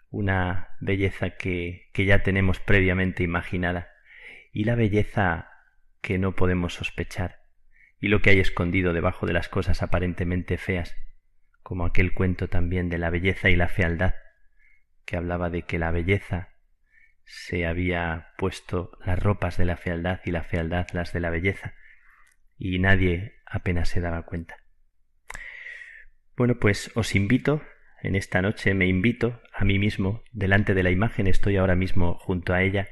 una 0.10 0.70
belleza 0.80 1.32
que, 1.32 1.90
que 1.94 2.06
ya 2.06 2.24
tenemos 2.24 2.60
previamente 2.60 3.24
imaginada. 3.24 3.90
Y 4.52 4.64
la 4.64 4.76
belleza 4.76 5.49
que 6.02 6.18
no 6.18 6.36
podemos 6.36 6.76
sospechar. 6.76 7.41
Y 7.99 8.07
lo 8.07 8.22
que 8.22 8.30
hay 8.30 8.40
escondido 8.40 8.94
debajo 8.94 9.26
de 9.26 9.34
las 9.34 9.49
cosas 9.49 9.82
aparentemente 9.82 10.57
feas, 10.57 10.95
como 11.64 11.86
aquel 11.86 12.14
cuento 12.14 12.48
también 12.48 12.90
de 12.90 12.99
la 12.99 13.10
belleza 13.10 13.49
y 13.49 13.56
la 13.56 13.68
fealdad, 13.68 14.14
que 15.06 15.18
hablaba 15.18 15.49
de 15.49 15.64
que 15.64 15.80
la 15.80 15.91
belleza 15.91 16.49
se 17.24 17.66
había 17.66 18.34
puesto 18.38 18.91
las 19.03 19.18
ropas 19.18 19.57
de 19.57 19.66
la 19.66 19.78
fealdad 19.78 20.22
y 20.24 20.32
la 20.32 20.44
fealdad 20.44 20.88
las 20.94 21.12
de 21.12 21.20
la 21.20 21.32
belleza, 21.32 21.74
y 22.57 22.78
nadie 22.80 23.41
apenas 23.45 23.90
se 23.90 23.99
daba 23.99 24.24
cuenta. 24.24 24.65
Bueno, 26.38 26.56
pues 26.60 26.91
os 26.95 27.16
invito 27.16 27.62
en 28.02 28.16
esta 28.16 28.41
noche 28.41 28.74
me 28.74 28.88
invito 28.88 29.41
a 29.53 29.64
mí 29.64 29.80
mismo, 29.80 30.24
delante 30.32 30.74
de 30.74 30.84
la 30.84 30.91
imagen 30.91 31.28
estoy 31.28 31.56
ahora 31.56 31.76
mismo 31.76 32.20
junto 32.20 32.53
a 32.53 32.62
ella, 32.62 32.90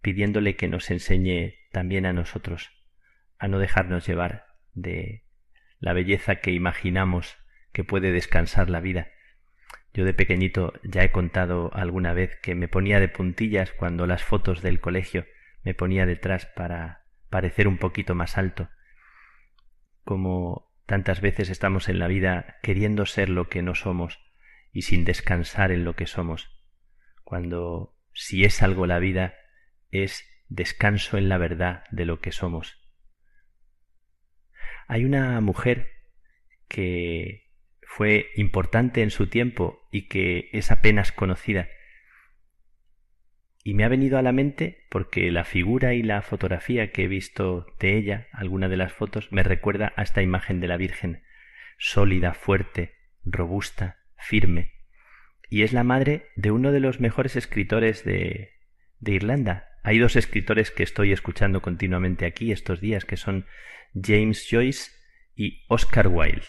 pidiéndole 0.00 0.56
que 0.56 0.68
nos 0.68 0.90
enseñe 0.90 1.54
también 1.70 2.04
a 2.04 2.12
nosotros 2.12 2.70
a 3.38 3.48
no 3.48 3.58
dejarnos 3.58 4.06
llevar 4.06 4.46
de 4.74 5.24
la 5.78 5.92
belleza 5.92 6.36
que 6.36 6.52
imaginamos 6.52 7.36
que 7.72 7.82
puede 7.82 8.12
descansar 8.12 8.68
la 8.68 8.80
vida. 8.80 9.08
Yo 9.94 10.04
de 10.04 10.14
pequeñito 10.14 10.74
ya 10.82 11.02
he 11.02 11.12
contado 11.12 11.70
alguna 11.72 12.12
vez 12.14 12.36
que 12.42 12.54
me 12.54 12.68
ponía 12.68 13.00
de 13.00 13.08
puntillas 13.08 13.72
cuando 13.72 14.06
las 14.06 14.22
fotos 14.22 14.60
del 14.60 14.80
colegio 14.80 15.26
me 15.62 15.74
ponía 15.74 16.04
detrás 16.04 16.46
para 16.46 17.06
parecer 17.30 17.68
un 17.68 17.78
poquito 17.78 18.14
más 18.14 18.38
alto, 18.38 18.68
como 20.04 20.71
Tantas 20.86 21.20
veces 21.20 21.48
estamos 21.48 21.88
en 21.88 21.98
la 21.98 22.08
vida 22.08 22.56
queriendo 22.62 23.06
ser 23.06 23.28
lo 23.28 23.48
que 23.48 23.62
no 23.62 23.74
somos 23.74 24.20
y 24.72 24.82
sin 24.82 25.04
descansar 25.04 25.70
en 25.70 25.84
lo 25.84 25.94
que 25.96 26.06
somos. 26.06 26.50
cuando 27.24 27.96
si 28.12 28.44
es 28.44 28.62
algo 28.62 28.86
la 28.86 28.98
vida 28.98 29.34
es 29.90 30.28
descanso 30.48 31.16
en 31.16 31.30
la 31.30 31.38
verdad 31.38 31.84
de 31.90 32.04
lo 32.04 32.20
que 32.20 32.30
somos. 32.30 32.78
Hay 34.86 35.06
una 35.06 35.40
mujer 35.40 35.88
que 36.68 37.50
fue 37.82 38.30
importante 38.36 39.02
en 39.02 39.10
su 39.10 39.28
tiempo 39.28 39.88
y 39.90 40.08
que 40.08 40.50
es 40.52 40.70
apenas 40.70 41.12
conocida. 41.12 41.68
Y 43.64 43.74
me 43.74 43.84
ha 43.84 43.88
venido 43.88 44.18
a 44.18 44.22
la 44.22 44.32
mente 44.32 44.86
porque 44.90 45.30
la 45.30 45.44
figura 45.44 45.94
y 45.94 46.02
la 46.02 46.22
fotografía 46.22 46.90
que 46.90 47.04
he 47.04 47.08
visto 47.08 47.66
de 47.78 47.96
ella, 47.96 48.26
alguna 48.32 48.68
de 48.68 48.76
las 48.76 48.92
fotos, 48.92 49.30
me 49.30 49.44
recuerda 49.44 49.92
a 49.96 50.02
esta 50.02 50.20
imagen 50.20 50.60
de 50.60 50.66
la 50.66 50.76
Virgen, 50.76 51.22
sólida, 51.78 52.34
fuerte, 52.34 52.94
robusta, 53.24 53.98
firme. 54.16 54.72
Y 55.48 55.62
es 55.62 55.72
la 55.72 55.84
madre 55.84 56.26
de 56.34 56.50
uno 56.50 56.72
de 56.72 56.80
los 56.80 56.98
mejores 56.98 57.36
escritores 57.36 58.04
de, 58.04 58.50
de 58.98 59.12
Irlanda. 59.12 59.68
Hay 59.84 59.98
dos 59.98 60.16
escritores 60.16 60.70
que 60.70 60.82
estoy 60.82 61.12
escuchando 61.12 61.62
continuamente 61.62 62.26
aquí 62.26 62.50
estos 62.50 62.80
días, 62.80 63.04
que 63.04 63.16
son 63.16 63.46
James 63.94 64.48
Joyce 64.50 64.90
y 65.36 65.64
Oscar 65.68 66.08
Wilde. 66.08 66.46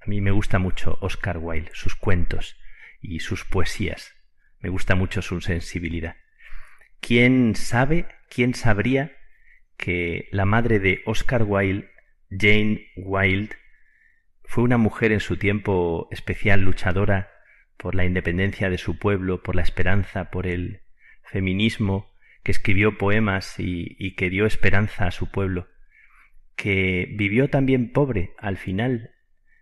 A 0.00 0.06
mí 0.06 0.20
me 0.20 0.32
gusta 0.32 0.58
mucho 0.58 0.98
Oscar 1.00 1.38
Wilde, 1.38 1.70
sus 1.72 1.94
cuentos 1.94 2.58
y 3.00 3.20
sus 3.20 3.44
poesías. 3.44 4.14
Me 4.60 4.68
gusta 4.68 4.94
mucho 4.94 5.22
su 5.22 5.40
sensibilidad. 5.40 6.16
¿Quién 7.06 7.54
sabe, 7.54 8.08
quién 8.28 8.54
sabría 8.54 9.16
que 9.76 10.28
la 10.32 10.44
madre 10.44 10.80
de 10.80 11.02
Oscar 11.06 11.44
Wilde, 11.44 11.88
Jane 12.30 12.88
Wilde, 12.96 13.54
fue 14.42 14.64
una 14.64 14.76
mujer 14.76 15.12
en 15.12 15.20
su 15.20 15.36
tiempo 15.36 16.08
especial 16.10 16.62
luchadora 16.62 17.30
por 17.76 17.94
la 17.94 18.04
independencia 18.04 18.70
de 18.70 18.78
su 18.78 18.98
pueblo, 18.98 19.40
por 19.44 19.54
la 19.54 19.62
esperanza, 19.62 20.32
por 20.32 20.48
el 20.48 20.80
feminismo, 21.22 22.12
que 22.42 22.50
escribió 22.50 22.98
poemas 22.98 23.60
y, 23.60 23.94
y 24.00 24.16
que 24.16 24.28
dio 24.28 24.44
esperanza 24.44 25.06
a 25.06 25.12
su 25.12 25.30
pueblo, 25.30 25.68
que 26.56 27.06
vivió 27.16 27.48
también 27.50 27.92
pobre 27.92 28.34
al 28.36 28.56
final. 28.56 29.12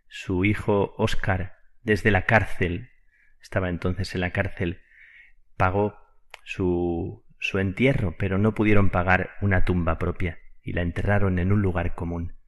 Su 0.09 0.47
hijo 0.47 0.95
Oscar, 0.97 1.57
desde 1.83 2.11
la 2.11 2.25
cárcel, 2.25 2.89
estaba 3.43 3.69
entonces 3.69 4.15
en 4.15 4.23
la 4.23 4.31
cárcel, 4.31 4.81
pagó 5.59 5.95
su, 6.45 7.24
su 7.45 7.59
entierro, 7.59 8.17
pero 8.17 8.39
no 8.39 8.55
pudieron 8.55 8.89
pagar 8.89 9.33
una 9.43 9.67
tumba 9.67 9.99
propia 9.99 10.39
y 10.63 10.73
la 10.73 10.81
enterraron 10.81 11.39
en 11.39 11.53
un 11.53 11.61
lugar 11.61 11.95
común. 11.95 12.39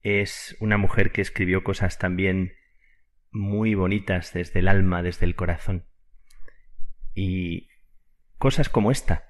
Es 0.00 0.56
una 0.60 0.78
mujer 0.78 1.12
que 1.12 1.20
escribió 1.20 1.62
cosas 1.62 1.98
también 1.98 2.54
muy 3.30 3.74
bonitas 3.74 4.32
desde 4.32 4.60
el 4.60 4.68
alma, 4.68 5.02
desde 5.02 5.26
el 5.26 5.34
corazón. 5.34 5.84
Y 7.12 7.68
cosas 8.38 8.70
como 8.70 8.90
esta. 8.90 9.28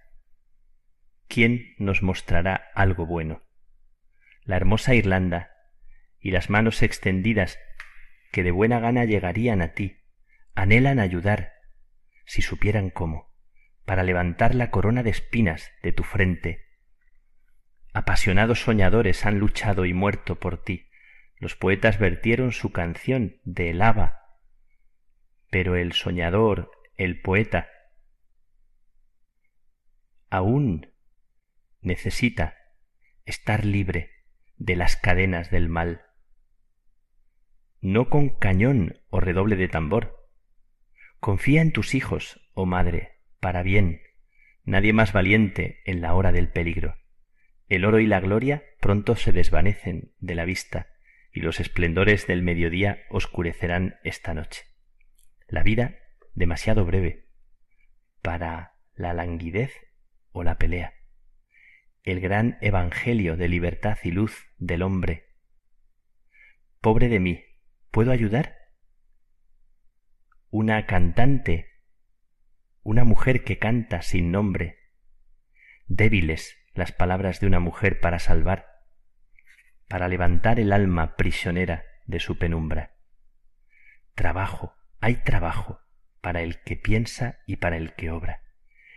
¿Quién 1.27 1.75
nos 1.79 2.01
mostrará 2.05 2.71
algo 2.77 3.07
bueno? 3.07 3.43
La 4.45 4.55
hermosa 4.55 4.95
Irlanda 4.95 5.51
y 6.21 6.31
las 6.31 6.51
manos 6.51 6.85
extendidas 6.85 7.59
que 8.31 8.45
de 8.45 8.53
buena 8.53 8.79
gana 8.79 9.05
llegarían 9.07 9.61
a 9.61 9.73
ti, 9.73 9.97
anhelan 10.55 11.01
ayudar, 11.01 11.51
si 12.27 12.43
supieran 12.43 12.91
cómo, 12.91 13.30
para 13.85 14.03
levantar 14.03 14.55
la 14.55 14.71
corona 14.71 15.03
de 15.03 15.11
espinas 15.11 15.73
de 15.83 15.93
tu 15.93 16.03
frente. 16.03 16.67
Apasionados 17.93 18.63
soñadores 18.63 19.27
han 19.27 19.39
luchado 19.39 19.85
y 19.85 19.95
muerto 19.95 20.39
por 20.39 20.63
ti. 20.63 20.89
Los 21.39 21.57
poetas 21.57 21.99
vertieron 21.99 22.53
su 22.53 22.71
canción 22.71 23.41
de 23.45 23.73
lava, 23.73 24.21
pero 25.51 25.75
el 25.75 25.93
soñador, 25.93 26.71
el 26.97 27.21
poeta, 27.21 27.69
aún 30.29 30.93
necesita 31.81 32.57
estar 33.25 33.65
libre 33.65 34.11
de 34.57 34.77
las 34.77 34.97
cadenas 34.97 35.51
del 35.51 35.69
mal. 35.69 36.03
No 37.81 38.11
con 38.11 38.29
cañón 38.29 39.01
o 39.09 39.21
redoble 39.21 39.57
de 39.57 39.69
tambor. 39.69 40.29
Confía 41.19 41.63
en 41.63 41.73
tus 41.73 41.95
hijos, 41.95 42.51
oh 42.55 42.67
madre, 42.67 43.20
para 43.41 43.63
bien, 43.63 44.03
nadie 44.65 44.93
más 44.93 45.13
valiente 45.13 45.81
en 45.85 46.01
la 46.01 46.15
hora 46.15 46.33
del 46.33 46.49
peligro. 46.49 46.97
El 47.69 47.85
oro 47.85 48.01
y 48.01 48.07
la 48.07 48.21
gloria 48.21 48.63
pronto 48.81 49.17
se 49.17 49.33
desvanecen 49.33 50.13
de 50.19 50.35
la 50.35 50.45
vista, 50.45 50.89
y 51.33 51.41
los 51.41 51.61
esplendores 51.61 52.27
del 52.27 52.43
mediodía 52.43 53.03
oscurecerán 53.09 53.97
esta 54.03 54.35
noche. 54.35 54.65
La 55.49 55.63
vida 55.63 55.97
demasiado 56.35 56.85
breve 56.85 57.29
para 58.23 58.75
la 58.95 59.15
languidez 59.15 59.73
o 60.33 60.43
la 60.43 60.59
pelea. 60.59 60.95
El 62.03 62.21
gran 62.21 62.59
evangelio 62.61 63.37
de 63.37 63.49
libertad 63.49 63.99
y 64.03 64.11
luz 64.11 64.47
del 64.59 64.83
hombre. 64.83 65.27
Pobre 66.81 67.09
de 67.09 67.21
mí, 67.21 67.45
¿puedo 67.91 68.11
ayudar? 68.11 68.57
Una 70.51 70.87
cantante, 70.87 71.70
una 72.83 73.05
mujer 73.05 73.45
que 73.45 73.59
canta 73.59 74.03
sin 74.03 74.31
nombre. 74.31 74.79
Débiles 75.87 76.57
las 76.75 76.93
palabras 76.93 77.41
de 77.41 77.47
una 77.47 77.61
mujer 77.61 78.01
para 78.01 78.19
salvar, 78.19 78.67
para 79.89 80.09
levantar 80.09 80.61
el 80.61 80.73
alma 80.73 81.17
prisionera 81.17 81.85
de 82.07 82.21
su 82.21 82.39
penumbra. 82.39 82.97
Trabajo, 84.15 84.75
hay 85.01 85.17
trabajo 85.17 85.81
para 86.21 86.43
el 86.43 86.63
que 86.63 86.77
piensa 86.77 87.41
y 87.47 87.57
para 87.57 87.77
el 87.77 87.95
que 87.95 88.11
obra, 88.11 88.43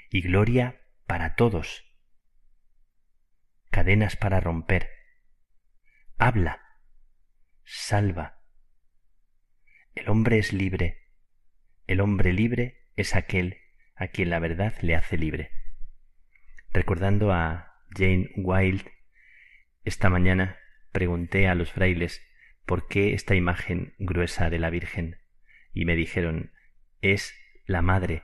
y 0.09 0.21
gloria 0.21 0.81
para 1.07 1.35
todos. 1.35 1.85
Cadenas 3.69 4.15
para 4.15 4.39
romper. 4.39 4.89
Habla. 6.17 6.61
Salva. 7.63 8.41
El 9.95 10.09
hombre 10.09 10.37
es 10.37 10.53
libre. 10.53 11.09
El 11.87 12.01
hombre 12.01 12.33
libre 12.33 12.87
es 12.95 13.15
aquel 13.15 13.62
a 13.95 14.07
quien 14.07 14.29
la 14.29 14.39
verdad 14.39 14.73
le 14.81 14.95
hace 14.95 15.17
libre. 15.17 15.51
Recordando 16.71 17.31
a 17.31 17.75
Jane 17.95 18.29
Wilde, 18.35 18.91
esta 19.83 20.09
mañana 20.09 20.57
pregunté 20.91 21.47
a 21.47 21.55
los 21.55 21.71
frailes 21.71 22.21
por 22.65 22.87
qué 22.87 23.13
esta 23.13 23.35
imagen 23.35 23.93
gruesa 23.99 24.49
de 24.49 24.59
la 24.59 24.69
Virgen 24.69 25.17
y 25.73 25.85
me 25.85 25.95
dijeron 25.95 26.51
es 27.01 27.35
la 27.65 27.81
madre 27.81 28.23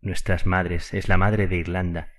nuestras 0.00 0.46
madres, 0.46 0.94
es 0.94 1.08
la 1.08 1.16
madre 1.16 1.48
de 1.48 1.56
Irlanda, 1.56 2.12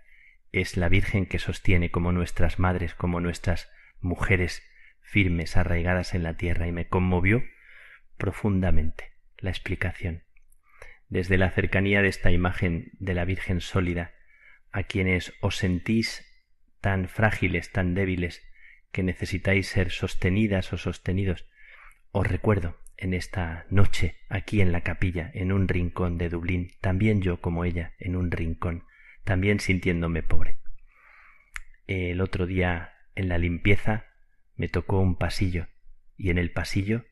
es 0.51 0.77
la 0.77 0.89
Virgen 0.89 1.25
que 1.25 1.39
sostiene 1.39 1.89
como 1.89 2.11
nuestras 2.11 2.59
madres, 2.59 2.93
como 2.93 3.19
nuestras 3.19 3.71
mujeres 4.01 4.61
firmes, 5.01 5.55
arraigadas 5.57 6.13
en 6.13 6.23
la 6.23 6.35
tierra, 6.35 6.67
y 6.67 6.71
me 6.71 6.87
conmovió 6.87 7.43
profundamente 8.17 9.13
la 9.37 9.49
explicación. 9.49 10.23
Desde 11.09 11.37
la 11.37 11.51
cercanía 11.51 12.01
de 12.01 12.09
esta 12.09 12.31
imagen 12.31 12.91
de 12.99 13.13
la 13.13 13.25
Virgen 13.25 13.61
sólida, 13.61 14.13
a 14.71 14.83
quienes 14.83 15.33
os 15.41 15.57
sentís 15.57 16.25
tan 16.81 17.07
frágiles, 17.07 17.71
tan 17.71 17.93
débiles, 17.93 18.43
que 18.91 19.03
necesitáis 19.03 19.67
ser 19.67 19.91
sostenidas 19.91 20.73
o 20.73 20.77
sostenidos, 20.77 21.45
os 22.11 22.27
recuerdo 22.27 22.77
en 22.97 23.13
esta 23.13 23.65
noche 23.69 24.15
aquí 24.29 24.61
en 24.61 24.71
la 24.71 24.81
capilla, 24.81 25.31
en 25.33 25.51
un 25.51 25.67
rincón 25.67 26.17
de 26.17 26.29
Dublín, 26.29 26.71
también 26.81 27.21
yo 27.21 27.39
como 27.39 27.63
ella, 27.63 27.93
en 27.99 28.15
un 28.15 28.31
rincón, 28.31 28.83
también 29.23 29.59
sintiéndome 29.59 30.23
pobre. 30.23 30.57
El 31.85 32.21
otro 32.21 32.45
día 32.47 32.93
en 33.15 33.29
la 33.29 33.37
limpieza 33.37 34.05
me 34.55 34.67
tocó 34.67 34.99
un 34.99 35.15
pasillo 35.17 35.67
y 36.17 36.31
en 36.31 36.37
el 36.37 36.51
pasillo 36.51 37.05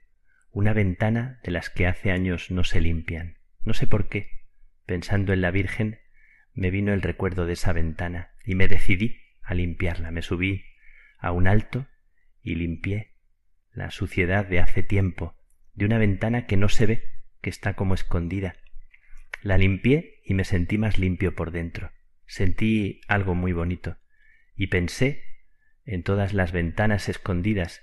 una 0.51 0.73
ventana 0.73 1.39
de 1.43 1.51
las 1.51 1.69
que 1.69 1.87
hace 1.87 2.11
años 2.11 2.49
no 2.49 2.63
se 2.63 2.81
limpian. 2.81 3.37
No 3.65 3.73
sé 3.73 3.87
por 3.87 4.07
qué, 4.07 4.45
pensando 4.85 5.33
en 5.33 5.41
la 5.41 5.51
Virgen, 5.51 5.99
me 6.53 6.71
vino 6.71 6.93
el 6.93 7.01
recuerdo 7.01 7.45
de 7.45 7.53
esa 7.53 7.73
ventana 7.73 8.31
y 8.45 8.55
me 8.55 8.67
decidí 8.67 9.19
a 9.41 9.53
limpiarla. 9.53 10.11
Me 10.11 10.21
subí 10.21 10.63
a 11.17 11.31
un 11.31 11.47
alto 11.47 11.87
y 12.41 12.55
limpié 12.55 13.15
la 13.73 13.91
suciedad 13.91 14.45
de 14.45 14.59
hace 14.59 14.83
tiempo 14.83 15.35
de 15.73 15.85
una 15.85 15.97
ventana 15.97 16.45
que 16.45 16.57
no 16.57 16.69
se 16.69 16.85
ve, 16.85 17.03
que 17.41 17.49
está 17.49 17.73
como 17.73 17.93
escondida. 17.93 18.55
La 19.41 19.57
limpié 19.57 20.21
y 20.23 20.33
me 20.33 20.45
sentí 20.45 20.77
más 20.77 20.97
limpio 20.97 21.35
por 21.35 21.51
dentro. 21.51 21.91
Sentí 22.25 23.01
algo 23.07 23.35
muy 23.35 23.51
bonito 23.51 23.97
y 24.55 24.67
pensé 24.67 25.23
en 25.85 26.03
todas 26.03 26.33
las 26.33 26.51
ventanas 26.51 27.09
escondidas 27.09 27.81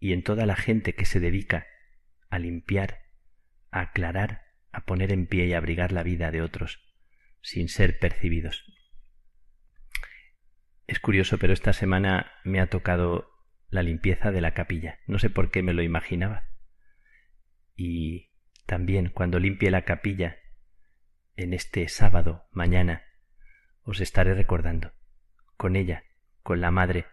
y 0.00 0.12
en 0.12 0.22
toda 0.22 0.46
la 0.46 0.56
gente 0.56 0.94
que 0.94 1.04
se 1.04 1.20
dedica 1.20 1.66
a 2.30 2.38
limpiar, 2.38 3.00
a 3.70 3.80
aclarar, 3.80 4.47
a 4.72 4.84
poner 4.84 5.12
en 5.12 5.26
pie 5.26 5.46
y 5.46 5.54
abrigar 5.54 5.92
la 5.92 6.02
vida 6.02 6.30
de 6.30 6.42
otros 6.42 6.84
sin 7.40 7.68
ser 7.68 7.98
percibidos. 7.98 8.64
Es 10.86 11.00
curioso, 11.00 11.38
pero 11.38 11.52
esta 11.52 11.72
semana 11.72 12.32
me 12.44 12.60
ha 12.60 12.66
tocado 12.68 13.30
la 13.68 13.82
limpieza 13.82 14.32
de 14.32 14.40
la 14.40 14.54
capilla. 14.54 14.98
No 15.06 15.18
sé 15.18 15.30
por 15.30 15.50
qué 15.50 15.62
me 15.62 15.74
lo 15.74 15.82
imaginaba 15.82 16.48
y 17.78 18.32
también 18.66 19.08
cuando 19.08 19.38
limpie 19.38 19.70
la 19.70 19.82
capilla 19.82 20.36
en 21.36 21.54
este 21.54 21.88
sábado, 21.88 22.48
mañana, 22.50 23.04
os 23.82 24.00
estaré 24.00 24.34
recordando, 24.34 24.92
con 25.56 25.76
ella, 25.76 26.02
con 26.42 26.60
la 26.60 26.72
Madre, 26.72 27.06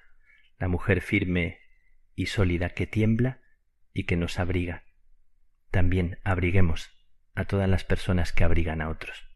la 0.58 0.68
mujer 0.68 1.02
firme 1.02 1.60
y 2.16 2.26
sólida 2.26 2.70
que 2.70 2.88
tiembla 2.88 3.42
y 3.94 4.06
que 4.06 4.18
nos 4.18 4.40
abriga. 4.40 4.86
También 5.70 6.18
abriguemos 6.24 6.95
a 7.36 7.46
todas 7.46 7.70
las 7.70 7.84
personas 7.84 8.32
que 8.32 8.44
abrigan 8.44 8.82
a 8.82 8.90
otros. 8.90 9.28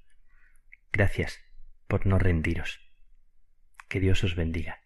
Gracias 0.91 1.39
por 1.88 2.05
no 2.05 2.17
rendiros. 2.17 2.80
Que 3.88 3.99
Dios 3.99 4.23
os 4.23 4.35
bendiga. 4.35 4.81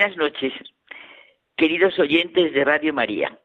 Buenas 0.00 0.16
noches, 0.16 0.54
queridos 1.58 1.98
oyentes 1.98 2.54
de 2.54 2.64
Radio 2.64 2.94
María. 2.94 3.38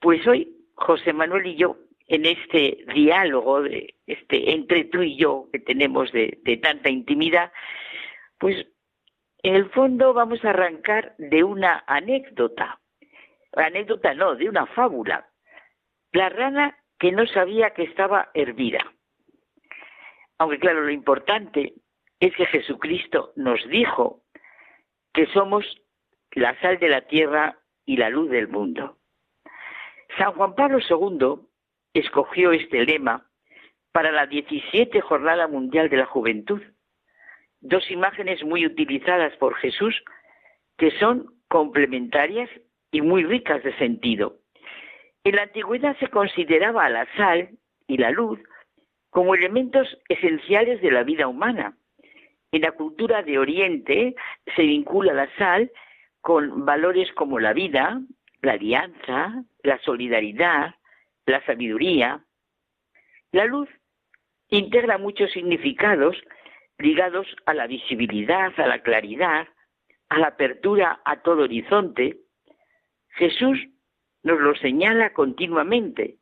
Pues 0.00 0.26
hoy 0.26 0.50
José 0.76 1.12
Manuel 1.12 1.46
y 1.48 1.56
yo, 1.56 1.76
en 2.06 2.24
este 2.24 2.78
diálogo, 2.94 3.62
este 4.06 4.52
entre 4.52 4.84
tú 4.84 5.02
y 5.02 5.18
yo 5.18 5.50
que 5.52 5.58
tenemos 5.58 6.10
de 6.10 6.60
tanta 6.62 6.88
intimidad, 6.88 7.52
pues 8.38 8.66
en 9.42 9.56
el 9.56 9.68
fondo 9.72 10.14
vamos 10.14 10.42
a 10.42 10.48
arrancar 10.48 11.14
de 11.18 11.44
una 11.44 11.84
anécdota. 11.86 12.80
Anécdota 13.52 14.14
no, 14.14 14.36
de 14.36 14.48
una 14.48 14.64
fábula. 14.64 15.28
La 16.12 16.30
rana 16.30 16.78
que 16.98 17.12
no 17.12 17.26
sabía 17.26 17.74
que 17.74 17.82
estaba 17.82 18.30
hervida. 18.32 18.90
Aunque 20.38 20.58
claro, 20.58 20.80
lo 20.80 20.90
importante 20.90 21.74
es 22.20 22.34
que 22.36 22.46
Jesucristo 22.46 23.34
nos 23.36 23.62
dijo 23.68 24.22
que 25.16 25.26
somos 25.28 25.64
la 26.32 26.60
sal 26.60 26.78
de 26.78 26.90
la 26.90 27.00
tierra 27.00 27.58
y 27.86 27.96
la 27.96 28.10
luz 28.10 28.30
del 28.30 28.48
mundo. 28.48 28.98
San 30.18 30.32
Juan 30.32 30.54
Pablo 30.54 30.78
II 30.78 31.48
escogió 31.94 32.52
este 32.52 32.84
lema 32.84 33.26
para 33.92 34.12
la 34.12 34.26
17 34.26 35.00
Jornada 35.00 35.48
Mundial 35.48 35.88
de 35.88 35.96
la 35.96 36.04
Juventud. 36.04 36.60
Dos 37.62 37.90
imágenes 37.90 38.44
muy 38.44 38.66
utilizadas 38.66 39.34
por 39.38 39.54
Jesús 39.54 40.04
que 40.76 40.90
son 40.98 41.34
complementarias 41.48 42.50
y 42.90 43.00
muy 43.00 43.24
ricas 43.24 43.62
de 43.64 43.74
sentido. 43.78 44.36
En 45.24 45.36
la 45.36 45.44
antigüedad 45.44 45.96
se 45.98 46.08
consideraba 46.08 46.84
a 46.84 46.90
la 46.90 47.06
sal 47.16 47.56
y 47.86 47.96
la 47.96 48.10
luz 48.10 48.38
como 49.08 49.34
elementos 49.34 49.88
esenciales 50.10 50.82
de 50.82 50.90
la 50.90 51.04
vida 51.04 51.26
humana 51.26 51.74
en 52.52 52.62
la 52.62 52.72
cultura 52.72 53.22
de 53.22 53.38
Oriente 53.38 54.14
se 54.54 54.62
vincula 54.62 55.12
la 55.12 55.28
sal 55.36 55.70
con 56.20 56.64
valores 56.64 57.12
como 57.12 57.38
la 57.38 57.52
vida, 57.52 58.00
la 58.42 58.52
alianza, 58.52 59.44
la 59.62 59.78
solidaridad, 59.78 60.74
la 61.26 61.44
sabiduría. 61.44 62.24
La 63.32 63.44
luz 63.44 63.68
integra 64.48 64.98
muchos 64.98 65.30
significados 65.32 66.16
ligados 66.78 67.26
a 67.46 67.54
la 67.54 67.66
visibilidad, 67.66 68.52
a 68.58 68.66
la 68.66 68.82
claridad, 68.82 69.48
a 70.08 70.18
la 70.18 70.28
apertura 70.28 71.00
a 71.04 71.22
todo 71.22 71.44
horizonte. 71.44 72.18
Jesús 73.10 73.58
nos 74.22 74.40
lo 74.40 74.54
señala 74.56 75.12
continuamente 75.12 76.18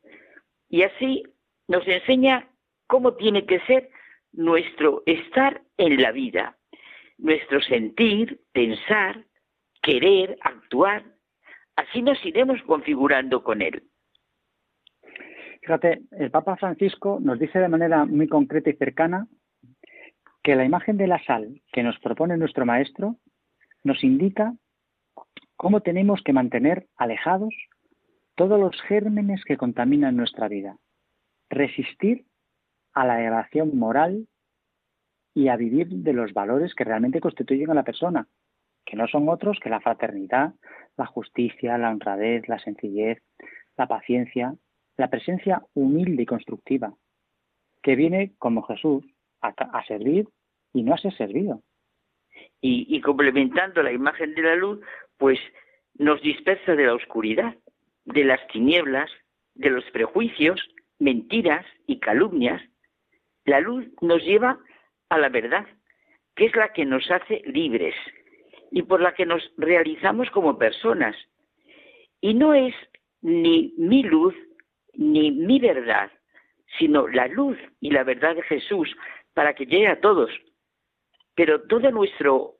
y 0.69 0.83
así 0.83 1.23
nos 1.67 1.87
enseña 1.87 2.47
cómo 2.87 3.15
tiene 3.15 3.45
que 3.45 3.59
ser 3.61 3.89
nuestro 4.35 5.03
estar 5.05 5.61
en 5.77 6.01
la 6.01 6.11
vida, 6.11 6.57
nuestro 7.17 7.61
sentir, 7.61 8.41
pensar, 8.51 9.25
querer, 9.81 10.37
actuar. 10.41 11.03
Así 11.75 12.01
nos 12.01 12.23
iremos 12.25 12.61
configurando 12.63 13.43
con 13.43 13.61
Él. 13.61 13.83
Fíjate, 15.61 16.03
el 16.11 16.31
Papa 16.31 16.57
Francisco 16.57 17.19
nos 17.21 17.39
dice 17.39 17.59
de 17.59 17.67
manera 17.67 18.05
muy 18.05 18.27
concreta 18.27 18.69
y 18.69 18.73
cercana 18.73 19.27
que 20.43 20.55
la 20.55 20.63
imagen 20.63 20.97
de 20.97 21.07
la 21.07 21.23
sal 21.25 21.61
que 21.71 21.81
nos 21.81 21.97
propone 21.99 22.37
nuestro 22.37 22.65
Maestro 22.65 23.15
nos 23.83 24.03
indica 24.03 24.53
cómo 25.55 25.81
tenemos 25.81 26.21
que 26.23 26.33
mantener 26.33 26.85
alejados 26.97 27.53
todos 28.35 28.59
los 28.59 28.79
gérmenes 28.83 29.43
que 29.45 29.57
contaminan 29.57 30.15
nuestra 30.15 30.47
vida, 30.47 30.77
resistir 31.49 32.25
a 32.95 33.05
la 33.05 33.19
elevación 33.19 33.77
moral 33.77 34.27
y 35.33 35.49
a 35.49 35.57
vivir 35.57 35.89
de 35.89 36.13
los 36.13 36.33
valores 36.33 36.73
que 36.73 36.85
realmente 36.85 37.19
constituyen 37.19 37.69
a 37.69 37.75
la 37.75 37.83
persona, 37.83 38.27
que 38.85 38.95
no 38.95 39.07
son 39.07 39.29
otros 39.29 39.59
que 39.61 39.69
la 39.69 39.81
fraternidad, 39.81 40.53
la 40.97 41.05
justicia, 41.05 41.77
la 41.77 41.91
honradez, 41.91 42.47
la 42.47 42.59
sencillez, 42.59 43.21
la 43.77 43.87
paciencia, 43.87 44.55
la 44.97 45.09
presencia 45.09 45.61
humilde 45.73 46.23
y 46.23 46.25
constructiva, 46.25 46.93
que 47.83 47.95
viene 47.95 48.33
como 48.37 48.63
Jesús 48.63 49.05
a, 49.41 49.85
servir 49.85 50.27
y 50.73 50.83
no 50.83 50.93
a 50.93 50.97
ser 50.97 51.15
servido. 51.15 51.61
Y, 52.59 52.99
complementando 53.01 53.83
la 53.83 53.91
imagen 53.91 54.33
de 54.33 54.41
la 54.41 54.55
luz, 54.55 54.79
pues 55.17 55.39
nos 55.93 56.21
dispersa 56.21 56.75
de 56.75 56.85
la 56.87 56.95
oscuridad, 56.95 57.55
de 58.05 58.23
las 58.23 58.45
tinieblas, 58.47 59.09
de 59.53 59.69
los 59.69 59.85
prejuicios, 59.91 60.59
mentiras 60.97 61.65
y 61.85 61.99
calumnias. 61.99 62.61
La 63.45 63.59
luz 63.59 63.85
nos 64.01 64.23
lleva 64.23 64.59
a 65.09 65.17
la 65.17 65.29
verdad, 65.29 65.65
que 66.35 66.45
es 66.45 66.55
la 66.55 66.73
que 66.73 66.85
nos 66.85 67.09
hace 67.09 67.41
libres 67.45 67.95
y 68.71 68.81
por 68.81 69.01
la 69.01 69.13
que 69.13 69.25
nos 69.25 69.41
realizamos 69.57 70.29
como 70.31 70.57
personas. 70.57 71.15
Y 72.21 72.33
no 72.33 72.53
es 72.53 72.73
ni 73.21 73.73
mi 73.77 74.03
luz 74.03 74.35
ni 74.93 75.31
mi 75.31 75.59
verdad, 75.59 76.11
sino 76.77 77.07
la 77.07 77.27
luz 77.27 77.57
y 77.79 77.91
la 77.91 78.03
verdad 78.03 78.35
de 78.35 78.43
Jesús 78.43 78.95
para 79.33 79.53
que 79.53 79.65
llegue 79.65 79.87
a 79.87 80.01
todos. 80.01 80.31
Pero 81.35 81.61
todo 81.63 81.91
nuestro 81.91 82.55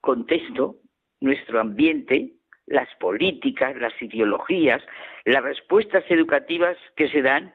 contexto, 0.00 0.76
nuestro 1.20 1.60
ambiente, 1.60 2.32
las 2.66 2.88
políticas, 2.96 3.76
las 3.76 4.00
ideologías, 4.02 4.82
las 5.24 5.42
respuestas 5.42 6.04
educativas 6.10 6.76
que 6.96 7.08
se 7.08 7.22
dan, 7.22 7.54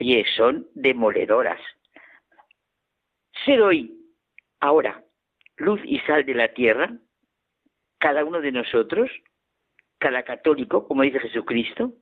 oye, 0.00 0.24
son 0.36 0.66
demoledoras. 0.74 1.60
Ser 3.44 3.60
hoy, 3.60 3.94
ahora, 4.60 5.04
luz 5.56 5.80
y 5.84 5.98
sal 6.00 6.24
de 6.24 6.34
la 6.34 6.52
tierra, 6.54 6.92
cada 7.98 8.24
uno 8.24 8.40
de 8.40 8.52
nosotros, 8.52 9.10
cada 9.98 10.22
católico, 10.22 10.86
como 10.86 11.02
dice 11.02 11.20
Jesucristo, 11.20 11.92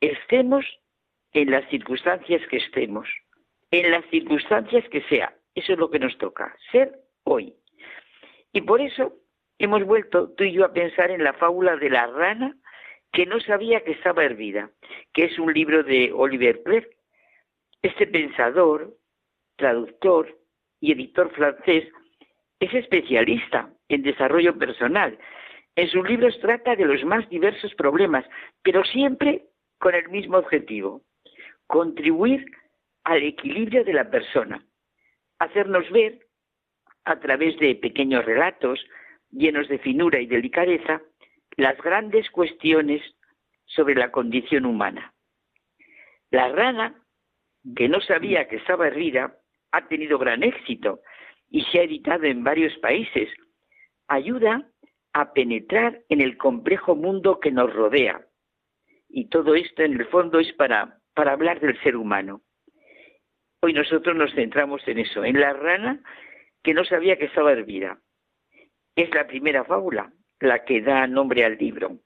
estemos 0.00 0.64
en 1.32 1.50
las 1.50 1.68
circunstancias 1.70 2.42
que 2.48 2.58
estemos, 2.58 3.08
en 3.70 3.90
las 3.90 4.04
circunstancias 4.10 4.84
que 4.90 5.02
sea. 5.02 5.34
Eso 5.54 5.72
es 5.72 5.78
lo 5.78 5.90
que 5.90 5.98
nos 5.98 6.16
toca, 6.18 6.54
ser 6.70 6.98
hoy. 7.24 7.54
Y 8.52 8.62
por 8.62 8.80
eso 8.80 9.14
hemos 9.58 9.84
vuelto 9.84 10.30
tú 10.34 10.44
y 10.44 10.52
yo 10.52 10.64
a 10.64 10.72
pensar 10.72 11.10
en 11.10 11.24
la 11.24 11.32
fábula 11.34 11.76
de 11.76 11.90
la 11.90 12.06
rana 12.06 12.56
que 13.12 13.26
no 13.26 13.40
sabía 13.40 13.84
que 13.84 13.92
estaba 13.92 14.24
hervida, 14.24 14.70
que 15.12 15.24
es 15.24 15.38
un 15.38 15.52
libro 15.52 15.82
de 15.82 16.12
Oliver 16.12 16.62
Clerc. 16.62 16.88
Este 17.82 18.06
pensador, 18.06 18.94
traductor 19.62 20.26
y 20.80 20.90
editor 20.90 21.30
francés 21.30 21.84
es 22.58 22.74
especialista 22.74 23.70
en 23.88 24.02
desarrollo 24.02 24.58
personal. 24.58 25.16
En 25.76 25.88
sus 25.88 26.04
libros 26.08 26.36
trata 26.40 26.74
de 26.74 26.84
los 26.84 27.04
más 27.04 27.28
diversos 27.28 27.72
problemas, 27.76 28.24
pero 28.62 28.82
siempre 28.84 29.44
con 29.78 29.94
el 29.94 30.08
mismo 30.08 30.38
objetivo, 30.38 31.02
contribuir 31.68 32.44
al 33.04 33.22
equilibrio 33.22 33.84
de 33.84 33.92
la 33.92 34.10
persona, 34.10 34.64
hacernos 35.38 35.88
ver, 35.92 36.18
a 37.04 37.20
través 37.20 37.56
de 37.60 37.76
pequeños 37.76 38.24
relatos 38.24 38.84
llenos 39.30 39.68
de 39.68 39.78
finura 39.78 40.20
y 40.20 40.26
delicadeza, 40.26 41.02
las 41.56 41.80
grandes 41.80 42.28
cuestiones 42.30 43.00
sobre 43.66 43.94
la 43.94 44.10
condición 44.10 44.66
humana. 44.66 45.14
La 46.32 46.48
rana, 46.48 47.00
que 47.76 47.88
no 47.88 48.00
sabía 48.00 48.48
que 48.48 48.56
estaba 48.56 48.88
hervida, 48.88 49.36
ha 49.72 49.88
tenido 49.88 50.18
gran 50.18 50.42
éxito 50.42 51.00
y 51.50 51.62
se 51.64 51.80
ha 51.80 51.82
editado 51.82 52.24
en 52.24 52.44
varios 52.44 52.76
países. 52.78 53.28
Ayuda 54.08 54.68
a 55.12 55.32
penetrar 55.32 56.00
en 56.08 56.20
el 56.20 56.36
complejo 56.36 56.94
mundo 56.94 57.40
que 57.40 57.50
nos 57.50 57.72
rodea. 57.72 58.26
Y 59.08 59.28
todo 59.28 59.54
esto 59.54 59.82
en 59.82 60.00
el 60.00 60.06
fondo 60.06 60.38
es 60.38 60.52
para, 60.54 60.98
para 61.14 61.32
hablar 61.32 61.60
del 61.60 61.78
ser 61.82 61.96
humano. 61.96 62.42
Hoy 63.60 63.74
nosotros 63.74 64.16
nos 64.16 64.34
centramos 64.34 64.86
en 64.88 64.98
eso, 64.98 65.24
en 65.24 65.38
la 65.38 65.52
rana 65.52 66.00
que 66.62 66.74
no 66.74 66.84
sabía 66.84 67.16
que 67.16 67.26
estaba 67.26 67.52
hervida. 67.52 67.98
Es 68.96 69.14
la 69.14 69.26
primera 69.26 69.64
fábula, 69.64 70.12
la 70.40 70.64
que 70.64 70.80
da 70.80 71.06
nombre 71.06 71.44
al 71.44 71.58
libro. 71.58 71.98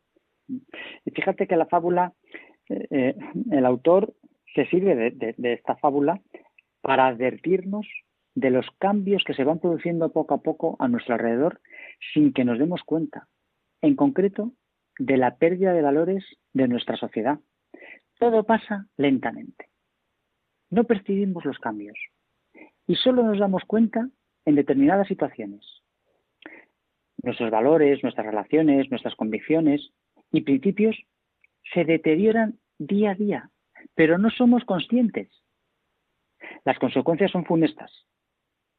Y 0.49 1.11
fíjate 1.13 1.47
que 1.47 1.57
la 1.57 1.67
fábula, 1.67 2.13
eh, 2.69 2.87
eh, 2.91 3.15
el 3.53 3.67
autor 3.67 4.15
se 4.55 4.67
sirve 4.67 5.13
de, 5.13 5.53
esta 5.53 5.77
fábula 5.77 6.21
para 6.81 7.07
advertirnos 7.07 7.87
de 8.35 8.51
los 8.51 8.67
cambios 8.79 9.25
que 9.25 9.35
se 9.35 9.45
van 9.45 9.59
produciendo 9.59 10.13
poco 10.13 10.35
a 10.35 10.43
poco 10.43 10.77
a 10.79 10.89
nuestro 10.89 11.15
alrededor 11.15 11.61
sin 12.13 12.33
que 12.33 12.45
nos 12.45 12.59
demos 12.59 12.83
cuenta. 12.85 13.29
En 13.81 13.97
concreto, 13.97 14.53
de 14.99 15.17
la 15.17 15.37
pérdida 15.37 15.73
de 15.73 15.83
valores 15.83 16.25
de 16.53 16.69
nuestra 16.69 16.97
sociedad. 16.97 17.41
Todo 18.19 18.45
pasa 18.45 18.87
lentamente. 18.97 19.69
No 20.71 20.85
percibimos 20.85 21.45
los 21.45 21.59
cambios 21.59 21.99
y 22.87 22.95
solo 22.97 23.23
nos 23.23 23.39
damos 23.39 23.65
cuenta 23.65 24.09
en 24.45 24.55
determinadas 24.55 25.09
situaciones. 25.09 25.65
Nuestros 27.23 27.51
valores, 27.51 28.03
nuestras 28.03 28.27
relaciones, 28.27 28.91
nuestras 28.91 29.15
convicciones 29.17 29.93
y 30.33 30.43
principios 30.43 30.97
se 31.75 31.85
deterioran 31.85 32.59
día 32.79 33.13
a 33.13 33.15
día, 33.15 33.51
pero 33.95 34.19
no 34.19 34.31
somos 34.31 34.65
conscientes. 34.65 35.29
Las 36.65 36.79
consecuencias 36.79 37.31
son 37.31 37.45
funestas 37.45 38.07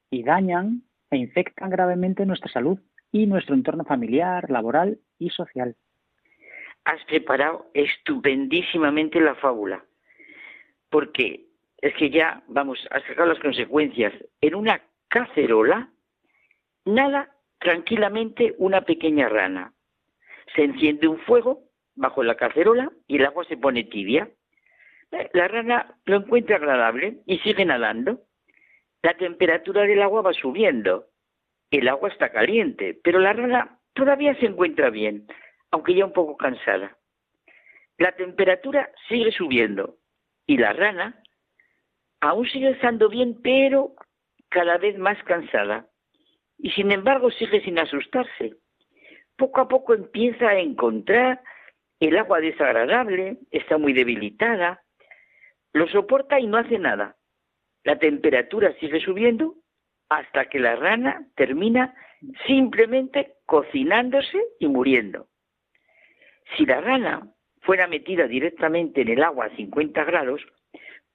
y 0.09 0.23
dañan 0.23 0.83
e 1.09 1.17
infectan 1.17 1.69
gravemente 1.69 2.25
nuestra 2.25 2.51
salud 2.51 2.79
y 3.11 3.25
nuestro 3.25 3.55
entorno 3.55 3.83
familiar, 3.83 4.49
laboral 4.49 4.99
y 5.19 5.29
social. 5.29 5.75
Has 6.85 7.03
preparado 7.05 7.69
estupendísimamente 7.73 9.19
la 9.19 9.35
fábula, 9.35 9.83
porque 10.89 11.47
es 11.81 11.93
que 11.95 12.09
ya, 12.09 12.43
vamos, 12.47 12.79
a 12.91 12.99
sacar 13.01 13.27
las 13.27 13.39
consecuencias. 13.39 14.13
En 14.41 14.55
una 14.55 14.81
cacerola 15.09 15.89
nada 16.85 17.29
tranquilamente 17.59 18.55
una 18.57 18.81
pequeña 18.81 19.29
rana. 19.29 19.73
Se 20.55 20.63
enciende 20.63 21.07
un 21.07 21.19
fuego 21.19 21.63
bajo 21.95 22.23
la 22.23 22.35
cacerola 22.35 22.91
y 23.07 23.17
el 23.17 23.25
agua 23.25 23.43
se 23.45 23.57
pone 23.57 23.83
tibia. 23.83 24.29
Eh, 25.11 25.29
la 25.33 25.47
rana 25.47 25.95
lo 26.05 26.17
encuentra 26.17 26.57
agradable 26.57 27.19
y 27.25 27.39
sigue 27.39 27.65
nadando. 27.65 28.21
La 29.01 29.15
temperatura 29.15 29.83
del 29.83 30.01
agua 30.01 30.21
va 30.21 30.33
subiendo. 30.33 31.07
El 31.71 31.87
agua 31.87 32.09
está 32.09 32.31
caliente, 32.31 32.99
pero 33.03 33.19
la 33.19 33.33
rana 33.33 33.79
todavía 33.93 34.35
se 34.35 34.45
encuentra 34.45 34.89
bien, 34.89 35.27
aunque 35.71 35.93
ya 35.93 36.05
un 36.05 36.13
poco 36.13 36.37
cansada. 36.37 36.97
La 37.97 38.11
temperatura 38.13 38.91
sigue 39.09 39.31
subiendo 39.31 39.97
y 40.45 40.57
la 40.57 40.73
rana 40.73 41.21
aún 42.21 42.47
sigue 42.47 42.69
estando 42.71 43.09
bien, 43.09 43.41
pero 43.41 43.93
cada 44.49 44.77
vez 44.77 44.97
más 44.97 45.21
cansada. 45.23 45.87
Y 46.57 46.71
sin 46.71 46.91
embargo 46.91 47.31
sigue 47.31 47.61
sin 47.61 47.79
asustarse. 47.79 48.55
Poco 49.35 49.61
a 49.61 49.67
poco 49.67 49.93
empieza 49.93 50.49
a 50.49 50.59
encontrar 50.59 51.41
el 51.99 52.17
agua 52.17 52.39
desagradable, 52.39 53.37
está 53.51 53.77
muy 53.77 53.93
debilitada, 53.93 54.83
lo 55.77 55.87
soporta 55.87 56.39
y 56.39 56.47
no 56.47 56.57
hace 56.57 56.79
nada. 56.79 57.15
La 57.83 57.97
temperatura 57.97 58.73
sigue 58.79 58.99
subiendo 58.99 59.55
hasta 60.09 60.45
que 60.45 60.59
la 60.59 60.75
rana 60.75 61.27
termina 61.35 61.95
simplemente 62.45 63.35
cocinándose 63.45 64.37
y 64.59 64.67
muriendo. 64.67 65.27
Si 66.55 66.65
la 66.65 66.81
rana 66.81 67.31
fuera 67.61 67.87
metida 67.87 68.27
directamente 68.27 69.01
en 69.01 69.09
el 69.09 69.23
agua 69.23 69.45
a 69.45 69.55
50 69.55 70.03
grados, 70.05 70.41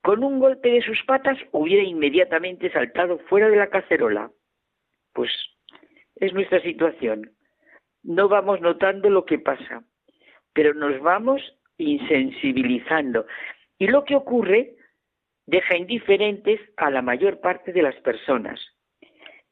con 0.02 0.24
un 0.24 0.40
golpe 0.40 0.70
de 0.70 0.82
sus 0.82 1.02
patas 1.04 1.38
hubiera 1.52 1.82
inmediatamente 1.82 2.70
saltado 2.72 3.18
fuera 3.28 3.48
de 3.48 3.56
la 3.56 3.68
cacerola. 3.68 4.30
Pues 5.12 5.30
es 6.16 6.32
nuestra 6.32 6.60
situación. 6.60 7.30
No 8.02 8.28
vamos 8.28 8.60
notando 8.60 9.08
lo 9.10 9.24
que 9.24 9.38
pasa, 9.38 9.84
pero 10.52 10.74
nos 10.74 11.00
vamos 11.00 11.40
insensibilizando. 11.78 13.26
Y 13.78 13.88
lo 13.88 14.04
que 14.04 14.16
ocurre 14.16 14.76
deja 15.46 15.76
indiferentes 15.76 16.60
a 16.76 16.90
la 16.90 17.02
mayor 17.02 17.40
parte 17.40 17.72
de 17.72 17.82
las 17.82 17.96
personas. 17.96 18.60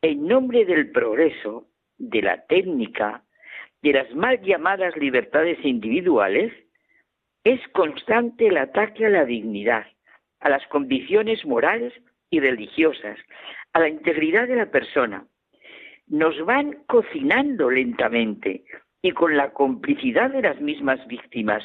En 0.03 0.27
nombre 0.27 0.65
del 0.65 0.91
progreso, 0.93 1.67
de 1.99 2.23
la 2.23 2.47
técnica, 2.47 3.23
de 3.83 3.93
las 3.93 4.15
mal 4.15 4.41
llamadas 4.41 4.97
libertades 4.97 5.59
individuales, 5.65 6.53
es 7.45 7.61
constante 7.69 8.49
el 8.49 8.59
ataque 8.59 9.07
a 9.07 9.11
la 9.11 9.25
dignidad, 9.25 9.87
a 10.41 10.49
las 10.49 10.67
condiciones 10.69 11.45
morales 11.45 11.93
y 12.31 12.41
religiosas, 12.41 13.19
a 13.73 13.81
la 13.81 13.89
integridad 13.89 14.47
de 14.49 14.57
la 14.57 14.71
persona. 14.71 15.27
Nos 16.07 16.45
van 16.45 16.83
cocinando 16.87 17.71
lentamente 17.71 18.65
y 19.03 19.13
con 19.13 19.37
la 19.37 19.53
complicidad 19.53 20.31
de 20.31 20.43
las 20.43 20.61
mismas 20.61 21.07
víctimas, 21.07 21.65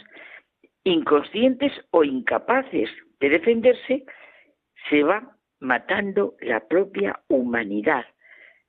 inconscientes 0.86 1.74
o 1.92 2.04
incapaces 2.04 2.90
de 3.20 3.30
defenderse, 3.30 4.06
se 4.90 5.04
va 5.04 5.36
matando 5.60 6.36
la 6.40 6.66
propia 6.68 7.20
humanidad, 7.28 8.06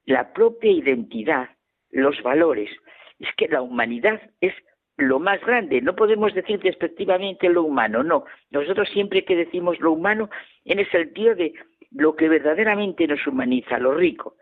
la 0.06 0.32
propia 0.32 0.70
identidad, 0.70 1.50
los 1.90 2.20
valores. 2.22 2.70
Es 3.18 3.28
que 3.36 3.48
la 3.48 3.62
humanidad 3.62 4.20
es 4.40 4.54
lo 4.96 5.18
más 5.18 5.40
grande. 5.42 5.82
No 5.82 5.94
podemos 5.94 6.34
decir 6.34 6.58
despectivamente 6.60 7.48
lo 7.48 7.62
humano, 7.62 8.02
no. 8.02 8.24
Nosotros 8.50 8.88
siempre 8.88 9.24
que 9.24 9.36
decimos 9.36 9.78
lo 9.80 9.92
humano 9.92 10.30
en 10.64 10.78
el 10.78 10.90
sentido 10.90 11.34
de 11.34 11.52
lo 11.90 12.16
que 12.16 12.28
verdaderamente 12.28 13.06
nos 13.06 13.26
humaniza, 13.26 13.78
lo 13.78 13.94
rico. 13.94 14.36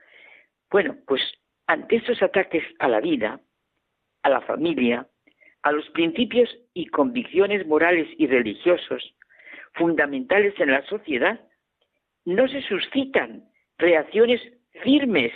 Bueno, 0.71 0.97
pues 1.07 1.23
ante 1.67 1.97
estos 1.97 2.23
ataques 2.23 2.63
a 2.79 2.89
la 2.89 3.01
vida, 3.01 3.41
a 4.23 4.29
la 4.29 4.41
familia, 4.43 5.09
a 5.65 5.73
los 5.73 5.89
principios 5.91 6.49
y 6.75 6.87
convicciones 6.87 7.67
morales 7.67 8.07
y 8.19 8.27
religiosos 8.27 9.15
fundamentales 9.73 10.55
en 10.61 10.71
la 10.71 10.85
sociedad, 10.87 11.41
no 12.27 12.47
se 12.49 12.61
suscitan 12.63 13.49
reacciones 13.79 14.41
firmes 14.83 15.33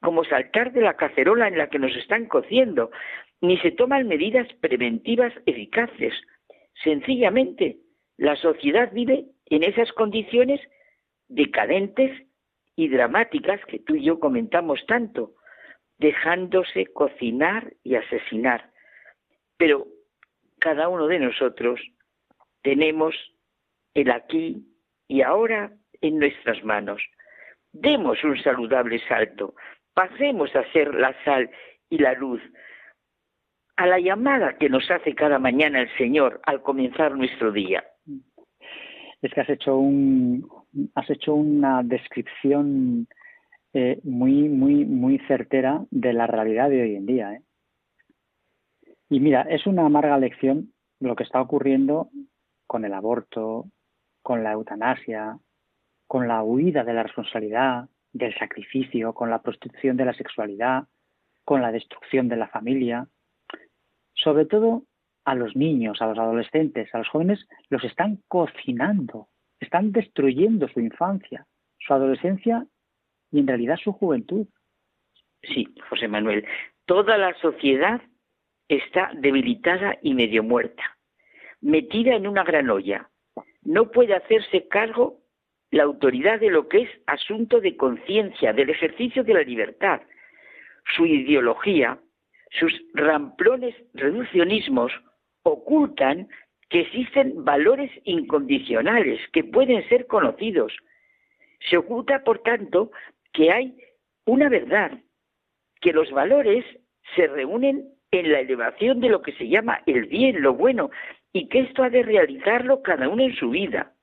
como 0.00 0.24
saltar 0.24 0.72
de 0.72 0.82
la 0.82 0.94
cacerola 0.94 1.48
en 1.48 1.58
la 1.58 1.68
que 1.68 1.80
nos 1.80 1.94
están 1.96 2.26
cociendo, 2.26 2.92
ni 3.40 3.58
se 3.58 3.72
toman 3.72 4.06
medidas 4.06 4.46
preventivas 4.60 5.32
eficaces. 5.46 6.14
Sencillamente, 6.84 7.78
la 8.18 8.36
sociedad 8.36 8.92
vive 8.92 9.26
en 9.46 9.64
esas 9.64 9.92
condiciones 9.92 10.60
decadentes 11.28 12.22
y 12.76 12.88
dramáticas 12.88 13.60
que 13.66 13.80
tú 13.80 13.96
y 13.96 14.04
yo 14.04 14.20
comentamos 14.20 14.86
tanto, 14.86 15.34
dejándose 15.98 16.86
cocinar 16.86 17.74
y 17.82 17.96
asesinar. 17.96 18.71
Pero 19.62 19.86
cada 20.58 20.88
uno 20.88 21.06
de 21.06 21.20
nosotros 21.20 21.80
tenemos 22.62 23.14
el 23.94 24.10
aquí 24.10 24.66
y 25.06 25.22
ahora 25.22 25.70
en 26.00 26.18
nuestras 26.18 26.64
manos. 26.64 27.00
Demos 27.72 28.24
un 28.24 28.36
saludable 28.42 28.98
salto, 29.06 29.54
pasemos 29.94 30.52
a 30.56 30.68
ser 30.72 30.92
la 30.92 31.14
sal 31.24 31.48
y 31.88 31.98
la 31.98 32.14
luz, 32.14 32.42
a 33.76 33.86
la 33.86 34.00
llamada 34.00 34.58
que 34.58 34.68
nos 34.68 34.90
hace 34.90 35.14
cada 35.14 35.38
mañana 35.38 35.82
el 35.82 35.96
Señor 35.96 36.40
al 36.44 36.60
comenzar 36.62 37.14
nuestro 37.14 37.52
día. 37.52 37.84
Es 39.22 39.32
que 39.32 39.42
has 39.42 39.48
hecho 39.48 39.76
un 39.76 40.44
has 40.96 41.08
hecho 41.08 41.34
una 41.34 41.84
descripción 41.84 43.06
eh, 43.74 44.00
muy 44.02 44.48
muy 44.48 44.84
muy 44.86 45.18
certera 45.28 45.84
de 45.92 46.12
la 46.14 46.26
realidad 46.26 46.68
de 46.68 46.82
hoy 46.82 46.96
en 46.96 47.06
día. 47.06 47.34
¿eh? 47.34 47.42
Y 49.12 49.20
mira, 49.20 49.42
es 49.42 49.66
una 49.66 49.84
amarga 49.84 50.16
lección 50.16 50.72
lo 50.98 51.14
que 51.14 51.24
está 51.24 51.38
ocurriendo 51.38 52.08
con 52.66 52.86
el 52.86 52.94
aborto, 52.94 53.66
con 54.22 54.42
la 54.42 54.52
eutanasia, 54.52 55.38
con 56.06 56.28
la 56.28 56.42
huida 56.42 56.82
de 56.82 56.94
la 56.94 57.02
responsabilidad, 57.02 57.90
del 58.14 58.34
sacrificio, 58.38 59.12
con 59.12 59.28
la 59.28 59.42
prostitución 59.42 59.98
de 59.98 60.06
la 60.06 60.14
sexualidad, 60.14 60.84
con 61.44 61.60
la 61.60 61.72
destrucción 61.72 62.28
de 62.28 62.36
la 62.36 62.48
familia, 62.48 63.06
sobre 64.14 64.46
todo 64.46 64.84
a 65.26 65.34
los 65.34 65.54
niños, 65.56 66.00
a 66.00 66.06
los 66.06 66.18
adolescentes, 66.18 66.88
a 66.94 66.98
los 66.98 67.08
jóvenes, 67.08 67.46
los 67.68 67.84
están 67.84 68.18
cocinando, 68.28 69.28
están 69.60 69.92
destruyendo 69.92 70.68
su 70.68 70.80
infancia, 70.80 71.46
su 71.78 71.92
adolescencia 71.92 72.66
y 73.30 73.40
en 73.40 73.46
realidad 73.46 73.76
su 73.76 73.92
juventud. 73.92 74.46
Sí, 75.42 75.68
José 75.90 76.08
Manuel, 76.08 76.46
toda 76.86 77.18
la 77.18 77.34
sociedad 77.42 78.00
está 78.76 79.10
debilitada 79.14 79.98
y 80.02 80.14
medio 80.14 80.42
muerta, 80.42 80.96
metida 81.60 82.14
en 82.14 82.26
una 82.26 82.44
gran 82.44 82.70
olla. 82.70 83.08
No 83.62 83.90
puede 83.90 84.14
hacerse 84.14 84.68
cargo 84.68 85.20
la 85.70 85.84
autoridad 85.84 86.40
de 86.40 86.50
lo 86.50 86.68
que 86.68 86.82
es 86.82 86.90
asunto 87.06 87.60
de 87.60 87.76
conciencia, 87.76 88.52
del 88.52 88.70
ejercicio 88.70 89.24
de 89.24 89.34
la 89.34 89.42
libertad. 89.42 90.02
Su 90.96 91.06
ideología, 91.06 91.98
sus 92.50 92.72
ramplones 92.92 93.74
reduccionismos 93.94 94.92
ocultan 95.44 96.28
que 96.68 96.80
existen 96.80 97.44
valores 97.44 97.90
incondicionales 98.04 99.20
que 99.32 99.44
pueden 99.44 99.86
ser 99.88 100.06
conocidos. 100.06 100.72
Se 101.70 101.76
oculta, 101.76 102.22
por 102.24 102.40
tanto, 102.40 102.90
que 103.32 103.50
hay 103.50 103.76
una 104.26 104.48
verdad, 104.48 104.92
que 105.80 105.92
los 105.92 106.10
valores 106.10 106.64
se 107.16 107.26
reúnen 107.26 107.88
en 108.12 108.30
la 108.30 108.40
elevación 108.40 109.00
de 109.00 109.08
lo 109.08 109.22
que 109.22 109.32
se 109.32 109.48
llama 109.48 109.82
el 109.86 110.04
bien, 110.04 110.42
lo 110.42 110.54
bueno, 110.54 110.90
y 111.32 111.48
que 111.48 111.60
esto 111.60 111.82
ha 111.82 111.90
de 111.90 112.02
realizarlo 112.02 112.82
cada 112.82 113.08
uno 113.08 113.24
en 113.24 113.34
su 113.34 113.50
vida. 113.50 113.94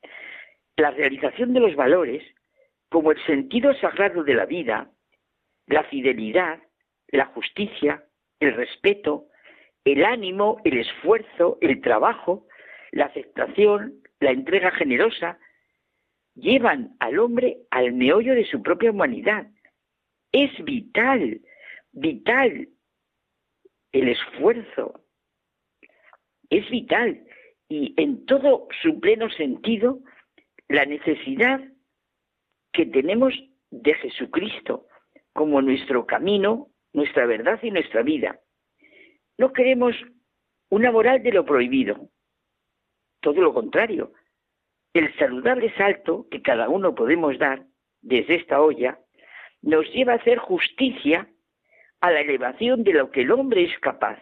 La 0.77 0.91
realización 0.91 1.53
de 1.53 1.60
los 1.60 1.76
valores, 1.76 2.23
como 2.90 3.11
el 3.11 3.23
sentido 3.26 3.73
sagrado 3.76 4.23
de 4.23 4.34
la 4.34 4.45
vida, 4.45 4.90
la 5.68 5.84
fidelidad, 5.84 6.60
la 7.10 7.27
justicia, 7.27 8.03
el 8.40 8.56
respeto, 8.56 9.27
el 9.86 10.03
ánimo, 10.03 10.60
el 10.64 10.80
esfuerzo, 10.80 11.60
el 11.61 11.80
trabajo, 11.81 12.48
la 12.91 13.06
aceptación, 13.06 14.02
la 14.19 14.31
entrega 14.31 14.72
generosa, 14.72 15.38
llevan 16.34 16.95
al 16.99 17.19
hombre 17.19 17.57
al 17.69 17.94
meollo 17.94 18.34
de 18.34 18.45
su 18.45 18.64
propia 18.64 18.90
humanidad. 18.90 19.48
Es 20.31 20.52
vital, 20.64 21.41
vital 21.91 22.69
el 23.91 24.10
esfuerzo. 24.10 25.02
Es 26.49 26.70
vital 26.70 27.24
y 27.68 27.94
en 27.98 28.26
todo 28.26 28.68
su 28.82 28.99
pleno 28.99 29.30
sentido 29.30 29.99
la 30.68 30.86
necesidad 30.86 31.61
que 32.72 32.86
tenemos 32.86 33.34
de 33.72 33.94
Jesucristo 33.95 34.88
como 35.34 35.61
nuestro 35.61 36.06
camino, 36.06 36.70
nuestra 36.94 37.26
verdad 37.26 37.60
y 37.61 37.72
nuestra 37.72 38.02
vida. 38.02 38.40
No 39.38 39.53
queremos 39.53 39.95
una 40.70 40.91
moral 40.91 41.24
de 41.24 41.32
lo 41.32 41.45
prohibido, 41.45 42.10
todo 43.22 43.41
lo 43.41 43.53
contrario. 43.53 44.14
El 44.94 45.16
saludable 45.18 45.74
salto 45.76 46.28
que 46.30 46.41
cada 46.41 46.70
uno 46.70 46.95
podemos 46.95 47.38
dar 47.38 47.66
desde 48.02 48.36
esta 48.36 48.61
olla 48.61 48.99
nos 49.61 49.86
lleva 49.94 50.14
a 50.14 50.18
hacer 50.18 50.38
justicia 50.40 51.30
a 52.01 52.11
la 52.11 52.21
elevación 52.21 52.84
de 52.84 52.93
lo 52.93 53.11
que 53.11 53.21
el 53.21 53.31
hombre 53.31 53.63
es 53.63 53.77
capaz, 53.80 54.19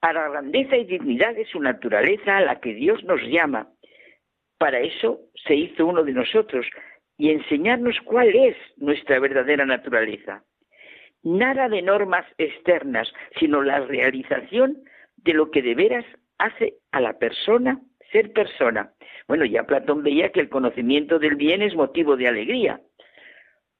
a 0.00 0.12
la 0.12 0.28
grandeza 0.28 0.76
y 0.76 0.84
dignidad 0.84 1.34
de 1.34 1.46
su 1.46 1.60
naturaleza 1.60 2.36
a 2.36 2.40
la 2.40 2.60
que 2.60 2.74
Dios 2.74 3.02
nos 3.04 3.22
llama. 3.22 3.68
Para 4.58 4.80
eso 4.80 5.20
se 5.46 5.54
hizo 5.54 5.86
uno 5.86 6.02
de 6.04 6.12
nosotros 6.12 6.66
y 7.16 7.30
enseñarnos 7.30 7.98
cuál 8.04 8.34
es 8.34 8.56
nuestra 8.76 9.18
verdadera 9.18 9.66
naturaleza. 9.66 10.44
Nada 11.22 11.68
de 11.68 11.82
normas 11.82 12.26
externas, 12.38 13.12
sino 13.38 13.62
la 13.62 13.80
realización 13.80 14.82
de 15.16 15.34
lo 15.34 15.50
que 15.50 15.60
de 15.60 15.74
veras 15.74 16.04
hace 16.38 16.74
a 16.92 17.00
la 17.00 17.18
persona 17.18 17.80
ser 18.10 18.32
persona. 18.32 18.92
Bueno, 19.28 19.44
ya 19.44 19.64
Platón 19.64 20.02
veía 20.02 20.32
que 20.32 20.40
el 20.40 20.48
conocimiento 20.48 21.18
del 21.18 21.36
bien 21.36 21.62
es 21.62 21.74
motivo 21.74 22.16
de 22.16 22.28
alegría. 22.28 22.80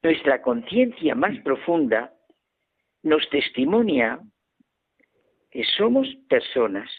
Nuestra 0.03 0.43
conciencia 0.43 1.15
más 1.15 1.39
profunda 1.41 2.13
nos 3.03 3.29
testimonia 3.31 4.21
que 5.51 5.65
somos 5.77 6.09
personas. 6.29 6.91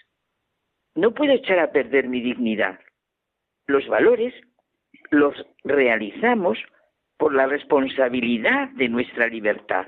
No 0.95 1.13
puedo 1.13 1.31
echar 1.31 1.59
a 1.59 1.71
perder 1.71 2.09
mi 2.09 2.21
dignidad. 2.21 2.79
Los 3.67 3.87
valores 3.87 4.33
los 5.09 5.33
realizamos 5.63 6.57
por 7.17 7.33
la 7.33 7.45
responsabilidad 7.45 8.69
de 8.69 8.89
nuestra 8.89 9.27
libertad. 9.27 9.87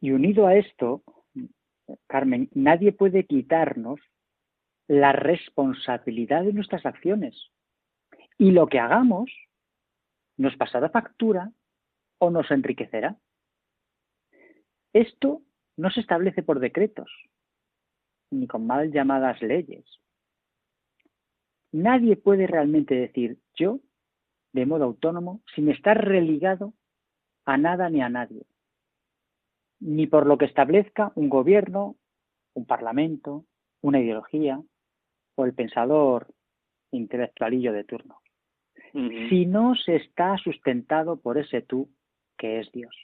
Y 0.00 0.10
unido 0.10 0.46
a 0.46 0.56
esto, 0.56 1.02
Carmen, 2.08 2.48
nadie 2.52 2.92
puede 2.92 3.24
quitarnos 3.24 4.00
la 4.88 5.12
responsabilidad 5.12 6.42
de 6.44 6.52
nuestras 6.52 6.84
acciones. 6.84 7.50
Y 8.38 8.50
lo 8.50 8.66
que 8.66 8.80
hagamos 8.80 9.30
nos 10.36 10.56
pasará 10.56 10.88
factura 10.90 11.52
o 12.18 12.30
nos 12.30 12.50
enriquecerá. 12.50 13.16
Esto 14.92 15.42
no 15.76 15.90
se 15.90 16.00
establece 16.00 16.42
por 16.42 16.60
decretos, 16.60 17.10
ni 18.30 18.46
con 18.46 18.66
mal 18.66 18.92
llamadas 18.92 19.40
leyes. 19.42 19.84
Nadie 21.72 22.16
puede 22.16 22.46
realmente 22.46 22.94
decir 22.94 23.38
yo, 23.54 23.80
de 24.52 24.66
modo 24.66 24.84
autónomo, 24.84 25.40
sin 25.54 25.70
estar 25.70 26.04
religado 26.04 26.74
a 27.46 27.56
nada 27.56 27.88
ni 27.88 28.02
a 28.02 28.10
nadie, 28.10 28.44
ni 29.80 30.06
por 30.06 30.26
lo 30.26 30.36
que 30.36 30.44
establezca 30.44 31.12
un 31.14 31.30
gobierno, 31.30 31.96
un 32.54 32.66
parlamento, 32.66 33.46
una 33.80 34.00
ideología 34.00 34.62
o 35.34 35.44
el 35.46 35.54
pensador 35.54 36.28
intelectualillo 36.90 37.72
de 37.72 37.84
turno, 37.84 38.20
si 38.92 39.46
no 39.46 39.74
se 39.74 39.96
está 39.96 40.36
sustentado 40.36 41.18
por 41.18 41.38
ese 41.38 41.62
tú 41.62 41.88
que 42.36 42.60
es 42.60 42.70
Dios. 42.72 42.94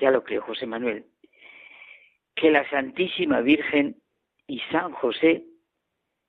Ya 0.00 0.10
lo 0.10 0.24
creo, 0.24 0.42
José 0.42 0.66
Manuel. 0.66 1.04
Que 2.34 2.50
la 2.50 2.68
Santísima 2.70 3.42
Virgen 3.42 3.96
y 4.46 4.60
San 4.72 4.92
José, 4.92 5.44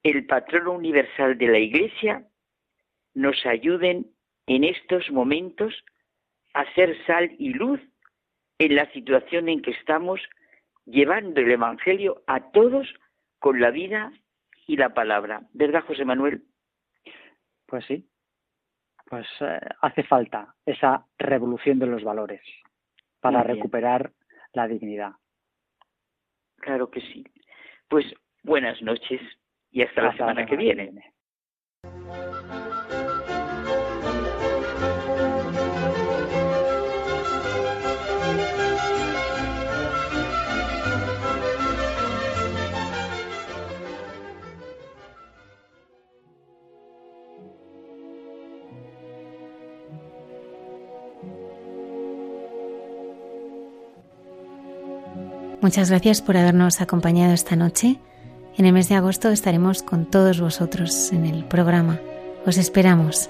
el 0.04 0.26
patrono 0.26 0.74
universal 0.74 1.38
de 1.38 1.48
la 1.48 1.58
Iglesia, 1.58 2.28
nos 3.14 3.46
ayuden 3.46 4.12
en 4.48 4.66
estos 4.66 5.10
momentos 5.12 5.74
a 6.54 6.66
ser 6.74 6.98
sal 7.06 7.34
y 7.40 7.54
luz 7.54 7.80
en 8.60 8.76
la 8.76 8.92
situación 8.92 9.48
en 9.48 9.62
que 9.62 9.72
estamos 9.72 10.20
llevando 10.86 11.40
el 11.40 11.52
Evangelio 11.52 12.24
a 12.28 12.52
todos 12.52 12.94
con 13.40 13.62
la 13.62 13.72
vida 13.72 14.12
y 14.68 14.76
la 14.76 14.94
palabra. 14.94 15.48
¿Verdad, 15.54 15.84
José 15.86 16.04
Manuel? 16.04 16.44
Pues 17.68 17.86
sí, 17.86 18.06
pues 19.06 19.28
eh, 19.40 19.60
hace 19.82 20.04
falta 20.04 20.56
esa 20.66 21.06
revolución 21.18 21.80
de 21.80 21.88
los 21.88 22.04
valores 22.04 22.42
para 23.22 23.44
recuperar 23.44 24.12
la 24.54 24.68
dignidad. 24.68 25.12
Claro 26.58 26.90
que 26.92 27.02
sí. 27.02 27.24
Pues 27.88 28.06
buenas 28.44 28.82
noches 28.82 29.22
y 29.72 29.84
hasta, 29.84 30.02
la 30.02 30.14
semana, 30.14 30.46
que 30.46 30.58
viene. 30.58 30.92
Muchas 55.62 55.92
gracias 55.92 56.22
por 56.22 56.38
habernos 56.38 56.82
acompañado 56.82 57.34
esta 57.34 57.56
noche. 57.56 58.00
En 58.58 58.66
el 58.66 58.74
mes 58.74 58.90
de 58.90 58.96
agosto 58.96 59.30
estaremos 59.30 59.84
con 59.84 60.06
todos 60.06 60.42
vosotros 60.42 61.12
en 61.14 61.26
el 61.26 61.46
programa. 61.46 62.00
Os 62.48 62.58
esperamos. 62.58 63.30